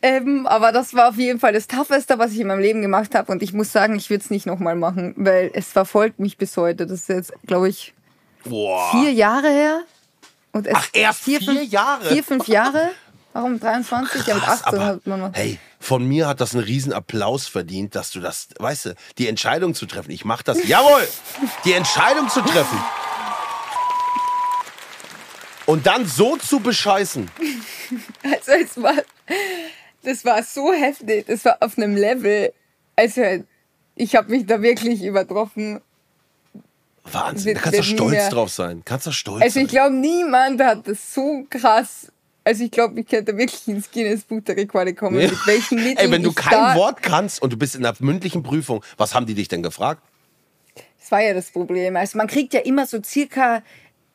Ähm, 0.01 0.45
aber 0.45 0.71
das 0.71 0.93
war 0.93 1.10
auf 1.10 1.17
jeden 1.17 1.39
Fall 1.39 1.51
das 1.51 1.67
Tougheste, 1.67 2.19
was 2.19 2.32
ich 2.32 2.39
in 2.39 2.47
meinem 2.47 2.60
Leben 2.60 2.82
gemacht 2.82 3.15
habe. 3.15 3.32
Und 3.32 3.41
ich 3.41 3.54
muss 3.54 3.71
sagen, 3.71 3.95
ich 3.95 4.10
würde 4.10 4.23
es 4.23 4.30
nicht 4.30 4.45
nochmal 4.45 4.75
machen, 4.75 5.13
weil 5.17 5.49
es 5.54 5.71
verfolgt 5.71 6.19
mich 6.19 6.38
bis 6.38 6.56
heute. 6.58 6.86
Das 6.86 7.01
ist 7.01 7.10
jetzt, 7.10 7.34
glaube 7.47 7.67
ich, 7.69 7.93
Boah. 8.43 8.91
vier 8.91 9.12
Jahre 9.12 9.49
her. 9.49 9.82
Und 10.51 10.67
es 10.67 10.75
Ach, 10.75 10.88
erst 10.93 11.21
vier 11.23 11.41
fünf, 11.41 11.63
Jahre? 11.63 12.06
Vier, 12.06 12.23
fünf 12.23 12.47
Jahre. 12.47 12.91
Warum 13.34 13.60
23? 13.60 14.28
ja, 14.28 14.36
mit 14.36 14.43
Krass, 14.43 14.63
18 14.63 14.80
aber, 14.80 14.86
hat 14.86 15.08
man 15.08 15.19
noch. 15.19 15.34
hey, 15.34 15.60
von 15.80 16.08
mir 16.08 16.28
hat 16.28 16.39
das 16.39 16.56
einen 16.56 16.63
riesen 16.63 16.93
Applaus 16.93 17.47
verdient, 17.47 17.95
dass 17.95 18.12
du 18.12 18.21
das, 18.21 18.47
weißt 18.60 18.86
du, 18.86 18.95
die 19.17 19.28
Entscheidung 19.28 19.73
zu 19.73 19.88
treffen. 19.88 20.12
Ich 20.12 20.23
mach 20.23 20.41
das, 20.41 20.65
jawohl, 20.67 21.06
die 21.65 21.73
Entscheidung 21.73 22.30
zu 22.30 22.41
treffen. 22.41 22.78
Und 25.65 25.88
dann 25.88 26.06
so 26.06 26.38
zu 26.38 26.60
bescheißen. 26.60 27.30
Also 28.23 28.51
es 28.54 28.82
war, 28.82 28.95
das 30.01 30.25
war 30.25 30.41
so 30.41 30.73
heftig, 30.73 31.28
das 31.28 31.45
war 31.45 31.58
auf 31.60 31.78
einem 31.78 31.95
Level, 31.95 32.51
also 32.95 33.21
ich 33.95 34.15
habe 34.15 34.32
mich 34.32 34.47
da 34.47 34.62
wirklich 34.62 35.04
übertroffen. 35.04 35.82
Wahnsinn. 37.04 37.54
Da 37.54 37.62
kannst 37.62 37.80
du 37.80 37.84
stolz 37.84 38.12
mehr. 38.13 38.30
drauf 38.32 38.49
sein. 38.51 38.82
Kannst 38.84 39.06
du 39.06 39.12
stolz 39.12 39.43
Also 39.43 39.60
ich 39.60 39.67
glaube, 39.67 39.93
niemand 39.95 40.62
hat 40.63 40.88
das 40.88 41.13
so 41.13 41.45
krass. 41.49 42.12
Also 42.43 42.63
ich 42.63 42.71
glaube, 42.71 42.99
ich 42.99 43.08
könnte 43.08 43.38
wirklich 43.38 43.67
ins 43.67 43.91
Guinness 43.91 44.23
Buch 44.23 44.41
der 44.41 44.58
Rekorde 44.58 44.95
kommen, 44.95 45.19
Ja. 45.19 45.28
mit 45.30 45.47
welchen 45.47 45.75
Mitteln 45.84 45.97
Ey, 45.99 46.12
wenn 46.12 46.23
du 46.23 46.34
kein 46.34 46.75
Wort 46.75 47.04
kannst 47.04 47.41
und 47.41 47.54
du 47.54 47.58
bist 47.58 47.75
in 47.75 47.84
der 47.84 47.93
mündlichen 47.99 48.41
Prüfung, 48.41 48.84
was 48.97 49.13
haben 49.13 49.28
die 49.28 49.36
dich 49.36 49.47
denn 49.47 49.62
gefragt? 49.62 50.01
Das 50.99 51.12
war 51.12 51.21
ja 51.21 51.36
das 51.36 51.51
Problem. 51.51 51.95
Also 51.95 52.17
man 52.17 52.25
kriegt 52.28 52.54
ja 52.56 52.62
immer 52.62 52.88
so 52.88 53.01
circa 53.04 53.62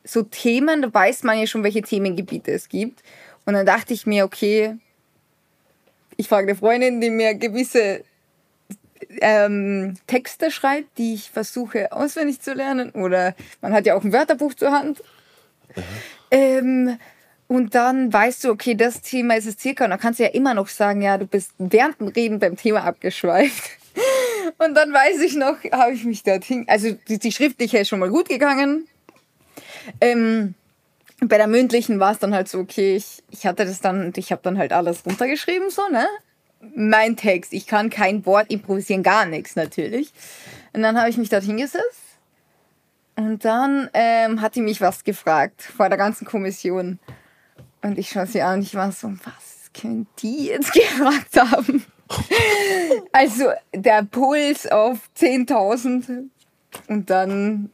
so 0.04 0.22
Themen, 0.22 0.82
da 0.82 0.92
weiß 0.92 1.22
man 1.24 1.38
ja 1.38 1.46
schon, 1.46 1.62
welche 1.62 1.82
Themengebiete 1.82 2.52
es 2.52 2.68
gibt. 2.68 3.02
Und 3.44 3.54
dann 3.54 3.66
dachte 3.66 3.94
ich 3.94 4.06
mir, 4.06 4.24
okay, 4.24 4.76
ich 6.16 6.28
frage 6.28 6.48
eine 6.48 6.56
Freundin, 6.56 7.00
die 7.00 7.10
mir 7.10 7.34
gewisse 7.34 8.04
ähm, 9.20 9.96
Texte 10.06 10.50
schreibt, 10.50 10.98
die 10.98 11.14
ich 11.14 11.30
versuche 11.30 11.92
auswendig 11.92 12.40
zu 12.40 12.52
lernen. 12.52 12.90
Oder 12.90 13.34
man 13.60 13.72
hat 13.72 13.86
ja 13.86 13.94
auch 13.94 14.04
ein 14.04 14.12
Wörterbuch 14.12 14.54
zur 14.54 14.72
Hand. 14.72 15.02
Ähm, 16.30 16.98
und 17.48 17.74
dann 17.74 18.12
weißt 18.12 18.44
du, 18.44 18.50
okay, 18.50 18.74
das 18.74 19.02
Thema 19.02 19.36
ist 19.36 19.46
es 19.46 19.58
circa. 19.58 19.84
Und 19.84 19.90
dann 19.90 19.98
kannst 19.98 20.20
du 20.20 20.24
ja 20.24 20.30
immer 20.30 20.54
noch 20.54 20.68
sagen, 20.68 21.02
ja, 21.02 21.18
du 21.18 21.26
bist 21.26 21.52
während 21.58 21.98
dem 22.00 22.08
Reden 22.08 22.38
beim 22.38 22.56
Thema 22.56 22.84
abgeschweift. 22.84 23.70
Und 24.58 24.74
dann 24.74 24.92
weiß 24.92 25.20
ich 25.22 25.34
noch, 25.36 25.56
habe 25.72 25.92
ich 25.92 26.04
mich 26.04 26.22
dorthin, 26.22 26.64
also 26.68 26.92
die, 27.08 27.18
die 27.18 27.32
schriftliche 27.32 27.78
ist 27.78 27.88
schon 27.88 27.98
mal 27.98 28.08
gut 28.08 28.28
gegangen. 28.28 28.86
Ähm, 30.00 30.54
bei 31.20 31.36
der 31.36 31.46
mündlichen 31.46 32.00
war 32.00 32.12
es 32.12 32.18
dann 32.18 32.34
halt 32.34 32.48
so, 32.48 32.58
okay, 32.58 32.96
ich, 32.96 33.22
ich 33.30 33.46
hatte 33.46 33.64
das 33.64 33.80
dann, 33.80 34.12
ich 34.16 34.32
habe 34.32 34.42
dann 34.42 34.58
halt 34.58 34.72
alles 34.72 35.04
runtergeschrieben, 35.04 35.70
so, 35.70 35.82
ne? 35.90 36.06
Mein 36.74 37.16
Text, 37.16 37.52
ich 37.52 37.66
kann 37.66 37.90
kein 37.90 38.24
Wort 38.26 38.50
improvisieren, 38.50 39.02
gar 39.02 39.26
nichts 39.26 39.56
natürlich. 39.56 40.12
Und 40.72 40.82
dann 40.82 40.98
habe 40.98 41.08
ich 41.08 41.16
mich 41.16 41.28
dort 41.28 41.44
hingesetzt 41.44 42.00
und 43.16 43.44
dann 43.44 43.88
ähm, 43.94 44.40
hat 44.40 44.54
die 44.54 44.62
mich 44.62 44.80
was 44.80 45.04
gefragt 45.04 45.62
vor 45.62 45.88
der 45.88 45.98
ganzen 45.98 46.26
Kommission. 46.26 46.98
Und 47.82 47.98
ich 47.98 48.10
schaue 48.10 48.26
sie 48.26 48.42
an 48.42 48.58
und 48.58 48.62
ich 48.62 48.74
war 48.74 48.92
so, 48.92 49.08
was 49.08 49.70
können 49.72 50.06
die 50.18 50.46
jetzt 50.46 50.72
gefragt 50.72 51.36
haben? 51.36 51.84
Also 53.12 53.50
der 53.74 54.02
Puls 54.02 54.66
auf 54.66 54.98
10.000 55.18 56.28
und 56.88 57.10
dann 57.10 57.70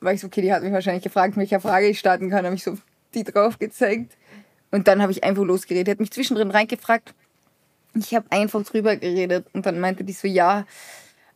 war 0.00 0.12
ich 0.12 0.20
so, 0.20 0.26
okay, 0.26 0.42
die 0.42 0.52
hat 0.52 0.62
mich 0.62 0.72
wahrscheinlich 0.72 1.02
gefragt, 1.02 1.36
mit 1.36 1.50
welcher 1.50 1.60
Frage 1.60 1.88
ich 1.88 1.98
starten 1.98 2.30
kann, 2.30 2.44
habe 2.44 2.54
ich 2.54 2.64
so 2.64 2.78
die 3.14 3.24
drauf 3.24 3.58
gezeigt 3.58 4.16
und 4.70 4.88
dann 4.88 5.02
habe 5.02 5.12
ich 5.12 5.24
einfach 5.24 5.44
losgeredet. 5.44 5.86
Die 5.86 5.90
hat 5.92 6.00
mich 6.00 6.10
zwischendrin 6.10 6.50
reingefragt. 6.50 7.14
Ich 7.94 8.14
habe 8.14 8.26
einfach 8.30 8.62
drüber 8.64 8.96
geredet 8.96 9.46
und 9.52 9.66
dann 9.66 9.80
meinte 9.80 10.04
die 10.04 10.12
so, 10.12 10.28
ja, 10.28 10.66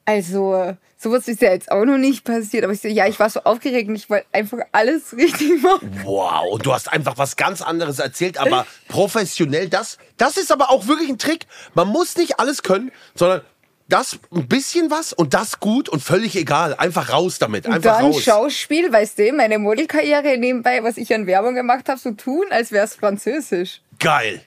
also 0.05 0.77
sowas 0.98 1.29
ist 1.29 1.42
ja 1.42 1.51
jetzt 1.51 1.70
auch 1.70 1.85
noch 1.85 1.98
nicht 1.98 2.25
passiert, 2.25 2.64
aber 2.64 2.72
ich 2.72 2.81
so, 2.81 2.88
ja, 2.88 3.07
ich 3.07 3.18
war 3.18 3.31
so 3.31 3.40
aufgeregt 3.40 3.88
und 3.88 3.96
ich 3.96 4.11
wollte 4.11 4.27
einfach 4.33 4.59
alles 4.72 5.12
richtig 5.16 5.62
machen. 5.62 6.01
Wow, 6.05 6.53
und 6.53 6.66
du 6.66 6.72
hast 6.72 6.92
einfach 6.92 7.18
was 7.18 7.37
ganz 7.37 7.62
anderes 7.62 7.98
erzählt, 7.98 8.38
aber 8.38 8.66
professionell. 8.88 9.68
Das, 9.68 9.98
das 10.16 10.37
ist 10.37 10.53
aber 10.53 10.70
auch 10.70 10.87
wirklich 10.87 11.09
ein 11.09 11.18
Trick. 11.18 11.46
Man 11.75 11.88
muss 11.88 12.16
nicht 12.16 12.38
alles 12.38 12.62
können, 12.62 12.92
sondern 13.14 13.42
das 13.92 14.18
ein 14.35 14.48
bisschen 14.48 14.90
was 14.90 15.12
und 15.12 15.35
das 15.35 15.61
gut 15.61 15.88
und 15.88 16.02
völlig 16.02 16.35
egal. 16.37 16.74
Einfach 16.74 17.11
raus 17.12 17.38
damit. 17.38 17.66
Und 17.66 17.74
Einfach 17.74 17.98
dann 17.98 18.07
raus. 18.07 18.22
Schauspiel, 18.22 18.92
weißt 18.92 19.18
du, 19.18 19.33
meine 19.33 19.59
Modelkarriere 19.59 20.38
nebenbei, 20.38 20.83
was 20.83 20.96
ich 20.96 21.14
an 21.14 21.26
Werbung 21.26 21.55
gemacht 21.55 21.88
habe, 21.88 21.98
so 22.00 22.12
tun, 22.12 22.46
als 22.50 22.72
wäre 22.72 22.85
es 22.85 22.94
französisch. 22.94 23.81
Geil. 23.98 24.40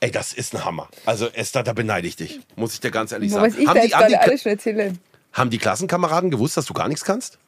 Ey, 0.00 0.10
das 0.10 0.32
ist 0.32 0.54
ein 0.54 0.64
Hammer. 0.64 0.88
Also 1.06 1.28
Esther, 1.28 1.62
da 1.62 1.72
beneide 1.72 2.06
ich 2.08 2.16
dich. 2.16 2.40
Muss 2.56 2.74
ich 2.74 2.80
dir 2.80 2.90
ganz 2.90 3.12
ehrlich 3.12 3.32
Was 3.32 3.52
sagen. 3.52 3.54
ich 3.62 3.68
Haben 3.68 3.74
da 3.80 3.86
die, 3.86 3.94
haben, 3.94 4.08
die, 4.08 4.16
alles 4.16 4.42
schon 4.42 4.52
erzähle. 4.52 4.92
haben 5.32 5.50
die 5.50 5.58
Klassenkameraden 5.58 6.30
gewusst, 6.30 6.56
dass 6.56 6.66
du 6.66 6.74
gar 6.74 6.88
nichts 6.88 7.04
kannst? 7.04 7.38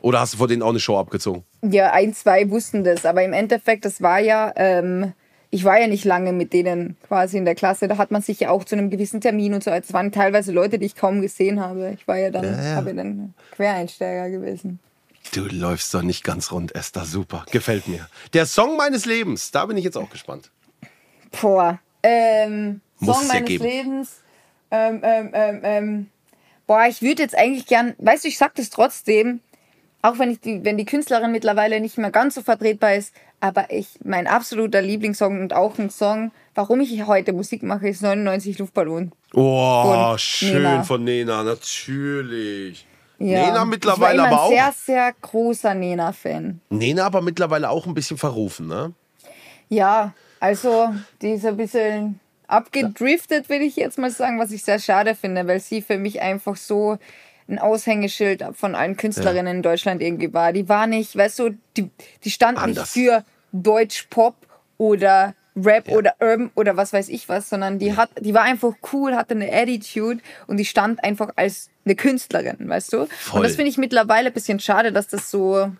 Oder 0.00 0.20
hast 0.20 0.32
du 0.32 0.38
vor 0.38 0.48
denen 0.48 0.62
auch 0.62 0.70
eine 0.70 0.80
Show 0.80 0.98
abgezogen? 0.98 1.44
Ja, 1.60 1.92
ein, 1.92 2.14
zwei 2.14 2.48
wussten 2.48 2.82
das, 2.82 3.04
aber 3.04 3.22
im 3.22 3.34
Endeffekt, 3.34 3.84
das 3.84 4.00
war 4.00 4.20
ja, 4.20 4.52
ähm, 4.56 5.12
ich 5.54 5.64
war 5.64 5.78
ja 5.78 5.86
nicht 5.86 6.06
lange 6.06 6.32
mit 6.32 6.54
denen 6.54 6.96
quasi 7.06 7.36
in 7.36 7.44
der 7.44 7.54
Klasse. 7.54 7.86
Da 7.86 7.98
hat 7.98 8.10
man 8.10 8.22
sich 8.22 8.40
ja 8.40 8.48
auch 8.48 8.64
zu 8.64 8.74
einem 8.74 8.88
gewissen 8.88 9.20
Termin 9.20 9.52
und 9.52 9.62
so. 9.62 9.70
Es 9.70 9.92
waren 9.92 10.10
teilweise 10.10 10.50
Leute, 10.50 10.78
die 10.78 10.86
ich 10.86 10.96
kaum 10.96 11.20
gesehen 11.20 11.60
habe. 11.60 11.92
Ich 11.94 12.08
war 12.08 12.16
ja 12.16 12.30
dann, 12.30 12.44
ja. 12.44 12.74
habe 12.74 12.94
dann 12.94 13.34
Quereinsteiger 13.54 14.30
gewesen. 14.30 14.80
Du 15.34 15.44
läufst 15.44 15.92
doch 15.92 16.00
nicht 16.00 16.24
ganz 16.24 16.52
rund, 16.52 16.74
Esther. 16.74 17.04
Super. 17.04 17.44
Gefällt 17.52 17.86
mir. 17.86 18.08
Der 18.32 18.46
Song 18.46 18.78
meines 18.78 19.04
Lebens. 19.04 19.50
Da 19.50 19.66
bin 19.66 19.76
ich 19.76 19.84
jetzt 19.84 19.98
auch 19.98 20.08
gespannt. 20.08 20.50
Boah. 21.38 21.78
Ähm, 22.02 22.80
Muss 22.98 23.16
Song 23.16 23.26
es 23.26 23.28
ja 23.28 23.34
meines 23.34 23.48
geben. 23.48 23.64
Lebens. 23.64 24.20
Ähm, 24.70 25.00
ähm, 25.04 25.30
ähm, 25.34 25.60
ähm. 25.62 26.06
Boah, 26.66 26.86
ich 26.88 27.02
würde 27.02 27.22
jetzt 27.22 27.36
eigentlich 27.36 27.66
gern, 27.66 27.94
weißt 27.98 28.24
du, 28.24 28.28
ich 28.28 28.38
sag 28.38 28.54
das 28.54 28.70
trotzdem, 28.70 29.40
auch 30.02 30.18
wenn, 30.18 30.30
ich 30.30 30.40
die, 30.40 30.64
wenn 30.64 30.76
die 30.76 30.84
Künstlerin 30.84 31.30
mittlerweile 31.30 31.80
nicht 31.80 31.96
mehr 31.96 32.10
ganz 32.10 32.34
so 32.34 32.42
vertretbar 32.42 32.94
ist, 32.94 33.14
aber 33.40 33.70
ich, 33.70 33.98
mein 34.04 34.26
absoluter 34.26 34.82
Lieblingssong 34.82 35.40
und 35.40 35.52
auch 35.52 35.78
ein 35.78 35.90
Song, 35.90 36.32
warum 36.54 36.80
ich 36.80 37.06
heute 37.06 37.32
Musik 37.32 37.62
mache, 37.62 37.88
ist 37.88 38.02
99 38.02 38.58
Luftballon. 38.58 39.12
Oh, 39.32 39.82
Von 39.84 40.18
schön 40.18 40.62
Nena. 40.62 40.82
von 40.82 41.04
Nena, 41.04 41.42
natürlich. 41.44 42.84
Ja. 43.18 43.46
Nena 43.46 43.64
mittlerweile 43.64 44.16
ich 44.16 44.30
war 44.30 44.32
aber 44.32 44.42
ein 44.44 44.50
sehr, 44.50 44.68
auch. 44.68 44.72
sehr 44.72 45.12
großer 45.22 45.74
Nena-Fan. 45.74 46.60
Nena 46.70 47.06
aber 47.06 47.22
mittlerweile 47.22 47.70
auch 47.70 47.86
ein 47.86 47.94
bisschen 47.94 48.18
verrufen, 48.18 48.66
ne? 48.66 48.92
Ja, 49.68 50.12
also 50.40 50.92
die 51.22 51.30
ist 51.30 51.46
ein 51.46 51.56
bisschen 51.56 52.20
abgedriftet, 52.48 53.48
will 53.48 53.62
ich 53.62 53.76
jetzt 53.76 53.98
mal 53.98 54.10
sagen, 54.10 54.38
was 54.40 54.50
ich 54.50 54.64
sehr 54.64 54.80
schade 54.80 55.14
finde, 55.14 55.46
weil 55.46 55.60
sie 55.60 55.80
für 55.80 55.98
mich 55.98 56.20
einfach 56.20 56.56
so 56.56 56.98
ein 57.52 57.58
Aushängeschild 57.58 58.44
von 58.54 58.74
allen 58.74 58.96
Künstlerinnen 58.96 59.56
in 59.56 59.62
Deutschland 59.62 60.02
irgendwie 60.02 60.32
war. 60.32 60.52
Die 60.52 60.68
war 60.68 60.86
nicht, 60.86 61.16
weißt 61.16 61.38
du, 61.38 61.50
die, 61.76 61.90
die 62.24 62.30
stand 62.30 62.58
Anders. 62.58 62.94
nicht 62.94 63.06
für 63.06 63.24
Deutsch-Pop 63.52 64.34
oder 64.78 65.34
Rap 65.54 65.88
oder 65.88 66.14
Urban 66.20 66.50
oder 66.54 66.76
was 66.76 66.92
weiß 66.92 67.10
ich 67.10 67.28
was, 67.28 67.50
sondern 67.50 67.78
die 67.78 67.94
hat, 67.94 68.10
die 68.20 68.32
war 68.32 68.42
einfach 68.42 68.74
cool, 68.92 69.14
hatte 69.14 69.34
eine 69.34 69.52
Attitude 69.52 70.20
und 70.46 70.56
die 70.56 70.64
stand 70.64 71.04
einfach 71.04 71.30
als 71.36 71.68
eine 71.84 71.94
Künstlerin, 71.94 72.56
weißt 72.68 72.92
du? 72.92 73.06
Voll. 73.06 73.40
Und 73.40 73.42
das 73.44 73.56
finde 73.56 73.70
ich 73.70 73.76
mittlerweile 73.76 74.28
ein 74.28 74.32
bisschen 74.32 74.60
schade, 74.60 74.92
dass 74.92 75.08
das 75.08 75.30
so 75.30 75.56
ein 75.56 75.78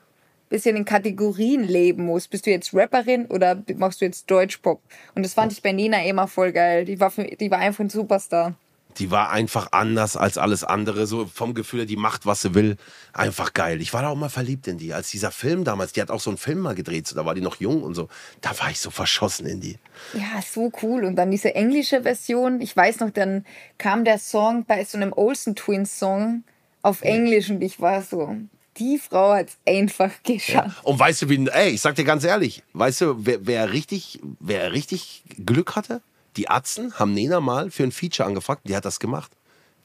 bisschen 0.51 0.77
in 0.77 0.85
Kategorien 0.85 1.65
leben 1.65 2.05
muss. 2.05 2.29
Bist 2.29 2.45
du 2.45 2.51
jetzt 2.51 2.75
Rapperin 2.75 3.27
oder 3.27 3.63
machst 3.77 4.03
du 4.03 4.05
jetzt 4.05 4.31
Deutschpop? 4.31 4.83
Und 5.15 5.25
das 5.25 5.33
fand 5.33 5.53
ich 5.53 5.63
bei 5.63 5.73
Nina 5.73 6.05
immer 6.05 6.29
voll 6.29 6.53
geil. 6.53 6.85
Die 6.85 7.01
war, 7.01 7.11
für, 7.11 7.25
die 7.25 7.51
war 7.51 7.59
einfach 7.59 7.83
ein 7.83 7.91
Superstar. 7.91 8.55
Die 8.99 9.11
war 9.11 9.31
einfach 9.31 9.69
anders 9.73 10.17
als 10.17 10.39
alles 10.39 10.65
andere. 10.65 11.07
So 11.07 11.27
vom 11.27 11.55
Gefühl 11.55 11.81
her, 11.81 11.87
die 11.87 11.97
macht, 11.97 12.27
was 12.27 12.43
sie 12.43 12.55
will. 12.55 12.77
Einfach 13.13 13.53
geil. 13.53 13.81
Ich 13.81 13.93
war 13.93 14.03
da 14.03 14.09
auch 14.09 14.17
mal 14.17 14.29
verliebt 14.29 14.67
in 14.69 14.79
die. 14.79 14.93
Als 14.93 15.11
dieser 15.11 15.31
Film 15.31 15.65
damals, 15.65 15.93
die 15.93 16.01
hat 16.01 16.11
auch 16.11 16.21
so 16.21 16.31
einen 16.31 16.39
Film 16.39 16.61
mal 16.61 16.75
gedreht. 16.75 17.07
So, 17.07 17.15
da 17.15 17.25
war 17.25 17.35
die 17.35 17.41
noch 17.41 17.57
jung 17.61 17.83
und 17.83 17.95
so. 17.95 18.09
Da 18.41 18.59
war 18.59 18.71
ich 18.71 18.81
so 18.81 18.91
verschossen 18.91 19.47
in 19.47 19.61
die. 19.61 19.79
Ja, 20.15 20.43
so 20.43 20.71
cool. 20.83 21.05
Und 21.05 21.17
dann 21.17 21.31
diese 21.31 21.55
englische 21.55 22.03
Version. 22.03 22.61
Ich 22.61 22.77
weiß 22.77 23.01
noch, 23.01 23.11
dann 23.11 23.45
kam 23.79 24.05
der 24.05 24.19
Song 24.19 24.65
bei 24.65 24.85
so 24.85 24.99
einem 24.99 25.13
Olsen 25.13 25.57
Twins 25.57 25.99
Song 25.99 26.45
auf 26.83 27.03
Englisch 27.03 27.49
und 27.51 27.63
ich 27.63 27.81
war 27.81 28.03
so, 28.03 28.37
die 28.79 28.99
Frau 28.99 29.35
hat 29.35 29.49
es 29.49 29.59
einfach 29.67 30.11
geschafft. 30.23 30.85
Und 30.85 30.99
weißt 30.99 31.23
du, 31.23 31.29
wie, 31.29 31.49
ey, 31.49 31.71
ich 31.71 31.81
sag 31.81 31.95
dir 31.95 32.05
ganz 32.05 32.25
ehrlich, 32.25 32.63
weißt 32.73 33.01
du, 33.03 33.15
wer, 33.19 33.47
wer, 33.47 33.73
richtig, 33.73 34.21
wer 34.41 34.73
richtig 34.73 35.23
Glück 35.45 35.77
hatte? 35.77 36.03
Die 36.37 36.49
Atzen 36.49 36.99
haben 36.99 37.13
Nena 37.13 37.41
mal 37.41 37.71
für 37.71 37.83
ein 37.83 37.93
Feature 37.93 38.27
angefragt, 38.27 38.63
die 38.65 38.77
hat 38.77 38.85
das 38.85 39.01
gemacht. 39.01 39.33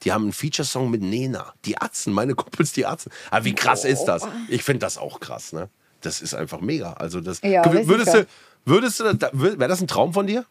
Die 0.04 0.12
haben 0.12 0.24
einen 0.24 0.34
Feature-Song 0.34 0.90
mit 0.90 1.02
Nena. 1.02 1.54
Die 1.66 1.78
Atzen, 1.78 2.14
meine 2.14 2.36
Kumpels, 2.36 2.72
die 2.72 2.86
Atzen. 2.86 3.12
Aber 3.32 3.46
wie 3.46 3.56
krass 3.56 3.84
ist 3.84 4.06
das? 4.06 4.28
Ich 4.48 4.64
finde 4.64 4.80
das 4.80 4.98
auch 4.98 5.20
krass, 5.20 5.54
ne? 5.54 5.70
Das 6.02 6.22
ist 6.22 6.36
einfach 6.36 6.62
mega. 6.62 6.94
Also 6.94 7.22
das 7.22 7.42
Ja, 7.42 7.66
würdest 7.66 8.14
du, 8.14 8.28
würdest 8.66 9.00
du, 9.00 9.06
wäre 9.34 9.68
das 9.68 9.82
ein 9.82 9.88
Traum 9.88 10.14
von 10.14 10.28
dir? 10.28 10.46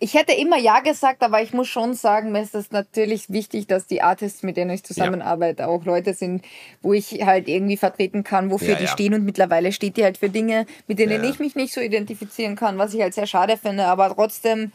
Ich 0.00 0.14
hätte 0.14 0.32
immer 0.32 0.56
Ja 0.58 0.78
gesagt, 0.78 1.22
aber 1.24 1.42
ich 1.42 1.52
muss 1.52 1.66
schon 1.66 1.92
sagen, 1.94 2.30
mir 2.30 2.40
ist 2.42 2.54
das 2.54 2.70
natürlich 2.70 3.30
wichtig, 3.30 3.66
dass 3.66 3.86
die 3.88 4.00
Artists, 4.00 4.44
mit 4.44 4.56
denen 4.56 4.70
ich 4.70 4.84
zusammenarbeite, 4.84 5.66
auch 5.66 5.84
Leute 5.84 6.14
sind, 6.14 6.44
wo 6.82 6.92
ich 6.92 7.24
halt 7.26 7.48
irgendwie 7.48 7.76
vertreten 7.76 8.22
kann, 8.22 8.50
wofür 8.52 8.70
Ja, 8.70 8.74
die 8.76 8.84
ja. 8.84 8.90
stehen. 8.90 9.14
Und 9.14 9.24
mittlerweile 9.24 9.72
steht 9.72 9.96
die 9.96 10.04
halt 10.04 10.16
für 10.18 10.28
Dinge, 10.30 10.66
mit 10.86 11.00
denen 11.00 11.24
Ja. 11.24 11.28
ich 11.28 11.40
mich 11.40 11.56
nicht 11.56 11.74
so 11.74 11.80
identifizieren 11.80 12.54
kann, 12.54 12.78
was 12.78 12.94
ich 12.94 13.00
halt 13.00 13.12
sehr 13.14 13.26
schade 13.26 13.56
finde. 13.56 13.86
Aber 13.86 14.14
trotzdem 14.14 14.70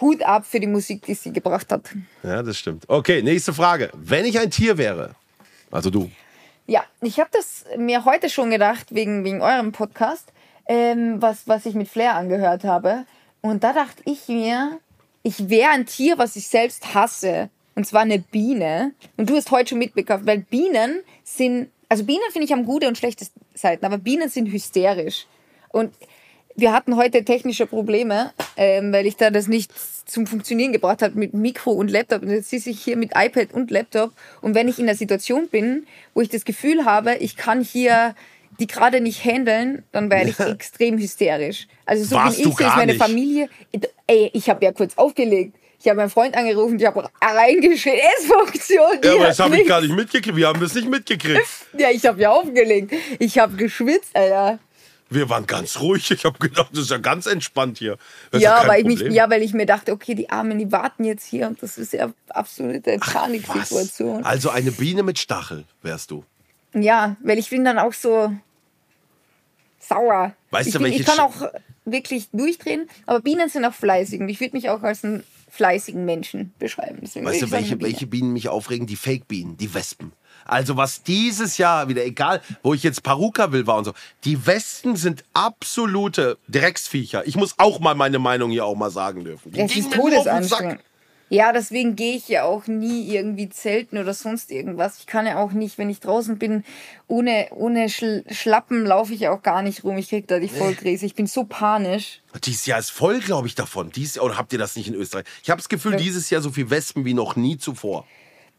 Hut 0.00 0.22
ab 0.24 0.44
für 0.44 0.58
die 0.58 0.66
Musik, 0.66 1.06
die 1.06 1.14
sie 1.14 1.32
gebracht 1.32 1.70
hat. 1.70 1.82
Ja, 2.24 2.42
das 2.42 2.58
stimmt. 2.58 2.88
Okay, 2.88 3.22
nächste 3.22 3.52
Frage. 3.52 3.90
Wenn 3.94 4.24
ich 4.24 4.38
ein 4.40 4.50
Tier 4.50 4.78
wäre, 4.78 5.14
also 5.70 5.90
du, 5.90 6.10
Ja, 6.66 6.82
ich 7.02 7.20
habe 7.20 7.30
das 7.32 7.64
mir 7.78 8.04
heute 8.04 8.28
schon 8.28 8.50
gedacht, 8.50 8.86
wegen, 8.92 9.24
wegen 9.24 9.42
eurem 9.42 9.70
Podcast, 9.70 10.32
ähm, 10.68 11.22
was, 11.22 11.46
was 11.46 11.64
ich 11.66 11.74
mit 11.76 11.86
Flair 11.88 12.16
angehört 12.16 12.64
habe. 12.64 13.04
Und 13.50 13.62
da 13.62 13.72
dachte 13.72 14.02
ich 14.04 14.28
mir, 14.28 14.80
ich 15.22 15.48
wäre 15.48 15.70
ein 15.70 15.86
Tier, 15.86 16.18
was 16.18 16.36
ich 16.36 16.48
selbst 16.48 16.94
hasse. 16.94 17.50
Und 17.74 17.86
zwar 17.86 18.02
eine 18.02 18.18
Biene. 18.18 18.92
Und 19.16 19.28
du 19.28 19.36
hast 19.36 19.50
heute 19.50 19.70
schon 19.70 19.78
mitbekommen, 19.78 20.26
weil 20.26 20.38
Bienen 20.38 21.02
sind, 21.24 21.68
also 21.88 22.04
Bienen 22.04 22.22
finde 22.32 22.46
ich 22.46 22.52
haben 22.52 22.64
gute 22.64 22.88
und 22.88 22.96
schlechte 22.96 23.26
Seiten. 23.54 23.84
Aber 23.84 23.98
Bienen 23.98 24.28
sind 24.28 24.50
hysterisch. 24.50 25.26
Und 25.68 25.92
wir 26.54 26.72
hatten 26.72 26.96
heute 26.96 27.24
technische 27.24 27.66
Probleme, 27.66 28.32
ähm, 28.56 28.92
weil 28.92 29.06
ich 29.06 29.16
da 29.16 29.30
das 29.30 29.46
nicht 29.46 29.70
zum 30.06 30.26
Funktionieren 30.26 30.72
gebracht 30.72 31.02
habe 31.02 31.18
mit 31.18 31.34
Mikro 31.34 31.72
und 31.72 31.90
Laptop. 31.90 32.22
Und 32.22 32.30
jetzt 32.30 32.50
sitze 32.50 32.70
ich 32.70 32.82
hier 32.82 32.96
mit 32.96 33.12
iPad 33.14 33.52
und 33.52 33.70
Laptop. 33.70 34.12
Und 34.40 34.54
wenn 34.54 34.68
ich 34.68 34.78
in 34.78 34.86
der 34.86 34.94
Situation 34.94 35.48
bin, 35.48 35.86
wo 36.14 36.22
ich 36.22 36.30
das 36.30 36.44
Gefühl 36.44 36.84
habe, 36.84 37.16
ich 37.16 37.36
kann 37.36 37.62
hier 37.62 38.14
die 38.58 38.66
gerade 38.66 39.00
nicht 39.00 39.24
handeln, 39.24 39.84
dann 39.92 40.10
werde 40.10 40.30
ich 40.30 40.40
extrem 40.40 40.98
hysterisch. 40.98 41.66
Also 41.84 42.04
so 42.04 42.16
Warst 42.16 42.38
bin 42.42 42.48
ich, 42.50 42.60
ist 42.60 42.76
meine 42.76 42.92
nicht. 42.92 43.02
Familie. 43.02 43.48
Ey, 44.06 44.30
ich 44.32 44.48
habe 44.48 44.64
ja 44.64 44.72
kurz 44.72 44.96
aufgelegt. 44.96 45.56
Ich 45.78 45.88
habe 45.88 45.98
meinen 45.98 46.10
Freund 46.10 46.36
angerufen, 46.36 46.78
ich 46.80 46.86
habe 46.86 47.08
reingeschrien, 47.20 48.00
es 48.18 48.24
funktioniert 48.26 49.04
Ja, 49.04 49.14
aber 49.14 49.26
das 49.26 49.38
habe 49.38 49.60
ich 49.60 49.68
gar 49.68 49.80
nicht 49.80 49.94
mitgekriegt. 49.94 50.36
Wir 50.36 50.48
haben 50.48 50.60
das 50.60 50.74
nicht 50.74 50.88
mitgekriegt. 50.88 51.46
Ja, 51.78 51.90
ich 51.90 52.04
habe 52.06 52.20
ja 52.20 52.30
aufgelegt. 52.30 52.92
Ich 53.18 53.38
habe 53.38 53.54
geschwitzt, 53.56 54.16
Alter. 54.16 54.58
Wir 55.10 55.28
waren 55.28 55.46
ganz 55.46 55.78
ruhig. 55.78 56.10
Ich 56.10 56.24
habe 56.24 56.38
gedacht, 56.38 56.70
das 56.72 56.80
ist 56.80 56.90
ja 56.90 56.98
ganz 56.98 57.26
entspannt 57.26 57.78
hier. 57.78 57.98
Das 58.30 58.42
Ja, 58.42 58.60
kein 58.60 58.68
weil 58.68 58.80
ich 58.80 58.86
mich, 58.86 59.12
ja, 59.12 59.30
weil 59.30 59.42
ich 59.42 59.52
mir 59.52 59.66
dachte, 59.66 59.92
okay, 59.92 60.14
die 60.14 60.30
Armen, 60.30 60.58
die 60.58 60.72
warten 60.72 61.04
jetzt 61.04 61.26
hier 61.26 61.46
und 61.46 61.62
das 61.62 61.78
ist 61.78 61.92
ja 61.92 62.10
absolute? 62.30 62.98
Paniksituation. 62.98 64.24
Also 64.24 64.50
eine 64.50 64.72
Biene 64.72 65.02
mit 65.02 65.18
Stachel 65.18 65.64
wärst 65.82 66.10
du. 66.10 66.24
Ja, 66.74 67.16
weil 67.22 67.38
ich 67.38 67.50
bin 67.50 67.64
dann 67.64 67.78
auch 67.78 67.92
so 67.92 68.32
sauer. 69.88 70.34
Weißt 70.50 70.68
ich, 70.68 70.74
du, 70.74 70.80
welche 70.80 71.00
ich 71.00 71.06
kann 71.06 71.18
auch 71.20 71.50
wirklich 71.84 72.28
durchdrehen, 72.32 72.88
aber 73.06 73.20
Bienen 73.20 73.48
sind 73.48 73.64
auch 73.64 73.74
fleißig 73.74 74.20
und 74.20 74.28
ich 74.28 74.40
würde 74.40 74.56
mich 74.56 74.68
auch 74.68 74.82
als 74.82 75.04
einen 75.04 75.24
fleißigen 75.50 76.04
Menschen 76.04 76.52
beschreiben. 76.58 76.98
Deswegen 77.00 77.24
Weißt 77.26 77.42
du, 77.42 77.50
welche, 77.50 77.76
Biene. 77.76 77.90
welche 77.90 78.06
Bienen 78.06 78.32
mich 78.32 78.48
aufregen? 78.48 78.86
Die 78.86 78.96
Fake-Bienen, 78.96 79.56
die 79.56 79.72
Wespen. 79.72 80.12
Also 80.44 80.76
was 80.76 81.02
dieses 81.02 81.58
Jahr 81.58 81.88
wieder, 81.88 82.04
egal, 82.04 82.40
wo 82.62 82.72
ich 82.72 82.82
jetzt 82.82 83.02
Paruka 83.02 83.50
will 83.52 83.66
war 83.66 83.78
und 83.78 83.84
so, 83.84 83.94
die 84.24 84.46
Wespen 84.46 84.94
sind 84.96 85.24
absolute 85.32 86.38
Drecksviecher. 86.48 87.26
Ich 87.26 87.36
muss 87.36 87.54
auch 87.58 87.80
mal 87.80 87.94
meine 87.94 88.18
Meinung 88.18 88.50
hier 88.50 88.64
auch 88.64 88.76
mal 88.76 88.90
sagen 88.90 89.24
dürfen. 89.24 89.50
Die 89.50 89.66
gehen 89.66 89.68
ist 89.68 89.92
todesanstrengend. 89.92 90.80
Ja, 91.28 91.52
deswegen 91.52 91.96
gehe 91.96 92.14
ich 92.14 92.28
ja 92.28 92.44
auch 92.44 92.68
nie 92.68 93.08
irgendwie 93.08 93.48
zelten 93.48 93.98
oder 93.98 94.14
sonst 94.14 94.52
irgendwas. 94.52 95.00
Ich 95.00 95.06
kann 95.06 95.26
ja 95.26 95.38
auch 95.38 95.50
nicht, 95.50 95.76
wenn 95.76 95.90
ich 95.90 95.98
draußen 95.98 96.38
bin, 96.38 96.62
ohne, 97.08 97.48
ohne 97.50 97.88
Schl 97.88 98.24
Schlappen 98.30 98.86
laufe 98.86 99.12
ich 99.12 99.20
ja 99.20 99.32
auch 99.32 99.42
gar 99.42 99.62
nicht 99.62 99.82
rum. 99.82 99.96
Ich 99.96 100.08
krieg 100.10 100.28
da 100.28 100.38
die 100.38 100.48
Vollkrise. 100.48 101.04
Ich 101.04 101.16
bin 101.16 101.26
so 101.26 101.44
panisch. 101.44 102.22
Dieses 102.44 102.66
Jahr 102.66 102.78
ist 102.78 102.90
voll, 102.90 103.18
glaube 103.18 103.48
ich, 103.48 103.56
davon. 103.56 103.90
Dies, 103.90 104.18
oder 104.20 104.38
habt 104.38 104.52
ihr 104.52 104.58
das 104.58 104.76
nicht 104.76 104.86
in 104.86 104.94
Österreich? 104.94 105.24
Ich 105.42 105.50
habe 105.50 105.58
das 105.58 105.68
Gefühl, 105.68 105.96
dieses 105.96 106.30
Jahr 106.30 106.42
so 106.42 106.52
viel 106.52 106.70
Wespen 106.70 107.04
wie 107.04 107.14
noch 107.14 107.34
nie 107.34 107.58
zuvor. 107.58 108.06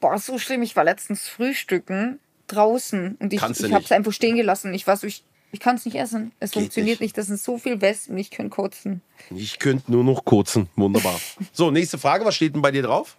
Boah, 0.02 0.18
so 0.20 0.38
schlimm. 0.38 0.62
Ich 0.62 0.76
war 0.76 0.84
letztens 0.84 1.28
frühstücken 1.28 2.20
draußen 2.48 3.16
und 3.20 3.34
ich, 3.34 3.42
ich 3.42 3.72
habe 3.72 3.84
es 3.84 3.92
einfach 3.92 4.14
stehen 4.14 4.36
gelassen. 4.36 4.74
Ich 4.74 4.88
war 4.88 4.98
so, 4.98 5.08
ich, 5.08 5.24
ich 5.52 5.60
kann 5.60 5.76
es 5.76 5.86
nicht 5.86 5.96
essen. 5.96 6.32
Es 6.40 6.52
Geht 6.52 6.64
funktioniert 6.64 7.00
nicht. 7.00 7.08
nicht. 7.10 7.18
Das 7.18 7.28
sind 7.28 7.40
so 7.40 7.58
viele 7.58 7.82
Wespen. 7.82 8.18
Ich 8.18 8.32
kann 8.32 8.50
kotzen. 8.50 9.02
Ich 9.30 9.60
könnte 9.60 9.92
nur 9.92 10.04
noch 10.04 10.26
kurzen. 10.26 10.68
Wunderbar. 10.76 11.20
So, 11.54 11.72
nächste 11.72 11.98
Frage. 11.98 12.26
Was 12.26 12.36
steht 12.36 12.54
denn 12.54 12.62
bei 12.62 12.72
dir 12.72 12.84
drauf? 12.84 13.18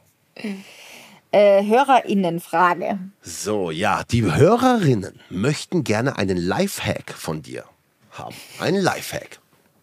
Äh, 1.31 1.65
HörerInnenfrage. 1.65 2.99
So, 3.23 3.71
ja, 3.71 4.03
die 4.11 4.25
Hörerinnen 4.25 5.21
möchten 5.31 5.85
gerne 5.85 6.17
einen 6.17 6.37
Lifehack 6.39 7.13
von 7.13 7.43
dir 7.43 7.65
haben. 8.13 8.35
Einen 8.61 8.83
Lifehack. 8.83 9.39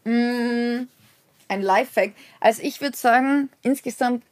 ein 0.06 0.88
Lifehack. 1.50 2.14
Also 2.39 2.62
ich 2.64 2.82
würde 2.82 2.96
sagen, 2.98 3.50
insgesamt, 3.64 4.24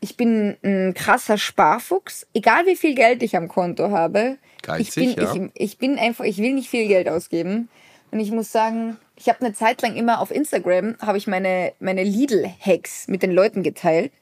ich 0.00 0.16
bin 0.16 0.56
ein 0.62 0.94
krasser 0.94 1.36
Sparfuchs. 1.38 2.26
Egal 2.34 2.66
wie 2.66 2.76
viel 2.76 2.94
Geld 2.94 3.22
ich 3.22 3.36
am 3.36 3.48
Konto 3.48 3.90
habe. 3.90 4.38
Geizig, 4.62 4.96
ich, 4.96 5.16
bin, 5.16 5.24
ja. 5.24 5.34
ich, 5.34 5.50
ich 5.54 5.78
bin 5.78 5.98
einfach, 5.98 6.24
ich 6.24 6.38
will 6.38 6.52
nicht 6.54 6.68
viel 6.68 6.86
Geld 6.88 7.08
ausgeben. 7.08 7.68
Und 8.10 8.20
ich 8.20 8.32
muss 8.32 8.50
sagen, 8.50 8.96
ich 9.16 9.28
habe 9.28 9.40
eine 9.40 9.54
Zeit 9.54 9.82
lang 9.82 9.94
immer 9.94 10.20
auf 10.20 10.30
Instagram, 10.30 10.96
habe 11.00 11.18
ich 11.18 11.26
meine, 11.26 11.72
meine 11.78 12.02
Lidl-Hacks 12.02 13.06
mit 13.08 13.22
den 13.22 13.30
Leuten 13.30 13.62
geteilt. 13.62 14.12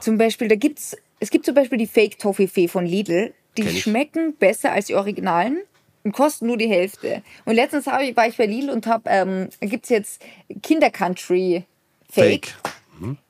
Zum 0.00 0.18
Beispiel, 0.18 0.48
da 0.48 0.56
gibt's, 0.56 0.96
es 1.20 1.30
gibt 1.30 1.46
zum 1.46 1.54
Beispiel 1.54 1.78
die 1.78 1.86
Fake 1.86 2.18
Toffifee 2.18 2.68
von 2.68 2.84
Lidl. 2.84 3.32
Die 3.56 3.68
schmecken 3.68 4.36
besser 4.36 4.72
als 4.72 4.86
die 4.86 4.94
Originalen 4.94 5.58
und 6.04 6.12
kosten 6.12 6.46
nur 6.46 6.56
die 6.56 6.68
Hälfte. 6.68 7.22
Und 7.44 7.54
letztens 7.54 7.86
ich, 7.86 8.16
war 8.16 8.26
ich 8.26 8.36
bei 8.36 8.46
Lidl 8.46 8.70
und 8.70 8.86
habe, 8.86 9.04
ähm, 9.06 9.48
da 9.60 9.66
gibt's 9.66 9.88
jetzt 9.88 10.22
Kinder 10.62 10.90
Country 10.90 11.64
Fake. 12.10 12.54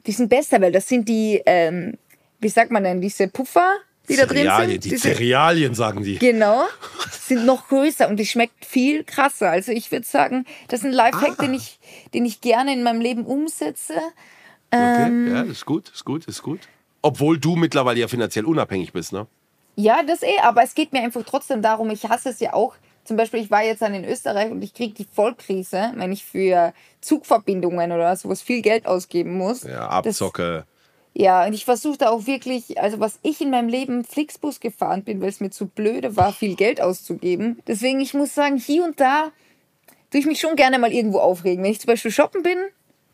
Die 0.07 0.13
sind 0.13 0.29
besser, 0.29 0.61
weil 0.61 0.73
das 0.73 0.89
sind 0.89 1.09
die, 1.09 1.43
ähm, 1.47 1.97
wie 2.41 2.49
sagt 2.49 2.71
man 2.71 2.85
denn, 2.85 3.01
diese 3.01 3.29
Puffer, 3.29 3.77
die 4.09 4.17
da 4.17 4.27
drin 4.27 4.51
sind. 4.71 4.85
die 4.85 4.91
Diese- 4.91 5.09
Cerealien, 5.15 5.75
sagen 5.75 6.03
die. 6.03 6.19
Genau, 6.19 6.65
sind 7.21 7.45
noch 7.47 7.69
größer 7.69 8.09
und 8.09 8.17
die 8.17 8.27
schmeckt 8.27 8.65
viel 8.65 9.05
krasser. 9.05 9.51
Also 9.51 9.73
ich 9.73 9.91
würde 9.93 10.07
sagen, 10.07 10.45
das 10.69 10.81
ist 10.81 10.87
ein 10.87 10.93
Lifehack, 10.93 11.35
Ah. 11.39 11.43
den, 11.43 11.55
ich, 11.55 11.79
den 12.15 12.25
ich 12.25 12.41
gerne 12.41 12.73
in 12.73 12.83
meinem 12.83 13.01
Leben 13.01 13.25
umsetze. 13.27 13.95
Okay, 14.71 15.31
ja, 15.31 15.43
ist 15.43 15.65
gut, 15.67 15.91
ist 15.95 16.05
gut, 16.05 16.27
ist 16.27 16.43
gut. 16.43 16.61
Obwohl 17.03 17.39
du 17.39 17.57
mittlerweile 17.57 18.01
ja 18.01 18.09
finanziell 18.09 18.45
unabhängig 18.45 18.93
bist, 18.93 19.13
ne? 19.13 19.27
Ja, 19.77 20.03
das 20.03 20.23
eh, 20.23 20.39
aber 20.43 20.63
es 20.65 20.75
geht 20.75 20.93
mir 20.93 21.01
einfach 21.03 21.23
trotzdem 21.25 21.63
darum, 21.63 21.89
ich 21.91 22.05
hasse 22.09 22.31
es 22.31 22.41
ja 22.41 22.53
auch. 22.53 22.75
Zum 23.05 23.17
Beispiel, 23.17 23.41
ich 23.41 23.51
war 23.51 23.63
jetzt 23.63 23.81
dann 23.81 23.95
in 23.95 24.05
Österreich 24.05 24.51
und 24.51 24.61
ich 24.61 24.75
kriege 24.75 24.93
die 24.93 25.07
Vollkrise, 25.11 25.93
wenn 25.95 26.13
ich 26.13 26.25
für 26.25 26.75
Zugverbindungen 27.01 27.93
oder 27.93 28.15
sowas 28.17 28.43
viel 28.43 28.61
Geld 28.61 28.87
ausgeben 28.87 29.39
muss. 29.39 29.63
Ja, 29.63 29.87
Das- 30.03 30.21
Abzocke. 30.21 30.67
Ja, 31.21 31.45
und 31.45 31.53
ich 31.53 31.65
versuche 31.65 31.99
da 31.99 32.11
auch 32.11 32.27
wirklich, 32.29 32.81
also 32.81 33.01
was 33.01 33.19
ich 33.25 33.41
in 33.41 33.51
meinem 33.51 33.69
Leben 33.69 34.05
Flixbus 34.05 34.61
gefahren 34.61 35.03
bin, 35.03 35.21
weil 35.21 35.31
es 35.31 35.41
mir 35.41 35.51
zu 35.51 35.67
blöde 35.67 36.17
war, 36.17 36.33
viel 36.33 36.55
Geld 36.55 36.81
auszugeben. 36.81 37.59
Deswegen, 37.67 38.01
ich 38.01 38.15
muss 38.15 38.37
sagen, 38.37 38.57
hier 38.57 38.85
und 38.85 39.01
da 39.01 39.33
tue 40.13 40.21
ich 40.21 40.27
mich 40.27 40.39
schon 40.39 40.55
gerne 40.55 40.79
mal 40.79 40.93
irgendwo 40.93 41.19
aufregen. 41.19 41.65
Wenn 41.65 41.73
ich 41.73 41.81
zum 41.81 41.89
Beispiel 41.89 42.13
shoppen 42.13 42.45
bin 42.45 42.59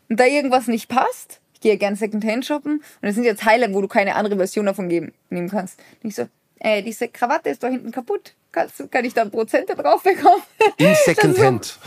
und 0.07 0.19
da 0.19 0.27
irgendwas 0.27 0.67
nicht 0.67 0.87
passt, 0.87 1.39
ich 1.55 1.61
gehe 1.61 1.71
ja 1.71 1.79
gerne 1.79 1.95
Secondhand 1.95 2.45
shoppen 2.45 2.73
und 2.73 2.83
das 3.01 3.15
sind 3.15 3.23
jetzt 3.23 3.41
Teile, 3.41 3.73
wo 3.73 3.81
du 3.81 3.87
keine 3.87 4.13
andere 4.13 4.37
Version 4.37 4.67
davon 4.67 4.87
geben, 4.87 5.11
nehmen 5.31 5.49
kannst. 5.49 5.79
Und 6.03 6.09
ich 6.09 6.15
so, 6.15 6.27
äh, 6.59 6.83
diese 6.83 7.07
Krawatte 7.07 7.49
ist 7.49 7.63
da 7.63 7.69
hinten 7.69 7.91
kaputt. 7.91 8.35
Kannst, 8.51 8.91
kann 8.91 9.03
ich 9.03 9.15
da 9.15 9.25
Prozente 9.25 9.75
drauf 9.75 10.03
bekommen? 10.03 10.43
In 10.77 10.93
Secondhand. 11.05 11.79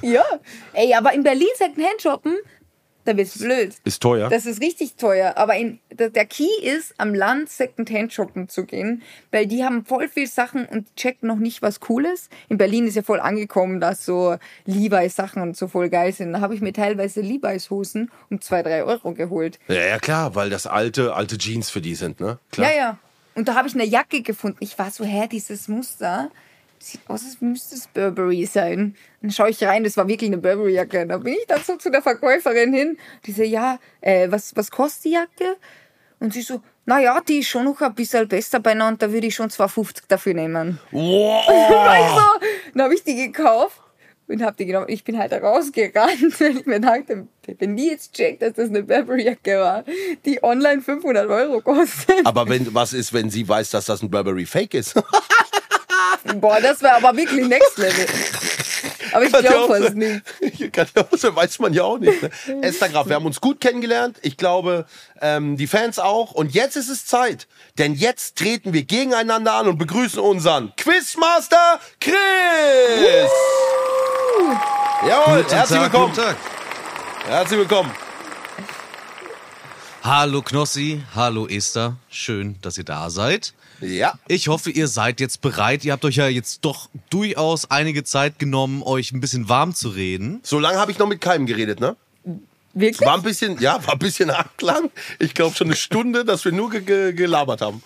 ja. 0.00 0.24
Ey, 0.72 0.94
aber 0.94 1.12
in 1.12 1.22
Berlin 1.22 1.48
Secondhand 1.58 2.00
shoppen, 2.00 2.34
da 3.06 3.16
wird's 3.16 3.38
blöd. 3.38 3.74
Ist 3.84 4.02
teuer. 4.02 4.28
Das 4.28 4.46
ist 4.46 4.60
richtig 4.60 4.96
teuer. 4.96 5.36
Aber 5.36 5.56
in, 5.56 5.78
der 5.90 6.26
Key 6.26 6.48
ist, 6.62 6.94
am 6.98 7.14
Land 7.14 7.48
Secondhand 7.48 8.12
shoppen 8.12 8.48
zu 8.48 8.64
gehen, 8.64 9.02
weil 9.30 9.46
die 9.46 9.64
haben 9.64 9.84
voll 9.84 10.08
viel 10.08 10.26
Sachen 10.26 10.66
und 10.66 10.94
checken 10.96 11.28
noch 11.28 11.36
nicht, 11.36 11.62
was 11.62 11.80
cool 11.88 12.04
ist. 12.04 12.30
In 12.48 12.58
Berlin 12.58 12.86
ist 12.86 12.96
ja 12.96 13.02
voll 13.02 13.20
angekommen, 13.20 13.80
dass 13.80 14.04
so 14.04 14.36
Levi's-Sachen 14.66 15.40
und 15.40 15.56
so 15.56 15.68
voll 15.68 15.88
geil 15.88 16.12
sind. 16.12 16.32
Da 16.32 16.40
habe 16.40 16.54
ich 16.54 16.60
mir 16.60 16.72
teilweise 16.72 17.20
Levi's-Hosen 17.20 18.10
um 18.30 18.40
zwei, 18.40 18.62
drei 18.62 18.84
Euro 18.84 19.12
geholt. 19.12 19.58
ja, 19.68 19.74
ja, 19.74 19.98
klar, 19.98 20.34
weil 20.34 20.50
das 20.50 20.66
alte, 20.66 21.14
alte 21.14 21.38
Jeans 21.38 21.70
für 21.70 21.80
die 21.80 21.94
sind, 21.94 22.20
ne? 22.20 22.38
Klar. 22.50 22.70
Ja, 22.70 22.76
ja. 22.76 22.98
Und 23.34 23.48
da 23.48 23.54
habe 23.54 23.68
ich 23.68 23.74
eine 23.74 23.84
Jacke 23.84 24.22
gefunden. 24.22 24.56
Ich 24.60 24.78
war 24.78 24.90
so, 24.90 25.04
hä, 25.04 25.28
dieses 25.30 25.68
Muster 25.68 26.30
sieht 26.78 27.00
aus, 27.08 27.24
als 27.24 27.40
müsste 27.40 27.74
es 27.74 27.86
Burberry 27.88 28.46
sein. 28.46 28.96
Dann 29.22 29.30
schaue 29.30 29.50
ich 29.50 29.62
rein, 29.62 29.84
das 29.84 29.96
war 29.96 30.08
wirklich 30.08 30.28
eine 30.28 30.38
Burberry-Jacke. 30.38 31.06
Da 31.06 31.18
bin 31.18 31.34
ich 31.34 31.46
dann 31.46 31.62
so 31.62 31.76
zu 31.76 31.90
der 31.90 32.02
Verkäuferin 32.02 32.72
hin. 32.72 32.98
Die 33.24 33.32
so, 33.32 33.42
ja, 33.42 33.78
äh, 34.00 34.30
was, 34.30 34.54
was 34.56 34.70
kostet 34.70 35.04
die 35.04 35.10
Jacke? 35.12 35.56
Und 36.18 36.32
sie 36.32 36.42
so, 36.42 36.62
naja, 36.86 37.20
die 37.20 37.40
ist 37.40 37.48
schon 37.48 37.64
noch 37.64 37.80
ein 37.80 37.94
bisschen 37.94 38.26
besser 38.28 38.60
beieinander, 38.60 39.06
da 39.06 39.12
würde 39.12 39.26
ich 39.26 39.34
schon 39.34 39.50
2,50 39.50 40.04
dafür 40.08 40.34
nehmen. 40.34 40.78
Wow. 40.92 41.44
So, 42.16 42.46
dann 42.74 42.84
habe 42.84 42.94
ich 42.94 43.02
die 43.02 43.16
gekauft 43.16 43.80
und 44.28 44.42
habe 44.42 44.56
die 44.56 44.66
genommen. 44.66 44.86
Ich 44.88 45.04
bin 45.04 45.18
halt 45.18 45.32
rausgerannt, 45.32 46.40
weil 46.40 46.58
ich 46.58 46.66
mir 46.66 46.80
dachte, 46.80 47.26
wenn 47.58 47.76
die 47.76 47.88
jetzt 47.88 48.14
checkt, 48.14 48.42
dass 48.42 48.54
das 48.54 48.68
eine 48.68 48.82
Burberry-Jacke 48.82 49.58
war, 49.58 49.84
die 50.24 50.42
online 50.42 50.80
500 50.80 51.28
Euro 51.28 51.60
kostet. 51.60 52.24
Aber 52.24 52.48
wenn, 52.48 52.72
was 52.74 52.92
ist, 52.92 53.12
wenn 53.12 53.30
sie 53.30 53.48
weiß, 53.48 53.70
dass 53.70 53.86
das 53.86 54.02
ein 54.02 54.10
Burberry 54.10 54.46
Fake 54.46 54.74
ist? 54.74 54.94
Boah, 56.40 56.60
das 56.60 56.82
wäre 56.82 56.94
aber 56.94 57.16
wirklich 57.16 57.46
Next 57.46 57.78
Level. 57.78 58.06
Aber 59.12 59.24
ich 59.24 59.32
glaube 59.32 59.58
auch 59.58 59.70
es 59.70 59.94
nicht. 59.94 60.22
Kann 60.72 60.86
ja 60.94 61.02
auch 61.02 61.16
sein, 61.16 61.34
weiß 61.34 61.58
man 61.60 61.72
ja 61.72 61.84
auch 61.84 61.98
nicht. 61.98 62.22
Ne? 62.22 62.30
Esther 62.62 62.88
Graf, 62.88 63.06
wir 63.06 63.14
haben 63.14 63.26
uns 63.26 63.40
gut 63.40 63.60
kennengelernt. 63.60 64.18
Ich 64.22 64.36
glaube, 64.36 64.86
ähm, 65.20 65.56
die 65.56 65.66
Fans 65.66 65.98
auch. 65.98 66.32
Und 66.32 66.54
jetzt 66.54 66.76
ist 66.76 66.88
es 66.88 67.06
Zeit. 67.06 67.46
Denn 67.78 67.94
jetzt 67.94 68.36
treten 68.36 68.72
wir 68.72 68.84
gegeneinander 68.84 69.54
an 69.54 69.68
und 69.68 69.78
begrüßen 69.78 70.18
unseren 70.18 70.74
Quizmaster 70.76 71.80
Chris. 72.00 72.16
Jawohl, 75.08 75.42
Guten 75.42 75.54
herzlich 75.54 75.78
Tag, 75.78 75.92
willkommen. 75.92 76.14
Guten 76.14 76.26
Tag. 76.26 76.36
Herzlich 77.26 77.58
willkommen. 77.60 77.90
Hallo 80.02 80.40
Knossi, 80.40 81.02
hallo 81.16 81.48
Esther. 81.48 81.96
Schön, 82.08 82.56
dass 82.62 82.78
ihr 82.78 82.84
da 82.84 83.10
seid. 83.10 83.54
Ja. 83.80 84.14
Ich 84.28 84.48
hoffe, 84.48 84.70
ihr 84.70 84.88
seid 84.88 85.20
jetzt 85.20 85.40
bereit. 85.40 85.84
Ihr 85.84 85.92
habt 85.92 86.04
euch 86.04 86.16
ja 86.16 86.28
jetzt 86.28 86.64
doch 86.64 86.88
durchaus 87.10 87.70
einige 87.70 88.04
Zeit 88.04 88.38
genommen, 88.38 88.82
euch 88.82 89.12
ein 89.12 89.20
bisschen 89.20 89.48
warm 89.48 89.74
zu 89.74 89.88
reden. 89.88 90.40
So 90.42 90.58
lange 90.58 90.78
habe 90.78 90.90
ich 90.92 90.98
noch 90.98 91.08
mit 91.08 91.20
keinem 91.20 91.46
geredet, 91.46 91.80
ne? 91.80 91.96
Wirklich? 92.74 93.06
War 93.06 93.14
ein 93.14 93.22
bisschen, 93.22 93.58
ja, 93.60 93.84
war 93.86 93.94
ein 93.94 93.98
bisschen 93.98 94.30
arg 94.30 94.60
lang. 94.60 94.90
Ich 95.18 95.32
glaube 95.32 95.56
schon 95.56 95.68
eine 95.68 95.76
Stunde, 95.76 96.24
dass 96.24 96.44
wir 96.44 96.52
nur 96.52 96.70
ge 96.70 96.82
ge 96.82 97.12
gelabert 97.12 97.62
haben. 97.62 97.82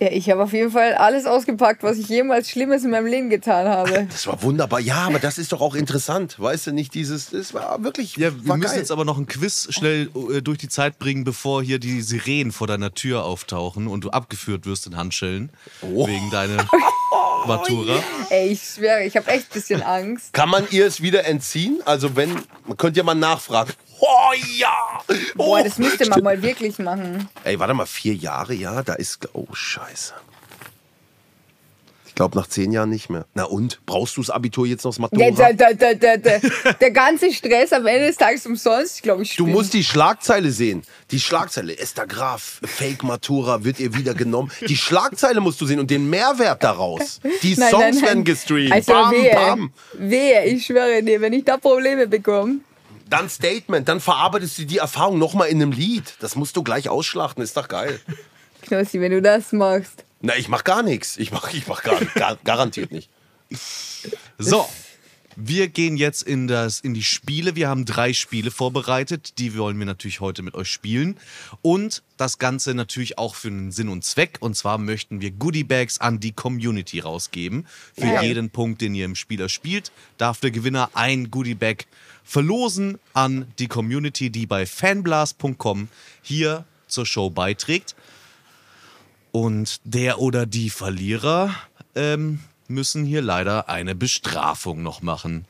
Ja, 0.00 0.08
ich 0.10 0.28
habe 0.30 0.42
auf 0.42 0.52
jeden 0.52 0.70
Fall 0.70 0.94
alles 0.94 1.26
ausgepackt, 1.26 1.82
was 1.82 1.96
ich 1.98 2.08
jemals 2.08 2.50
Schlimmes 2.50 2.84
in 2.84 2.90
meinem 2.90 3.06
Leben 3.06 3.30
getan 3.30 3.68
habe. 3.68 4.06
Das 4.10 4.26
war 4.26 4.42
wunderbar. 4.42 4.80
Ja, 4.80 5.06
aber 5.06 5.18
das 5.18 5.38
ist 5.38 5.52
doch 5.52 5.60
auch 5.60 5.74
interessant. 5.74 6.40
Weißt 6.40 6.66
du 6.66 6.72
nicht, 6.72 6.94
dieses, 6.94 7.30
das 7.30 7.54
war 7.54 7.82
wirklich. 7.84 8.16
Ja, 8.16 8.32
wir 8.34 8.48
war 8.48 8.56
müssen 8.56 8.70
geil. 8.70 8.78
jetzt 8.80 8.90
aber 8.90 9.04
noch 9.04 9.18
ein 9.18 9.26
Quiz 9.26 9.68
schnell 9.70 10.10
äh, 10.32 10.40
durch 10.42 10.58
die 10.58 10.68
Zeit 10.68 10.98
bringen, 10.98 11.24
bevor 11.24 11.62
hier 11.62 11.78
die 11.78 12.00
Sirenen 12.02 12.52
vor 12.52 12.66
deiner 12.66 12.94
Tür 12.94 13.24
auftauchen 13.24 13.86
und 13.86 14.02
du 14.04 14.10
abgeführt 14.10 14.66
wirst 14.66 14.86
in 14.86 14.96
Handschellen 14.96 15.50
Oh. 15.82 16.06
wegen 16.06 16.30
deiner 16.30 16.56
Matura. 17.46 18.02
Ey, 18.30 18.48
ich 18.48 18.62
schwöre, 18.62 19.04
ich 19.04 19.16
habe 19.16 19.30
echt 19.30 19.50
ein 19.50 19.54
bisschen 19.54 19.82
Angst. 19.82 20.32
Kann 20.32 20.48
man 20.48 20.66
ihr 20.70 20.86
es 20.86 21.00
wieder 21.02 21.24
entziehen? 21.26 21.80
Also 21.84 22.16
wenn, 22.16 22.32
man 22.66 22.76
könnte 22.76 22.98
ja 22.98 23.04
mal 23.04 23.14
nachfragen. 23.14 23.72
Oh 24.00 24.32
ja! 24.56 25.00
Oh, 25.08 25.14
Boah, 25.36 25.62
das 25.62 25.78
müsste 25.78 26.08
man 26.08 26.22
mal 26.22 26.42
wirklich 26.42 26.78
machen. 26.78 27.28
Ey, 27.44 27.58
warte 27.58 27.74
mal, 27.74 27.86
vier 27.86 28.14
Jahre, 28.14 28.52
ja, 28.54 28.82
da 28.82 28.94
ist. 28.94 29.28
Oh, 29.32 29.46
scheiße. 29.52 30.14
Ich 32.12 32.16
glaube, 32.16 32.36
nach 32.38 32.46
zehn 32.46 32.72
Jahren 32.72 32.90
nicht 32.90 33.08
mehr. 33.08 33.24
Na 33.32 33.44
und? 33.44 33.80
Brauchst 33.86 34.18
du 34.18 34.20
das 34.20 34.28
Abitur 34.28 34.66
jetzt 34.66 34.84
noch 34.84 34.90
das 34.90 34.98
Matura? 34.98 35.30
Der, 35.30 35.54
der, 35.54 35.74
der, 35.74 35.94
der, 35.94 36.18
der, 36.18 36.40
der 36.78 36.90
ganze 36.90 37.32
Stress 37.32 37.72
am 37.72 37.86
Ende 37.86 38.08
des 38.08 38.18
Tages 38.18 38.44
umsonst, 38.44 39.02
glaube 39.02 39.22
ich. 39.22 39.30
Du 39.30 39.44
spinnt. 39.44 39.56
musst 39.56 39.72
die 39.72 39.82
Schlagzeile 39.82 40.50
sehen. 40.50 40.82
Die 41.10 41.18
Schlagzeile. 41.18 41.78
Esther 41.78 42.06
Graf, 42.06 42.60
Fake 42.64 43.02
Matura, 43.02 43.64
wird 43.64 43.80
ihr 43.80 43.94
wieder 43.94 44.12
genommen. 44.12 44.52
Die 44.68 44.76
Schlagzeile 44.76 45.40
musst 45.40 45.58
du 45.62 45.64
sehen 45.64 45.80
und 45.80 45.90
den 45.90 46.10
Mehrwert 46.10 46.62
daraus. 46.62 47.18
Die 47.42 47.56
Nein, 47.56 47.70
Songs 47.70 47.82
nein, 47.82 47.94
nein. 47.94 48.02
werden 48.04 48.24
gestreamt. 48.24 48.72
Also 48.72 48.92
bam, 48.92 49.10
wehe, 49.12 49.34
bam. 49.34 49.72
wehe, 49.94 50.44
ich 50.44 50.66
schwöre 50.66 51.02
dir, 51.02 51.18
wenn 51.22 51.32
ich 51.32 51.44
da 51.46 51.56
Probleme 51.56 52.06
bekomme. 52.06 52.56
Dann 53.08 53.30
Statement, 53.30 53.88
dann 53.88 54.00
verarbeitest 54.00 54.58
du 54.58 54.66
die 54.66 54.78
Erfahrung 54.78 55.18
nochmal 55.18 55.48
in 55.48 55.62
einem 55.62 55.72
Lied. 55.72 56.12
Das 56.20 56.36
musst 56.36 56.58
du 56.58 56.62
gleich 56.62 56.90
ausschlachten, 56.90 57.42
ist 57.42 57.56
doch 57.56 57.68
geil. 57.68 57.98
Knossi, 58.60 59.00
wenn 59.00 59.12
du 59.12 59.22
das 59.22 59.52
machst. 59.52 60.04
Na, 60.22 60.36
ich 60.36 60.48
mach 60.48 60.64
gar 60.64 60.82
nichts. 60.82 61.16
Ich 61.18 61.30
mach, 61.32 61.52
ich 61.52 61.66
mach 61.66 61.82
gar, 61.82 62.00
gar, 62.14 62.36
garantiert 62.44 62.92
nicht. 62.92 63.10
So, 64.38 64.66
wir 65.36 65.68
gehen 65.68 65.96
jetzt 65.96 66.22
in, 66.22 66.46
das, 66.46 66.80
in 66.80 66.94
die 66.94 67.02
Spiele. 67.02 67.56
Wir 67.56 67.68
haben 67.68 67.84
drei 67.84 68.12
Spiele 68.12 68.50
vorbereitet. 68.50 69.38
Die 69.38 69.56
wollen 69.56 69.78
wir 69.78 69.86
natürlich 69.86 70.20
heute 70.20 70.42
mit 70.42 70.54
euch 70.54 70.68
spielen. 70.70 71.18
Und 71.60 72.02
das 72.16 72.38
Ganze 72.38 72.74
natürlich 72.74 73.18
auch 73.18 73.34
für 73.34 73.48
einen 73.48 73.72
Sinn 73.72 73.88
und 73.88 74.04
Zweck. 74.04 74.38
Und 74.40 74.56
zwar 74.56 74.78
möchten 74.78 75.20
wir 75.20 75.30
Goodiebags 75.30 75.98
an 76.00 76.20
die 76.20 76.32
Community 76.32 77.00
rausgeben. 77.00 77.66
Für 77.94 78.06
Ja. 78.06 78.22
jeden 78.22 78.50
Punkt, 78.50 78.80
den 78.80 78.94
ihr 78.94 79.04
im 79.06 79.14
Spieler 79.16 79.48
spielt, 79.48 79.90
darf 80.18 80.40
der 80.40 80.50
Gewinner 80.50 80.90
ein 80.94 81.30
Goodiebag 81.30 81.86
verlosen 82.24 82.98
an 83.14 83.46
die 83.58 83.66
Community, 83.68 84.30
die 84.30 84.46
bei 84.46 84.64
fanblast.com 84.66 85.88
hier 86.22 86.64
zur 86.86 87.06
Show 87.06 87.30
beiträgt. 87.30 87.94
Und 89.32 89.80
der 89.84 90.20
oder 90.20 90.46
die 90.46 90.70
Verlierer 90.70 91.54
ähm, 91.94 92.40
müssen 92.68 93.04
hier 93.04 93.22
leider 93.22 93.68
eine 93.68 93.94
Bestrafung 93.94 94.82
noch 94.82 95.02
machen. 95.02 95.46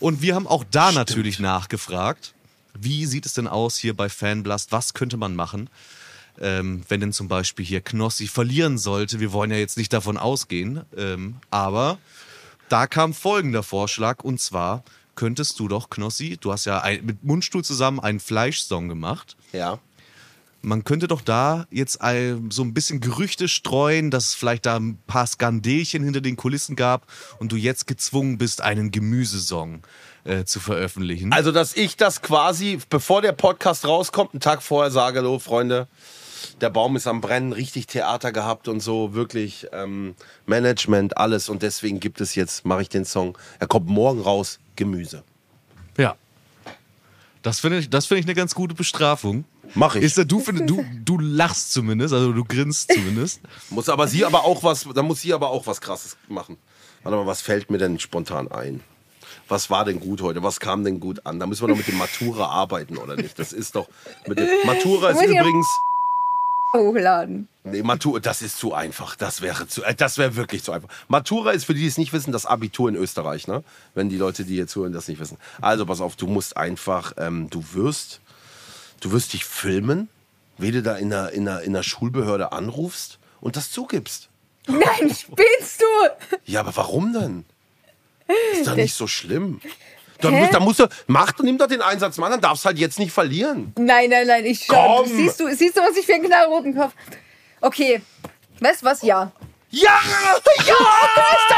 Und 0.00 0.22
wir 0.22 0.34
haben 0.34 0.46
auch 0.46 0.64
da 0.70 0.92
natürlich 0.92 1.38
nachgefragt, 1.38 2.34
wie 2.74 3.06
sieht 3.06 3.26
es 3.26 3.34
denn 3.34 3.46
aus 3.46 3.76
hier 3.76 3.94
bei 3.94 4.08
Fanblast? 4.08 4.72
Was 4.72 4.94
könnte 4.94 5.16
man 5.16 5.34
machen, 5.34 5.68
ähm, 6.40 6.82
wenn 6.88 7.00
denn 7.00 7.12
zum 7.12 7.28
Beispiel 7.28 7.64
hier 7.64 7.80
Knossi 7.80 8.26
verlieren 8.26 8.78
sollte? 8.78 9.20
Wir 9.20 9.32
wollen 9.32 9.50
ja 9.50 9.58
jetzt 9.58 9.76
nicht 9.76 9.92
davon 9.92 10.16
ausgehen, 10.16 10.82
ähm, 10.96 11.36
aber 11.50 11.98
da 12.68 12.86
kam 12.86 13.12
folgender 13.12 13.62
Vorschlag 13.62 14.22
und 14.24 14.40
zwar 14.40 14.84
könntest 15.16 15.58
du 15.58 15.68
doch, 15.68 15.90
Knossi, 15.90 16.38
du 16.40 16.52
hast 16.52 16.64
ja 16.64 16.80
ein, 16.80 17.04
mit 17.04 17.22
Mundstuhl 17.24 17.62
zusammen 17.62 18.00
einen 18.00 18.20
Fleischsong 18.20 18.88
gemacht. 18.88 19.36
Ja. 19.52 19.78
Man 20.62 20.84
könnte 20.84 21.08
doch 21.08 21.22
da 21.22 21.66
jetzt 21.70 22.00
so 22.50 22.62
ein 22.62 22.74
bisschen 22.74 23.00
Gerüchte 23.00 23.48
streuen, 23.48 24.10
dass 24.10 24.28
es 24.28 24.34
vielleicht 24.34 24.66
da 24.66 24.76
ein 24.76 24.98
paar 25.06 25.26
Skandelchen 25.26 26.04
hinter 26.04 26.20
den 26.20 26.36
Kulissen 26.36 26.76
gab 26.76 27.06
und 27.38 27.50
du 27.52 27.56
jetzt 27.56 27.86
gezwungen 27.86 28.36
bist, 28.36 28.60
einen 28.60 28.90
Gemüsesong 28.90 29.82
äh, 30.24 30.44
zu 30.44 30.60
veröffentlichen. 30.60 31.32
Also, 31.32 31.50
dass 31.50 31.74
ich 31.74 31.96
das 31.96 32.20
quasi, 32.20 32.78
bevor 32.90 33.22
der 33.22 33.32
Podcast 33.32 33.86
rauskommt, 33.86 34.34
einen 34.34 34.40
Tag 34.40 34.62
vorher 34.62 34.90
sage, 34.90 35.20
hallo 35.20 35.38
Freunde, 35.38 35.88
der 36.60 36.70
Baum 36.70 36.96
ist 36.96 37.06
am 37.06 37.20
Brennen, 37.20 37.52
richtig 37.52 37.86
Theater 37.86 38.32
gehabt 38.32 38.68
und 38.68 38.80
so, 38.80 39.14
wirklich 39.14 39.66
ähm, 39.72 40.14
Management, 40.46 41.16
alles. 41.16 41.48
Und 41.48 41.62
deswegen 41.62 42.00
gibt 42.00 42.20
es 42.20 42.34
jetzt, 42.34 42.66
mache 42.66 42.82
ich 42.82 42.88
den 42.88 43.04
Song, 43.04 43.36
er 43.58 43.66
kommt 43.66 43.88
morgen 43.88 44.20
raus, 44.20 44.58
Gemüse. 44.76 45.22
ja. 45.96 46.16
Das 47.42 47.60
finde 47.60 47.78
ich, 47.78 47.88
das 47.88 48.06
finde 48.06 48.20
ich 48.20 48.26
eine 48.26 48.34
ganz 48.34 48.54
gute 48.54 48.74
Bestrafung. 48.74 49.44
Mach 49.74 49.94
ich. 49.94 50.02
Ist 50.02 50.18
da, 50.18 50.24
du, 50.24 50.40
find, 50.40 50.68
du, 50.68 50.84
du 51.04 51.18
lachst 51.18 51.72
zumindest, 51.72 52.12
also 52.12 52.32
du 52.32 52.44
grinst 52.44 52.92
zumindest. 52.94 53.40
Muss 53.70 53.88
aber 53.88 54.08
sie 54.08 54.24
aber 54.24 54.44
auch 54.44 54.62
was, 54.62 54.86
da 54.94 55.02
muss 55.02 55.20
sie 55.20 55.32
aber 55.32 55.50
auch 55.50 55.66
was 55.66 55.80
krasses 55.80 56.16
machen. 56.28 56.58
Warte 57.02 57.16
mal, 57.16 57.26
was 57.26 57.40
fällt 57.40 57.70
mir 57.70 57.78
denn 57.78 57.98
spontan 57.98 58.48
ein? 58.48 58.80
Was 59.48 59.70
war 59.70 59.84
denn 59.84 60.00
gut 60.00 60.22
heute? 60.22 60.42
Was 60.42 60.60
kam 60.60 60.84
denn 60.84 61.00
gut 61.00 61.26
an? 61.26 61.40
Da 61.40 61.46
müssen 61.46 61.62
wir 61.62 61.68
doch 61.68 61.76
mit 61.76 61.88
dem 61.88 61.98
Matura 61.98 62.46
arbeiten, 62.46 62.96
oder 62.96 63.16
nicht? 63.16 63.38
Das 63.38 63.52
ist 63.52 63.74
doch. 63.74 63.88
Mit 64.26 64.38
dem, 64.38 64.46
Matura 64.64 65.10
ist 65.10 65.22
übrigens. 65.22 65.66
Hochladen. 66.76 67.48
Nee, 67.62 67.82
Matura, 67.82 68.20
das 68.20 68.40
ist 68.40 68.58
zu 68.58 68.72
einfach. 68.72 69.16
Das 69.16 69.42
wäre 69.42 69.68
zu, 69.68 69.82
äh, 69.84 69.94
das 69.94 70.16
wäre 70.16 70.34
wirklich 70.36 70.62
zu 70.62 70.72
einfach. 70.72 70.88
Matura 71.08 71.50
ist 71.50 71.64
für 71.66 71.74
die, 71.74 71.80
die 71.80 71.86
es 71.86 71.98
nicht 71.98 72.12
wissen, 72.14 72.32
das 72.32 72.46
Abitur 72.46 72.88
in 72.88 72.96
Österreich, 72.96 73.46
ne? 73.48 73.62
Wenn 73.94 74.08
die 74.08 74.16
Leute, 74.16 74.44
die 74.44 74.56
jetzt 74.56 74.74
hören, 74.76 74.92
das 74.94 75.08
nicht 75.08 75.20
wissen. 75.20 75.36
Also 75.60 75.84
pass 75.84 76.00
auf, 76.00 76.16
du 76.16 76.26
musst 76.26 76.56
einfach, 76.56 77.12
ähm, 77.18 77.50
du 77.50 77.62
wirst, 77.74 78.20
du 79.00 79.12
wirst 79.12 79.34
dich 79.34 79.44
filmen, 79.44 80.08
wie 80.56 80.70
du 80.72 80.82
da 80.82 80.96
in 80.96 81.10
der, 81.10 81.32
in 81.32 81.44
der, 81.44 81.60
in 81.60 81.74
der 81.74 81.82
Schulbehörde 81.82 82.52
anrufst 82.52 83.18
und 83.42 83.56
das 83.56 83.70
zugibst. 83.70 84.28
Nein, 84.66 84.80
spinnst 85.14 85.80
du? 85.80 86.36
Ja, 86.46 86.60
aber 86.60 86.74
warum 86.76 87.12
denn? 87.12 87.44
Ist 88.52 88.66
doch 88.68 88.74
nicht 88.76 88.94
so 88.94 89.06
schlimm. 89.06 89.60
Dann, 90.20 90.34
musst- 90.34 90.54
dann 90.54 90.62
musst 90.62 90.80
du, 90.80 90.86
mach, 91.06 91.32
nimm 91.42 91.58
doch 91.58 91.66
den 91.66 91.80
Einsatz 91.82 92.16
mal, 92.18 92.28
dann 92.30 92.40
darfst 92.40 92.64
halt 92.64 92.78
jetzt 92.78 92.98
nicht 92.98 93.10
verlieren. 93.12 93.72
Nein, 93.78 94.10
nein, 94.10 94.26
nein, 94.26 94.44
ich 94.46 94.64
schau. 94.66 95.04
Siehst 95.04 95.40
du, 95.40 95.54
siehst 95.54 95.76
du, 95.76 95.80
was 95.80 95.96
ich 95.96 96.06
für 96.06 96.14
einen 96.14 96.24
knallroten 96.26 96.74
Kopf? 96.76 96.92
Okay. 97.60 98.00
Weißt 98.60 98.82
du 98.82 98.86
was? 98.86 99.02
Ja. 99.02 99.30
Ja! 99.70 100.00
Ja! 100.66 100.74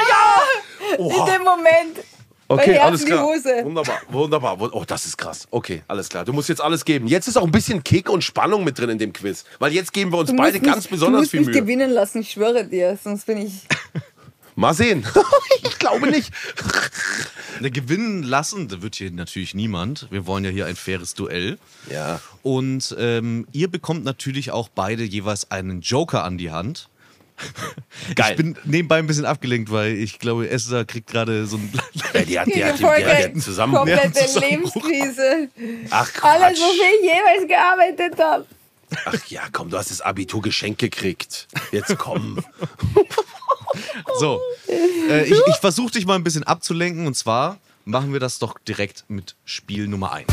ja! 0.08 0.96
In 0.98 1.26
dem 1.26 1.42
Moment. 1.44 1.98
Okay, 2.48 2.76
alles 2.78 3.04
klar. 3.06 3.24
Wunderbar, 3.64 4.00
wunderbar. 4.10 4.60
Wun- 4.60 4.70
Oh, 4.72 4.84
das 4.86 5.06
ist 5.06 5.16
krass. 5.16 5.46
Okay, 5.50 5.82
alles 5.88 6.08
klar. 6.10 6.24
Du 6.26 6.34
musst 6.34 6.50
jetzt 6.50 6.60
alles 6.60 6.84
geben. 6.84 7.06
Jetzt 7.06 7.26
ist 7.26 7.38
auch 7.38 7.44
ein 7.44 7.50
bisschen 7.50 7.82
Kick 7.82 8.10
und 8.10 8.22
Spannung 8.22 8.62
mit 8.64 8.78
drin 8.78 8.90
in 8.90 8.98
dem 8.98 9.12
Quiz. 9.14 9.44
Weil 9.58 9.72
jetzt 9.72 9.92
geben 9.94 10.12
wir 10.12 10.18
uns 10.18 10.28
Du 10.30 10.36
beide 10.36 10.58
mich- 10.60 10.70
ganz 10.70 10.86
besonders 10.86 11.20
du 11.20 11.22
musst 11.22 11.30
viel 11.30 11.40
mich 11.40 11.48
Mühe. 11.48 11.60
gewinnen 11.62 11.90
lassen, 11.90 12.20
ich 12.20 12.30
schwöre 12.32 12.64
dir. 12.66 12.98
Sonst 13.02 13.24
bin 13.24 13.38
ich. 13.38 13.52
Mal 14.54 14.74
sehen. 14.74 15.06
ich 15.62 15.78
glaube 15.78 16.08
nicht. 16.08 16.30
Ne, 17.60 17.70
gewinnen 17.70 18.22
lassen, 18.22 18.68
da 18.68 18.82
wird 18.82 18.96
hier 18.96 19.10
natürlich 19.10 19.54
niemand. 19.54 20.08
Wir 20.10 20.26
wollen 20.26 20.44
ja 20.44 20.50
hier 20.50 20.66
ein 20.66 20.76
faires 20.76 21.14
Duell. 21.14 21.58
Ja. 21.90 22.20
Und 22.42 22.94
ähm, 22.98 23.46
ihr 23.52 23.68
bekommt 23.68 24.04
natürlich 24.04 24.50
auch 24.50 24.68
beide 24.68 25.04
jeweils 25.04 25.50
einen 25.50 25.80
Joker 25.80 26.24
an 26.24 26.38
die 26.38 26.50
Hand. 26.50 26.88
Geil. 28.14 28.32
Ich 28.32 28.36
bin 28.36 28.56
nebenbei 28.64 28.98
ein 28.98 29.06
bisschen 29.06 29.24
abgelenkt, 29.24 29.70
weil 29.70 29.92
ich 29.94 30.18
glaube, 30.18 30.48
Esther 30.48 30.84
kriegt 30.84 31.08
gerade 31.08 31.46
so 31.46 31.56
ein. 31.56 31.72
Ja, 31.94 32.22
die 32.22 32.38
hat, 32.38 32.46
die 32.46 32.64
hat, 32.64 32.72
die, 32.74 32.78
die, 32.78 32.84
Folge 32.84 33.04
die 33.04 33.24
hat 33.36 33.42
zusammen. 33.42 33.74
komplette. 33.74 34.38
Lebenskrise. 34.38 35.48
Ach, 35.90 36.10
Alles, 36.22 36.58
Quatsch. 36.58 36.60
wofür 36.60 36.84
ich 37.00 37.04
jemals 37.04 37.48
gearbeitet 37.48 38.18
habe. 38.18 38.46
Ach 39.06 39.26
ja, 39.28 39.42
komm, 39.50 39.70
du 39.70 39.78
hast 39.78 39.90
das 39.90 40.02
Abitur 40.02 40.42
geschenkt 40.42 40.78
gekriegt. 40.78 41.48
Jetzt 41.70 41.96
komm. 41.98 42.44
So. 44.18 44.40
Äh, 44.68 45.24
ich 45.24 45.40
ich 45.46 45.56
versuche 45.56 45.92
dich 45.92 46.06
mal 46.06 46.16
ein 46.16 46.24
bisschen 46.24 46.44
abzulenken 46.44 47.06
und 47.06 47.14
zwar 47.14 47.58
machen 47.84 48.12
wir 48.12 48.20
das 48.20 48.38
doch 48.38 48.58
direkt 48.58 49.04
mit 49.08 49.34
Spiel 49.44 49.88
Nummer 49.88 50.12
1. 50.12 50.26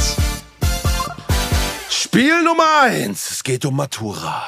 Spiel 1.90 2.44
Nummer 2.44 2.82
eins. 2.82 3.32
Es 3.32 3.44
geht 3.44 3.66
um 3.66 3.76
Matura. 3.76 4.44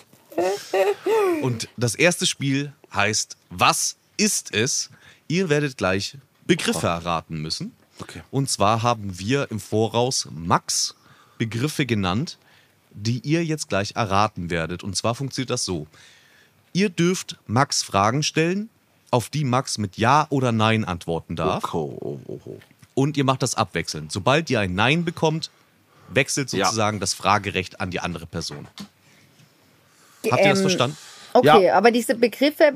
Und 1.42 1.68
das 1.76 1.94
erste 1.94 2.26
Spiel 2.26 2.72
heißt 2.92 3.36
Was 3.50 3.96
ist 4.16 4.54
es? 4.54 4.90
Ihr 5.28 5.48
werdet 5.48 5.76
gleich 5.76 6.16
Begriffe 6.46 6.86
erraten 6.86 7.40
müssen. 7.40 7.74
Okay. 8.00 8.22
Und 8.30 8.50
zwar 8.50 8.82
haben 8.82 9.18
wir 9.18 9.50
im 9.50 9.60
Voraus 9.60 10.28
Max 10.30 10.94
Begriffe 11.38 11.86
genannt, 11.86 12.38
die 12.90 13.20
ihr 13.20 13.44
jetzt 13.44 13.68
gleich 13.68 13.96
erraten 13.96 14.50
werdet. 14.50 14.82
Und 14.82 14.96
zwar 14.96 15.14
funktioniert 15.14 15.50
das 15.50 15.64
so. 15.64 15.86
Ihr 16.72 16.88
dürft 16.90 17.38
Max 17.46 17.82
Fragen 17.82 18.22
stellen, 18.22 18.68
auf 19.10 19.28
die 19.28 19.44
Max 19.44 19.78
mit 19.78 19.96
Ja 19.96 20.26
oder 20.30 20.52
Nein 20.52 20.84
antworten 20.84 21.34
darf. 21.36 21.74
Oh, 21.74 21.96
oh, 22.00 22.18
oh, 22.26 22.40
oh. 22.44 22.58
Und 22.94 23.16
ihr 23.16 23.24
macht 23.24 23.42
das 23.42 23.54
abwechselnd. 23.56 24.12
Sobald 24.12 24.50
ihr 24.50 24.60
ein 24.60 24.74
Nein 24.74 25.04
bekommt, 25.04 25.50
wechselt 26.08 26.52
Ja. 26.52 26.66
sozusagen 26.66 27.00
das 27.00 27.14
Fragerecht 27.14 27.80
an 27.80 27.90
die 27.90 28.00
andere 28.00 28.26
Person. 28.26 28.66
Habt 30.30 30.42
ihr 30.42 30.48
das 30.50 30.58
Ähm, 30.58 30.62
verstanden? 30.64 30.96
Okay, 31.32 31.66
Ja. 31.66 31.74
aber 31.76 31.90
diese 31.90 32.14
Begriffe 32.14 32.74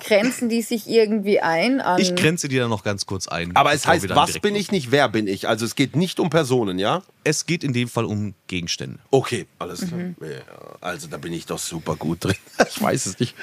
grenzen 0.00 0.48
die 0.48 0.62
sich 0.62 0.88
irgendwie 0.88 1.40
ein 1.40 1.80
an. 1.80 2.00
Ich 2.00 2.14
grenze 2.14 2.48
dir 2.48 2.62
da 2.62 2.68
noch 2.68 2.84
ganz 2.84 3.06
kurz 3.06 3.28
ein. 3.28 3.54
Aber 3.56 3.72
es 3.72 3.86
heißt, 3.86 4.08
dann 4.08 4.16
was 4.16 4.38
bin 4.38 4.54
ich 4.54 4.70
nicht, 4.70 4.90
wer 4.90 5.08
bin 5.08 5.26
ich? 5.26 5.48
Also 5.48 5.64
es 5.64 5.74
geht 5.74 5.96
nicht 5.96 6.20
um 6.20 6.30
Personen, 6.30 6.78
ja? 6.78 7.02
Es 7.24 7.46
geht 7.46 7.64
in 7.64 7.72
dem 7.72 7.88
Fall 7.88 8.04
um 8.04 8.34
Gegenstände. 8.46 8.98
Okay, 9.10 9.46
alles 9.58 9.86
klar. 9.86 9.98
Mhm. 10.00 10.16
Ja, 10.20 10.76
also 10.80 11.08
da 11.08 11.16
bin 11.16 11.32
ich 11.32 11.46
doch 11.46 11.58
super 11.58 11.96
gut 11.96 12.24
drin. 12.24 12.36
Ich 12.68 12.82
weiß 12.82 13.06
es 13.06 13.18
nicht. 13.18 13.34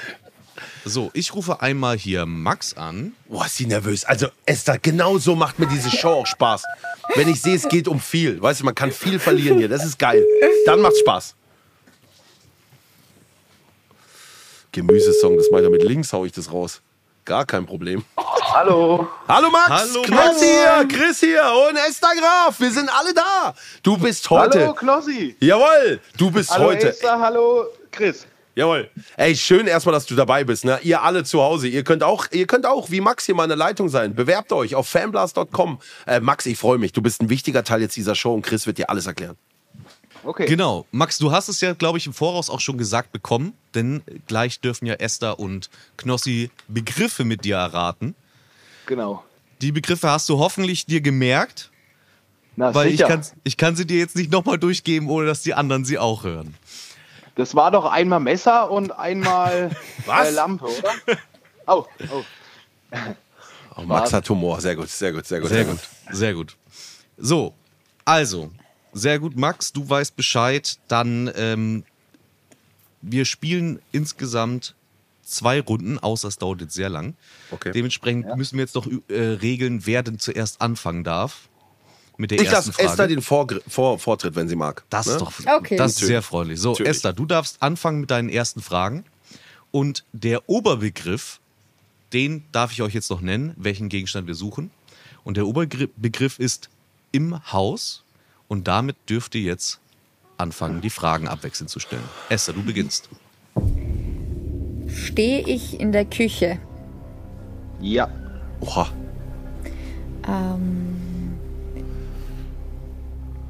So, 0.86 1.12
ich 1.14 1.34
rufe 1.34 1.62
einmal 1.62 1.97
hier 1.97 2.26
Max 2.26 2.76
an. 2.76 3.14
Boah, 3.28 3.45
ist 3.45 3.58
sie 3.58 3.66
nervös. 3.66 4.06
Also 4.06 4.28
Esther, 4.45 4.78
genau 4.80 5.18
so 5.18 5.36
macht 5.36 5.58
mir 5.60 5.68
diese 5.68 5.89
Show 5.89 6.10
auch 6.10 6.28
Spaß. 6.28 6.64
Wenn 7.16 7.30
ich 7.30 7.41
sehe, 7.41 7.56
es 7.56 7.68
geht 7.68 7.88
um 7.88 7.99
viel. 7.99 8.41
Weißt 8.41 8.62
du, 8.62 8.66
man 8.66 8.76
kann 8.76 8.91
viel 8.91 9.20
verlieren 9.20 9.58
hier. 9.58 9.70
Das 9.70 9.86
ist 9.86 9.97
geil. 9.97 10.24
Dann 10.66 10.82
macht's 10.82 10.99
Spaß. 10.99 11.36
Gemüsesong, 14.74 15.38
das 15.38 15.49
mache 15.51 15.61
ich 15.61 15.65
ja 15.65 15.69
mit 15.69 15.84
links, 15.84 16.11
hau 16.11 16.26
ich 16.26 16.32
das 16.32 16.51
raus. 16.51 16.82
Gar 17.26 17.45
kein 17.45 17.65
Problem. 17.65 18.03
Hallo. 18.17 19.07
Hallo 19.28 19.49
Max, 19.49 19.69
Hallo, 19.69 20.03
Max. 20.09 20.41
hier, 20.41 20.88
Chris 20.89 21.19
hier 21.21 21.43
und 21.69 21.78
Esther 21.78 22.09
Graf. 22.19 22.59
Wir 22.59 22.71
sind 22.71 22.89
alle 22.89 23.13
da. 23.13 23.53
Du 23.82 23.97
bist 23.97 24.30
heute. 24.30 24.61
Hallo, 24.61 24.74
Klossi. 24.74 25.36
Jawohl, 25.39 26.01
du 26.17 26.32
bist 26.32 26.51
Hallo, 26.51 26.65
heute. 26.65 26.89
Esther. 26.89 27.19
Hallo, 27.19 27.65
Chris. 27.91 28.26
Jawohl. 28.55 28.89
Ey, 29.15 29.36
schön 29.36 29.67
erstmal, 29.67 29.93
dass 29.93 30.05
du 30.05 30.15
dabei 30.15 30.43
bist. 30.43 30.65
Ne? 30.65 30.80
Ihr 30.84 31.01
alle 31.01 31.24
zu 31.24 31.41
Hause. 31.41 31.67
Ihr 31.67 31.84
könnt 31.84 32.03
auch, 32.03 32.28
ihr 32.32 32.45
könnt 32.45 32.65
auch 32.65 32.91
wie 32.91 32.99
Max 32.99 33.26
hier 33.26 33.36
mal 33.36 33.43
eine 33.43 33.55
Leitung 33.55 33.89
sein. 33.89 34.13
Bewerbt 34.15 34.51
euch 34.51 34.76
auf 34.76 34.88
fanblast.com. 34.88 35.80
Äh, 36.05 36.19
Max, 36.19 36.45
ich 36.45 36.57
freue 36.57 36.78
mich. 36.78 36.91
Du 36.93 37.01
bist 37.01 37.21
ein 37.21 37.30
wichtiger 37.30 37.63
Teil 37.63 37.82
jetzt 37.82 37.95
dieser 37.95 38.15
Show 38.15 38.34
und 38.34 38.41
Chris 38.43 38.67
wird 38.67 38.78
dir 38.80 38.89
alles 38.89 39.07
erklären. 39.07 39.38
Okay. 40.24 40.45
Genau. 40.45 40.86
Max, 40.91 41.17
du 41.17 41.32
hast 41.32 41.49
es 41.49 41.59
ja, 41.61 41.74
glaube 41.74 41.97
ich, 41.97 42.07
im 42.07 42.13
Voraus 42.13 42.49
auch 42.49 42.59
schon 42.59 42.78
gesagt 42.78 43.11
bekommen, 43.11 43.53
denn 43.76 44.01
gleich 44.28 44.59
dürfen 44.61 44.86
ja 44.86 44.95
Esther 44.95 45.39
und 45.39 45.69
Knossi 45.97 46.49
Begriffe 46.67 47.26
mit 47.26 47.43
dir 47.43 47.57
erraten. 47.57 48.15
Genau. 48.86 49.24
Die 49.61 49.71
Begriffe 49.71 50.09
hast 50.09 50.30
du 50.30 50.39
hoffentlich 50.39 50.86
dir 50.86 51.01
gemerkt, 51.01 51.71
Na, 52.55 52.74
weil 52.74 52.88
ich 52.88 52.97
sicher. 52.97 53.07
kann, 53.07 53.26
ich 53.43 53.57
kann 53.57 53.76
sie 53.76 53.86
dir 53.86 53.97
jetzt 53.97 54.15
nicht 54.15 54.32
nochmal 54.32 54.57
durchgeben, 54.57 55.09
ohne 55.09 55.26
dass 55.26 55.41
die 55.41 55.53
anderen 55.53 55.86
sie 55.86 55.97
auch 55.97 56.24
hören. 56.24 56.55
Das 57.36 57.55
war 57.55 57.71
doch 57.71 57.86
einmal 57.86 58.19
Messer 58.19 58.69
und 58.69 58.91
einmal 58.91 59.71
Was? 60.05 60.30
Äh, 60.30 60.32
Lampe, 60.32 60.65
oder? 60.65 61.17
Oh, 61.65 61.86
oh. 62.11 62.24
Oh, 63.76 63.82
Max 63.82 64.13
hat 64.13 64.30
Humor. 64.30 64.61
Sehr 64.61 64.76
gut, 64.76 64.89
sehr 64.89 65.11
gut, 65.11 65.26
sehr 65.26 65.39
gut. 65.39 65.49
Sehr 65.49 65.65
gut, 65.65 65.80
sehr 66.11 66.34
gut. 66.34 66.55
So, 67.17 67.53
also, 68.05 68.51
sehr 68.94 69.20
gut, 69.20 69.36
Max, 69.38 69.74
du 69.74 69.88
weißt 69.89 70.16
Bescheid. 70.16 70.78
Dann, 70.88 71.32
ähm, 71.36 71.84
wir 73.02 73.26
spielen 73.26 73.80
insgesamt 73.91 74.76
zwei 75.24 75.60
Runden, 75.62 76.00
außer 76.00 76.28
es 76.28 76.38
dauert 76.38 76.62
jetzt 76.62 76.74
sehr 76.74 76.89
lang. 76.89 77.16
Okay. 77.52 77.72
Dementsprechend 77.72 78.36
müssen 78.38 78.58
wir 78.58 78.64
jetzt 78.64 78.76
noch 78.76 78.88
äh, 79.08 79.14
regeln, 79.20 79.86
wer 79.86 80.04
denn 80.04 80.20
zuerst 80.20 80.62
anfangen 80.62 81.04
darf. 81.04 81.50
Mit 82.18 82.30
der 82.32 82.39
Ich 82.39 82.48
ersten 82.48 82.70
lasse 82.70 82.74
Frage. 82.74 82.89
Esther 82.89 83.08
den 83.08 83.22
Vorgr 83.22 83.60
Vor 83.68 83.98
Vortritt, 83.98 84.36
wenn 84.36 84.48
sie 84.48 84.56
mag. 84.56 84.84
das 84.89 85.08
Ne? 85.08 85.14
ist 85.14 85.20
doch 85.22 85.32
Okay. 85.58 85.78
das 85.78 85.94
ist 85.94 86.06
sehr 86.08 86.22
freundlich. 86.22 86.60
So, 86.60 86.72
Natürlich. 86.72 86.91
Esther, 86.91 87.14
du 87.14 87.26
darfst 87.26 87.62
anfangen 87.62 88.02
mit 88.02 88.12
deinen 88.12 88.30
ersten 88.30 88.62
Fragen. 88.62 89.04
Und 89.72 90.06
der 90.14 90.48
Oberbegriff, 90.48 91.39
den 92.14 92.44
darf 92.52 92.72
ich 92.72 92.84
euch 92.84 92.94
jetzt 92.94 93.10
noch 93.10 93.22
nennen, 93.22 93.54
welchen 93.58 93.89
Gegenstand 93.89 94.28
wir 94.28 94.36
suchen. 94.36 94.70
Und 95.24 95.38
der 95.38 95.48
Oberbegriff 95.48 96.38
ist 96.38 96.70
im 97.12 97.52
Haus. 97.52 98.03
Und 98.54 98.68
damit 98.68 98.97
dürft 99.10 99.34
ihr 99.34 99.41
jetzt 99.41 99.80
anfangen, 100.38 100.80
die 100.80 100.91
Fragen 100.91 101.28
abwechselnd 101.28 101.72
zu 101.72 101.80
stellen. 101.80 102.04
Esther, 102.30 102.54
du 102.54 102.62
beginnst. 102.62 103.10
Stehe 104.88 105.41
ich 105.47 105.80
in 105.80 105.91
der 105.91 106.06
Küche? 106.06 106.60
Ja. 107.82 108.08
Oha. 108.60 108.89
Ähm, 110.28 111.34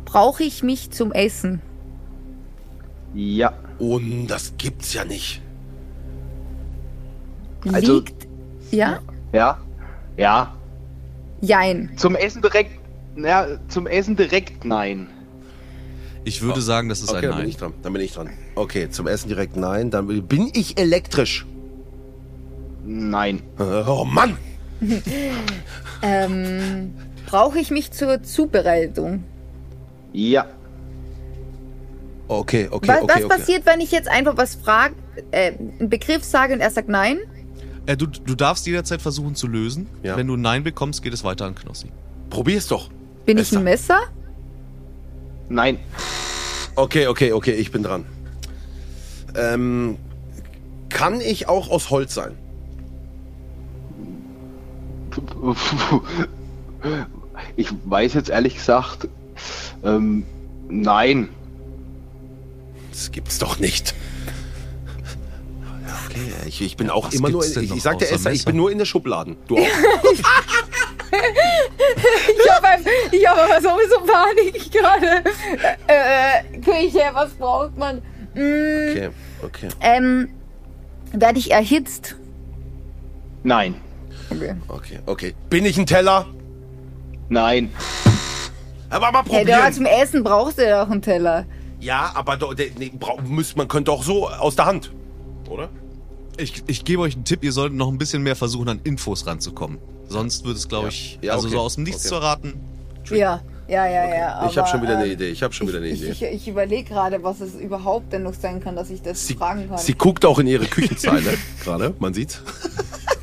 Brauche 0.05 0.43
ich 0.45 0.63
mich 0.63 0.91
zum 0.91 1.11
Essen? 1.11 1.61
Ja. 3.13 3.51
Und 3.79 4.27
das 4.27 4.53
gibt's 4.57 4.93
ja 4.93 5.03
nicht. 5.03 5.41
Also- 7.73 7.97
Liegt. 7.97 8.25
Ja? 8.71 9.01
Ja. 9.33 9.59
Ja. 10.15 10.55
Jein. 11.41 11.91
Zum 11.97 12.15
Essen 12.15 12.41
direkt. 12.41 12.79
Ja, 13.15 13.47
zum 13.67 13.87
Essen 13.87 14.15
direkt 14.15 14.65
nein. 14.65 15.07
Ich 16.25 16.41
würde 16.41 16.61
sagen, 16.61 16.89
das 16.89 17.01
ist 17.01 17.09
Okay, 17.09 17.17
ein 17.17 17.23
dann 17.23 17.31
bin 17.31 17.39
Nein. 17.39 17.49
ich 17.49 17.57
dran. 17.57 17.73
Dann 17.81 17.93
bin 17.93 18.01
ich 18.01 18.13
dran. 18.13 18.29
Okay, 18.55 18.89
zum 18.89 19.07
Essen 19.07 19.27
direkt 19.27 19.57
nein. 19.57 19.91
Dann 19.91 20.07
bin 20.27 20.49
ich 20.53 20.77
elektrisch. 20.77 21.45
Nein. 22.85 23.41
Oh 23.59 24.05
Mann. 24.05 24.37
Ähm, 26.05 26.93
Brauche 27.25 27.57
ich 27.57 27.71
mich 27.71 27.91
zur 27.91 28.21
Zubereitung? 28.23 29.23
Ja. 30.11 30.47
Okay, 32.27 32.67
okay, 32.69 32.87
was, 32.89 33.01
okay. 33.03 33.07
was 33.07 33.23
okay. 33.23 33.37
passiert, 33.37 33.65
wenn 33.65 33.79
ich 33.79 33.91
jetzt 33.91 34.09
einfach 34.09 34.35
was 34.35 34.55
frage, 34.55 34.95
äh, 35.31 35.53
einen 35.53 35.89
Begriff 35.89 36.25
sage 36.25 36.53
und 36.53 36.59
er 36.59 36.71
sagt 36.71 36.89
nein? 36.89 37.19
Äh, 37.85 37.95
du, 37.95 38.07
du 38.07 38.35
darfst 38.35 38.65
jederzeit 38.67 39.01
versuchen 39.01 39.35
zu 39.35 39.47
lösen. 39.47 39.87
Ja. 40.03 40.17
Wenn 40.17 40.27
du 40.27 40.35
ein 40.35 40.41
Nein 40.41 40.63
bekommst, 40.63 41.01
geht 41.01 41.13
es 41.13 41.23
weiter 41.23 41.45
an 41.45 41.55
Knossi. 41.55 41.87
Probier's 42.29 42.67
doch. 42.67 42.89
Bin 43.25 43.37
Esther. 43.37 43.53
ich 43.55 43.59
ein 43.59 43.63
Messer? 43.63 43.99
Nein. 45.49 45.79
Okay, 46.75 47.07
okay, 47.07 47.31
okay, 47.33 47.51
ich 47.53 47.71
bin 47.71 47.83
dran. 47.83 48.05
Ähm, 49.35 49.97
kann 50.89 51.21
ich 51.21 51.47
auch 51.47 51.69
aus 51.69 51.89
Holz 51.89 52.13
sein? 52.13 52.37
Ich 57.55 57.69
weiß 57.85 58.13
jetzt 58.13 58.29
ehrlich 58.29 58.55
gesagt. 58.55 59.07
Ähm, 59.83 60.23
nein. 60.69 61.29
Das 62.91 63.11
gibt's 63.11 63.39
doch 63.39 63.59
nicht. 63.59 63.95
Ja, 65.87 65.97
Okay, 66.09 66.33
ich, 66.47 66.61
ich 66.61 66.77
bin 66.77 66.89
auch 66.89 67.07
Was 67.07 67.13
immer 67.15 67.29
nur. 67.29 67.43
In, 67.45 67.63
ich, 67.63 67.71
ich 67.75 67.81
sag 67.83 67.97
dir, 67.99 68.05
außer 68.05 68.15
Esther, 68.15 68.31
ich 68.31 68.39
Messer? 68.39 68.45
bin 68.51 68.57
nur 68.57 68.71
in 68.71 68.77
der 68.77 68.85
Schubladen. 68.85 69.35
Du 69.47 69.57
auch. 69.57 69.61
Ich 71.95 72.51
habe 72.51 72.67
ich 73.11 73.27
hab 73.27 73.37
aber 73.37 73.61
sowieso 73.61 73.99
Panik 74.01 74.71
gerade. 74.71 75.23
Äh, 75.87 76.55
äh, 76.55 76.59
Küche, 76.59 77.01
was 77.13 77.31
braucht 77.33 77.77
man? 77.77 77.97
Mm, 78.33 78.91
Okay, 78.91 79.09
okay. 79.43 79.67
ähm, 79.81 80.29
werde 81.11 81.39
ich 81.39 81.51
erhitzt? 81.51 82.15
Nein. 83.43 83.75
Okay. 84.31 84.55
Okay, 84.67 84.99
okay. 85.05 85.35
Bin 85.49 85.65
ich 85.65 85.77
ein 85.77 85.85
Teller? 85.85 86.25
Nein. 87.29 87.71
Aber 88.89 89.11
mal 89.11 89.23
probieren. 89.23 89.47
du, 89.67 89.71
zum 89.73 89.85
Essen 89.85 90.23
brauchst 90.23 90.57
du 90.59 90.67
ja 90.67 90.83
auch 90.83 90.89
einen 90.89 91.01
Teller. 91.01 91.45
ja, 91.79 92.11
aber 92.15 92.37
doch, 92.37 92.53
der, 92.53 92.67
nee, 92.77 92.91
brau- 92.97 93.19
müsst, 93.21 93.57
man 93.57 93.67
könnte 93.67 93.91
auch 93.91 94.03
so 94.03 94.27
aus 94.29 94.55
der 94.55 94.65
Hand. 94.65 94.91
Oder? 95.49 95.69
Ich, 96.37 96.63
ich 96.67 96.83
gebe 96.85 97.01
euch 97.03 97.15
einen 97.15 97.25
Tipp, 97.25 97.43
ihr 97.43 97.51
solltet 97.51 97.77
noch 97.77 97.89
ein 97.89 97.97
bisschen 97.97 98.23
mehr 98.23 98.35
versuchen, 98.35 98.69
an 98.69 98.79
Infos 98.83 99.27
ranzukommen. 99.27 99.77
Sonst 100.09 100.45
wird 100.45 100.57
es, 100.57 100.67
glaube 100.67 100.85
Ja. 100.85 100.89
ich, 100.89 101.19
Ja, 101.21 101.33
also 101.33 101.47
okay. 101.47 101.55
so 101.57 101.61
aus 101.61 101.75
dem 101.75 101.83
Nichts 101.83 102.01
Okay. 102.01 102.09
zu 102.09 102.15
erraten. 102.15 102.53
Ja, 103.11 103.41
ja, 103.67 103.85
ja, 103.87 104.07
ja. 104.15 104.47
ich 104.49 104.57
habe 104.57 104.67
schon 104.67 104.81
wieder 104.81 104.97
eine 104.97 105.05
ähm, 105.05 105.11
Idee. 105.13 105.29
Ich 105.29 105.43
habe 105.43 105.53
schon 105.53 105.67
wieder 105.67 105.77
eine 105.77 105.87
ich, 105.87 106.01
Idee. 106.01 106.11
Ich, 106.11 106.21
ich 106.23 106.47
überlege 106.47 106.89
gerade, 106.89 107.23
was 107.23 107.39
es 107.41 107.55
überhaupt 107.55 108.11
denn 108.13 108.23
noch 108.23 108.33
sein 108.33 108.59
kann, 108.61 108.75
dass 108.75 108.89
ich 108.89 109.01
das 109.01 109.25
Sie, 109.27 109.35
fragen 109.35 109.69
kann. 109.69 109.77
sie 109.77 109.93
guckt 109.93 110.25
auch 110.25 110.39
in 110.39 110.47
ihre 110.47 110.65
Küchenzeile 110.65 111.37
gerade, 111.63 111.93
man 111.99 112.13
sieht's. 112.13 112.41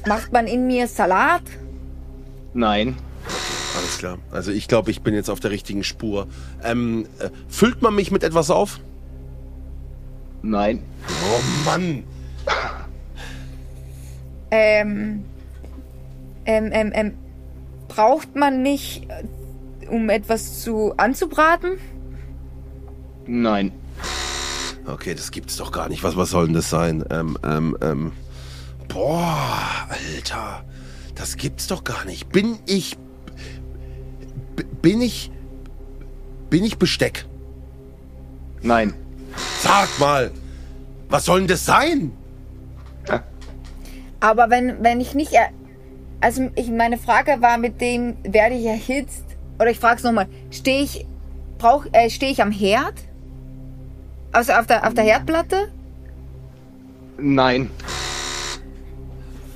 Macht 0.06 0.32
man 0.32 0.46
in 0.46 0.66
mir 0.66 0.86
Salat? 0.88 1.42
Nein. 2.54 2.96
Alles 3.76 3.98
klar. 3.98 4.18
Also 4.30 4.50
ich 4.50 4.66
glaube, 4.68 4.90
ich 4.90 5.02
bin 5.02 5.14
jetzt 5.14 5.30
auf 5.30 5.40
der 5.40 5.50
richtigen 5.50 5.84
Spur. 5.84 6.26
Ähm, 6.64 7.06
äh, 7.18 7.30
füllt 7.48 7.82
man 7.82 7.94
mich 7.94 8.10
mit 8.10 8.22
etwas 8.24 8.50
auf? 8.50 8.80
Nein. 10.42 10.82
Oh 11.08 11.40
Mann. 11.66 12.04
Ähm, 14.50 15.24
ähm, 16.46 16.70
ähm, 16.72 16.92
ähm, 16.94 17.14
braucht 17.88 18.34
man 18.36 18.62
mich, 18.62 19.06
äh, 19.08 19.86
um 19.88 20.08
etwas 20.08 20.60
zu 20.62 20.94
anzubraten? 20.96 21.78
Nein. 23.26 23.72
Okay, 24.86 25.14
das 25.14 25.30
gibt's 25.30 25.56
doch 25.56 25.72
gar 25.72 25.88
nicht. 25.88 26.02
Was, 26.02 26.16
was 26.16 26.30
soll 26.30 26.46
denn 26.46 26.54
das 26.54 26.70
sein? 26.70 27.04
Ähm, 27.10 27.38
ähm, 27.44 27.76
ähm. 27.80 28.12
Boah, 28.88 29.88
Alter. 29.88 30.64
Das 31.14 31.36
gibt's 31.36 31.66
doch 31.66 31.84
gar 31.84 32.04
nicht. 32.04 32.30
Bin 32.30 32.58
ich. 32.66 32.96
Bin 34.82 35.00
ich. 35.00 35.30
Bin 36.48 36.64
ich 36.64 36.78
Besteck? 36.78 37.26
Nein. 38.62 38.94
Sag 39.60 39.88
mal. 39.98 40.32
Was 41.08 41.24
soll 41.26 41.40
denn 41.40 41.48
das 41.48 41.64
sein? 41.64 42.12
Aber 44.20 44.50
wenn, 44.50 44.82
wenn 44.82 45.00
ich 45.00 45.14
nicht, 45.14 45.32
er 45.32 45.48
also 46.20 46.50
ich, 46.54 46.68
meine 46.68 46.98
Frage 46.98 47.40
war 47.40 47.56
mit 47.56 47.80
dem, 47.80 48.16
werde 48.22 48.54
ich 48.54 48.66
erhitzt? 48.66 49.24
Oder 49.58 49.70
ich 49.70 49.78
frage 49.78 49.96
es 49.96 50.02
nochmal, 50.02 50.28
stehe 50.50 50.82
ich, 50.82 51.06
brauch, 51.58 51.86
äh, 51.92 52.10
stehe 52.10 52.30
ich 52.30 52.42
am 52.42 52.52
Herd? 52.52 52.94
Also 54.32 54.52
auf 54.52 54.66
der, 54.66 54.86
auf 54.86 54.94
der 54.94 55.04
Herdplatte? 55.04 55.72
Nein. 57.18 57.70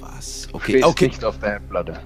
Was 0.01 0.49
Okay, 0.53 0.83
okay. 0.83 1.09
nicht 1.09 1.25
auf 1.25 1.39
der 1.39 1.61
Platte. 1.61 2.01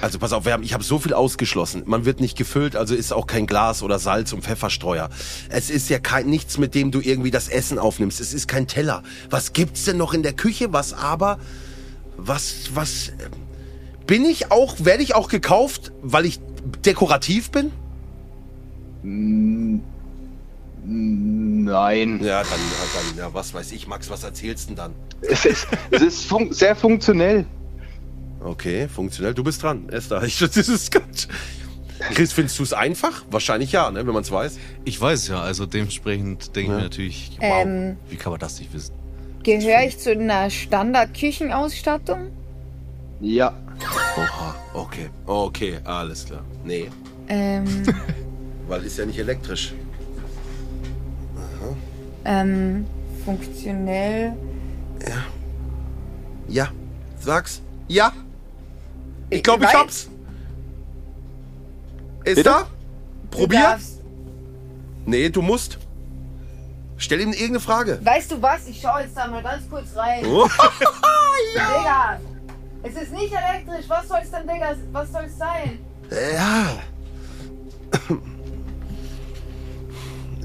Also 0.00 0.18
pass 0.18 0.32
auf, 0.32 0.44
wir 0.44 0.52
haben, 0.52 0.62
ich 0.62 0.74
habe 0.74 0.84
so 0.84 0.98
viel 0.98 1.12
ausgeschlossen. 1.12 1.82
Man 1.86 2.04
wird 2.04 2.20
nicht 2.20 2.38
gefüllt, 2.38 2.76
also 2.76 2.94
ist 2.94 3.12
auch 3.12 3.26
kein 3.26 3.46
Glas 3.46 3.82
oder 3.82 3.98
Salz 3.98 4.32
und 4.32 4.44
Pfefferstreuer. 4.44 5.08
Es 5.48 5.70
ist 5.70 5.88
ja 5.88 5.98
kein 5.98 6.26
nichts, 6.26 6.56
mit 6.56 6.74
dem 6.74 6.92
du 6.92 7.00
irgendwie 7.00 7.32
das 7.32 7.48
Essen 7.48 7.78
aufnimmst. 7.78 8.20
Es 8.20 8.32
ist 8.32 8.46
kein 8.46 8.68
Teller. 8.68 9.02
Was 9.28 9.52
gibt's 9.52 9.86
denn 9.86 9.96
noch 9.96 10.14
in 10.14 10.22
der 10.22 10.34
Küche? 10.34 10.72
Was 10.72 10.92
aber? 10.92 11.38
Was 12.18 12.74
was? 12.74 13.08
ähm, 13.08 13.30
Bin 14.06 14.24
ich 14.26 14.50
auch? 14.50 14.76
Werde 14.84 15.02
ich 15.02 15.14
auch 15.14 15.28
gekauft, 15.28 15.92
weil 16.02 16.26
ich 16.26 16.40
dekorativ 16.84 17.50
bin? 17.50 17.70
Nein. 20.84 22.20
Ja, 22.22 22.42
dann, 22.42 22.50
dann 22.50 23.16
ja, 23.18 23.32
was 23.34 23.54
weiß 23.54 23.72
ich, 23.72 23.86
Max, 23.86 24.10
was 24.10 24.24
erzählst 24.24 24.64
du 24.64 24.74
denn 24.74 24.76
dann? 24.76 24.94
Es 25.22 25.44
ist, 25.44 25.66
es 25.90 26.02
ist 26.02 26.24
fun 26.26 26.52
sehr 26.52 26.74
funktionell. 26.76 27.46
Okay, 28.40 28.88
funktionell. 28.88 29.34
Du 29.34 29.42
bist 29.44 29.62
dran, 29.62 29.88
Esther. 29.88 30.22
Ich, 30.26 30.38
das 30.38 30.56
ist 30.56 30.90
ganz. 30.90 31.28
Chris, 32.14 32.32
findest 32.32 32.58
du 32.58 32.62
es 32.62 32.72
einfach? 32.72 33.24
Wahrscheinlich 33.30 33.72
ja, 33.72 33.90
ne, 33.90 34.06
wenn 34.06 34.14
man 34.14 34.22
es 34.22 34.30
weiß. 34.30 34.58
Ich 34.84 35.00
weiß 35.00 35.28
ja, 35.28 35.40
also 35.40 35.66
dementsprechend 35.66 36.54
denke 36.54 36.70
ich 36.72 36.76
mir 36.76 36.82
natürlich, 36.82 37.36
wow, 37.40 37.64
Ähm. 37.64 37.96
wie 38.08 38.16
kann 38.16 38.30
man 38.30 38.38
das 38.40 38.58
nicht 38.60 38.72
wissen? 38.72 38.94
Gehöre 39.42 39.84
ich 39.86 39.98
zu 39.98 40.10
einer 40.12 40.50
Standard-Küchenausstattung? 40.50 42.30
Ja. 43.20 43.52
Oha, 44.16 44.54
okay, 44.74 45.08
okay, 45.26 45.78
alles 45.84 46.24
klar. 46.26 46.42
Nee, 46.64 46.90
Ähm, 47.28 47.82
weil 48.68 48.82
ist 48.84 48.98
ja 48.98 49.06
nicht 49.06 49.18
elektrisch. 49.18 49.72
ähm, 52.24 52.84
funktionell. 53.24 54.34
Ja, 56.48 56.68
sag's. 57.20 57.60
Ja. 57.88 58.12
Ich 59.30 59.42
glaube, 59.42 59.64
ich 59.64 59.72
hab's. 59.74 60.08
Ist 62.24 62.36
Bitte? 62.36 62.42
da? 62.44 62.66
Du 63.30 63.38
Probier. 63.38 63.60
darfst- 63.60 64.00
Nee, 65.06 65.28
du 65.30 65.42
musst. 65.42 65.78
Stell 66.98 67.20
ihm 67.20 67.30
irgendeine 67.32 67.60
Frage. 67.60 67.98
Weißt 68.04 68.32
du 68.32 68.42
was? 68.42 68.66
Ich 68.68 68.80
schaue 68.80 69.02
jetzt 69.02 69.16
da 69.16 69.26
mal 69.28 69.42
ganz 69.42 69.68
kurz 69.70 69.94
rein. 69.96 70.24
Oh. 70.26 70.48
Digga! 71.54 72.20
Es 72.82 72.94
ist 73.00 73.12
nicht 73.12 73.32
elektrisch. 73.32 73.84
Was 73.88 74.08
soll's 74.08 74.30
denn, 74.30 74.42
Digga? 74.46 74.74
Was 74.92 75.10
soll's 75.12 75.38
sein? 75.38 75.78
Ja. 76.10 76.78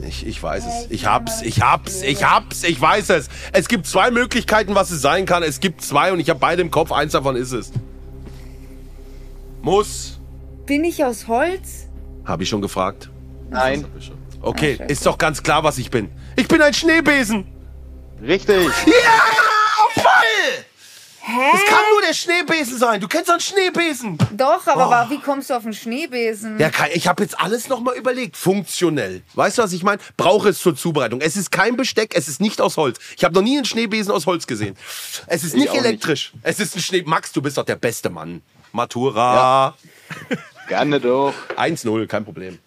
Ich, 0.06 0.26
ich 0.28 0.42
weiß 0.44 0.66
es. 0.66 0.92
Ich 0.92 1.06
hab's, 1.06 1.42
ich 1.42 1.62
hab's, 1.62 2.02
ich 2.02 2.24
hab's, 2.24 2.64
ich 2.64 2.80
weiß 2.80 3.10
es. 3.12 3.30
Es 3.54 3.68
gibt 3.68 3.88
zwei 3.88 4.12
Möglichkeiten, 4.12 4.76
was 4.76 4.92
es 4.92 5.02
sein 5.02 5.26
kann. 5.26 5.44
Es 5.44 5.60
gibt 5.60 5.82
zwei 5.82 6.12
und 6.12 6.20
ich 6.20 6.30
habe 6.30 6.40
beide 6.40 6.62
im 6.62 6.72
Kopf. 6.72 6.92
Eins 6.92 7.14
davon 7.14 7.36
ist 7.36 7.52
es. 7.52 7.72
Muss. 9.62 10.20
Bin 10.66 10.84
ich 10.84 11.04
aus 11.06 11.28
Holz? 11.28 11.88
Habe 12.26 12.44
ich 12.44 12.50
schon 12.50 12.62
gefragt. 12.62 13.10
Nein. 13.50 13.86
Okay, 14.42 14.78
Ah, 14.82 14.86
ist 14.86 15.06
doch 15.06 15.18
ganz 15.18 15.42
klar, 15.42 15.64
was 15.64 15.78
ich 15.78 15.90
bin. 15.90 16.10
Ich 16.36 16.48
bin 16.48 16.62
ein 16.62 16.74
Schneebesen. 16.74 17.46
Richtig. 18.22 18.68
Ja, 18.86 20.02
voll! 20.02 20.66
Hä? 21.26 21.50
Das 21.54 21.66
kann 21.66 21.80
nur 21.92 22.02
der 22.02 22.14
Schneebesen 22.14 22.78
sein. 22.78 23.00
Du 23.00 23.08
kennst 23.08 23.30
doch 23.30 23.34
einen 23.34 23.42
Schneebesen. 23.42 24.18
Doch, 24.34 24.68
aber 24.68 25.06
Oh. 25.08 25.10
wie 25.10 25.20
kommst 25.20 25.50
du 25.50 25.54
auf 25.54 25.64
einen 25.64 25.74
Schneebesen? 25.74 26.60
Ja, 26.60 26.70
ich 26.94 27.08
habe 27.08 27.24
jetzt 27.24 27.40
alles 27.40 27.70
nochmal 27.70 27.96
überlegt. 27.96 28.36
Funktionell. 28.36 29.22
Weißt 29.34 29.58
du, 29.58 29.62
was 29.64 29.72
ich 29.72 29.84
meine? 29.84 30.00
Brauche 30.18 30.50
es 30.50 30.60
zur 30.60 30.76
Zubereitung. 30.76 31.22
Es 31.22 31.38
ist 31.38 31.50
kein 31.52 31.78
Besteck, 31.78 32.14
es 32.16 32.28
ist 32.28 32.42
nicht 32.42 32.60
aus 32.60 32.76
Holz. 32.76 33.00
Ich 33.16 33.24
habe 33.24 33.34
noch 33.34 33.42
nie 33.42 33.56
einen 33.56 33.66
Schneebesen 33.66 34.12
aus 34.12 34.26
Holz 34.26 34.48
gesehen. 34.48 34.76
Es 35.28 35.44
ist 35.46 35.56
nicht 35.56 35.70
auch 35.70 35.74
nicht. 35.76 35.86
elektrisch. 35.86 36.34
Es 36.44 36.60
ist 36.60 36.76
ein 36.76 36.82
Schnee. 36.82 37.04
Max, 37.06 37.32
du 37.32 37.42
bist 37.42 37.58
doch 37.58 37.66
der 37.66 37.78
beste 37.78 38.10
Mann. 38.10 38.42
Matura. 38.74 39.76
Gerne 40.68 41.00
doch. 41.00 41.34
1-0, 41.56 42.06
kein 42.08 42.26
Problem. 42.26 42.60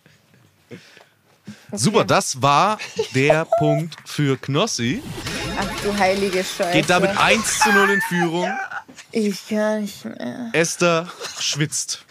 Super, 1.72 2.04
das 2.04 2.40
war 2.42 2.78
der 3.14 3.44
Punkt 3.58 3.96
für 4.04 4.36
Knossi. 4.36 5.02
Ach 5.58 5.80
du 5.82 5.96
heilige 5.98 6.44
Scheiße. 6.44 6.72
Geht 6.72 6.90
damit 6.90 7.16
1 7.18 7.58
zu 7.60 7.72
0 7.72 7.90
in 7.90 8.00
Führung. 8.02 8.50
Ich 9.12 9.48
kann 9.48 9.82
nicht 9.82 10.04
mehr. 10.04 10.50
Esther 10.52 11.08
schwitzt. 11.40 12.04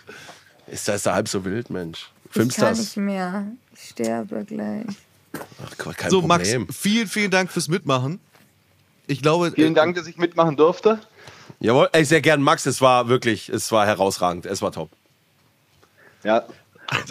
Ist 0.67 0.87
das 0.87 1.05
halb 1.05 1.27
so 1.27 1.45
wild, 1.45 1.69
Mensch? 1.69 2.09
Ich 2.25 2.31
Filmst 2.33 2.57
kann 2.57 2.69
das? 2.69 2.79
nicht 2.79 2.97
mehr. 2.97 3.45
Ich 3.73 3.89
sterbe 3.89 4.43
gleich. 4.43 4.85
Ach, 5.33 5.77
Gott, 5.77 5.97
kein 5.97 6.09
So, 6.09 6.21
Max, 6.21 6.49
Problem. 6.49 6.67
vielen, 6.73 7.07
vielen 7.07 7.31
Dank 7.31 7.51
fürs 7.51 7.67
Mitmachen. 7.67 8.19
Ich 9.07 9.21
glaube, 9.21 9.51
Vielen 9.51 9.73
äh, 9.73 9.75
Dank, 9.75 9.95
dass 9.95 10.07
ich 10.07 10.17
mitmachen 10.17 10.55
durfte. 10.57 10.99
Jawohl, 11.59 11.89
ey, 11.93 12.03
sehr 12.03 12.21
gern, 12.21 12.41
Max. 12.41 12.65
Es 12.65 12.81
war 12.81 13.07
wirklich, 13.07 13.49
es 13.49 13.71
war 13.71 13.85
herausragend. 13.85 14.45
Es 14.45 14.61
war 14.61 14.71
top. 14.71 14.89
Ja. 16.23 16.43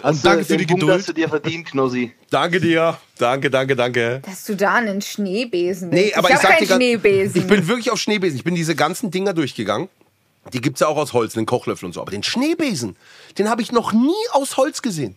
Und 0.03 0.23
danke 0.25 0.45
für 0.45 0.57
die 0.57 0.65
Punkt 0.65 0.81
Geduld. 0.81 0.99
hast 0.99 1.09
du 1.09 1.13
dir 1.13 1.27
verdient, 1.29 1.67
Knossi. 1.67 2.13
Danke 2.29 2.59
dir. 2.61 2.97
Danke, 3.17 3.49
danke, 3.49 3.75
danke. 3.75 4.21
Dass 4.25 4.45
du 4.45 4.55
da 4.55 4.75
einen 4.75 5.01
Schneebesen 5.01 5.89
Nee, 5.89 6.13
aber 6.13 6.29
ich 6.29 6.35
ich, 6.35 6.41
sag 6.41 6.49
keinen 6.51 6.59
dir 6.61 6.67
ganz- 6.67 6.77
Schneebesen. 6.83 7.41
Ich 7.41 7.47
bin 7.47 7.67
wirklich 7.67 7.91
auf 7.91 7.99
Schneebesen. 7.99 8.37
Ich 8.37 8.43
bin 8.43 8.55
diese 8.55 8.75
ganzen 8.75 9.11
Dinger 9.11 9.33
durchgegangen. 9.33 9.89
Die 10.53 10.61
gibt's 10.61 10.79
ja 10.81 10.87
auch 10.87 10.97
aus 10.97 11.13
Holz, 11.13 11.35
einen 11.35 11.45
Kochlöffel 11.45 11.85
und 11.87 11.93
so. 11.93 12.01
Aber 12.01 12.11
den 12.11 12.23
Schneebesen, 12.23 12.95
den 13.37 13.49
habe 13.49 13.61
ich 13.61 13.71
noch 13.71 13.93
nie 13.93 14.13
aus 14.31 14.57
Holz 14.57 14.81
gesehen. 14.81 15.15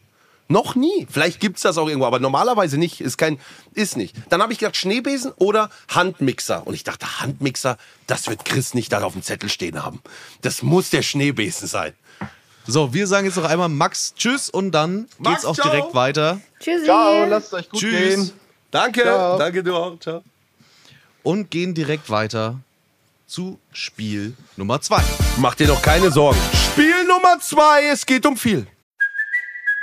Noch 0.50 0.74
nie. 0.74 1.06
Vielleicht 1.11 1.40
gibt's 1.40 1.61
das 1.61 1.76
auch 1.76 1.86
irgendwo, 1.88 2.06
aber 2.06 2.18
normalerweise 2.20 2.78
nicht. 2.78 3.02
Ist 3.02 3.18
kein, 3.18 3.38
ist 3.74 3.98
nicht. 3.98 4.16
Dann 4.30 4.40
habe 4.40 4.50
ich 4.54 4.59
gedacht, 4.59 4.76
Schneebesen 4.76 5.32
oder 5.36 5.68
Handmixer. 5.90 6.66
Und 6.66 6.72
ich 6.72 6.84
dachte, 6.84 7.20
Handmixer, 7.20 7.76
das 8.06 8.28
wird 8.28 8.46
Chris 8.46 8.72
nicht 8.72 8.90
da 8.92 9.02
auf 9.02 9.12
dem 9.12 9.22
Zettel 9.22 9.50
stehen 9.50 9.84
haben. 9.84 10.00
Das 10.40 10.62
muss 10.62 10.88
der 10.88 11.02
Schneebesen 11.02 11.68
sein. 11.68 11.92
So, 12.68 12.92
wir 12.92 13.06
sagen 13.06 13.26
jetzt 13.26 13.36
noch 13.36 13.44
einmal 13.44 13.68
Max 13.68 14.14
Tschüss 14.14 14.50
und 14.50 14.72
dann 14.72 15.08
Max, 15.18 15.36
geht's 15.36 15.44
auch 15.46 15.54
ciao. 15.54 15.70
direkt 15.70 15.94
weiter. 15.94 16.40
Tschüssi. 16.60 16.84
Ciao, 16.84 17.24
lasst 17.24 17.52
euch 17.54 17.68
gut 17.68 17.80
Tschüss. 17.80 17.90
gehen. 17.90 18.30
Danke. 18.70 19.02
Ciao. 19.02 19.38
Danke 19.38 19.62
du 19.64 19.74
auch. 19.74 19.98
Ciao. 19.98 20.22
Und 21.22 21.50
gehen 21.50 21.74
direkt 21.74 22.10
weiter 22.10 22.60
zu 23.26 23.58
Spiel 23.72 24.34
Nummer 24.56 24.80
2. 24.80 25.02
Mach 25.38 25.54
dir 25.54 25.66
doch 25.66 25.82
keine 25.82 26.10
Sorgen. 26.10 26.38
Spiel 26.72 27.04
Nummer 27.06 27.38
zwei. 27.40 27.86
Es 27.86 28.06
geht 28.06 28.24
um 28.26 28.36
viel. 28.36 28.66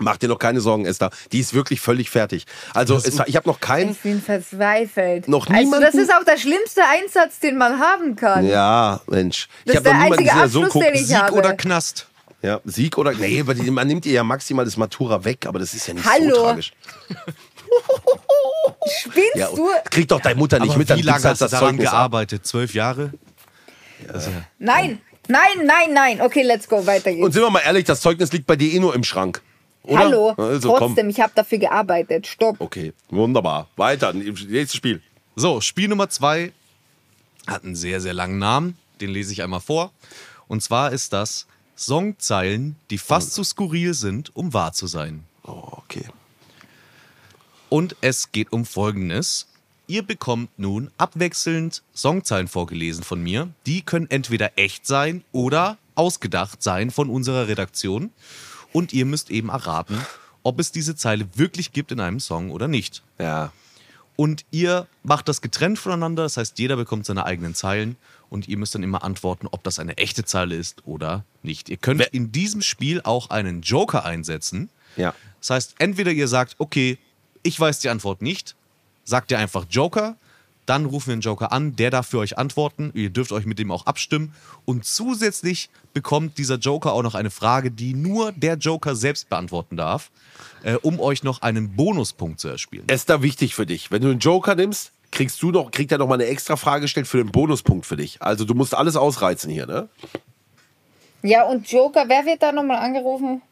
Mach 0.00 0.16
dir 0.16 0.28
noch 0.28 0.38
keine 0.38 0.60
Sorgen, 0.60 0.86
Esther. 0.86 1.10
Die 1.30 1.40
ist 1.40 1.52
wirklich 1.54 1.80
völlig 1.80 2.10
fertig. 2.10 2.46
Also, 2.74 2.96
Esther, 2.96 3.28
ich 3.28 3.36
habe 3.36 3.48
noch 3.48 3.60
keinen. 3.60 3.92
Ich 3.92 3.98
bin 4.00 4.20
verzweifelt. 4.22 5.28
Noch 5.28 5.46
also 5.46 5.58
niemanden- 5.58 5.84
das 5.84 5.94
ist 5.94 6.12
auch 6.12 6.24
der 6.24 6.38
schlimmste 6.38 6.82
Einsatz, 6.84 7.38
den 7.40 7.58
man 7.58 7.78
haben 7.78 8.16
kann. 8.16 8.46
Ja, 8.46 9.00
Mensch. 9.06 9.48
Das 9.66 9.74
ich 9.74 9.78
ist 9.78 9.84
der 9.86 9.94
noch 9.94 10.02
niemanden 10.04 10.24
der 10.24 10.48
so 10.48 10.62
guckt. 10.62 10.84
den 10.86 10.94
ich 10.94 11.06
Sieg 11.06 11.16
habe. 11.16 11.34
oder 11.36 11.52
Knast? 11.54 12.06
Ja, 12.42 12.60
Sieg 12.64 12.96
oder. 12.96 13.12
Nee, 13.12 13.42
man 13.42 13.86
nimmt 13.86 14.06
ihr 14.06 14.12
ja 14.12 14.24
maximal 14.24 14.64
das 14.64 14.78
Matura 14.78 15.22
weg, 15.24 15.44
aber 15.46 15.58
das 15.58 15.74
ist 15.74 15.86
ja 15.86 15.92
nicht 15.94 16.04
so 16.04 16.10
Hallo. 16.10 16.42
tragisch. 16.44 16.72
Spinnst 19.02 19.36
Ja, 19.36 19.48
du? 19.54 19.68
krieg 19.90 20.08
doch 20.08 20.20
deine 20.20 20.36
Mutter 20.36 20.58
nicht 20.58 20.70
Aber 20.70 20.78
mit, 20.78 20.88
wie 20.88 20.92
dann 20.94 20.98
lange 21.00 21.18
gibst 21.18 21.24
halt 21.24 21.32
hast 21.32 21.40
du 21.40 21.44
das 21.44 21.50
daran 21.52 21.68
Zeugnis 21.74 21.86
ab. 21.88 21.92
gearbeitet? 21.92 22.46
Zwölf 22.46 22.74
Jahre? 22.74 23.12
Nein, 24.58 25.00
nein, 25.28 25.40
nein, 25.64 25.92
nein. 25.92 26.20
Okay, 26.20 26.42
let's 26.42 26.66
go, 26.68 26.84
weiter 26.86 27.10
geht's. 27.12 27.22
Und 27.24 27.32
sind 27.32 27.42
wir 27.42 27.50
mal 27.50 27.60
ehrlich, 27.60 27.84
das 27.84 28.00
Zeugnis 28.00 28.32
liegt 28.32 28.46
bei 28.46 28.56
dir 28.56 28.72
eh 28.72 28.78
nur 28.80 28.94
im 28.94 29.04
Schrank. 29.04 29.42
Oder? 29.82 29.98
Hallo, 29.98 30.28
Also, 30.36 30.68
komm. 30.72 30.78
trotzdem, 30.88 31.08
ich 31.08 31.20
habe 31.20 31.32
dafür 31.34 31.58
gearbeitet. 31.58 32.26
Stopp. 32.26 32.60
Okay, 32.60 32.92
wunderbar. 33.08 33.68
Weiter, 33.76 34.12
nächstes 34.12 34.74
Spiel. 34.76 35.02
So, 35.36 35.60
Spiel 35.60 35.88
Nummer 35.88 36.10
zwei 36.10 36.52
hat 37.46 37.64
einen 37.64 37.76
sehr, 37.76 38.00
sehr 38.00 38.12
langen 38.14 38.38
Namen. 38.38 38.76
Den 39.00 39.10
lese 39.10 39.32
ich 39.32 39.42
einmal 39.42 39.60
vor. 39.60 39.92
Und 40.48 40.62
zwar 40.62 40.92
ist 40.92 41.12
das 41.12 41.46
Songzeilen, 41.76 42.76
die 42.90 42.98
fast 42.98 43.32
zu 43.32 43.42
skurril 43.42 43.94
sind, 43.94 44.34
um 44.36 44.52
wahr 44.52 44.72
zu 44.72 44.86
sein. 44.86 45.24
Oh, 45.44 45.62
okay. 45.72 46.04
Und 47.70 47.96
es 48.02 48.32
geht 48.32 48.52
um 48.52 48.66
Folgendes. 48.66 49.46
Ihr 49.86 50.02
bekommt 50.02 50.50
nun 50.58 50.90
abwechselnd 50.98 51.82
Songzeilen 51.94 52.48
vorgelesen 52.48 53.02
von 53.02 53.22
mir. 53.22 53.48
Die 53.66 53.82
können 53.82 54.10
entweder 54.10 54.52
echt 54.56 54.86
sein 54.86 55.24
oder 55.32 55.78
ausgedacht 55.94 56.62
sein 56.62 56.90
von 56.90 57.08
unserer 57.08 57.48
Redaktion. 57.48 58.10
Und 58.72 58.92
ihr 58.92 59.04
müsst 59.04 59.30
eben 59.30 59.48
erraten, 59.48 59.98
ob 60.42 60.60
es 60.60 60.72
diese 60.72 60.96
Zeile 60.96 61.26
wirklich 61.34 61.72
gibt 61.72 61.92
in 61.92 62.00
einem 62.00 62.20
Song 62.20 62.50
oder 62.50 62.68
nicht. 62.68 63.02
Ja. 63.18 63.52
Und 64.16 64.44
ihr 64.50 64.86
macht 65.02 65.28
das 65.28 65.40
getrennt 65.40 65.78
voneinander, 65.78 66.24
das 66.24 66.36
heißt, 66.36 66.58
jeder 66.58 66.76
bekommt 66.76 67.06
seine 67.06 67.24
eigenen 67.24 67.54
Zeilen 67.54 67.96
und 68.28 68.48
ihr 68.48 68.58
müsst 68.58 68.74
dann 68.74 68.82
immer 68.82 69.02
antworten, 69.02 69.48
ob 69.50 69.64
das 69.64 69.78
eine 69.78 69.96
echte 69.96 70.24
Zeile 70.24 70.56
ist 70.56 70.82
oder 70.86 71.24
nicht. 71.42 71.68
Ihr 71.68 71.78
könnt 71.78 72.02
in 72.02 72.30
diesem 72.30 72.60
Spiel 72.60 73.00
auch 73.02 73.30
einen 73.30 73.62
Joker 73.62 74.04
einsetzen. 74.04 74.68
Ja. 74.96 75.14
Das 75.40 75.50
heißt, 75.50 75.74
entweder 75.78 76.12
ihr 76.12 76.28
sagt, 76.28 76.56
okay, 76.58 76.98
ich 77.42 77.58
weiß 77.58 77.80
die 77.80 77.88
Antwort 77.88 78.20
nicht, 78.20 78.56
sagt 79.04 79.30
ihr 79.30 79.38
einfach 79.38 79.64
Joker, 79.70 80.16
dann 80.66 80.86
rufen 80.86 81.08
wir 81.08 81.12
einen 81.14 81.22
Joker 81.22 81.52
an, 81.52 81.74
der 81.76 81.90
darf 81.90 82.08
für 82.08 82.18
euch 82.18 82.38
antworten. 82.38 82.90
Ihr 82.94 83.10
dürft 83.10 83.32
euch 83.32 83.46
mit 83.46 83.58
dem 83.58 83.70
auch 83.70 83.86
abstimmen. 83.86 84.34
Und 84.64 84.84
zusätzlich 84.84 85.70
bekommt 85.92 86.38
dieser 86.38 86.56
Joker 86.56 86.92
auch 86.92 87.02
noch 87.02 87.14
eine 87.14 87.30
Frage, 87.30 87.70
die 87.70 87.94
nur 87.94 88.32
der 88.32 88.54
Joker 88.54 88.94
selbst 88.94 89.28
beantworten 89.28 89.76
darf, 89.76 90.10
äh, 90.62 90.74
um 90.74 91.00
euch 91.00 91.22
noch 91.22 91.42
einen 91.42 91.74
Bonuspunkt 91.74 92.40
zu 92.40 92.48
erspielen. 92.48 92.88
Esther, 92.88 93.22
wichtig 93.22 93.54
für 93.54 93.66
dich. 93.66 93.90
Wenn 93.90 94.02
du 94.02 94.10
einen 94.10 94.20
Joker 94.20 94.54
nimmst, 94.54 94.92
kriegst 95.10 95.42
du 95.42 95.50
noch, 95.50 95.70
kriegt 95.70 95.90
er 95.92 95.98
noch 95.98 96.06
mal 96.06 96.14
eine 96.14 96.26
extra 96.26 96.56
Frage 96.56 96.82
gestellt 96.82 97.08
für 97.08 97.18
den 97.18 97.32
Bonuspunkt 97.32 97.86
für 97.86 97.96
dich. 97.96 98.22
Also 98.22 98.44
du 98.44 98.54
musst 98.54 98.74
alles 98.74 98.96
ausreizen 98.96 99.50
hier, 99.50 99.66
ne? 99.66 99.88
Ja, 101.22 101.44
und 101.44 101.70
Joker, 101.70 102.04
wer 102.06 102.24
wird 102.24 102.42
da 102.42 102.52
nochmal 102.52 102.78
angerufen? 102.78 103.42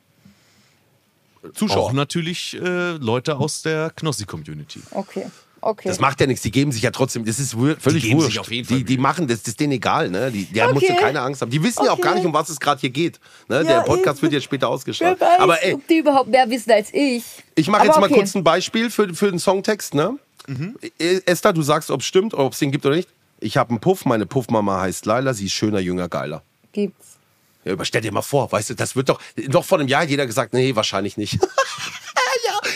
Zuschauer. 1.54 1.84
Auch 1.84 1.92
natürlich 1.92 2.56
äh, 2.60 2.92
Leute 2.92 3.36
aus 3.36 3.62
der 3.62 3.90
Knossi-Community. 3.90 4.80
Okay, 4.92 5.26
okay. 5.60 5.88
Das 5.88 6.00
macht 6.00 6.20
ja 6.20 6.26
nichts, 6.26 6.42
die 6.42 6.50
geben 6.50 6.72
sich 6.72 6.82
ja 6.82 6.90
trotzdem, 6.90 7.24
das 7.24 7.38
ist 7.38 7.54
völlig 7.78 8.02
geben 8.04 8.16
wurscht. 8.16 8.30
sich 8.30 8.38
auf 8.40 8.50
jeden 8.50 8.66
Fall 8.68 8.78
die, 8.78 8.84
die 8.84 8.98
machen, 8.98 9.26
das, 9.28 9.40
das 9.42 9.48
ist 9.48 9.60
denen 9.60 9.72
egal, 9.72 10.10
ne? 10.10 10.30
Die, 10.30 10.44
der 10.44 10.64
Okay. 10.66 10.74
musst 10.74 10.88
du 10.88 10.94
keine 10.96 11.20
Angst 11.20 11.42
haben. 11.42 11.50
Die 11.50 11.62
wissen 11.62 11.84
ja 11.84 11.92
auch 11.92 12.00
gar 12.00 12.12
Okay. 12.12 12.20
nicht, 12.20 12.26
um 12.26 12.32
was 12.32 12.48
es 12.48 12.58
gerade 12.60 12.80
hier 12.80 12.90
geht. 12.90 13.18
Ne? 13.48 13.56
Ja, 13.56 13.62
der 13.64 13.80
Podcast 13.80 14.20
wird 14.22 14.32
jetzt 14.32 14.44
später 14.44 14.68
ausgestrahlt. 14.68 15.20
weiß, 15.20 15.40
Aber 15.40 15.62
ey, 15.62 15.74
ob 15.74 15.86
die 15.86 15.98
überhaupt 15.98 16.28
mehr 16.28 16.48
wissen 16.50 16.70
als 16.70 16.88
ich. 16.92 17.24
ich 17.54 17.68
mache 17.68 17.86
jetzt 17.86 17.96
mal 18.00 18.06
okay. 18.06 18.14
kurz 18.14 18.34
ein 18.34 18.44
Beispiel 18.44 18.90
für, 18.90 19.12
für 19.14 19.30
den 19.30 19.38
Songtext, 19.38 19.94
ne? 19.94 20.18
Mhm. 20.46 20.76
Äh, 20.98 21.20
Esther, 21.26 21.52
du 21.52 21.62
sagst, 21.62 21.90
ob 21.90 22.00
es 22.00 22.06
stimmt, 22.06 22.34
ob 22.34 22.52
es 22.52 22.58
den 22.58 22.70
gibt 22.72 22.84
oder 22.86 22.96
nicht. 22.96 23.08
Ich 23.40 23.56
habe 23.56 23.70
einen 23.70 23.80
Puff, 23.80 24.04
meine 24.04 24.26
Puffmama 24.26 24.80
heißt 24.80 25.06
Laila, 25.06 25.32
sie 25.34 25.46
ist 25.46 25.52
schöner, 25.52 25.78
jünger, 25.80 26.08
geiler. 26.08 26.42
Gibt's. 26.72 27.16
Ja, 27.64 27.72
aber 27.74 27.84
stell 27.84 28.00
dir 28.00 28.12
mal 28.12 28.22
vor, 28.22 28.50
weißt 28.50 28.70
du, 28.70 28.74
das 28.74 28.96
wird 28.96 29.08
doch, 29.10 29.20
noch 29.48 29.64
vor 29.64 29.78
einem 29.78 29.88
Jahr 29.88 30.02
hat 30.02 30.08
jeder 30.10 30.26
gesagt, 30.26 30.52
nee, 30.54 30.74
wahrscheinlich 30.74 31.16
nicht. 31.16 31.38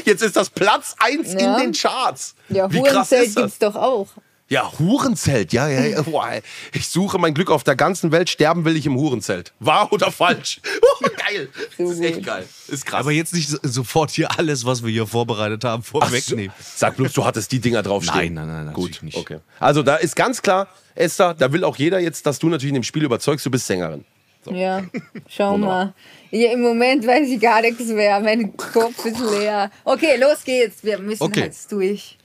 jetzt 0.05 0.23
ist 0.23 0.37
das 0.37 0.51
Platz 0.51 0.95
1 0.99 1.33
Ja. 1.35 1.57
in 1.57 1.63
den 1.63 1.73
Charts. 1.73 2.35
Ja, 2.49 2.71
Wie 2.73 2.83
krass 2.83 3.11
Hurenzelt 3.11 3.27
ist 3.29 3.37
das? 3.37 3.43
gibt's 3.45 3.59
doch 3.59 3.75
auch. 3.77 4.09
Ja, 4.49 4.71
Hurenzelt, 4.79 5.55
ja, 5.55 5.67
ja, 5.69 5.85
ja. 5.87 6.03
Boah, 6.03 6.29
ich 6.75 6.87
suche 6.87 7.19
mein 7.19 7.33
Glück 7.33 7.51
auf 7.51 7.65
der 7.65 7.75
ganzen 7.75 8.13
Welt, 8.13 8.29
sterben 8.29 8.67
will 8.67 8.77
ich 8.77 8.85
im 8.85 8.97
Hurenzelt. 8.97 9.53
Wahr 9.61 9.91
oder 9.93 10.11
falsch? 10.11 10.61
Oh, 11.05 11.09
geil. 11.29 11.49
Das 11.79 11.91
ist 11.91 12.01
echt 12.01 12.23
geil. 12.25 12.47
Ist 12.69 12.87
krass. 12.87 13.01
Aber 13.01 13.11
jetzt 13.11 13.35
nicht 13.35 13.49
so- 13.49 13.59
sofort 13.63 14.11
hier 14.13 14.39
alles, 14.39 14.65
was 14.67 14.85
wir 14.85 14.91
hier 14.91 15.07
vorbereitet 15.07 15.65
haben, 15.65 15.83
Ach 15.85 15.93
so. 15.93 16.01
vorwegnehmen. 16.01 16.55
Sag 16.77 16.97
bloß, 16.97 17.13
du 17.15 17.25
hattest 17.25 17.51
die 17.51 17.59
Dinger 17.59 17.83
draufstehen. 17.83 18.35
Nein, 18.35 18.47
nein, 18.47 18.67
nein, 18.67 18.75
Gut, 18.75 19.03
nicht. 19.03 19.17
okay. 19.17 19.39
Also 19.59 19.83
da 19.83 19.97
ist 19.97 20.15
ganz 20.15 20.43
klar, 20.43 20.69
Esther, 20.95 21.35
da 21.35 21.53
will 21.53 21.65
auch 21.65 21.77
jeder 21.77 21.99
jetzt, 21.99 22.25
dass 22.27 22.39
du 22.39 22.49
natürlich 22.49 22.69
in 22.69 22.75
dem 22.75 22.83
Spiel 22.85 23.03
überzeugst, 23.03 23.45
du 23.47 23.51
bist 23.51 23.67
Sängerin. 23.67 24.05
Ja, 24.51 24.85
schau 25.29 25.57
mal. 25.57 25.95
Ja, 26.31 26.53
Im 26.53 26.63
Moment 26.63 27.07
weiß 27.07 27.29
ich 27.29 27.41
gar 27.41 27.61
nichts 27.61 27.85
mehr. 27.87 28.19
Mein 28.21 28.57
Kopf 28.57 29.05
ist 29.05 29.19
leer. 29.21 29.71
Okay, 29.85 30.17
los 30.19 30.43
geht's. 30.45 30.83
Wir 30.83 30.99
müssen 30.99 31.23
Okay. 31.23 31.43
jetzt 31.45 31.71
durch. 31.71 32.19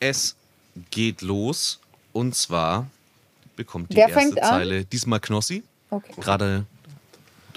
Es 0.00 0.34
geht 0.90 1.20
los 1.22 1.78
und 2.12 2.34
zwar 2.34 2.86
bekommt 3.56 3.92
die 3.92 3.96
Wer 3.96 4.08
erste 4.08 4.20
fängt 4.20 4.42
an? 4.42 4.48
Zeile 4.48 4.84
diesmal 4.84 5.20
Knossi. 5.20 5.62
Okay. 5.90 6.14
Gerade 6.20 6.64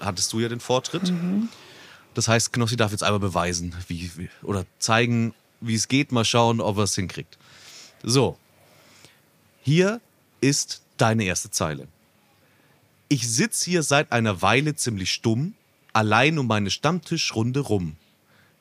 hattest 0.01 0.31
du 0.33 0.39
ja 0.41 0.49
den 0.49 0.59
Vortritt. 0.59 1.13
Das 2.13 2.27
heißt, 2.27 2.51
Knossi 2.51 2.75
darf 2.75 2.91
jetzt 2.91 3.03
einmal 3.03 3.19
beweisen, 3.19 3.73
wie, 3.87 4.11
wie 4.17 4.29
oder 4.43 4.65
zeigen, 4.79 5.33
wie 5.61 5.75
es 5.75 5.87
geht. 5.87 6.11
Mal 6.11 6.25
schauen, 6.25 6.59
ob 6.59 6.77
er 6.77 6.83
es 6.83 6.95
hinkriegt. 6.95 7.37
So, 8.03 8.37
hier 9.63 10.01
ist 10.41 10.81
deine 10.97 11.23
erste 11.23 11.49
Zeile. 11.49 11.87
Ich 13.07 13.27
sitz 13.27 13.63
hier 13.63 13.83
seit 13.83 14.11
einer 14.11 14.41
Weile 14.41 14.75
ziemlich 14.75 15.11
stumm, 15.11 15.53
allein 15.93 16.39
um 16.39 16.47
meine 16.47 16.71
Stammtischrunde 16.71 17.59
rum. 17.59 17.97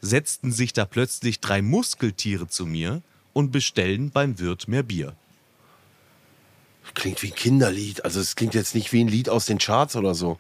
Setzten 0.01 0.53
sich 0.53 0.75
da 0.75 0.85
plötzlich 0.85 1.41
drei 1.41 1.63
Muskeltiere 1.63 2.49
zu 2.49 2.67
mir 2.67 3.01
und 3.33 3.53
bestellen 3.53 4.11
beim 4.11 4.39
Wirt 4.39 4.69
mehr 4.69 4.83
Bier. 4.83 5.17
Klingt 6.93 7.23
wie 7.23 7.29
ein 7.29 7.35
Kinderlied. 7.35 8.05
Also 8.05 8.21
es 8.21 8.37
klingt 8.37 8.55
jetzt 8.55 8.75
nicht 8.75 8.93
wie 8.93 9.03
ein 9.03 9.09
Lied 9.09 9.31
aus 9.31 9.47
den 9.47 9.59
Charts 9.59 9.97
oder 9.97 10.15
so. 10.15 10.39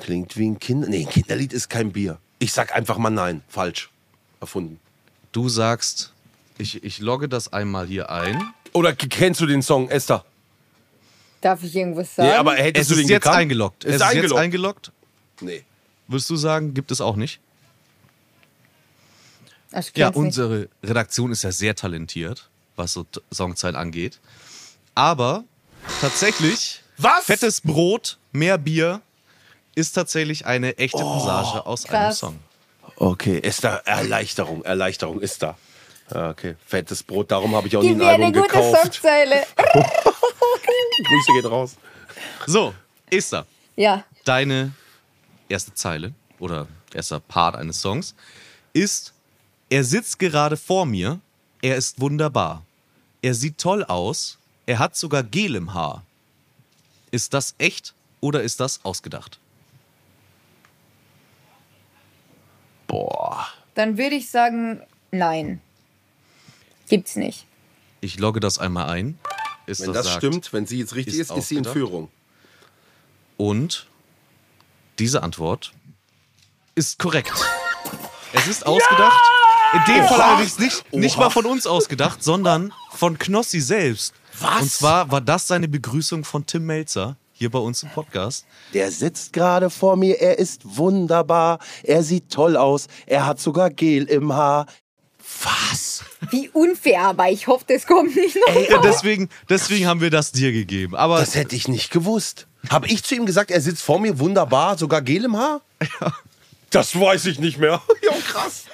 Klingt 0.00 0.36
wie 0.36 0.48
ein 0.48 0.58
Kinder... 0.58 0.88
Nee, 0.88 1.06
ein 1.06 1.08
Kinderlied 1.08 1.52
ist 1.52 1.70
kein 1.70 1.92
Bier. 1.92 2.18
Ich 2.40 2.52
sag 2.52 2.74
einfach 2.74 2.98
mal 2.98 3.10
nein. 3.10 3.42
Falsch. 3.48 3.88
Erfunden. 4.40 4.80
Du 5.32 5.48
sagst, 5.48 6.12
ich, 6.58 6.82
ich 6.82 6.98
logge 6.98 7.28
das 7.28 7.52
einmal 7.52 7.86
hier 7.86 8.10
ein. 8.10 8.52
Oder 8.72 8.94
kennst 8.94 9.40
du 9.40 9.46
den 9.46 9.62
Song, 9.62 9.88
Esther? 9.88 10.24
Darf 11.46 11.62
ich 11.62 11.76
irgendwas 11.76 12.12
sagen? 12.12 12.28
Ja, 12.28 12.40
aber 12.40 12.54
hättest 12.56 12.82
Es 12.82 12.88
du 12.88 12.94
ist 12.94 13.02
den 13.04 13.08
jetzt 13.08 13.22
gekannt? 13.22 13.36
eingeloggt. 13.38 13.84
Ist 13.84 13.90
es 13.90 13.96
ist 13.96 14.02
eingeloggt. 14.02 14.30
jetzt 14.32 14.40
eingeloggt. 14.42 14.92
Nee. 15.40 15.64
Würdest 16.08 16.28
du 16.28 16.34
sagen, 16.34 16.74
gibt 16.74 16.90
es 16.90 17.00
auch 17.00 17.14
nicht? 17.14 17.38
Ja, 19.70 19.80
kenn's 19.80 19.94
nicht. 19.94 20.16
unsere 20.16 20.68
Redaktion 20.82 21.30
ist 21.30 21.44
ja 21.44 21.52
sehr 21.52 21.76
talentiert, 21.76 22.48
was 22.74 22.94
so 22.94 23.06
Songzeilen 23.32 23.76
angeht. 23.76 24.18
Aber 24.96 25.44
tatsächlich, 26.00 26.82
Was? 26.98 27.26
fettes 27.26 27.60
Brot, 27.60 28.18
mehr 28.32 28.58
Bier 28.58 29.00
ist 29.76 29.92
tatsächlich 29.92 30.46
eine 30.46 30.78
echte 30.78 30.98
Passage 30.98 31.64
aus 31.64 31.84
einem 31.86 32.06
krass. 32.06 32.18
Song. 32.18 32.40
Okay, 32.96 33.38
Esther, 33.40 33.82
Erleichterung, 33.86 34.64
Erleichterung 34.64 35.20
ist 35.20 35.42
da. 35.44 35.56
Ja, 36.12 36.30
okay, 36.30 36.54
fettes 36.64 37.02
Brot, 37.02 37.30
darum 37.30 37.54
habe 37.56 37.66
ich 37.68 37.76
auch 37.76 37.80
Gib 37.80 37.96
nie 37.96 37.96
ein 37.96 37.98
mir 37.98 38.08
eine 38.08 38.24
Album 38.26 38.42
gute 38.42 38.54
gekauft. 38.54 38.82
Songzeile. 38.82 39.44
Grüße 41.04 41.32
gehen 41.32 41.46
raus. 41.46 41.76
So, 42.46 42.74
Esther, 43.10 43.46
Ja, 43.76 44.04
deine 44.24 44.72
erste 45.48 45.74
Zeile 45.74 46.12
oder 46.38 46.66
erster 46.94 47.20
Part 47.20 47.56
eines 47.56 47.80
Songs 47.80 48.14
ist, 48.72 49.12
er 49.68 49.84
sitzt 49.84 50.18
gerade 50.18 50.56
vor 50.56 50.86
mir, 50.86 51.20
er 51.62 51.76
ist 51.76 52.00
wunderbar. 52.00 52.64
Er 53.22 53.34
sieht 53.34 53.58
toll 53.58 53.82
aus, 53.84 54.38
er 54.66 54.78
hat 54.78 54.96
sogar 54.96 55.22
Gel 55.24 55.56
im 55.56 55.74
Haar. 55.74 56.04
Ist 57.10 57.34
das 57.34 57.54
echt 57.58 57.94
oder 58.20 58.42
ist 58.42 58.60
das 58.60 58.84
ausgedacht? 58.84 59.38
Boah. 62.86 63.48
dann 63.74 63.98
würde 63.98 64.14
ich 64.16 64.30
sagen, 64.30 64.80
nein. 65.10 65.60
Gibt's 66.88 67.16
nicht. 67.16 67.46
Ich 68.00 68.18
logge 68.18 68.40
das 68.40 68.58
einmal 68.58 68.88
ein. 68.88 69.18
Ist 69.66 69.80
Wenn 69.80 69.92
das 69.92 70.06
sagt, 70.06 70.18
stimmt, 70.18 70.52
wenn 70.52 70.66
sie 70.66 70.78
jetzt 70.78 70.94
richtig 70.94 71.14
ist, 71.14 71.30
ist 71.30 71.36
ist, 71.36 71.48
sie 71.48 71.56
in. 71.56 71.64
Führung. 71.64 72.08
Und 73.36 73.88
diese 74.98 75.22
Antwort 75.22 75.72
ist 76.74 76.98
korrekt. 76.98 77.32
Es 78.32 78.46
ist 78.46 78.66
ausgedacht. 78.66 79.20
In 79.74 79.94
dem 79.94 80.04
Fall 80.04 80.20
allerdings 80.20 80.58
nicht, 80.58 80.92
nicht 80.92 81.16
Oha. 81.16 81.24
mal 81.24 81.30
von 81.30 81.44
uns 81.46 81.66
ausgedacht, 81.66 82.22
sondern 82.22 82.72
von 82.92 83.18
Knossi 83.18 83.60
selbst. 83.60 84.14
Was? 84.40 84.62
Und 84.62 84.70
zwar 84.70 85.10
war 85.10 85.20
das 85.20 85.48
seine 85.48 85.68
Begrüßung 85.68 86.24
von 86.24 86.46
Tim 86.46 86.66
Melzer 86.66 87.16
hier 87.32 87.50
bei 87.50 87.58
uns 87.58 87.82
im 87.82 87.90
Podcast. 87.90 88.46
Der 88.72 88.90
sitzt 88.90 89.32
gerade 89.32 89.68
vor 89.68 89.96
mir, 89.96 90.20
er 90.20 90.38
ist 90.38 90.62
wunderbar, 90.64 91.58
er 91.82 92.02
sieht 92.02 92.30
toll 92.30 92.56
aus, 92.56 92.86
er 93.06 93.26
hat 93.26 93.40
sogar 93.40 93.70
Gel 93.70 94.04
im 94.04 94.32
Haar. 94.32 94.66
Was? 95.42 96.02
Wie 96.30 96.48
unfair, 96.50 97.02
aber 97.02 97.30
ich 97.30 97.46
hoffe, 97.46 97.64
das 97.68 97.86
kommt 97.86 98.14
nicht 98.16 98.36
noch. 98.36 98.68
Ja, 98.70 98.78
deswegen, 98.78 99.28
deswegen 99.48 99.86
haben 99.86 100.00
wir 100.00 100.10
das 100.10 100.32
dir 100.32 100.52
gegeben. 100.52 100.94
Aber 100.96 101.18
Das 101.20 101.34
hätte 101.34 101.54
ich 101.56 101.68
nicht 101.68 101.90
gewusst. 101.90 102.46
Habe 102.70 102.86
ich 102.88 103.02
zu 103.04 103.14
ihm 103.14 103.26
gesagt, 103.26 103.50
er 103.50 103.60
sitzt 103.60 103.82
vor 103.82 104.00
mir 104.00 104.18
wunderbar, 104.18 104.76
sogar 104.78 105.02
Gel 105.02 105.24
im 105.24 105.36
Haar? 105.36 105.60
Das 106.70 106.98
weiß 106.98 107.26
ich 107.26 107.38
nicht 107.38 107.58
mehr. 107.58 107.80
ja, 108.02 108.12
krass. 108.26 108.64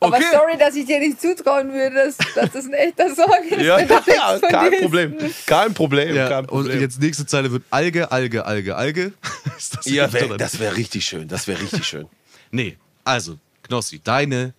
Aber 0.00 0.16
Okay. 0.16 0.26
sorry, 0.32 0.58
dass 0.58 0.74
ich 0.74 0.84
dir 0.84 0.98
nicht 0.98 1.20
zutrauen 1.20 1.72
würde, 1.72 1.94
dass, 1.94 2.16
dass 2.34 2.50
das 2.50 2.64
ein 2.66 2.72
echter 2.72 3.14
Song 3.14 3.32
ist. 3.48 3.60
Ja, 3.60 3.78
ja, 3.78 4.02
ja 4.06 4.38
kein. 4.50 4.80
Problem. 4.80 5.16
Kein 5.46 5.74
Problem, 5.74 6.14
ja, 6.16 6.28
kein 6.28 6.44
und 6.46 6.62
Problem. 6.62 6.80
jetzt 6.80 7.00
nächste 7.00 7.24
Zeile 7.24 7.52
wird 7.52 7.62
Alge, 7.70 8.10
Alge, 8.10 8.44
Alge, 8.44 8.74
Alge. 8.76 9.12
Ist 9.56 9.76
das 9.76 9.86
ja, 9.86 10.12
wär, 10.12 10.36
das 10.36 10.58
wäre 10.58 10.76
richtig 10.76 11.04
schön, 11.04 11.28
das 11.28 11.46
wäre 11.46 11.60
richtig 11.60 11.86
schön. 11.86 12.06
Nee, 12.50 12.76
also, 13.04 13.36
Knossi, 13.62 14.00
deine 14.02 14.54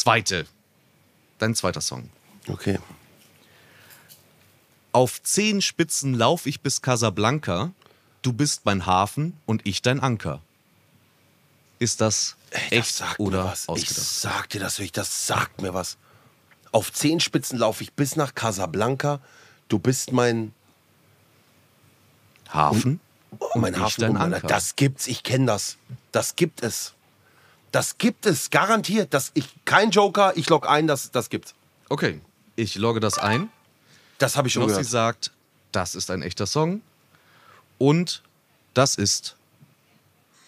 zweite, 0.00 0.46
dein 1.38 1.54
zweiter 1.54 1.80
Song. 1.80 2.08
Okay. 2.48 2.78
Auf 4.92 5.22
zehn 5.22 5.60
Spitzen 5.60 6.14
lauf 6.14 6.46
ich 6.46 6.60
bis 6.60 6.80
Casablanca. 6.82 7.72
Du 8.22 8.32
bist 8.32 8.64
mein 8.64 8.86
Hafen 8.86 9.38
und 9.46 9.66
ich 9.66 9.82
dein 9.82 10.00
Anker. 10.00 10.40
Ist 11.78 12.00
das 12.00 12.36
Ey, 12.50 12.78
echt 12.80 13.00
das 13.00 13.18
oder 13.20 13.42
mir 13.44 13.50
was. 13.50 13.62
Ich 13.64 13.68
ausgedacht? 13.68 13.96
sag 14.06 14.48
dir 14.50 14.60
das 14.60 14.78
wirklich, 14.78 14.92
das 14.92 15.26
sagt 15.26 15.60
mir 15.62 15.74
was. 15.74 15.96
Auf 16.72 16.92
Zehenspitzen 16.92 17.58
laufe 17.58 17.82
ich 17.84 17.92
bis 17.92 18.16
nach 18.16 18.34
Casablanca. 18.34 19.20
Du 19.68 19.78
bist 19.78 20.12
mein, 20.12 20.52
Hafen? 22.48 23.00
mein 23.54 23.74
ich 23.74 23.80
Hafen. 23.80 24.00
dein 24.00 24.10
und 24.12 24.18
mein- 24.18 24.34
Anker. 24.34 24.48
Das 24.48 24.74
gibt's, 24.76 25.06
ich 25.06 25.22
kenne 25.22 25.46
das. 25.46 25.76
Das 26.12 26.34
gibt 26.34 26.62
es. 26.62 26.94
Das 27.72 27.98
gibt 27.98 28.26
es, 28.26 28.50
garantiert. 28.50 29.12
Das, 29.12 29.30
ich, 29.34 29.46
kein 29.64 29.90
Joker, 29.90 30.32
ich 30.36 30.48
log 30.48 30.68
ein, 30.68 30.86
das, 30.86 31.10
das 31.10 31.28
gibt's. 31.30 31.54
Okay, 31.88 32.20
Ich 32.56 32.74
logge 32.76 33.00
das 33.00 33.18
ein. 33.18 33.50
Das 34.18 34.36
habe 34.36 34.48
ich 34.48 34.54
schon 34.54 34.62
Knossi 34.64 34.74
gehört. 34.80 34.90
sagt, 34.90 35.30
das 35.72 35.94
ist 35.94 36.10
ein 36.10 36.22
echter 36.22 36.46
Song. 36.46 36.80
Und 37.78 38.22
das 38.74 38.96
ist 38.96 39.36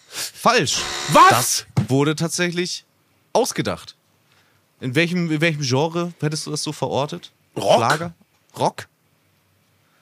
falsch. 0.09 0.79
Was? 1.13 1.29
Das 1.29 1.65
wurde 1.89 2.15
tatsächlich 2.15 2.85
ausgedacht. 3.33 3.95
In 4.81 4.95
welchem, 4.95 5.31
in 5.31 5.39
welchem 5.41 5.61
Genre 5.61 6.13
hättest 6.19 6.47
du 6.47 6.51
das 6.51 6.63
so 6.63 6.73
verortet? 6.73 7.31
Rock? 7.55 7.75
Schlager? 7.77 8.13
Rock? 8.57 8.87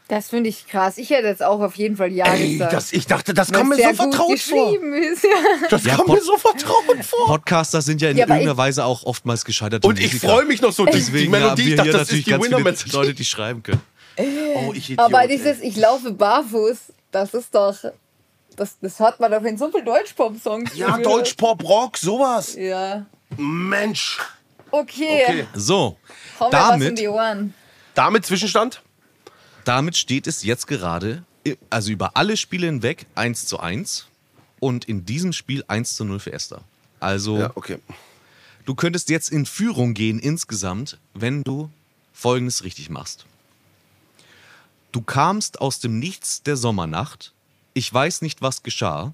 Das 0.09 0.29
finde 0.29 0.49
ich 0.49 0.67
krass. 0.67 0.97
Ich 0.97 1.11
hätte 1.11 1.27
jetzt 1.27 1.43
auch 1.43 1.61
auf 1.61 1.75
jeden 1.75 1.95
Fall 1.95 2.11
Ja 2.11 2.25
Ey, 2.33 2.53
gesagt. 2.53 2.73
das, 2.73 2.91
ich 2.93 3.05
dachte, 3.05 3.33
das 3.35 3.51
es 3.51 3.63
mir 3.63 3.75
so 3.77 3.93
vertraut 3.93 4.39
vor. 4.39 4.73
ist. 4.73 5.23
Ja. 5.23 5.29
Das 5.69 5.83
Ja, 5.85 5.97
Pod- 5.97 6.07
mir 6.07 6.21
so 6.21 6.35
vertraut 6.35 7.05
vor. 7.05 7.27
Podcaster 7.27 7.81
sind 7.83 8.01
ja 8.01 8.09
in 8.09 8.17
Ja, 8.17 8.25
irgendeiner 8.25 8.57
Weise 8.57 8.85
auch 8.85 9.03
oftmals 9.03 9.45
gescheiterte 9.45 9.87
Und 9.87 9.99
ich 9.99 10.15
freue 10.19 10.45
mich 10.45 10.61
noch 10.61 10.71
so. 10.73 10.85
Die, 10.85 10.93
die 10.93 10.97
Deswegen 10.97 11.31
haben 11.35 11.41
Melodie, 11.43 11.69
ich 11.69 11.75
dachte, 11.75 11.91
das 11.91 11.99
natürlich 12.01 12.19
ist 12.21 12.25
die 12.25 12.31
ganz 12.31 12.43
viele 12.45 12.57
Winner-Melodie. 12.57 12.89
Leute, 12.91 13.13
die 13.13 13.25
schreiben 13.25 13.61
können. 13.61 13.81
Oh, 14.17 14.73
ich 14.73 14.89
Idiot, 14.89 14.99
Aber 14.99 15.21
ey. 15.21 15.27
dieses 15.27 15.61
Ich 15.61 15.77
laufe 15.77 16.11
barfuß, 16.11 16.77
das 17.11 17.33
ist 17.35 17.53
doch. 17.53 17.77
Das, 18.55 18.77
das 18.81 18.99
hat 18.99 19.19
man 19.19 19.31
doch 19.31 19.43
in 19.43 19.57
so 19.59 19.69
vielen 19.71 19.85
Deutschpop-Songs. 19.85 20.71
Ja, 20.75 20.87
gehört. 20.87 21.05
Deutsch, 21.05 21.33
Pop, 21.35 21.63
Rock, 21.63 21.97
sowas. 21.97 22.55
Ja. 22.55 23.05
Mensch. 23.37 24.17
Okay. 24.71 25.23
Okay. 25.27 25.47
So, 25.53 25.97
Hau 26.39 26.47
mir 26.49 26.53
was 26.53 26.73
in 26.73 26.79
damit, 26.81 26.99
die 26.99 27.07
Ohren. 27.07 27.53
Damit 27.93 28.25
Zwischenstand? 28.25 28.81
Damit 29.69 29.95
steht 29.95 30.25
es 30.25 30.41
jetzt 30.41 30.65
gerade, 30.65 31.23
also 31.69 31.91
über 31.91 32.17
alle 32.17 32.37
Spiele 32.37 32.65
hinweg 32.65 33.05
1 33.13 33.45
zu 33.45 33.59
1 33.59 34.07
und 34.59 34.85
in 34.85 35.05
diesem 35.05 35.31
Spiel 35.31 35.63
1 35.67 35.95
zu 35.95 36.05
0 36.05 36.19
für 36.19 36.33
Esther. 36.33 36.61
Also 36.99 37.37
Ja, 37.37 37.51
okay. 37.53 37.77
du 38.65 38.73
könntest 38.73 39.11
jetzt 39.11 39.29
in 39.29 39.45
Führung 39.45 39.93
gehen 39.93 40.17
insgesamt, 40.17 40.97
wenn 41.13 41.43
du 41.43 41.69
Folgendes 42.13 42.63
richtig 42.63 42.89
machst. 42.89 43.27
Du 44.91 45.03
kamst 45.03 45.61
aus 45.61 45.79
dem 45.79 45.99
Nichts 45.99 46.41
der 46.41 46.57
Sommernacht, 46.57 47.31
ich 47.75 47.93
weiß 47.93 48.23
nicht, 48.23 48.41
was 48.41 48.63
geschah, 48.63 49.13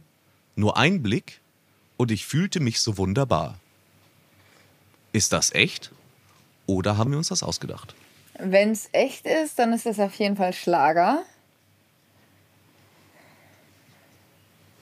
nur 0.55 0.77
ein 0.77 1.03
Blick 1.03 1.41
und 1.97 2.11
ich 2.11 2.25
fühlte 2.25 2.61
mich 2.61 2.79
so 2.79 2.97
wunderbar. 2.97 3.59
Ist 5.11 5.33
das 5.33 5.53
echt? 5.53 5.91
Oder 6.65 6.95
haben 6.95 7.11
wir 7.11 7.17
uns 7.17 7.27
das 7.27 7.43
ausgedacht? 7.43 7.93
Wenn 8.37 8.71
es 8.71 8.89
echt 8.91 9.25
ist, 9.25 9.59
dann 9.59 9.73
ist 9.73 9.85
das 9.85 9.99
auf 9.99 10.13
jeden 10.15 10.35
Fall 10.35 10.53
Schlager. 10.53 11.23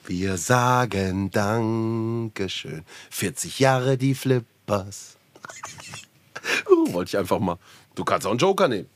Wir 0.06 0.36
sagen 0.36 1.30
Dankeschön. 1.30 2.84
40 3.10 3.58
Jahre 3.58 3.96
die 3.96 4.14
Flippers. 4.14 5.16
uh, 6.70 6.92
wollte 6.92 7.10
ich 7.10 7.18
einfach 7.18 7.38
mal. 7.38 7.58
Du 7.94 8.04
kannst 8.04 8.26
auch 8.26 8.30
einen 8.30 8.38
Joker 8.38 8.68
nehmen. 8.68 8.88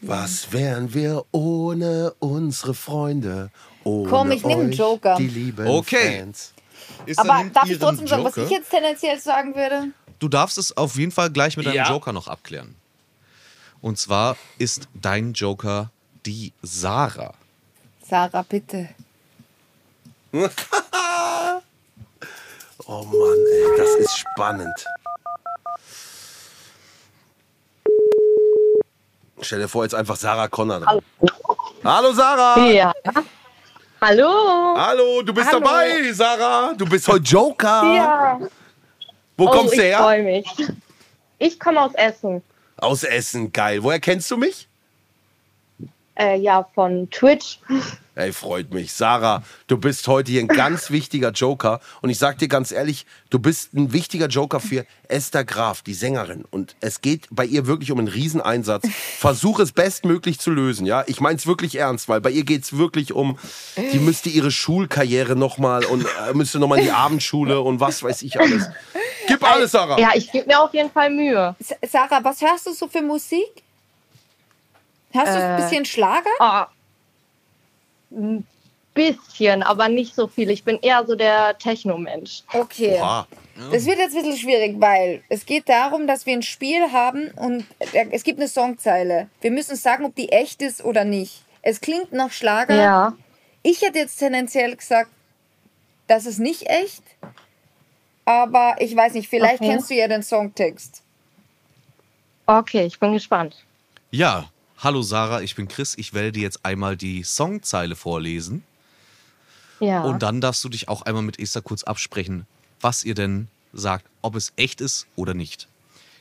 Was 0.00 0.52
wären 0.52 0.92
wir 0.92 1.24
ohne 1.30 2.12
unsere 2.18 2.74
Freunde? 2.74 3.50
Ohne 3.84 4.10
Komm, 4.10 4.32
ich 4.32 4.44
nehm 4.44 4.60
einen 4.60 4.72
Joker. 4.72 5.16
Die 5.16 5.28
lieben 5.28 5.66
Okay. 5.66 6.18
Fans. 6.18 6.52
Ist 7.06 7.18
Aber 7.18 7.42
darf 7.52 7.70
ich 7.70 7.78
trotzdem 7.78 8.06
sagen, 8.06 8.24
was 8.24 8.36
ich 8.36 8.50
jetzt 8.50 8.68
tendenziell 8.70 9.18
sagen 9.18 9.54
würde? 9.54 9.92
Du 10.24 10.28
darfst 10.30 10.56
es 10.56 10.74
auf 10.74 10.96
jeden 10.96 11.12
Fall 11.12 11.28
gleich 11.30 11.58
mit 11.58 11.66
deinem 11.66 11.74
Ja. 11.74 11.90
Joker 11.90 12.10
noch 12.14 12.28
abklären. 12.28 12.76
Und 13.82 13.98
zwar 13.98 14.38
ist 14.56 14.88
dein 14.94 15.34
Joker 15.34 15.90
die 16.24 16.54
Sarah. 16.62 17.34
Sarah, 18.08 18.42
bitte. 18.48 18.88
Oh 22.86 23.02
Mann, 23.02 23.38
ey, 23.52 23.78
das 23.78 23.94
ist 23.96 24.18
spannend. 24.18 24.84
Stell 29.40 29.58
dir 29.60 29.68
vor, 29.68 29.84
jetzt 29.84 29.94
einfach 29.94 30.16
Sarah 30.16 30.48
Connor 30.48 30.80
dran. 30.80 31.00
Hallo 31.84 32.12
Sarah! 32.12 32.58
Ja. 32.66 32.92
Hallo. 34.00 34.74
Hallo, 34.76 35.22
du 35.22 35.32
bist 35.32 35.48
Hallo. 35.50 35.60
dabei, 35.60 36.12
Sarah. 36.12 36.74
Du 36.74 36.84
bist 36.86 37.06
heute 37.08 37.24
Joker. 37.24 37.82
Ja. 37.94 38.38
Wo 39.36 39.46
oh, 39.46 39.50
kommst 39.50 39.74
du 39.74 39.78
ich 39.78 39.88
her? 39.88 39.98
freue 39.98 40.22
mich. 40.22 40.46
Ich 41.38 41.58
komme 41.58 41.80
aus 41.80 41.94
Essen. 41.94 42.42
Aus 42.76 43.02
Essen, 43.02 43.52
geil. 43.52 43.82
Woher 43.82 44.00
kennst 44.00 44.30
du 44.30 44.36
mich? 44.36 44.68
Äh, 46.16 46.38
ja, 46.38 46.68
von 46.74 47.10
Twitch. 47.10 47.58
Ey, 48.16 48.32
freut 48.32 48.72
mich. 48.72 48.92
Sarah, 48.92 49.42
du 49.66 49.76
bist 49.76 50.06
heute 50.06 50.30
hier 50.30 50.40
ein 50.40 50.46
ganz 50.46 50.90
wichtiger 50.92 51.32
Joker. 51.32 51.80
Und 52.00 52.10
ich 52.10 52.18
sag 52.18 52.38
dir 52.38 52.46
ganz 52.46 52.70
ehrlich, 52.70 53.06
du 53.30 53.40
bist 53.40 53.74
ein 53.74 53.92
wichtiger 53.92 54.28
Joker 54.28 54.60
für 54.60 54.86
Esther 55.08 55.44
Graf, 55.44 55.82
die 55.82 55.94
Sängerin. 55.94 56.44
Und 56.48 56.76
es 56.80 57.00
geht 57.00 57.26
bei 57.32 57.44
ihr 57.44 57.66
wirklich 57.66 57.90
um 57.90 57.98
einen 57.98 58.06
Rieseneinsatz. 58.06 58.86
Versuch 59.18 59.58
es 59.58 59.72
bestmöglich 59.72 60.38
zu 60.38 60.52
lösen, 60.52 60.86
ja? 60.86 61.02
Ich 61.08 61.20
mein's 61.20 61.48
wirklich 61.48 61.74
ernst, 61.74 62.08
weil 62.08 62.20
bei 62.20 62.30
ihr 62.30 62.44
geht's 62.44 62.76
wirklich 62.76 63.12
um, 63.12 63.36
die 63.92 63.98
müsste 63.98 64.28
ihre 64.28 64.52
Schulkarriere 64.52 65.34
nochmal 65.34 65.84
und 65.84 66.04
äh, 66.04 66.34
müsste 66.34 66.60
nochmal 66.60 66.78
in 66.78 66.84
die 66.84 66.92
Abendschule 66.92 67.60
und 67.60 67.80
was 67.80 68.04
weiß 68.04 68.22
ich 68.22 68.38
alles. 68.38 68.68
Gib 69.26 69.42
alles, 69.42 69.72
Sarah. 69.72 69.98
Ja, 69.98 70.10
ich 70.14 70.30
gebe 70.30 70.46
mir 70.46 70.60
auf 70.60 70.72
jeden 70.74 70.90
Fall 70.90 71.10
Mühe. 71.10 71.54
S- 71.60 71.74
Sarah, 71.90 72.22
was 72.22 72.40
hörst 72.40 72.66
du 72.66 72.72
so 72.72 72.88
für 72.88 73.02
Musik? 73.02 73.62
Hörst 75.12 75.28
du 75.34 75.36
ein 75.42 75.58
Äh, 75.58 75.62
bisschen 75.62 75.84
Schlager? 75.84 76.30
Ah, 76.40 76.66
ein 78.10 78.46
bisschen, 78.94 79.62
aber 79.62 79.88
nicht 79.88 80.14
so 80.14 80.26
viel. 80.28 80.50
Ich 80.50 80.64
bin 80.64 80.78
eher 80.80 81.04
so 81.06 81.14
der 81.16 81.56
Techno-Mensch. 81.58 82.42
Okay. 82.52 82.98
Oha. 83.00 83.26
Das 83.70 83.86
wird 83.86 83.98
jetzt 83.98 84.16
ein 84.16 84.22
bisschen 84.22 84.36
schwierig, 84.38 84.76
weil 84.80 85.22
es 85.28 85.46
geht 85.46 85.68
darum, 85.68 86.08
dass 86.08 86.26
wir 86.26 86.32
ein 86.34 86.42
Spiel 86.42 86.90
haben 86.92 87.30
und 87.36 87.64
äh, 87.92 88.06
es 88.10 88.24
gibt 88.24 88.40
eine 88.40 88.48
Songzeile. 88.48 89.28
Wir 89.40 89.52
müssen 89.52 89.76
sagen, 89.76 90.04
ob 90.04 90.14
die 90.16 90.30
echt 90.32 90.60
ist 90.60 90.84
oder 90.84 91.04
nicht. 91.04 91.42
Es 91.62 91.80
klingt 91.80 92.12
nach 92.12 92.32
Schlager. 92.32 92.74
Ja. 92.74 93.12
Ich 93.62 93.82
hätte 93.82 93.98
jetzt 94.00 94.16
tendenziell 94.18 94.74
gesagt, 94.74 95.10
das 96.08 96.26
ist 96.26 96.38
nicht 96.40 96.68
echt. 96.68 97.02
Aber 98.24 98.76
ich 98.78 98.94
weiß 98.96 99.14
nicht, 99.14 99.28
vielleicht 99.28 99.60
Okay. 99.60 99.70
kennst 99.70 99.90
du 99.90 99.94
ja 99.94 100.08
den 100.08 100.22
Songtext. 100.22 101.02
Okay, 102.46 102.84
ich 102.86 102.98
bin 102.98 103.12
gespannt. 103.12 103.56
Ja, 104.10 104.50
hallo 104.78 105.02
Sarah, 105.02 105.40
ich 105.42 105.54
bin 105.54 105.68
Chris. 105.68 105.96
Ich 105.98 106.14
werde 106.14 106.32
dir 106.32 106.42
jetzt 106.42 106.64
einmal 106.64 106.96
die 106.96 107.22
Songzeile 107.22 107.96
vorlesen. 107.96 108.62
Ja. 109.80 110.02
Und 110.04 110.22
dann 110.22 110.40
darfst 110.40 110.62
du 110.64 110.68
dich 110.68 110.88
auch 110.88 111.02
einmal 111.02 111.22
mit 111.22 111.38
Esther 111.38 111.62
kurz 111.62 111.82
absprechen, 111.84 112.46
was 112.80 113.04
ihr 113.04 113.14
denn 113.14 113.48
sagt, 113.72 114.06
ob 114.22 114.36
es 114.36 114.52
echt 114.56 114.80
ist 114.80 115.06
oder 115.16 115.34
nicht. 115.34 115.68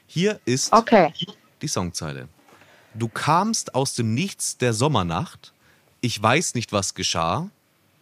Hier 0.07 0.39
ist 0.45 0.73
Okay. 0.73 1.13
die 1.61 1.67
Songzeile. 1.67 2.27
Du 2.93 3.07
kamst 3.07 3.75
aus 3.75 3.95
dem 3.95 4.13
Nichts 4.13 4.57
der 4.57 4.73
Sommernacht. 4.73 5.53
Ich 6.01 6.21
weiß 6.21 6.55
nicht, 6.55 6.71
was 6.73 6.93
geschah. 6.93 7.49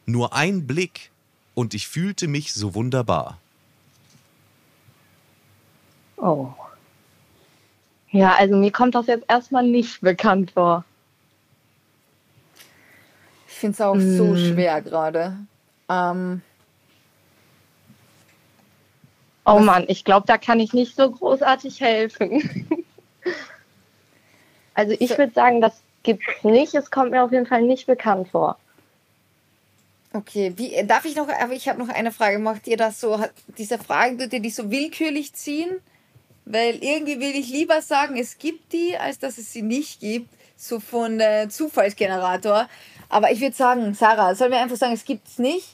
Nur 0.06 0.34
ein 0.34 0.68
Blick 0.68 1.12
und 1.54 1.74
ich 1.74 1.88
fühlte 1.88 2.28
mich 2.28 2.54
so 2.54 2.74
wunderbar. 2.76 3.38
Oh. 6.22 6.48
Ja, 8.12 8.36
also 8.36 8.56
mir 8.56 8.72
kommt 8.72 8.96
das 8.96 9.08
jetzt 9.08 9.26
erstmal 9.30 9.64
nicht 9.64 10.02
bekannt 10.02 10.52
vor. 10.52 10.86
Ich 13.48 13.54
finde 13.56 13.74
es 13.76 13.82
auch 13.82 14.00
so 14.00 14.36
Hm. 14.36 14.38
schwer 14.38 14.82
gerade. 14.82 15.38
Ähm, 15.90 16.42
Oh 19.46 19.60
Mann, 19.60 19.86
ich 19.88 20.06
glaube, 20.06 20.28
da 20.28 20.38
kann 20.38 20.60
ich 20.60 20.74
nicht 20.74 20.96
so 20.96 21.12
großartig 21.12 21.82
helfen. 21.82 22.68
also 24.76 24.96
ich 25.00 25.18
würde 25.18 25.34
sagen, 25.34 25.62
das 25.62 25.82
gibt's 26.04 26.44
nicht. 26.44 26.74
Es 26.76 26.92
kommt 26.92 27.12
mir 27.12 27.24
auf 27.24 27.32
jeden 27.32 27.48
Fall 27.48 27.64
nicht 27.64 27.88
bekannt 27.88 28.30
vor. 28.30 28.60
okay, 30.14 30.54
wie, 30.58 30.86
darf 30.86 31.06
ich 31.06 31.16
noch, 31.16 31.28
aber 31.30 31.54
ich 31.54 31.68
habe 31.70 31.80
noch 31.80 31.90
eine 31.90 32.12
Frage. 32.12 32.40
Macht 32.40 32.68
ihr 32.68 32.78
das 32.78 33.00
so, 33.02 33.20
diese 33.58 33.78
Fragen, 33.80 34.18
tut 34.20 34.34
ihr 34.34 34.42
die 34.42 34.50
so 34.52 34.70
willkürlich 34.72 35.34
ziehen? 35.34 35.82
Weil 36.52 36.84
irgendwie 36.84 37.20
will 37.20 37.34
ich 37.34 37.50
lieber 37.50 37.82
sagen, 37.82 38.18
es 38.18 38.38
gibt 38.38 38.74
die, 38.74 38.98
als 38.98 39.20
dass 39.20 39.38
es 39.38 39.54
sie 39.54 39.62
nicht 39.62 40.02
gibt. 40.02 40.30
So 40.58 40.80
von 40.80 41.20
äh, 41.20 41.48
Zufallsgenerator. 41.50 42.68
Aber 43.10 43.32
ich 43.32 43.42
würde 43.42 43.56
sagen, 43.56 43.94
Sarah, 43.94 44.36
sollen 44.36 44.52
wir 44.52 44.60
einfach 44.60 44.76
sagen, 44.76 44.94
es 44.94 45.06
gibt 45.06 45.28
es 45.28 45.40
nicht? 45.40 45.70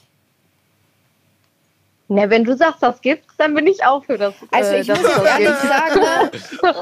Ne, 2.08 2.30
wenn 2.30 2.44
du 2.44 2.56
sagst, 2.56 2.82
das 2.82 3.00
gibt's, 3.02 3.34
dann 3.36 3.54
bin 3.54 3.66
ich 3.66 3.84
auch 3.84 4.04
für 4.04 4.16
das. 4.16 4.34
Also 4.50 4.72
äh, 4.72 4.80
ich 4.80 4.86
dass 4.86 5.02
muss 5.02 5.10
das 5.10 5.24
ehrlich 5.24 5.48
sagen, 5.48 6.00
ne? 6.00 6.30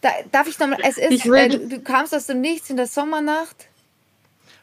da, 0.00 0.10
darf 0.30 0.46
ich 0.46 0.58
nochmal, 0.58 0.78
es 0.82 0.96
ist, 0.96 1.12
Ich 1.12 1.26
äh, 1.26 1.48
du, 1.48 1.68
du 1.68 1.80
kamst 1.80 2.14
aus 2.14 2.26
dem 2.26 2.40
Nichts 2.40 2.70
in 2.70 2.76
der 2.76 2.86
Sommernacht. 2.86 3.66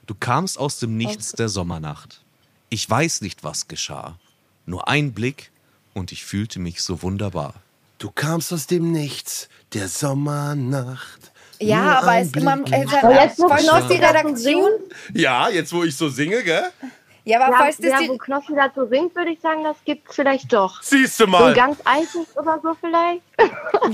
Du 0.08 0.16
kamst 0.16 0.58
aus 0.58 0.80
dem 0.80 0.98
Nichts 0.98 1.34
der 1.34 1.50
Sommernacht. 1.50 2.22
Ich 2.70 2.90
weiß 2.90 3.22
nicht, 3.22 3.44
was 3.44 3.68
geschah. 3.68 4.18
Nur 4.66 4.88
ein 4.88 5.14
Blick 5.14 5.52
und 5.94 6.12
ich 6.12 6.26
fühlte 6.26 6.60
mich 6.60 6.82
so 6.82 7.04
wunderbar. 7.04 7.54
Du 8.00 8.10
kamst 8.12 8.54
aus 8.54 8.66
dem 8.66 8.92
Nichts 8.94 9.50
der 9.74 9.88
Sommernacht. 9.90 11.32
Ja, 11.60 12.00
aber 12.00 12.18
es, 12.20 12.32
Blick 12.32 12.46
äh, 12.46 12.86
Aber 13.02 13.14
jetzt, 13.14 13.38
wo 13.40 13.50
von 13.50 13.58
Knossi 13.58 13.88
die 13.90 14.04
Redaktion. 14.04 14.36
singt, 14.38 15.18
Ja, 15.18 15.50
jetzt 15.50 15.74
wo 15.74 15.84
ich 15.84 15.96
so 15.96 16.08
singe, 16.08 16.42
gell? 16.44 16.64
Ja, 17.26 17.42
aber 17.42 17.52
Ja, 17.52 17.58
falls 17.60 17.76
das 17.78 17.92
ja, 17.92 18.00
die, 18.00 18.08
wo 18.08 18.18
Knossi 18.18 18.54
dazu 18.56 18.88
singt, 18.88 19.14
würde 19.14 19.32
ich 19.32 19.42
sagen, 19.42 19.66
das 19.66 19.76
gibt's 19.84 20.16
vielleicht 20.16 20.54
doch. 20.54 20.82
Siehst 20.82 21.20
du 21.20 21.26
So 21.26 21.30
mal. 21.30 21.54
ganz 21.54 21.78
altes 21.84 22.38
oder 22.38 22.60
so 22.64 22.74
vielleicht. 22.80 23.22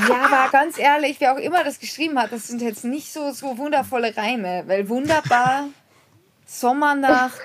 Ja, 0.07 0.25
aber 0.25 0.51
ganz 0.51 0.77
ehrlich, 0.77 1.19
wer 1.19 1.33
auch 1.33 1.39
immer 1.39 1.63
das 1.63 1.79
geschrieben 1.79 2.19
hat, 2.19 2.31
das 2.31 2.47
sind 2.47 2.61
jetzt 2.61 2.85
nicht 2.85 3.11
so, 3.11 3.31
so 3.31 3.57
wundervolle 3.57 4.15
Reime. 4.15 4.63
Weil 4.67 4.87
wunderbar, 4.87 5.65
Sommernacht, 6.45 7.41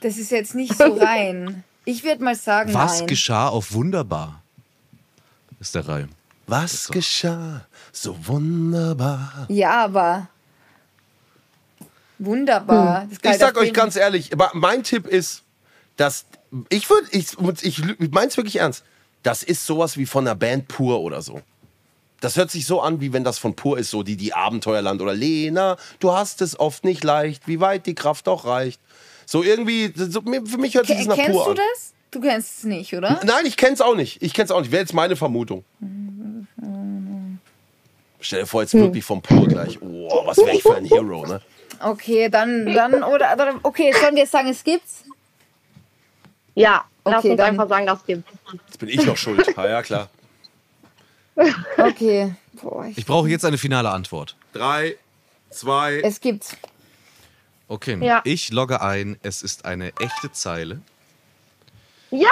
das 0.00 0.16
ist 0.16 0.30
jetzt 0.30 0.54
nicht 0.54 0.74
so 0.76 0.94
rein. 0.94 1.62
Ich 1.84 2.04
würde 2.04 2.24
mal 2.24 2.34
sagen, 2.34 2.72
Was 2.72 3.00
nein. 3.00 3.08
geschah 3.08 3.48
auf 3.48 3.74
Wunderbar? 3.74 4.42
Ist 5.60 5.74
der 5.74 5.86
Reim. 5.86 6.08
Was 6.46 6.88
geschah? 6.88 7.66
So 7.92 8.16
wunderbar. 8.26 9.46
Ja, 9.48 9.84
aber 9.84 10.28
wunderbar. 12.18 13.06
Das 13.22 13.34
Ich 13.34 13.40
sag 13.40 13.56
euch 13.56 13.72
ganz 13.72 13.96
ehrlich, 13.96 14.32
aber 14.32 14.50
mein 14.54 14.82
Tipp 14.82 15.06
ist, 15.06 15.42
dass 15.96 16.24
ich 16.68 16.88
würde, 16.90 17.06
ich, 17.12 17.28
ich, 17.62 17.78
ich 18.00 18.10
mein's 18.10 18.36
wirklich 18.36 18.56
ernst. 18.56 18.84
Das 19.22 19.42
ist 19.42 19.66
sowas 19.66 19.96
wie 19.96 20.06
von 20.06 20.26
einer 20.26 20.34
Band 20.34 20.66
pur 20.68 21.00
oder 21.00 21.22
so. 21.22 21.40
Das 22.20 22.36
hört 22.36 22.50
sich 22.50 22.66
so 22.66 22.80
an, 22.82 23.00
wie 23.00 23.12
wenn 23.12 23.24
das 23.24 23.38
von 23.38 23.54
pur 23.54 23.78
ist, 23.78 23.90
so 23.90 24.02
die, 24.02 24.16
die 24.16 24.34
Abenteuerland 24.34 25.00
oder 25.00 25.14
Lena, 25.14 25.76
du 26.00 26.12
hast 26.12 26.42
es 26.42 26.58
oft 26.58 26.84
nicht 26.84 27.02
leicht, 27.04 27.46
wie 27.48 27.60
weit 27.60 27.86
die 27.86 27.94
Kraft 27.94 28.28
auch 28.28 28.44
reicht. 28.44 28.80
So 29.24 29.42
irgendwie, 29.42 29.92
so, 29.94 30.20
für 30.22 30.58
mich 30.58 30.74
hört 30.74 30.86
sich 30.86 30.96
Ke- 30.96 31.04
das 31.04 31.08
nach 31.08 31.16
Kennst 31.16 31.32
pur 31.32 31.44
du 31.44 31.50
an. 31.52 31.56
das? 31.74 31.92
Du 32.10 32.20
kennst 32.20 32.58
es 32.58 32.64
nicht, 32.64 32.92
oder? 32.94 33.20
Nein, 33.24 33.46
ich 33.46 33.56
kenn's 33.56 33.80
auch 33.80 33.94
nicht. 33.94 34.20
Ich 34.22 34.32
kenn's 34.34 34.50
auch 34.50 34.60
nicht. 34.60 34.72
Wäre 34.72 34.82
jetzt 34.82 34.94
meine 34.94 35.14
Vermutung. 35.16 35.64
Stell 38.20 38.40
dir 38.40 38.46
vor, 38.46 38.62
jetzt 38.62 38.74
wirklich 38.74 39.04
vom 39.04 39.22
Pur 39.22 39.46
gleich. 39.48 39.80
Oh, 39.80 40.22
was 40.26 40.36
wäre 40.38 40.52
ich 40.56 40.62
für 40.62 40.76
ein 40.76 40.84
Hero, 40.84 41.26
ne? 41.26 41.40
Okay, 41.82 42.28
dann, 42.28 42.66
dann, 42.66 43.02
oder, 43.02 43.32
oder 43.32 43.54
okay, 43.62 43.92
sollen 43.98 44.14
wir 44.16 44.26
sagen, 44.26 44.48
es 44.48 44.62
gibt's? 44.62 45.04
Ja, 46.54 46.84
lass 47.04 47.18
Okay, 47.20 47.30
uns 47.30 47.36
dann- 47.38 47.46
einfach 47.50 47.68
sagen, 47.68 47.86
das 47.86 48.04
gibt's. 48.04 48.30
Jetzt 48.66 48.78
bin 48.78 48.88
ich 48.90 49.06
noch 49.06 49.16
schuld. 49.16 49.46
Ja, 49.56 49.68
ja, 49.68 49.82
klar. 49.82 50.08
Okay. 51.78 52.34
Boah, 52.60 52.84
ich, 52.86 52.98
Ich 52.98 53.06
brauche 53.06 53.28
jetzt 53.30 53.46
eine 53.46 53.56
finale 53.56 53.88
Antwort. 53.90 54.36
Drei, 54.52 54.96
zwei. 55.48 56.00
es 56.00 56.20
gibt's. 56.20 56.54
Okay, 57.68 57.96
Ja. 58.04 58.20
ich 58.24 58.50
logge 58.50 58.82
ein. 58.82 59.16
Es 59.22 59.40
ist 59.42 59.64
eine 59.64 59.92
echte 60.00 60.30
Zeile. 60.32 60.82
Ja! 62.10 62.30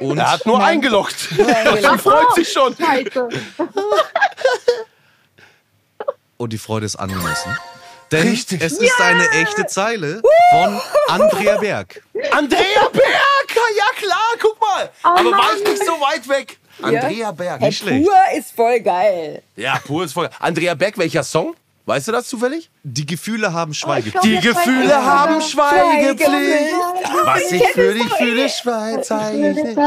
Und 0.00 0.18
Er 0.18 0.32
hat 0.32 0.44
nur 0.46 0.62
eingeloggt. 0.62 1.28
eingeloggt. 1.38 1.82
Er 1.84 1.98
freut 1.98 2.34
sich 2.34 2.50
schon. 2.52 2.76
Scheiße. 2.76 3.28
Und 6.36 6.52
die 6.52 6.58
Freude 6.58 6.86
ist 6.86 6.96
angemessen. 6.96 7.56
Denn 8.12 8.28
Richtig. 8.28 8.60
es 8.62 8.74
ist 8.74 9.00
eine 9.00 9.28
echte 9.30 9.66
Zeile 9.66 10.22
von 10.50 10.80
Andrea 11.08 11.56
Berg. 11.58 12.02
Andrea 12.30 12.88
Berg! 12.92 13.56
Ja 13.76 13.84
klar, 13.96 14.34
guck 14.40 14.60
mal. 14.60 14.90
Aber 15.02 15.30
war 15.32 15.56
ich 15.56 15.64
nicht 15.68 15.84
so 15.84 15.92
weit 15.92 16.28
weg? 16.28 16.58
Andrea 16.80 17.32
Berg. 17.32 17.58
Hey, 17.60 17.68
Nicht 17.68 17.78
schlecht. 17.78 18.04
pur 18.06 18.14
ist 18.38 18.54
voll 18.54 18.80
geil. 18.80 19.42
Ja, 19.56 19.80
pur 19.84 20.04
ist 20.04 20.12
voll. 20.12 20.28
Andrea 20.38 20.74
Berg, 20.74 20.98
welcher 20.98 21.24
Song? 21.24 21.56
Weißt 21.86 22.08
du 22.08 22.12
das 22.12 22.26
zufällig? 22.28 22.68
Die 22.82 23.06
Gefühle 23.06 23.52
haben 23.52 23.72
Schweige. 23.72 24.10
Die 24.24 24.40
Gefühle 24.40 24.92
haben 25.04 25.40
Schweigepflicht. 25.40 26.26
Schweigepflicht. 26.26 27.24
Was 27.24 27.52
ich 27.52 27.62
für 27.68 27.94
dich 27.94 28.12
fühle, 28.14 28.48
Schweig, 28.48 29.04
zeige 29.04 29.50
ich 29.50 29.56
nicht. 29.56 29.78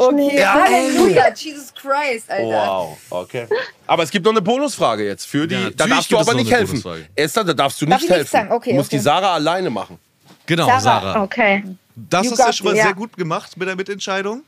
Okay, 0.00 0.38
Ja, 0.38 0.54
Halleluja, 0.62 1.34
Jesus 1.34 1.74
Christ, 1.74 2.30
Alter. 2.30 2.44
Wow, 2.46 2.96
okay. 3.10 3.48
Aber 3.88 4.04
es 4.04 4.10
gibt 4.10 4.24
noch 4.24 4.30
eine 4.32 4.40
Bonusfrage 4.40 5.04
jetzt 5.04 5.26
für 5.26 5.48
die. 5.48 5.56
Ja, 5.56 5.70
da 5.70 5.86
darfst 5.88 6.12
du 6.12 6.18
aber 6.18 6.34
nicht 6.34 6.50
helfen. 6.50 6.80
Esther, 7.16 7.42
da 7.42 7.52
darfst 7.54 7.82
du 7.82 7.86
Darf 7.86 8.00
nicht 8.02 8.10
helfen. 8.10 8.30
sagen? 8.30 8.52
Okay, 8.52 8.70
du 8.70 8.76
musst 8.76 8.90
okay. 8.90 8.96
die 8.98 9.02
Sarah 9.02 9.34
alleine 9.34 9.68
machen. 9.68 9.98
Genau, 10.46 10.66
Sarah. 10.66 10.80
Sarah. 10.80 11.22
Okay. 11.24 11.64
Das 11.96 12.24
You 12.24 12.30
hast 12.30 12.38
du 12.40 12.44
got 12.44 12.54
schon 12.54 12.64
mal 12.66 12.70
this. 12.74 12.82
sehr 12.82 12.90
Ja. 12.90 12.96
gut 12.96 13.16
gemacht 13.16 13.56
mit 13.56 13.66
der 13.66 13.74
Mitentscheidung. 13.74 14.42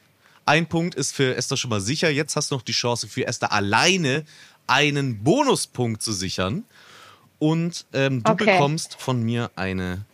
Ein 0.46 0.66
Punkt 0.66 0.94
ist 0.94 1.12
für 1.14 1.34
Esther 1.34 1.56
schon 1.56 1.70
mal 1.70 1.80
sicher. 1.80 2.08
Jetzt 2.08 2.36
hast 2.36 2.52
du 2.52 2.54
noch 2.54 2.62
die 2.62 2.72
Chance 2.72 3.08
für 3.08 3.26
Esther 3.26 3.50
alleine 3.52 4.24
einen 4.68 5.24
Bonuspunkt 5.24 6.02
zu 6.02 6.12
sichern. 6.12 6.64
Und 7.40 7.86
ähm, 7.92 8.22
du 8.22 8.30
Okay. 8.32 8.44
bekommst 8.44 8.94
von 8.94 9.20
mir 9.22 9.50
eine 9.56 10.04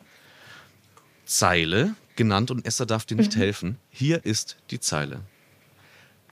Zeile 1.27 1.95
genannt 2.15 2.51
und 2.51 2.65
Esther 2.65 2.87
darf 2.87 3.05
dir 3.05 3.17
nicht 3.17 3.37
helfen. 3.37 3.77
Hier 3.91 4.25
ist 4.25 4.57
die 4.71 4.81
Zeile. 4.81 5.21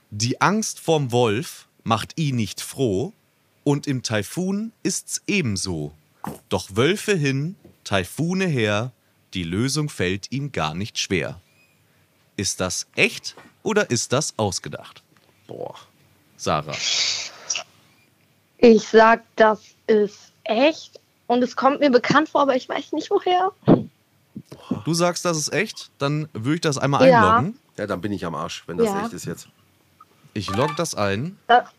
Die 0.09 0.41
Angst 0.41 0.79
vorm 0.79 1.11
Wolf 1.11 1.67
macht 1.83 2.17
ihn 2.17 2.37
nicht 2.37 2.61
froh 2.61 3.13
und 3.63 3.85
im 3.85 4.01
Taifun 4.01 4.71
ist's 4.81 5.21
ebenso. 5.27 5.93
Doch 6.49 6.75
Wölfe 6.75 7.15
hin, 7.15 7.55
Taifune 7.83 8.47
her, 8.47 8.91
die 9.33 9.43
Lösung 9.43 9.89
fällt 9.89 10.31
ihm 10.31 10.51
gar 10.51 10.73
nicht 10.73 10.97
schwer. 10.97 11.39
Ist 12.37 12.61
das 12.61 12.87
echt 12.95 13.35
oder 13.63 13.89
ist 13.91 14.13
das 14.13 14.33
ausgedacht? 14.37 15.03
Boah. 15.45 15.75
Sarah. 16.37 16.75
Ich 18.57 18.81
sag, 18.87 19.23
das 19.35 19.59
ist 19.87 20.24
echt. 20.45 20.99
Und 21.27 21.43
es 21.43 21.55
kommt 21.55 21.79
mir 21.79 21.89
bekannt 21.89 22.29
vor, 22.29 22.41
aber 22.41 22.55
ich 22.55 22.69
weiß 22.69 22.91
nicht 22.93 23.09
woher. 23.09 23.51
Du 24.85 24.93
sagst, 24.93 25.25
das 25.25 25.37
ist 25.37 25.51
echt, 25.53 25.89
dann 25.97 26.29
würde 26.33 26.55
ich 26.55 26.61
das 26.61 26.77
einmal 26.77 27.07
Ja. 27.07 27.37
einloggen. 27.37 27.59
Ja, 27.77 27.87
dann 27.87 27.99
bin 28.01 28.11
ich 28.11 28.25
am 28.25 28.35
Arsch, 28.35 28.63
wenn 28.67 28.77
das 28.77 28.87
Ja. 28.87 29.03
echt 29.03 29.13
ist 29.13 29.25
jetzt. 29.25 29.47
Ich 30.33 30.49
logge 30.55 30.73
das 30.77 30.93
ein. 30.95 31.37
Da, 31.47 31.69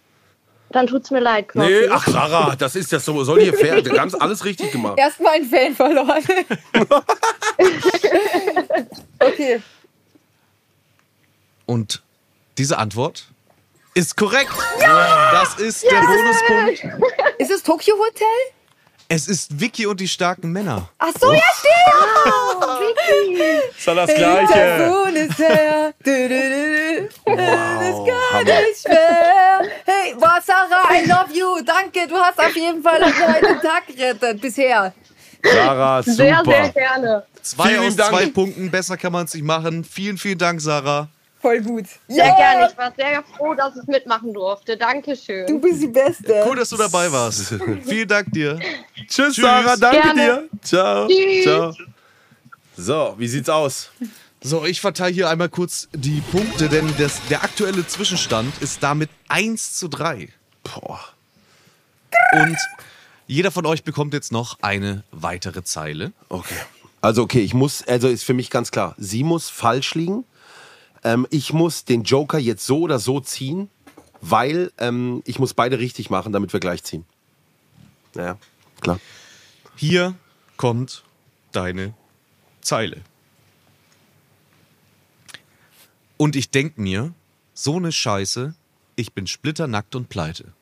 dann 0.70 0.86
tut's 0.88 1.10
mir 1.10 1.20
leid, 1.20 1.48
Knossi. 1.48 1.68
Nee, 1.70 1.88
ach 1.90 2.06
Sarah, 2.06 2.56
das 2.56 2.74
ist 2.74 2.90
ja 2.90 2.98
so, 2.98 3.22
soll 3.22 3.40
hier 3.40 3.54
fair. 3.54 3.82
Du 3.82 3.96
hast 3.98 4.14
alles 4.14 4.44
richtig 4.44 4.72
gemacht. 4.72 4.98
Erstmal 4.98 5.34
einen 5.34 5.48
Fan 5.48 5.74
verloren. 5.74 6.24
okay. 9.20 9.62
Und 11.66 12.02
diese 12.58 12.78
Antwort 12.78 13.26
ist 13.94 14.16
korrekt. 14.16 14.50
Das 14.80 15.54
ist 15.56 15.84
der 15.84 16.00
Bonuspunkt. 16.00 17.00
Ist 17.38 17.50
es 17.50 17.62
Tokyo 17.62 17.94
Hotel? 17.96 18.26
Es 19.08 19.28
ist 19.28 19.60
Vicky 19.60 19.86
und 19.86 20.00
die 20.00 20.08
starken 20.08 20.50
Männer. 20.50 20.88
Ach 20.98 21.12
so, 21.20 21.32
ja, 21.32 21.40
stimmt. 21.58 23.40
Ist 23.76 23.86
ja 23.86 23.94
das 23.94 24.14
Telefon 24.14 25.14
ist 25.16 25.38
her. 25.38 25.94
Du, 26.02 26.10
du, 26.10 26.28
du, 26.28 27.08
du. 27.28 27.36
Das 27.36 27.88
ist 27.88 28.06
gar 28.06 28.42
nicht 28.44 28.80
schwer. 28.82 29.60
Hey, 29.84 30.14
boah, 30.18 30.40
Sarah, 30.44 30.92
I 30.92 31.06
love 31.06 31.32
you. 31.32 31.62
Danke, 31.64 32.08
du 32.08 32.16
hast 32.16 32.38
auf 32.38 32.56
jeden 32.56 32.82
Fall 32.82 33.00
einen 33.02 33.60
Tag 33.60 33.86
gerettet 33.86 34.40
bisher. 34.40 34.92
Sarah, 35.44 36.02
super. 36.02 36.16
Sehr, 36.16 36.42
sehr 36.44 36.68
gerne. 36.70 37.24
Zwei 37.42 37.68
Vielen 37.68 37.86
aus 37.86 37.96
Dank. 37.96 38.10
zwei 38.10 38.26
Punkten. 38.26 38.70
Besser 38.72 38.96
kann 38.96 39.12
man 39.12 39.26
es 39.26 39.34
nicht 39.34 39.44
machen. 39.44 39.84
Vielen, 39.84 40.18
vielen 40.18 40.38
Dank, 40.38 40.60
Sarah. 40.60 41.08
Voll 41.40 41.60
gut. 41.60 41.84
Sehr 42.08 42.34
gerne. 42.34 42.68
Ich 42.70 42.78
war 42.78 42.92
sehr 42.96 43.22
froh, 43.22 43.54
dass 43.54 43.76
ich 43.76 43.86
mitmachen 43.86 44.32
durfte. 44.32 44.76
Dankeschön. 44.76 45.46
Du 45.46 45.60
bist 45.60 45.82
die 45.82 45.88
Beste. 45.88 46.44
Cool, 46.46 46.56
dass 46.56 46.70
du 46.70 46.76
dabei 46.76 47.10
warst. 47.12 47.54
vielen 47.84 48.08
Dank 48.08 48.32
dir. 48.32 48.58
Tschüss, 49.06 49.34
Tschüss. 49.34 49.36
Sarah, 49.36 49.76
danke 49.76 50.02
Gerne. 50.02 50.48
dir. 50.52 50.58
Ciao. 50.62 51.08
Tschüss. 51.08 51.44
Ciao. 51.44 51.74
So, 52.76 53.14
wie 53.18 53.28
sieht's 53.28 53.48
aus? 53.48 53.90
So, 54.42 54.64
ich 54.64 54.80
verteile 54.80 55.12
hier 55.12 55.30
einmal 55.30 55.48
kurz 55.48 55.88
die 55.92 56.20
Punkte, 56.20 56.68
denn 56.68 56.92
das, 56.98 57.20
der 57.28 57.42
aktuelle 57.42 57.86
Zwischenstand 57.86 58.52
ist 58.60 58.82
damit 58.82 59.10
1 59.28 59.74
zu 59.74 59.88
3. 59.88 60.28
Boah. 60.62 61.00
Und 62.32 62.56
jeder 63.26 63.50
von 63.50 63.66
euch 63.66 63.82
bekommt 63.82 64.14
jetzt 64.14 64.32
noch 64.32 64.58
eine 64.62 65.04
weitere 65.10 65.64
Zeile. 65.64 66.12
Okay. 66.28 66.54
Also, 67.00 67.22
okay, 67.22 67.40
ich 67.40 67.54
muss, 67.54 67.82
also 67.86 68.08
ist 68.08 68.24
für 68.24 68.34
mich 68.34 68.50
ganz 68.50 68.70
klar, 68.70 68.94
sie 68.98 69.22
muss 69.22 69.48
falsch 69.48 69.94
liegen. 69.94 70.24
Ähm, 71.06 71.24
ich 71.30 71.52
muss 71.52 71.84
den 71.84 72.02
Joker 72.02 72.36
jetzt 72.36 72.66
so 72.66 72.80
oder 72.80 72.98
so 72.98 73.20
ziehen, 73.20 73.70
weil 74.20 74.72
ähm, 74.78 75.22
ich 75.24 75.38
muss 75.38 75.54
beide 75.54 75.78
richtig 75.78 76.10
machen, 76.10 76.32
damit 76.32 76.52
wir 76.52 76.58
gleich 76.58 76.82
ziehen. 76.82 77.04
Ja, 78.16 78.38
klar. 78.80 78.98
Hier 79.76 80.16
kommt 80.56 81.04
deine 81.52 81.94
Zeile. 82.60 83.02
Und 86.16 86.34
ich 86.34 86.50
denk 86.50 86.76
mir, 86.76 87.14
so 87.54 87.76
eine 87.76 87.92
Scheiße, 87.92 88.56
ich 88.96 89.12
bin 89.12 89.28
splitternackt 89.28 89.94
und 89.94 90.08
pleite. 90.08 90.54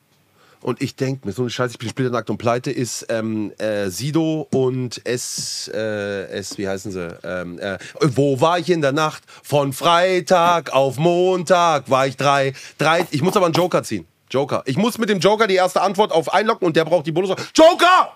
Und 0.65 0.81
ich 0.81 0.95
denke 0.95 1.27
mir, 1.27 1.31
so 1.31 1.43
eine 1.43 1.51
Scheiße, 1.51 1.73
ich 1.73 1.77
bin 1.77 1.89
splitternackt 1.89 2.27
und 2.31 2.39
pleite, 2.39 2.71
ist 2.71 3.05
ähm, 3.09 3.51
äh, 3.59 3.87
Sido 3.91 4.47
und 4.51 4.99
S, 5.05 5.69
äh, 5.71 6.23
S, 6.31 6.57
wie 6.57 6.67
heißen 6.67 6.91
sie? 6.91 7.07
Ähm, 7.23 7.59
äh, 7.59 7.77
wo 8.01 8.41
war 8.41 8.57
ich 8.57 8.71
in 8.71 8.81
der 8.81 8.91
Nacht? 8.91 9.21
Von 9.43 9.73
Freitag 9.73 10.73
auf 10.73 10.97
Montag 10.97 11.87
war 11.91 12.07
ich 12.07 12.17
drei, 12.17 12.53
drei. 12.79 13.05
Ich 13.11 13.21
muss 13.21 13.37
aber 13.37 13.45
einen 13.45 13.53
Joker 13.53 13.83
ziehen. 13.83 14.07
Joker. 14.31 14.63
Ich 14.65 14.75
muss 14.75 14.97
mit 14.97 15.09
dem 15.09 15.19
Joker 15.19 15.45
die 15.45 15.53
erste 15.53 15.81
Antwort 15.83 16.11
auf 16.11 16.33
einloggen 16.33 16.65
und 16.65 16.75
der 16.75 16.85
braucht 16.85 17.05
die 17.05 17.11
Bonus. 17.11 17.35
Joker! 17.53 18.15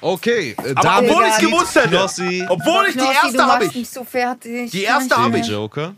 Okay, 0.00 0.56
äh, 0.64 0.74
Aber 0.74 0.98
obwohl 0.98 1.24
ich 1.26 1.34
zieht 1.34 1.48
gewusst 1.48 1.76
hätte. 1.76 1.90
Knossi 1.90 2.44
Obwohl 2.48 2.86
ich 2.88 2.94
die 2.94 2.98
Knossi, 2.98 3.14
erste 3.22 3.46
habe 3.46 3.64
ich. 3.66 3.88
so 3.88 4.02
fertig. 4.02 4.72
Die 4.72 4.82
erste 4.82 5.16
habe 5.16 5.38
ich. 5.38 5.46
Joker. 5.46 5.94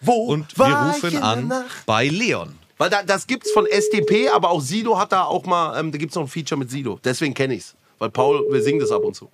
Wo 0.00 0.26
Und 0.26 0.56
wir 0.56 0.64
war 0.64 0.96
ich 0.96 1.02
in 1.02 1.18
rufen 1.18 1.22
an 1.24 1.64
bei 1.86 2.06
Leon. 2.06 2.59
Weil 2.80 2.88
da, 2.88 3.02
das 3.02 3.26
gibt's 3.26 3.50
von 3.52 3.66
SDP, 3.66 4.30
aber 4.30 4.48
auch 4.48 4.62
Sido 4.62 4.98
hat 4.98 5.12
da 5.12 5.24
auch 5.24 5.44
mal, 5.44 5.78
ähm, 5.78 5.92
da 5.92 5.98
gibt's 5.98 6.14
noch 6.14 6.22
ein 6.22 6.28
Feature 6.28 6.58
mit 6.58 6.70
Sido. 6.70 6.98
Deswegen 7.04 7.34
kenne 7.34 7.52
ich's. 7.52 7.74
Weil 7.98 8.08
Paul, 8.08 8.46
wir 8.50 8.62
singen 8.62 8.80
das 8.80 8.90
ab 8.90 9.02
und 9.04 9.14
zu. 9.14 9.28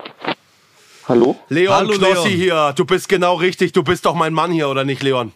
Hallo? 1.06 1.36
Leon 1.48 1.72
Hallo, 1.72 1.92
Knossi 1.92 2.30
Leon. 2.30 2.40
hier. 2.40 2.72
Du 2.74 2.84
bist 2.84 3.08
genau 3.08 3.36
richtig. 3.36 3.70
Du 3.70 3.84
bist 3.84 4.04
doch 4.04 4.16
mein 4.16 4.34
Mann 4.34 4.50
hier, 4.50 4.68
oder 4.68 4.84
nicht, 4.84 5.00
Leon? 5.00 5.32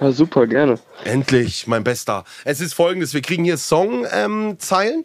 Ja, 0.00 0.12
super, 0.12 0.46
gerne. 0.46 0.78
Endlich, 1.04 1.66
mein 1.66 1.84
Bester. 1.84 2.24
Es 2.44 2.60
ist 2.60 2.72
folgendes: 2.72 3.12
Wir 3.12 3.20
kriegen 3.20 3.44
hier 3.44 3.58
Songzeilen. 3.58 5.04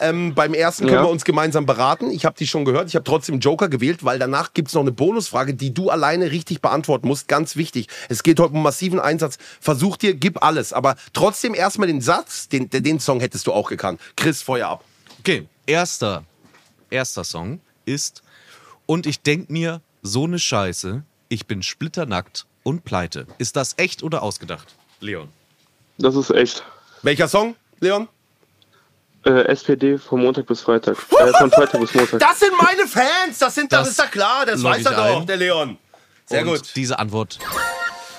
Ähm, 0.00 0.28
ähm, 0.28 0.34
beim 0.34 0.54
ersten 0.54 0.84
können 0.84 0.98
Ja. 0.98 1.04
wir 1.04 1.10
uns 1.10 1.24
gemeinsam 1.24 1.66
beraten. 1.66 2.10
Ich 2.12 2.24
habe 2.24 2.36
die 2.38 2.46
schon 2.46 2.64
gehört. 2.64 2.88
Ich 2.88 2.94
habe 2.94 3.02
trotzdem 3.04 3.40
Joker 3.40 3.68
gewählt, 3.68 4.04
weil 4.04 4.20
danach 4.20 4.52
gibt 4.54 4.68
es 4.68 4.74
noch 4.74 4.82
eine 4.82 4.92
Bonusfrage, 4.92 5.54
die 5.54 5.74
du 5.74 5.90
alleine 5.90 6.30
richtig 6.30 6.60
beantworten 6.62 7.08
musst. 7.08 7.26
Ganz 7.26 7.56
wichtig. 7.56 7.88
Es 8.08 8.22
geht 8.22 8.38
heute 8.38 8.52
um 8.54 8.62
massiven 8.62 9.00
Einsatz. 9.00 9.38
Versuch 9.60 9.96
dir, 9.96 10.14
gib 10.14 10.44
alles. 10.44 10.72
Aber 10.72 10.94
trotzdem 11.12 11.52
erstmal 11.54 11.88
den 11.88 12.00
Satz, 12.00 12.48
den, 12.48 12.70
den 12.70 13.00
Song 13.00 13.18
hättest 13.20 13.48
du 13.48 13.52
auch 13.52 13.68
gekannt. 13.68 14.00
Chris, 14.16 14.42
Feuer 14.42 14.68
ab. 14.68 14.84
Okay, 15.18 15.48
erster, 15.66 16.22
erster 16.90 17.24
Song 17.24 17.60
ist 17.84 18.22
Und 18.84 19.06
ich 19.06 19.22
denk 19.22 19.50
mir, 19.50 19.80
so 20.02 20.28
ne 20.28 20.38
Scheiße, 20.38 21.02
ich 21.28 21.46
bin 21.46 21.62
splitternackt 21.64 22.46
und 22.66 22.84
pleite. 22.84 23.26
Ist 23.38 23.54
das 23.54 23.74
echt 23.76 24.02
oder 24.02 24.22
ausgedacht? 24.22 24.74
Leon. 25.00 25.28
Das 25.98 26.16
ist 26.16 26.30
echt. 26.30 26.64
Welcher 27.02 27.28
Song, 27.28 27.54
Leon? 27.78 28.08
Äh, 29.24 29.46
SPD 29.46 29.98
von 29.98 30.20
Montag 30.20 30.46
bis 30.46 30.62
Freitag. 30.62 30.96
Äh, 30.96 31.32
von 31.38 31.50
Freitag 31.50 31.80
bis 31.80 31.94
Montag. 31.94 32.18
Das 32.18 32.40
sind 32.40 32.52
meine 32.60 32.88
Fans. 32.88 33.38
Das, 33.38 33.54
sind, 33.54 33.72
das, 33.72 33.80
Das 33.82 33.90
ist 33.90 33.98
ja 33.98 34.06
klar. 34.06 34.44
Das 34.46 34.62
weiß 34.62 34.84
er 34.84 34.92
doch, 34.92 35.20
ein. 35.20 35.26
der 35.26 35.36
Leon. 35.36 35.78
Sehr 36.26 36.42
und 36.42 36.48
gut. 36.48 36.72
Diese 36.74 36.98
Antwort 36.98 37.38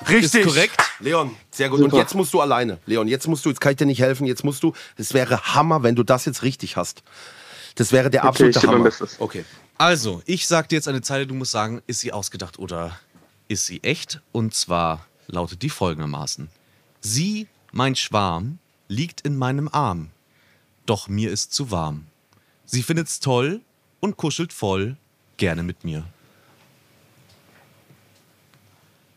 Richtig. 0.08 0.46
ist 0.46 0.48
korrekt. 0.48 0.82
Leon, 1.00 1.36
sehr 1.52 1.70
gut. 1.70 1.80
Und 1.80 1.92
Super. 1.92 2.02
jetzt 2.02 2.16
musst 2.16 2.34
du 2.34 2.40
alleine. 2.40 2.80
Leon, 2.86 3.08
jetzt 3.10 3.28
musst 3.28 3.44
du, 3.44 3.50
jetzt 3.50 3.60
kann 3.60 3.72
ich 3.72 3.78
dir 3.78 3.86
nicht 3.86 4.02
helfen, 4.02 4.26
jetzt 4.26 4.46
musst 4.46 4.64
du, 4.64 4.74
es 4.96 5.14
wäre 5.14 5.56
Hammer, 5.56 5.84
wenn 5.84 5.96
du 5.96 6.04
das 6.04 6.24
jetzt 6.26 6.44
richtig 6.44 6.78
hast. 6.78 7.04
Das 7.76 7.92
wäre 7.92 8.10
der 8.10 8.22
Okay, 8.22 8.28
absolute 8.30 8.58
ich 8.58 8.62
geb 8.62 8.68
mein 8.70 8.76
Hammer. 8.76 8.86
Bestes. 8.86 9.18
Okay. 9.20 9.44
Also, 9.78 10.22
ich 10.26 10.48
sag 10.48 10.70
dir 10.70 10.76
jetzt 10.78 10.88
eine 10.88 11.02
Zeile, 11.02 11.28
du 11.28 11.36
musst 11.36 11.52
sagen, 11.52 11.82
ist 11.86 12.00
sie 12.00 12.12
ausgedacht 12.12 12.58
oder 12.58 12.98
ist 13.48 13.66
sie 13.66 13.84
echt? 13.84 14.22
Und 14.32 14.54
zwar 14.54 15.06
lautet 15.28 15.62
die 15.62 15.70
folgendermaßen. 15.70 16.50
Sie, 17.02 17.48
mein 17.72 17.96
Schwarm, 17.96 18.60
liegt 18.88 19.22
in 19.22 19.38
meinem 19.38 19.70
Arm, 19.72 20.10
doch 20.86 21.08
mir 21.08 21.32
ist 21.32 21.54
zu 21.54 21.72
warm. 21.72 22.08
Sie 22.66 22.84
findet's 22.84 23.20
toll 23.20 23.62
und 24.00 24.18
kuschelt 24.18 24.54
voll 24.54 24.98
gerne 25.38 25.64
mit 25.64 25.84
mir. 25.84 26.06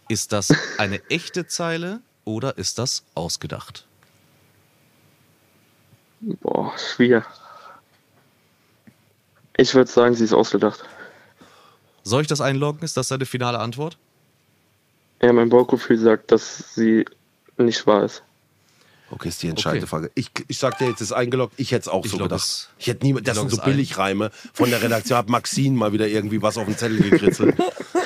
Ist 0.09 0.32
das 0.32 0.52
eine 0.78 1.02
echte 1.09 1.47
Zeile 1.47 2.01
oder 2.24 2.59
ist 2.59 2.78
das 2.78 3.05
ausgedacht? 3.15 3.86
Boah, 6.20 6.73
schwer. 6.77 7.24
Ich 9.57 9.74
würde 9.74 9.90
sagen, 9.90 10.15
sie 10.15 10.24
ist 10.24 10.32
ausgedacht. 10.32 10.85
Soll 12.02 12.23
ich 12.23 12.28
das 12.28 12.40
einloggen? 12.40 12.82
Ist 12.82 12.97
das 12.97 13.09
deine 13.09 13.27
finale 13.27 13.59
Antwort? 13.59 13.98
Ja, 15.22 15.32
mein 15.32 15.48
Bauchgefühl 15.48 15.98
sagt, 15.98 16.30
dass 16.32 16.74
sie 16.74 17.05
nicht 17.59 17.86
wahr 17.86 18.05
ist. 18.05 18.22
Okay, 19.12 19.28
ist 19.28 19.42
die 19.42 19.48
entscheidende 19.48 19.84
Okay. 19.84 19.90
Frage. 19.90 20.10
Ich, 20.14 20.30
ich 20.47 20.56
sag 20.59 20.78
dir 20.78 20.86
jetzt, 20.88 21.01
es 21.01 21.09
ist 21.09 21.12
eingeloggt. 21.12 21.55
Ich 21.56 21.72
hätte 21.72 21.82
es 21.82 21.88
auch 21.88 22.05
Ich 22.05 22.12
so 22.12 22.18
gedacht. 22.18 22.40
es- 22.40 22.68
Ich 22.78 22.86
hätte 22.86 23.05
niemand, 23.05 23.26
das 23.26 23.36
ich 23.36 23.40
sind 23.40 23.51
so. 23.51 23.62
Billigreime 23.62 24.30
von 24.52 24.70
der 24.70 24.80
Redaktion. 24.82 25.18
Hat 25.18 25.28
Maxine 25.28 25.76
mal 25.76 25.92
wieder 25.92 26.06
irgendwie 26.06 26.40
was 26.40 26.56
auf 26.56 26.64
den 26.66 26.78
Zettel 26.78 26.98
gekritzelt. 27.10 27.56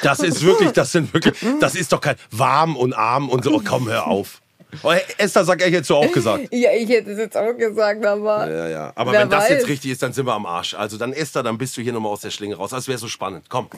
Das 0.03 0.21
ist 0.21 0.43
wirklich, 0.43 0.71
das 0.73 0.93
sind 0.93 1.13
wirklich, 1.13 1.35
das 1.61 1.75
ist 1.75 1.93
doch 1.93 2.01
kein 2.01 2.17
warm 2.31 2.75
und 2.77 2.95
arm 2.95 3.29
und 3.29 3.45
so. 3.45 3.55
Oh, 3.55 3.63
komm, 3.65 3.87
hör 3.89 4.07
auf. 4.07 4.41
Oh, 4.83 4.93
Esther, 5.19 5.45
sag 5.45 5.65
ich 5.65 5.73
jetzt 5.73 5.87
so 5.89 5.97
auch 5.99 6.11
gesagt. 6.11 6.49
Ja, 6.53 6.73
ich 6.73 6.89
hätte 6.89 7.13
es 7.13 7.19
jetzt 7.19 7.37
auch 7.37 7.53
gesagt, 7.57 8.05
aber. 8.05 8.51
Ja, 8.51 8.69
ja. 8.69 8.93
Aber 8.97 9.13
Wer 9.13 9.21
wenn 9.21 9.31
das 9.31 9.49
jetzt 9.51 9.63
weiß. 9.65 9.69
richtig 9.69 9.91
ist, 9.93 10.03
dann 10.03 10.13
sind 10.15 10.27
wir 10.27 10.33
am 10.33 10.47
Arsch. 10.47 10.75
Also 10.75 10.97
dann 10.97 11.13
Esther, 11.13 11.43
dann 11.43 11.59
bist 11.59 11.77
du 11.77 11.83
hier 11.83 11.93
nochmal 11.93 12.13
aus 12.13 12.23
der 12.23 12.31
Schlinge 12.31 12.57
raus. 12.57 12.71
Das 12.71 12.89
wäre 12.89 12.99
so 12.99 13.09
spannend. 13.09 13.45
Komm. 13.51 13.69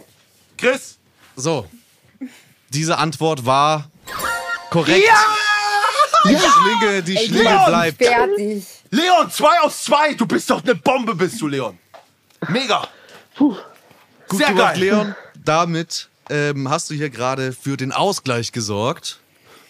Chris! 0.56 0.96
So. 1.34 1.66
Diese 2.70 2.98
Antwort 2.98 3.46
war 3.46 3.90
korrekt. 4.70 5.06
Die 6.24 6.36
Schlinge, 6.36 7.02
die 7.02 7.16
Ey, 7.16 7.26
Schlinge 7.26 7.42
Leon, 7.44 7.64
bleibt. 7.66 8.02
Fertig. 8.04 8.64
Leon, 8.90 9.30
zwei 9.30 9.60
aus 9.60 9.84
zwei. 9.84 10.14
Du 10.14 10.26
bist 10.26 10.50
doch 10.50 10.62
eine 10.62 10.74
Bombe, 10.74 11.14
bist 11.14 11.40
du, 11.40 11.46
Leon. 11.46 11.78
Mega. 12.48 12.88
Gut 13.38 13.56
Sehr 14.32 14.48
gemacht, 14.48 14.74
geil. 14.74 14.80
Leon. 14.80 15.14
Damit 15.44 16.08
ähm, 16.28 16.68
hast 16.68 16.90
du 16.90 16.94
hier 16.94 17.10
gerade 17.10 17.52
für 17.52 17.76
den 17.76 17.92
Ausgleich 17.92 18.50
gesorgt. 18.52 19.18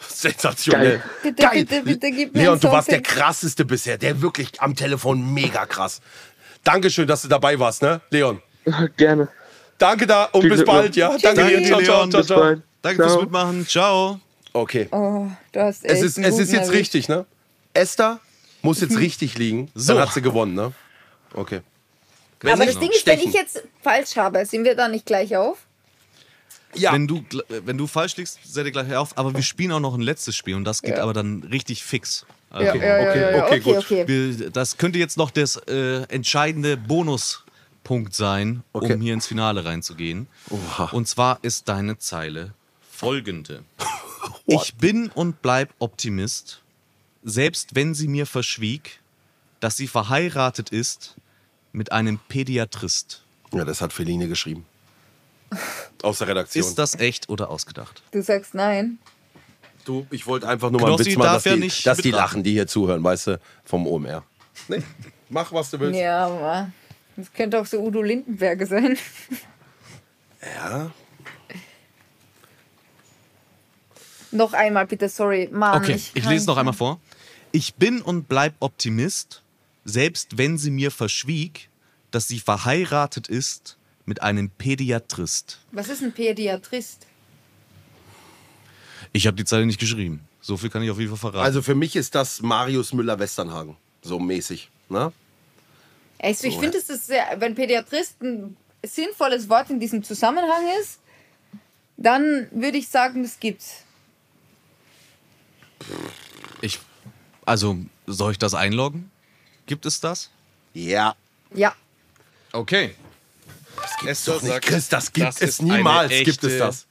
Sensationell. 0.08 1.02
Bitte, 1.22 1.42
Geil. 1.42 1.64
bitte, 1.66 1.82
bitte 1.82 2.10
gib 2.10 2.34
mir 2.34 2.42
Leon, 2.42 2.60
du 2.60 2.70
warst 2.70 2.90
der 2.90 3.02
krasseste 3.02 3.64
bisher. 3.64 3.98
Der 3.98 4.22
wirklich 4.22 4.60
am 4.60 4.74
Telefon 4.74 5.34
mega 5.34 5.66
krass. 5.66 6.00
Dankeschön, 6.64 7.06
dass 7.06 7.22
du 7.22 7.28
dabei 7.28 7.58
warst, 7.58 7.82
ne, 7.82 8.00
Leon? 8.10 8.40
Gerne. 8.96 9.28
Danke 9.78 10.06
da 10.06 10.24
und 10.24 10.48
bis 10.48 10.64
bald, 10.64 10.96
ja? 10.96 11.08
Danke 11.08 11.22
Danke 11.34 11.48
dir. 11.48 11.58
dir, 11.58 11.66
Ciao, 11.66 11.82
ciao, 11.82 12.04
Leon. 12.06 12.24
ciao, 12.24 12.56
Bis 12.82 12.94
ciao. 12.94 12.96
Danke 12.96 13.02
fürs. 13.04 13.20
Mitmachen. 13.20 13.66
Ciao. 13.66 14.20
Okay. 14.52 14.88
Oh, 14.90 15.26
du 15.52 15.60
hast 15.60 15.84
echt 15.84 15.94
Es 15.94 16.02
ist, 16.02 16.18
es 16.18 16.38
ist 16.38 16.52
jetzt 16.52 16.68
erwischt. 16.68 16.72
richtig, 16.72 17.08
ne? 17.08 17.26
Esther 17.74 18.20
muss 18.62 18.80
jetzt 18.80 18.96
richtig 18.98 19.36
liegen. 19.38 19.70
So. 19.74 19.94
Dann 19.94 20.02
hat 20.02 20.14
sie 20.14 20.22
gewonnen, 20.22 20.54
ne? 20.54 20.72
Okay. 21.34 21.60
Wenn 22.40 22.52
Aber 22.54 22.66
das 22.66 22.78
Ding 22.78 22.90
ist, 22.90 23.06
wenn 23.06 23.20
ich 23.20 23.32
jetzt 23.32 23.62
falsch 23.82 24.16
habe, 24.16 24.44
sind 24.46 24.64
wir 24.64 24.74
da 24.74 24.88
nicht 24.88 25.06
gleich 25.06 25.36
auf? 25.36 25.58
Ja. 26.74 26.92
Wenn, 26.92 27.06
du, 27.06 27.18
äh, 27.48 27.62
wenn 27.64 27.78
du 27.78 27.86
falsch 27.86 28.16
liegst, 28.16 28.38
seid 28.44 28.66
ihr 28.66 28.72
gleich 28.72 28.94
auf. 28.94 29.16
Aber 29.16 29.34
wir 29.34 29.42
spielen 29.42 29.72
auch 29.72 29.80
noch 29.80 29.94
ein 29.94 30.00
letztes 30.02 30.36
Spiel 30.36 30.54
und 30.54 30.64
das 30.64 30.82
geht 30.82 30.96
Ja. 30.96 31.02
aber 31.02 31.12
dann 31.12 31.42
richtig 31.50 31.82
fix. 31.84 32.26
Also, 32.50 32.66
ja, 32.66 32.74
ja, 32.74 33.08
okay, 33.10 33.20
ja, 33.20 33.30
ja. 33.30 33.44
okay, 33.44 33.54
okay, 33.56 33.60
gut. 33.60 33.76
okay. 33.78 34.08
wir, 34.08 34.50
das 34.50 34.76
könnte 34.78 34.98
jetzt 34.98 35.16
noch 35.16 35.30
das 35.30 35.56
äh, 35.68 36.02
entscheidende 36.08 36.76
Bonuspunkt 36.76 38.14
sein, 38.14 38.62
Okay. 38.72 38.94
um 38.94 39.00
hier 39.00 39.14
ins 39.14 39.26
Finale 39.26 39.64
reinzugehen. 39.64 40.26
Oha. 40.50 40.90
Und 40.92 41.08
zwar 41.08 41.38
ist 41.42 41.68
deine 41.68 41.98
Zeile 41.98 42.52
folgende. 42.96 43.64
ich 44.46 44.74
bin 44.76 45.08
und 45.10 45.42
bleib 45.42 45.72
Optimist, 45.78 46.62
selbst 47.22 47.74
wenn 47.74 47.94
sie 47.94 48.08
mir 48.08 48.26
verschwieg, 48.26 49.00
dass 49.60 49.76
sie 49.76 49.86
verheiratet 49.86 50.70
ist 50.70 51.16
mit 51.72 51.92
einem 51.92 52.18
Pädiatrist. 52.28 53.22
Ja, 53.52 53.64
das 53.64 53.80
hat 53.80 53.92
Feline 53.92 54.28
geschrieben. 54.28 54.64
Aus 56.02 56.18
der 56.18 56.28
Redaktion. 56.28 56.64
Ist 56.64 56.76
das 56.76 56.94
echt 56.96 57.28
oder 57.28 57.50
ausgedacht? 57.50 58.02
Du 58.10 58.22
sagst 58.22 58.54
nein. 58.54 58.98
du, 59.84 60.06
ich 60.10 60.26
wollte 60.26 60.48
einfach 60.48 60.70
nur 60.70 60.80
mal 60.80 60.88
einen 60.88 60.96
Knossi 60.96 61.10
Witz 61.10 61.18
machen, 61.18 61.26
darf 61.26 61.42
dass, 61.42 61.44
ja 61.44 61.54
die, 61.54 61.60
nicht 61.60 61.86
dass 61.86 61.98
die 61.98 62.10
lachen, 62.10 62.42
die 62.42 62.52
hier 62.52 62.66
zuhören, 62.66 63.02
weißt 63.02 63.26
du, 63.28 63.40
vom 63.64 63.86
OMR. 63.86 64.24
Nee, 64.68 64.82
mach, 65.28 65.52
was 65.52 65.70
du 65.70 65.80
willst. 65.80 65.98
Ja, 65.98 66.26
aber 66.26 66.70
das 67.16 67.32
könnte 67.32 67.60
auch 67.60 67.66
so 67.66 67.78
Udo 67.80 68.02
Lindenberger 68.02 68.66
sein. 68.66 68.98
Ja. 70.42 70.90
Noch 74.36 74.52
einmal 74.52 74.86
bitte, 74.86 75.08
sorry. 75.08 75.48
Mann, 75.52 75.82
Okay, 75.82 75.94
ich 76.14 76.22
kann- 76.22 76.32
lese 76.32 76.46
noch 76.46 76.56
einmal 76.56 76.74
vor. 76.74 77.00
Ich 77.52 77.74
bin 77.74 78.02
und 78.02 78.28
bleib 78.28 78.54
Optimist, 78.60 79.42
selbst 79.84 80.36
wenn 80.38 80.58
sie 80.58 80.70
mir 80.70 80.90
verschwieg, 80.90 81.68
dass 82.10 82.28
sie 82.28 82.38
verheiratet 82.40 83.28
ist 83.28 83.76
mit 84.04 84.22
einem 84.22 84.50
Pädiatrist. 84.50 85.58
Was 85.72 85.88
ist 85.88 86.02
ein 86.02 86.12
Pädiatrist? 86.12 87.06
Ich 89.12 89.26
habe 89.26 89.36
die 89.36 89.44
Zeile 89.44 89.66
nicht 89.66 89.80
geschrieben. 89.80 90.20
So 90.40 90.56
viel 90.56 90.70
kann 90.70 90.82
ich 90.82 90.90
auf 90.90 90.98
jeden 90.98 91.10
Fall 91.10 91.18
verraten. 91.18 91.44
Also 91.44 91.62
für 91.62 91.74
mich 91.74 91.96
ist 91.96 92.14
das 92.14 92.40
Marius 92.42 92.92
Müller-Westernhagen. 92.92 93.76
So 94.02 94.18
mäßig. 94.18 94.70
Ne? 94.88 95.12
Also 96.18 96.46
ich 96.46 96.54
So, 96.54 96.60
finde, 96.60 96.78
es 96.78 96.88
ist 96.88 97.06
sehr, 97.06 97.24
wenn 97.38 97.54
Pädiatrist 97.54 98.22
ein 98.22 98.56
sinnvolles 98.84 99.48
Wort 99.48 99.70
in 99.70 99.80
diesem 99.80 100.02
Zusammenhang 100.04 100.62
ist, 100.80 101.00
dann 101.96 102.46
würde 102.52 102.78
ich 102.78 102.88
sagen, 102.88 103.22
das 103.22 103.40
gibt's. 103.40 103.82
Ich, 106.60 106.78
also, 107.44 107.76
soll 108.06 108.32
ich 108.32 108.38
das 108.38 108.54
einloggen? 108.54 109.10
Gibt 109.66 109.86
es 109.86 110.00
das? 110.00 110.30
Ja. 110.74 111.14
Ja. 111.54 111.74
Okay. 112.52 112.94
Das 113.76 113.90
gibt's 113.98 114.06
Esther 114.20 114.34
doch 114.34 114.42
nicht. 114.42 114.52
sagt, 114.52 114.66
Chris, 114.66 114.88
das 114.88 115.12
gibt 115.12 115.26
das 115.26 115.40
es 115.42 115.60
niemals. 115.62 116.10
Gibt 116.10 116.44
es 116.44 116.58
das. 116.58 116.86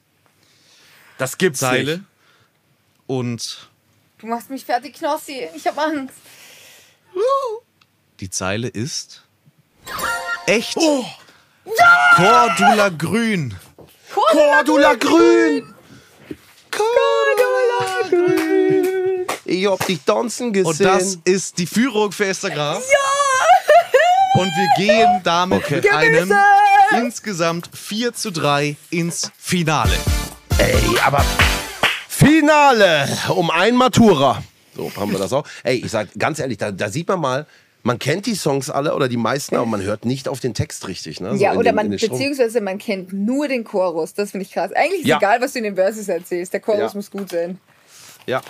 Das 1.18 1.36
gibt's 1.38 1.60
Zeile. 1.60 1.96
nicht. 1.98 2.04
Und 3.06 3.68
Du 4.18 4.26
machst 4.26 4.50
mich 4.50 4.64
fertig, 4.64 4.94
Knossi. 4.94 5.48
Ich 5.54 5.66
hab 5.66 5.78
Angst. 5.78 6.14
die 8.20 8.30
Zeile 8.30 8.68
ist. 8.68 9.22
Echt? 10.46 10.74
Cordula 12.16 12.88
Grün. 12.90 13.54
Cordula 14.14 14.94
Grün! 14.94 15.74
Cordula 16.70 18.08
Grün! 18.08 18.65
Ich 19.48 19.66
hab 19.66 19.84
dich 19.86 20.00
tanzen 20.04 20.52
gesehen. 20.52 20.66
Und 20.70 20.80
das 20.80 21.18
ist 21.24 21.58
die 21.58 21.66
Führung 21.66 22.10
für 22.12 22.26
Esther 22.26 22.50
Graf. 22.50 22.82
Ja! 22.90 24.40
Und 24.42 24.48
wir 24.48 24.68
gehen 24.86 25.20
damit 25.24 25.70
mit 25.70 25.90
einem 25.92 26.32
insgesamt 26.98 27.70
4 27.72 28.12
zu 28.12 28.30
3 28.32 28.76
ins 28.90 29.30
Finale. 29.38 29.92
Ey, 30.58 30.74
aber 31.04 31.24
Finale 32.08 33.08
um 33.34 33.50
ein 33.50 33.76
Matura. 33.76 34.42
So 34.74 34.90
haben 34.96 35.12
wir 35.12 35.18
das 35.18 35.32
auch. 35.32 35.46
Ey, 35.62 35.76
ich 35.76 35.90
sag 35.90 36.08
ganz 36.18 36.38
ehrlich, 36.38 36.58
da, 36.58 36.70
da 36.70 36.88
sieht 36.90 37.08
man 37.08 37.20
mal, 37.20 37.46
man 37.82 37.98
kennt 37.98 38.26
die 38.26 38.34
Songs 38.34 38.68
alle 38.68 38.94
oder 38.94 39.08
die 39.08 39.16
meisten, 39.16 39.56
aber 39.56 39.64
man 39.66 39.80
hört 39.82 40.04
nicht 40.04 40.28
auf 40.28 40.40
den 40.40 40.52
Text 40.54 40.86
richtig. 40.88 41.20
Ne? 41.20 41.30
So 41.36 41.42
ja, 41.42 41.52
oder 41.54 41.70
den- 41.70 41.76
man, 41.76 41.88
beziehungsweise 41.90 42.60
man 42.60 42.78
kennt 42.78 43.12
nur 43.12 43.48
den 43.48 43.64
Chorus. 43.64 44.12
Das 44.12 44.32
finde 44.32 44.44
ich 44.44 44.52
krass. 44.52 44.72
Eigentlich 44.72 45.02
ist 45.02 45.06
Ja. 45.06 45.18
egal, 45.18 45.40
was 45.40 45.52
du 45.52 45.58
in 45.58 45.64
den 45.64 45.76
Verses 45.76 46.08
erzählst. 46.08 46.52
Der 46.52 46.60
Chorus 46.60 46.92
Ja. 46.92 46.96
muss 46.96 47.10
gut 47.10 47.30
sein. 47.30 47.58
Ja. 48.26 48.42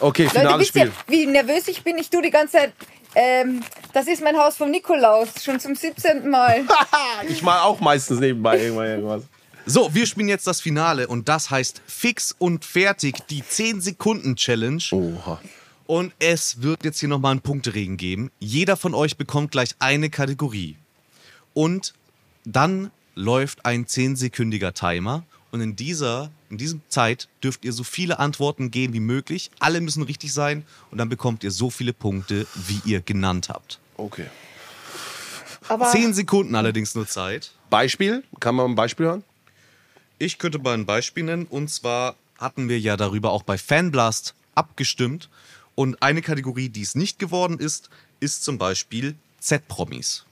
Okay, 0.00 0.24
Leute, 0.24 0.38
finales 0.38 0.74
ihr, 0.74 0.86
Spiel. 0.86 0.92
wie 1.08 1.26
nervös 1.26 1.68
ich 1.68 1.82
bin? 1.82 1.98
Ich 1.98 2.10
tue 2.10 2.22
die 2.22 2.30
ganze 2.30 2.58
Zeit. 2.58 2.72
Ähm, 3.14 3.62
das 3.92 4.06
ist 4.06 4.22
mein 4.22 4.36
Haus 4.36 4.56
vom 4.56 4.70
Nikolaus. 4.70 5.28
Schon 5.42 5.60
zum 5.60 5.74
17. 5.74 6.28
Mal. 6.28 6.64
Ich 7.28 7.42
mal 7.42 7.60
auch 7.60 7.78
meistens 7.80 8.20
nebenbei 8.20 8.58
irgendwann 8.58 8.86
irgendwas. 8.86 9.22
So, 9.64 9.94
wir 9.94 10.06
spielen 10.06 10.28
jetzt 10.28 10.46
das 10.46 10.60
Finale 10.60 11.06
und 11.06 11.28
das 11.28 11.50
heißt 11.50 11.82
fix 11.86 12.34
und 12.36 12.64
fertig, 12.64 13.26
die 13.28 13.42
10-Sekunden-Challenge. 13.42 14.82
Oha. 14.90 15.40
Und 15.86 16.12
es 16.18 16.62
wird 16.62 16.84
jetzt 16.84 16.98
hier 17.00 17.08
nochmal 17.08 17.32
einen 17.32 17.42
Punkteregen 17.42 17.96
geben. 17.96 18.30
Jeder 18.40 18.76
von 18.76 18.94
euch 18.94 19.16
bekommt 19.16 19.52
gleich 19.52 19.76
eine 19.78 20.10
Kategorie. 20.10 20.76
Und 21.54 21.94
dann 22.44 22.90
läuft 23.14 23.64
ein 23.66 23.86
10-sekündiger 23.86 24.72
Timer. 24.72 25.22
Und 25.52 25.60
in 25.60 25.76
dieser, 25.76 26.30
in 26.48 26.56
diesem 26.56 26.80
Zeit 26.88 27.28
dürft 27.44 27.64
ihr 27.64 27.74
so 27.74 27.84
viele 27.84 28.18
Antworten 28.18 28.70
geben 28.70 28.94
wie 28.94 29.00
möglich. 29.00 29.50
Alle 29.58 29.82
müssen 29.82 30.02
richtig 30.02 30.32
sein. 30.32 30.64
Und 30.90 30.96
dann 30.96 31.10
bekommt 31.10 31.44
ihr 31.44 31.50
so 31.50 31.68
viele 31.68 31.92
Punkte, 31.92 32.46
wie 32.54 32.80
ihr 32.86 33.02
genannt 33.02 33.50
habt. 33.50 33.78
Okay. 33.98 34.26
Aber 35.68 35.90
10 35.90 36.14
Sekunden 36.14 36.54
allerdings 36.54 36.94
nur 36.94 37.06
Zeit. 37.06 37.52
Beispiel? 37.68 38.24
Kann 38.40 38.54
man 38.54 38.70
ein 38.70 38.74
Beispiel 38.74 39.06
hören? 39.06 39.24
Ich 40.18 40.38
könnte 40.38 40.58
mal 40.58 40.72
ein 40.72 40.86
Beispiel 40.86 41.24
nennen. 41.24 41.46
Und 41.46 41.68
zwar 41.68 42.16
hatten 42.38 42.70
wir 42.70 42.80
ja 42.80 42.96
darüber 42.96 43.30
auch 43.30 43.42
bei 43.42 43.58
Fanblast 43.58 44.34
abgestimmt. 44.54 45.28
Und 45.74 46.02
eine 46.02 46.22
Kategorie, 46.22 46.70
die 46.70 46.82
es 46.82 46.94
nicht 46.94 47.18
geworden 47.18 47.58
ist, 47.58 47.90
ist 48.20 48.42
zum 48.42 48.56
Beispiel 48.56 49.16
Z-Promis. 49.38 50.24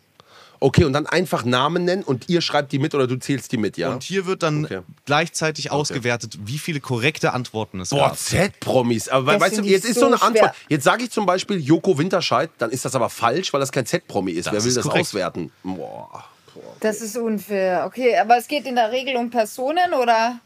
Okay, 0.63 0.85
und 0.85 0.93
dann 0.93 1.07
einfach 1.07 1.45
Namen 1.47 1.87
nennen 1.87 2.03
und 2.03 2.29
ihr 2.29 2.43
schreibt 2.43 2.71
die 2.73 2.79
mit 2.79 2.95
oder 2.95 3.07
du 3.07 3.17
zählst 3.17 3.51
die 3.51 3.57
mit, 3.57 3.79
ja? 3.79 3.91
Und 3.93 4.03
hier 4.03 4.27
wird 4.27 4.43
dann 4.43 4.67
Okay. 4.67 4.81
gleichzeitig 5.07 5.71
ausgewertet, 5.71 6.39
wie 6.45 6.59
viele 6.59 6.81
korrekte 6.81 7.33
Antworten 7.33 7.81
es 7.81 7.89
Boah, 7.91 8.09
gab. 8.11 8.19
Z-Promis. 8.19 9.09
Aber 9.09 9.33
Das 9.33 9.41
weißt 9.41 9.59
du, 9.59 9.63
jetzt 9.63 9.87
ist 9.87 9.95
so 9.95 10.01
so 10.01 10.07
eine 10.09 10.19
schwer. 10.19 10.27
Antwort. 10.29 10.55
Jetzt 10.69 10.85
sage 10.85 11.05
ich 11.05 11.11
zum 11.11 11.25
Beispiel 11.25 11.59
Joko 11.59 11.97
Winterscheid, 11.97 12.51
dann 12.59 12.71
ist 12.71 12.85
das 12.85 12.95
aber 12.95 13.09
falsch, 13.09 13.53
weil 13.55 13.61
das 13.61 13.73
kein 13.73 13.87
Z-Promi 13.87 14.33
ist. 14.33 14.47
Das 14.47 14.53
Wer 14.53 14.61
will 14.63 14.69
ist 14.69 14.77
das 14.77 14.85
korrekt. 14.85 15.01
auswerten? 15.07 15.51
Boah. 15.63 16.25
das 16.81 17.01
ist 17.01 17.17
unfair. 17.17 17.85
Okay, 17.87 18.19
aber 18.19 18.37
es 18.37 18.47
geht 18.47 18.67
in 18.67 18.75
der 18.75 18.93
Regel 18.93 19.17
um 19.17 19.31
Personen 19.31 19.95
oder? 19.95 20.41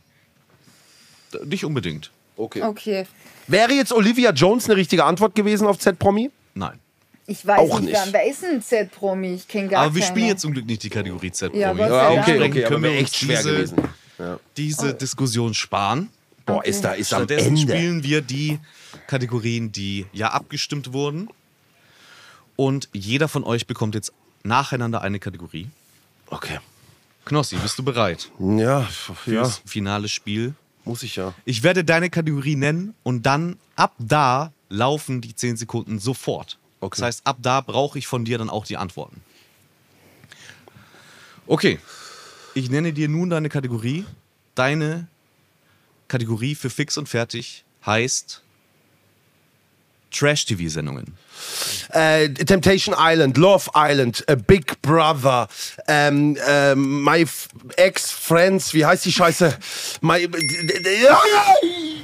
Nicht 1.44 1.64
unbedingt. 1.64 2.12
Okay. 2.36 2.62
Okay. 2.62 3.06
Wäre 3.48 3.72
jetzt 3.72 3.92
Olivia 3.92 4.30
Jones 4.30 4.66
eine 4.66 4.76
richtige 4.76 5.04
Antwort 5.04 5.34
gewesen 5.34 5.66
auf 5.66 5.78
Z-Promi? 5.80 6.30
Nein. 6.54 6.78
Ich 7.26 7.46
weiß 7.46 7.58
Auch 7.58 7.80
nicht, 7.80 7.92
nicht. 7.92 8.12
Wer, 8.12 8.26
ist 8.28 8.44
ein 8.44 8.60
Z-Promi? 8.62 9.34
Ich 9.34 9.48
kenne 9.48 9.68
gar 9.68 9.84
Aber 9.84 9.94
wir 9.94 10.02
keine. 10.02 10.12
spielen 10.12 10.28
jetzt 10.28 10.42
zum 10.42 10.52
Glück 10.52 10.66
nicht 10.66 10.82
die 10.82 10.90
Kategorie 10.90 11.32
Z-Promis. 11.32 11.62
Ja, 11.62 11.72
Ja, 12.12 12.20
okay, 12.20 12.38
okay, 12.48 12.62
können 12.64 12.82
wir 12.82 12.90
echt 12.92 13.16
schwer 13.16 13.38
diese, 13.38 13.50
gewesen. 13.52 13.78
Ja. 14.18 14.38
diese 14.56 14.94
Diskussion 14.94 15.54
sparen. 15.54 16.10
Boah, 16.46 16.62
ist 16.64 16.84
da 16.84 16.92
ist 16.92 17.12
am 17.14 17.20
Stattdessen 17.20 17.56
Ende. 17.56 17.72
spielen 17.72 18.02
wir 18.02 18.20
die 18.20 18.58
Kategorien, 19.06 19.72
die 19.72 20.04
ja 20.12 20.28
abgestimmt 20.32 20.92
wurden. 20.92 21.28
Und 22.56 22.88
jeder 22.92 23.28
von 23.28 23.42
euch 23.44 23.66
bekommt 23.66 23.94
jetzt 23.94 24.12
nacheinander 24.42 25.00
eine 25.00 25.18
Kategorie. 25.18 25.68
Okay. 26.28 26.58
Knossi, 27.24 27.56
bist 27.56 27.78
du 27.78 27.82
bereit 27.82 28.30
Ja, 28.38 28.80
ja, 28.80 28.82
fürs 28.82 29.62
finale 29.64 30.08
Spiel? 30.08 30.54
muss 30.84 31.02
ich 31.02 31.16
ja. 31.16 31.32
Ich 31.46 31.62
werde 31.62 31.82
deine 31.82 32.10
Kategorie 32.10 32.56
nennen 32.56 32.94
und 33.02 33.24
dann 33.24 33.56
ab 33.74 33.94
da 33.98 34.52
laufen 34.68 35.22
die 35.22 35.34
10 35.34 35.56
Sekunden 35.56 35.98
sofort. 35.98 36.58
Okay. 36.84 37.00
Das 37.00 37.06
heißt, 37.06 37.26
ab 37.26 37.38
da 37.40 37.62
brauche 37.62 37.98
ich 37.98 38.06
von 38.06 38.26
dir 38.26 38.36
dann 38.36 38.50
auch 38.50 38.66
die 38.66 38.76
Antworten. 38.76 39.22
Okay. 41.46 41.78
Ich 42.52 42.68
nenne 42.68 42.92
dir 42.92 43.08
nun 43.08 43.30
deine 43.30 43.48
Kategorie. 43.48 44.04
Deine 44.54 45.08
Kategorie 46.08 46.54
für 46.54 46.68
fix 46.68 46.98
und 46.98 47.08
fertig 47.08 47.64
heißt 47.86 48.42
Trash-TV-Sendungen. 50.10 51.16
Äh, 51.88 52.28
Temptation 52.28 52.94
Island, 52.98 53.38
Love 53.38 53.70
Island, 53.74 54.22
äh, 54.28 54.36
Big 54.36 54.80
Brother, 54.82 55.48
ähm, 55.88 56.36
ähm, 56.46 57.02
My 57.02 57.26
Ex-Friends, 57.76 58.74
wie 58.74 58.84
heißt 58.84 59.06
die 59.06 59.12
Scheiße? 59.12 59.58
My, 60.02 60.28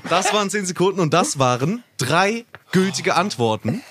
Das 0.09 0.32
waren 0.32 0.48
10 0.48 0.65
Sekunden 0.65 1.01
und 1.01 1.12
das 1.12 1.39
waren 1.39 1.85
drei 1.98 2.47
gültige 2.73 3.15
Antworten. 3.15 3.82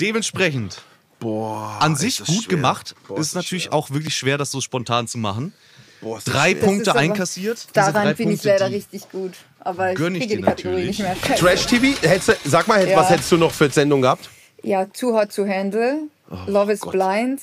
Dementsprechend 0.00 0.82
Boah, 1.20 1.76
an 1.80 1.96
sich 1.96 2.18
gut 2.18 2.28
schwer. 2.44 2.48
gemacht. 2.48 2.94
Boah, 3.08 3.18
ist 3.18 3.34
natürlich 3.34 3.72
auch 3.72 3.90
wirklich 3.90 4.14
schwer, 4.14 4.38
das 4.38 4.50
so 4.50 4.60
spontan 4.60 5.08
zu 5.08 5.18
machen. 5.18 5.52
Boah, 6.00 6.20
Drei 6.24 6.52
schwer. 6.52 6.62
Punkte 6.62 6.94
einkassiert. 6.94 7.58
Diese 7.58 7.72
Daran 7.72 8.04
drei 8.06 8.14
bin 8.14 8.30
ich 8.30 8.44
leider 8.44 8.70
richtig 8.70 9.10
gut. 9.10 9.32
Aber 9.60 9.90
ich 9.92 9.98
kriege 9.98 10.36
die 10.36 10.40
Kategorie 10.42 10.86
natürlich. 10.86 10.98
nicht 10.98 11.00
mehr. 11.28 11.36
Trash 11.36 11.66
TV, 11.66 12.00
hättest 12.02 12.28
du, 12.28 12.32
sag 12.44 12.68
mal, 12.68 12.88
Ja. 12.88 12.96
was 12.96 13.10
hättest 13.10 13.32
du 13.32 13.36
noch 13.36 13.50
für 13.52 13.68
Sendung 13.68 14.02
gehabt? 14.02 14.30
Ja, 14.62 14.84
Too 14.86 15.12
Hot 15.12 15.34
to 15.34 15.46
Handle, 15.46 16.02
Love 16.46 16.72
is 16.72 16.80
Gott. 16.80 16.92
Blind, 16.92 17.40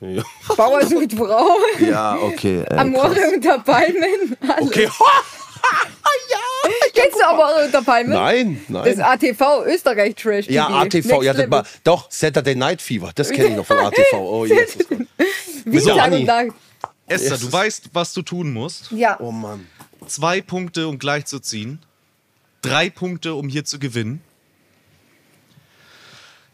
Ja, 0.00 0.22
Bauer 0.56 0.84
sucht 0.86 1.14
Frau, 1.14 1.48
ja 1.80 2.16
okay. 2.16 2.60
Äh, 2.68 2.74
Amore 2.76 3.14
krass. 3.14 3.32
unter 3.34 3.58
Palmen. 3.60 4.36
alles. 4.46 4.66
Okay. 4.66 4.88
Kennst 6.96 7.18
du 7.20 7.26
Amore 7.26 7.64
unter 7.66 7.82
Palmen? 7.82 8.12
Nein, 8.12 8.60
Das 8.68 8.96
nein. 8.96 9.00
ATV 9.06 9.64
Österreich 9.66 10.14
Trash 10.16 10.46
Ja, 10.48 10.66
TV. 10.66 10.78
ATV, 10.78 11.06
Next 11.08 11.22
ja, 11.24 11.32
das 11.34 11.50
war, 11.50 11.66
doch, 11.84 12.10
Saturday 12.10 12.54
Night 12.54 12.80
Fever, 12.82 13.10
das 13.14 13.30
kenne 13.30 13.48
ich 13.50 13.56
noch 13.56 13.66
von 13.66 13.78
ATV. 13.78 14.12
Oh, 14.14 14.44
Jesus. 14.46 14.86
Wie 15.64 15.78
So, 15.78 15.94
Tag 15.96 16.12
und 16.12 16.24
Nacht. 16.24 16.46
Esther, 17.06 17.38
du 17.38 17.52
weißt, 17.52 17.90
was 17.92 18.12
du 18.14 18.22
tun 18.22 18.52
musst. 18.52 18.90
Ja, 18.90 19.18
Oh 19.20 19.30
Mann. 19.30 19.66
Zwei 20.06 20.40
Punkte, 20.40 20.88
um 20.88 20.98
gleich 20.98 21.26
zu 21.26 21.38
ziehen. 21.40 21.80
Drei 22.62 22.90
Punkte, 22.90 23.34
um 23.34 23.48
hier 23.48 23.64
zu 23.64 23.78
gewinnen. 23.78 24.20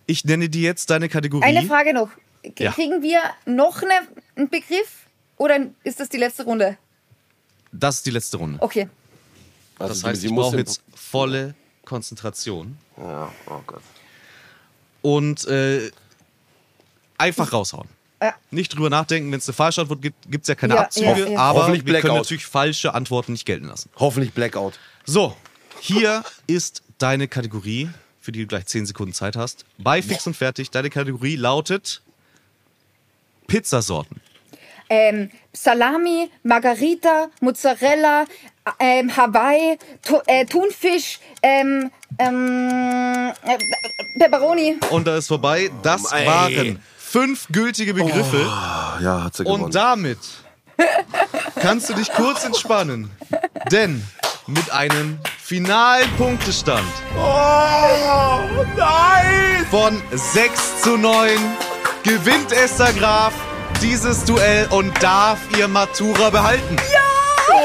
Ich 0.06 0.24
nenne 0.24 0.48
dir 0.48 0.62
jetzt 0.62 0.90
deine 0.90 1.08
Kategorie. 1.08 1.44
eine 1.44 1.62
Frage 1.66 1.94
noch. 1.94 2.08
K- 2.42 2.64
Ja. 2.64 2.72
Kriegen 2.72 3.02
wir 3.02 3.20
noch 3.46 3.82
eine, 3.82 3.92
einen 4.36 4.48
Begriff 4.50 5.06
oder 5.36 5.58
ist 5.84 6.00
das 6.00 6.08
die 6.08 6.16
letzte 6.18 6.44
Runde? 6.44 6.76
Das 7.72 7.96
ist 7.96 8.06
die 8.06 8.10
letzte 8.10 8.36
Runde. 8.36 8.58
Okay. 8.60 8.88
Also, 9.82 9.94
Das 9.94 10.04
heißt, 10.04 10.20
sie 10.22 10.28
ich 10.28 10.34
brauche 10.34 10.56
jetzt 10.56 10.82
volle 10.94 11.54
Konzentration. 11.84 12.76
Ja, 12.96 13.32
oh 13.48 13.60
Gott. 13.66 13.82
Und 15.02 15.44
äh, 15.46 15.90
einfach 17.18 17.52
raushauen. 17.52 17.88
Ja. 18.20 18.34
Nicht 18.52 18.74
drüber 18.74 18.88
nachdenken, 18.88 19.32
wenn 19.32 19.38
es 19.40 19.48
eine 19.48 19.54
falsche 19.54 19.80
Antwort 19.80 20.00
gibt, 20.00 20.30
gibt 20.30 20.42
es 20.44 20.48
ja 20.48 20.54
keine 20.54 20.74
Ja, 20.74 20.82
Abzüge. 20.82 21.06
ja, 21.22 21.26
ja. 21.30 21.38
Aber 21.40 21.72
wir 21.72 22.00
können 22.00 22.14
natürlich 22.14 22.46
falsche 22.46 22.94
Antworten 22.94 23.32
nicht 23.32 23.44
gelten 23.44 23.66
lassen. 23.66 23.90
Hoffentlich 23.96 24.32
Blackout. 24.32 24.78
So, 25.04 25.36
hier 25.80 26.22
ist 26.46 26.82
deine 26.98 27.26
Kategorie, 27.26 27.90
für 28.20 28.30
die 28.30 28.40
du 28.42 28.46
gleich 28.46 28.66
10 28.66 28.86
Sekunden 28.86 29.12
Zeit 29.12 29.34
hast. 29.34 29.64
Bei 29.78 30.00
Fix 30.02 30.24
und 30.28 30.36
Fertig, 30.36 30.70
deine 30.70 30.88
Kategorie 30.88 31.34
lautet 31.34 32.00
Pizzasorten. 33.48 34.20
Ähm, 34.88 35.30
Salami, 35.52 36.30
Margarita, 36.44 37.28
Mozzarella, 37.40 38.26
ähm, 38.78 39.16
Hawaii, 39.16 39.78
tu 40.06 40.20
äh, 40.26 40.44
Thunfisch, 40.44 41.18
ähm, 41.42 41.90
ähm, 42.18 43.32
äh, 43.44 43.58
Pepperoni. 44.18 44.76
Und 44.90 45.06
da 45.06 45.16
ist 45.16 45.28
vorbei. 45.28 45.70
Das 45.82 46.12
ey. 46.12 46.26
waren 46.26 46.82
fünf 46.98 47.48
gültige 47.50 47.94
Begriffe. 47.94 48.46
Ah, 48.48 48.98
ja, 49.00 49.24
hat 49.24 49.36
sie 49.36 49.44
gewonnen. 49.44 49.64
Und 49.64 49.74
damit 49.74 50.18
kannst 51.60 51.88
du 51.88 51.94
dich 51.94 52.10
kurz 52.12 52.44
entspannen. 52.44 53.10
Denn 53.70 54.02
mit 54.46 54.70
einem 54.72 55.18
finalen 55.38 56.10
Punktestand 56.16 56.86
oh, 57.16 58.40
nein! 58.76 59.66
von 59.70 60.02
6 60.10 60.82
zu 60.82 60.96
9 60.96 61.30
gewinnt 62.02 62.52
Esther 62.52 62.92
Graf 62.94 63.32
dieses 63.80 64.24
Duell 64.24 64.66
und 64.70 64.92
darf 65.02 65.38
ihr 65.56 65.68
Matura 65.68 66.30
behalten. 66.30 66.76
Ja! 66.92 67.01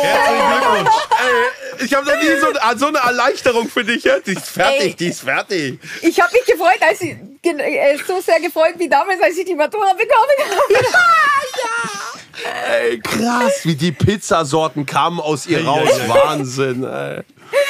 Herzlichen 0.02 0.48
Glückwunsch. 0.50 0.96
Ey, 1.12 1.86
ich 1.86 1.94
habe 1.94 2.06
noch 2.06 2.22
nie 2.22 2.28
so, 2.40 2.48
so 2.78 2.88
eine 2.88 2.98
Erleichterung 3.00 3.70
für 3.70 3.84
dich. 3.84 4.04
Die 4.26 4.32
ist 4.32 4.48
fertig, 4.48 4.82
Ey. 4.82 4.96
die 4.96 5.08
ist 5.08 5.22
fertig. 5.22 5.80
Ich 6.02 6.20
habe 6.20 6.34
mich 6.34 6.46
gefreut, 6.46 6.80
als 6.82 7.02
ich 7.02 7.16
äh, 7.44 7.98
so 8.06 8.20
sehr 8.22 8.40
gefreut 8.40 8.76
wie 8.78 8.90
damals, 8.90 9.22
als 9.22 9.38
ich 9.38 9.46
die 9.46 9.56
Matura 9.56 9.94
bekommen 9.94 10.38
habe. 10.40 10.86
Ey, 12.70 13.00
krass, 13.00 13.62
wie 13.64 13.76
die 13.76 13.92
Pizzasorten 13.92 14.86
kamen 14.86 15.20
aus 15.20 15.48
ihr 15.48 15.66
raus. 15.66 15.90
Wahnsinn, 16.08 16.84
ey. 16.84 17.24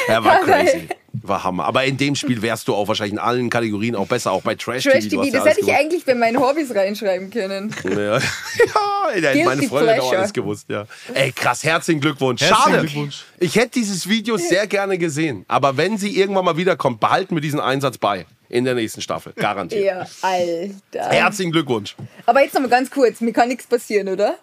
Er 0.06 0.24
war 0.24 0.40
crazy. 0.40 0.88
War 1.22 1.44
Hammer. 1.44 1.64
Aber 1.64 1.84
in 1.84 1.96
dem 1.96 2.14
Spiel 2.14 2.42
wärst 2.42 2.68
du 2.68 2.74
auch 2.74 2.88
wahrscheinlich 2.88 3.14
in 3.14 3.18
allen 3.18 3.50
Kategorien 3.50 3.94
auch 3.94 4.06
besser, 4.06 4.32
auch 4.32 4.42
bei 4.42 4.54
Trash, 4.54 4.84
Trash 4.84 5.08
TV. 5.08 5.08
TV, 5.08 5.22
hast 5.22 5.26
ja 5.26 5.32
das 5.32 5.42
alles 5.42 5.56
hätte 5.56 5.66
ich 5.66 5.74
eigentlich 5.74 6.04
bei 6.04 6.14
meinen 6.14 6.40
Hobbys 6.40 6.74
reinschreiben 6.74 7.30
können. 7.30 7.74
Ja, 7.84 8.18
ja 9.22 9.30
ey, 9.30 9.44
meine 9.44 9.62
Freundin 9.64 9.94
hat 9.94 10.00
auch 10.00 10.12
alles 10.12 10.32
gewusst, 10.32 10.66
ja. 10.68 10.86
Ey, 11.14 11.32
krass, 11.32 11.64
herzlichen 11.64 12.00
Glückwunsch. 12.00 12.40
Herzlichen 12.40 12.62
Schade. 12.62 12.80
Glückwunsch. 12.86 13.24
Ich 13.38 13.56
hätte 13.56 13.70
dieses 13.70 14.08
Video 14.08 14.36
sehr 14.36 14.66
gerne 14.66 14.98
gesehen. 14.98 15.44
Aber 15.48 15.76
wenn 15.76 15.98
sie 15.98 16.16
irgendwann 16.16 16.44
mal 16.44 16.56
wiederkommt, 16.56 17.00
behalten 17.00 17.34
wir 17.34 17.40
diesen 17.40 17.60
Einsatz 17.60 17.98
bei. 17.98 18.26
in 18.48 18.64
der 18.64 18.74
nächsten 18.74 19.00
Staffel. 19.00 19.32
Garantiert. 19.34 19.84
Ja, 19.84 20.06
Alter. 20.22 21.10
Herzlichen 21.10 21.52
Glückwunsch. 21.52 21.96
Aber 22.26 22.42
jetzt 22.42 22.54
noch 22.54 22.62
mal 22.62 22.68
ganz 22.68 22.90
kurz, 22.90 23.20
mir 23.20 23.32
kann 23.32 23.48
nichts 23.48 23.66
passieren, 23.66 24.08
oder? 24.08 24.38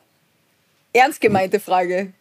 Ernst 0.94 1.20
gemeinte 1.20 1.60
Frage. 1.60 2.14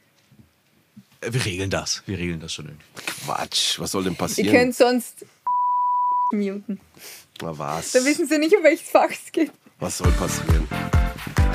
Wir 1.30 1.44
regeln 1.44 1.70
das. 1.70 2.02
Wir 2.06 2.18
regeln 2.18 2.40
das 2.40 2.52
schon 2.52 2.66
irgendwie. 2.66 2.84
Quatsch, 3.24 3.78
was 3.78 3.90
soll 3.92 4.04
denn 4.04 4.12
Ihr 4.14 4.18
passieren? 4.18 4.54
könnt 4.54 4.74
sonst 4.74 5.24
muten. 6.32 6.80
Na 7.40 7.56
was? 7.58 7.92
Dann 7.92 8.04
wissen 8.04 8.26
sie 8.26 8.38
nicht, 8.38 8.54
um 8.56 8.62
welches 8.62 8.88
Fach 8.88 9.10
es 9.10 9.30
geht. 9.32 9.50
Was 9.78 9.98
soll 9.98 10.10
passieren? 10.12 10.68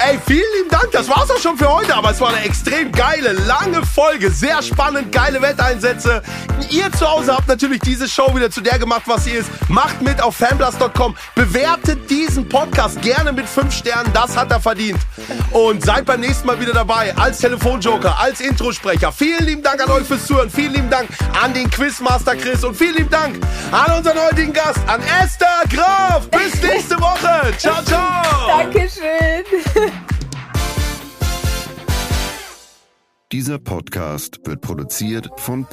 Ey, 0.08 0.18
vielen 0.26 0.44
lieben 0.58 0.70
Dank. 0.70 0.92
Das 0.92 1.10
war's 1.10 1.30
auch 1.30 1.38
schon 1.40 1.58
für 1.58 1.68
heute. 1.70 1.94
Aber 1.96 2.12
es 2.12 2.22
war 2.22 2.30
eine 2.30 2.42
extrem 2.46 2.92
geile, 2.92 3.34
lange 3.34 3.86
Folge. 3.86 4.32
Sehr 4.32 4.62
spannend, 4.62 5.12
geile 5.12 5.42
Wetteinsätze. 5.42 6.22
Ihr 6.70 6.92
zu 6.94 7.10
Hause 7.10 7.36
habt 7.36 7.48
natürlich 7.48 7.82
diese 7.82 8.08
Show 8.08 8.34
wieder 8.34 8.50
zu 8.50 8.62
der 8.62 8.80
gemacht, 8.80 9.04
was 9.06 9.26
sie 9.26 9.32
ist. 9.32 9.50
Macht 9.68 10.02
mit 10.02 10.22
auf 10.22 10.36
fanblast.com. 10.38 11.16
Bewertet 11.36 12.10
diesen 12.10 12.48
Podcast 12.48 13.02
gerne 13.02 13.34
mit 13.34 13.48
5 13.48 13.74
Sternen. 13.74 14.12
Das 14.14 14.38
hat 14.38 14.52
er 14.52 14.60
verdient. 14.62 15.00
Und 15.52 15.84
seid 15.84 16.06
beim 16.06 16.22
nächsten 16.22 16.48
Mal 16.48 16.60
wieder 16.62 16.74
dabei. 16.74 17.14
Als 17.18 17.40
Telefonjoker, 17.40 18.18
als 18.20 18.40
Introsprecher. 18.40 19.12
Vielen 19.12 19.46
lieben 19.46 19.64
Dank 19.64 19.82
an 19.84 19.92
euch 19.92 20.06
fürs 20.08 20.26
Zuhören. 20.26 20.50
Vielen 20.50 20.74
lieben 20.74 20.90
Dank 20.90 21.10
an 21.42 21.54
den 21.54 21.70
Quizmaster 21.70 22.36
Chris. 22.36 22.64
Und 22.64 22.76
vielen 22.76 22.96
lieben 22.96 23.10
Dank 23.10 23.38
an 23.72 23.98
unseren 23.98 24.18
heutigen 24.18 24.54
Gast, 24.54 24.80
an 24.88 25.02
Esther 25.22 25.64
Graf. 25.70 26.28
Bis 26.30 26.62
nächste 26.64 27.00
Woche. 27.02 27.54
Ciao, 27.58 27.84
ciao. 27.84 28.48
Dankeschön. 28.48 29.89
Dieser 33.32 33.60
Podcast 33.60 34.40
wird 34.45 34.61
produziert 34.61 35.30
von 35.38 35.66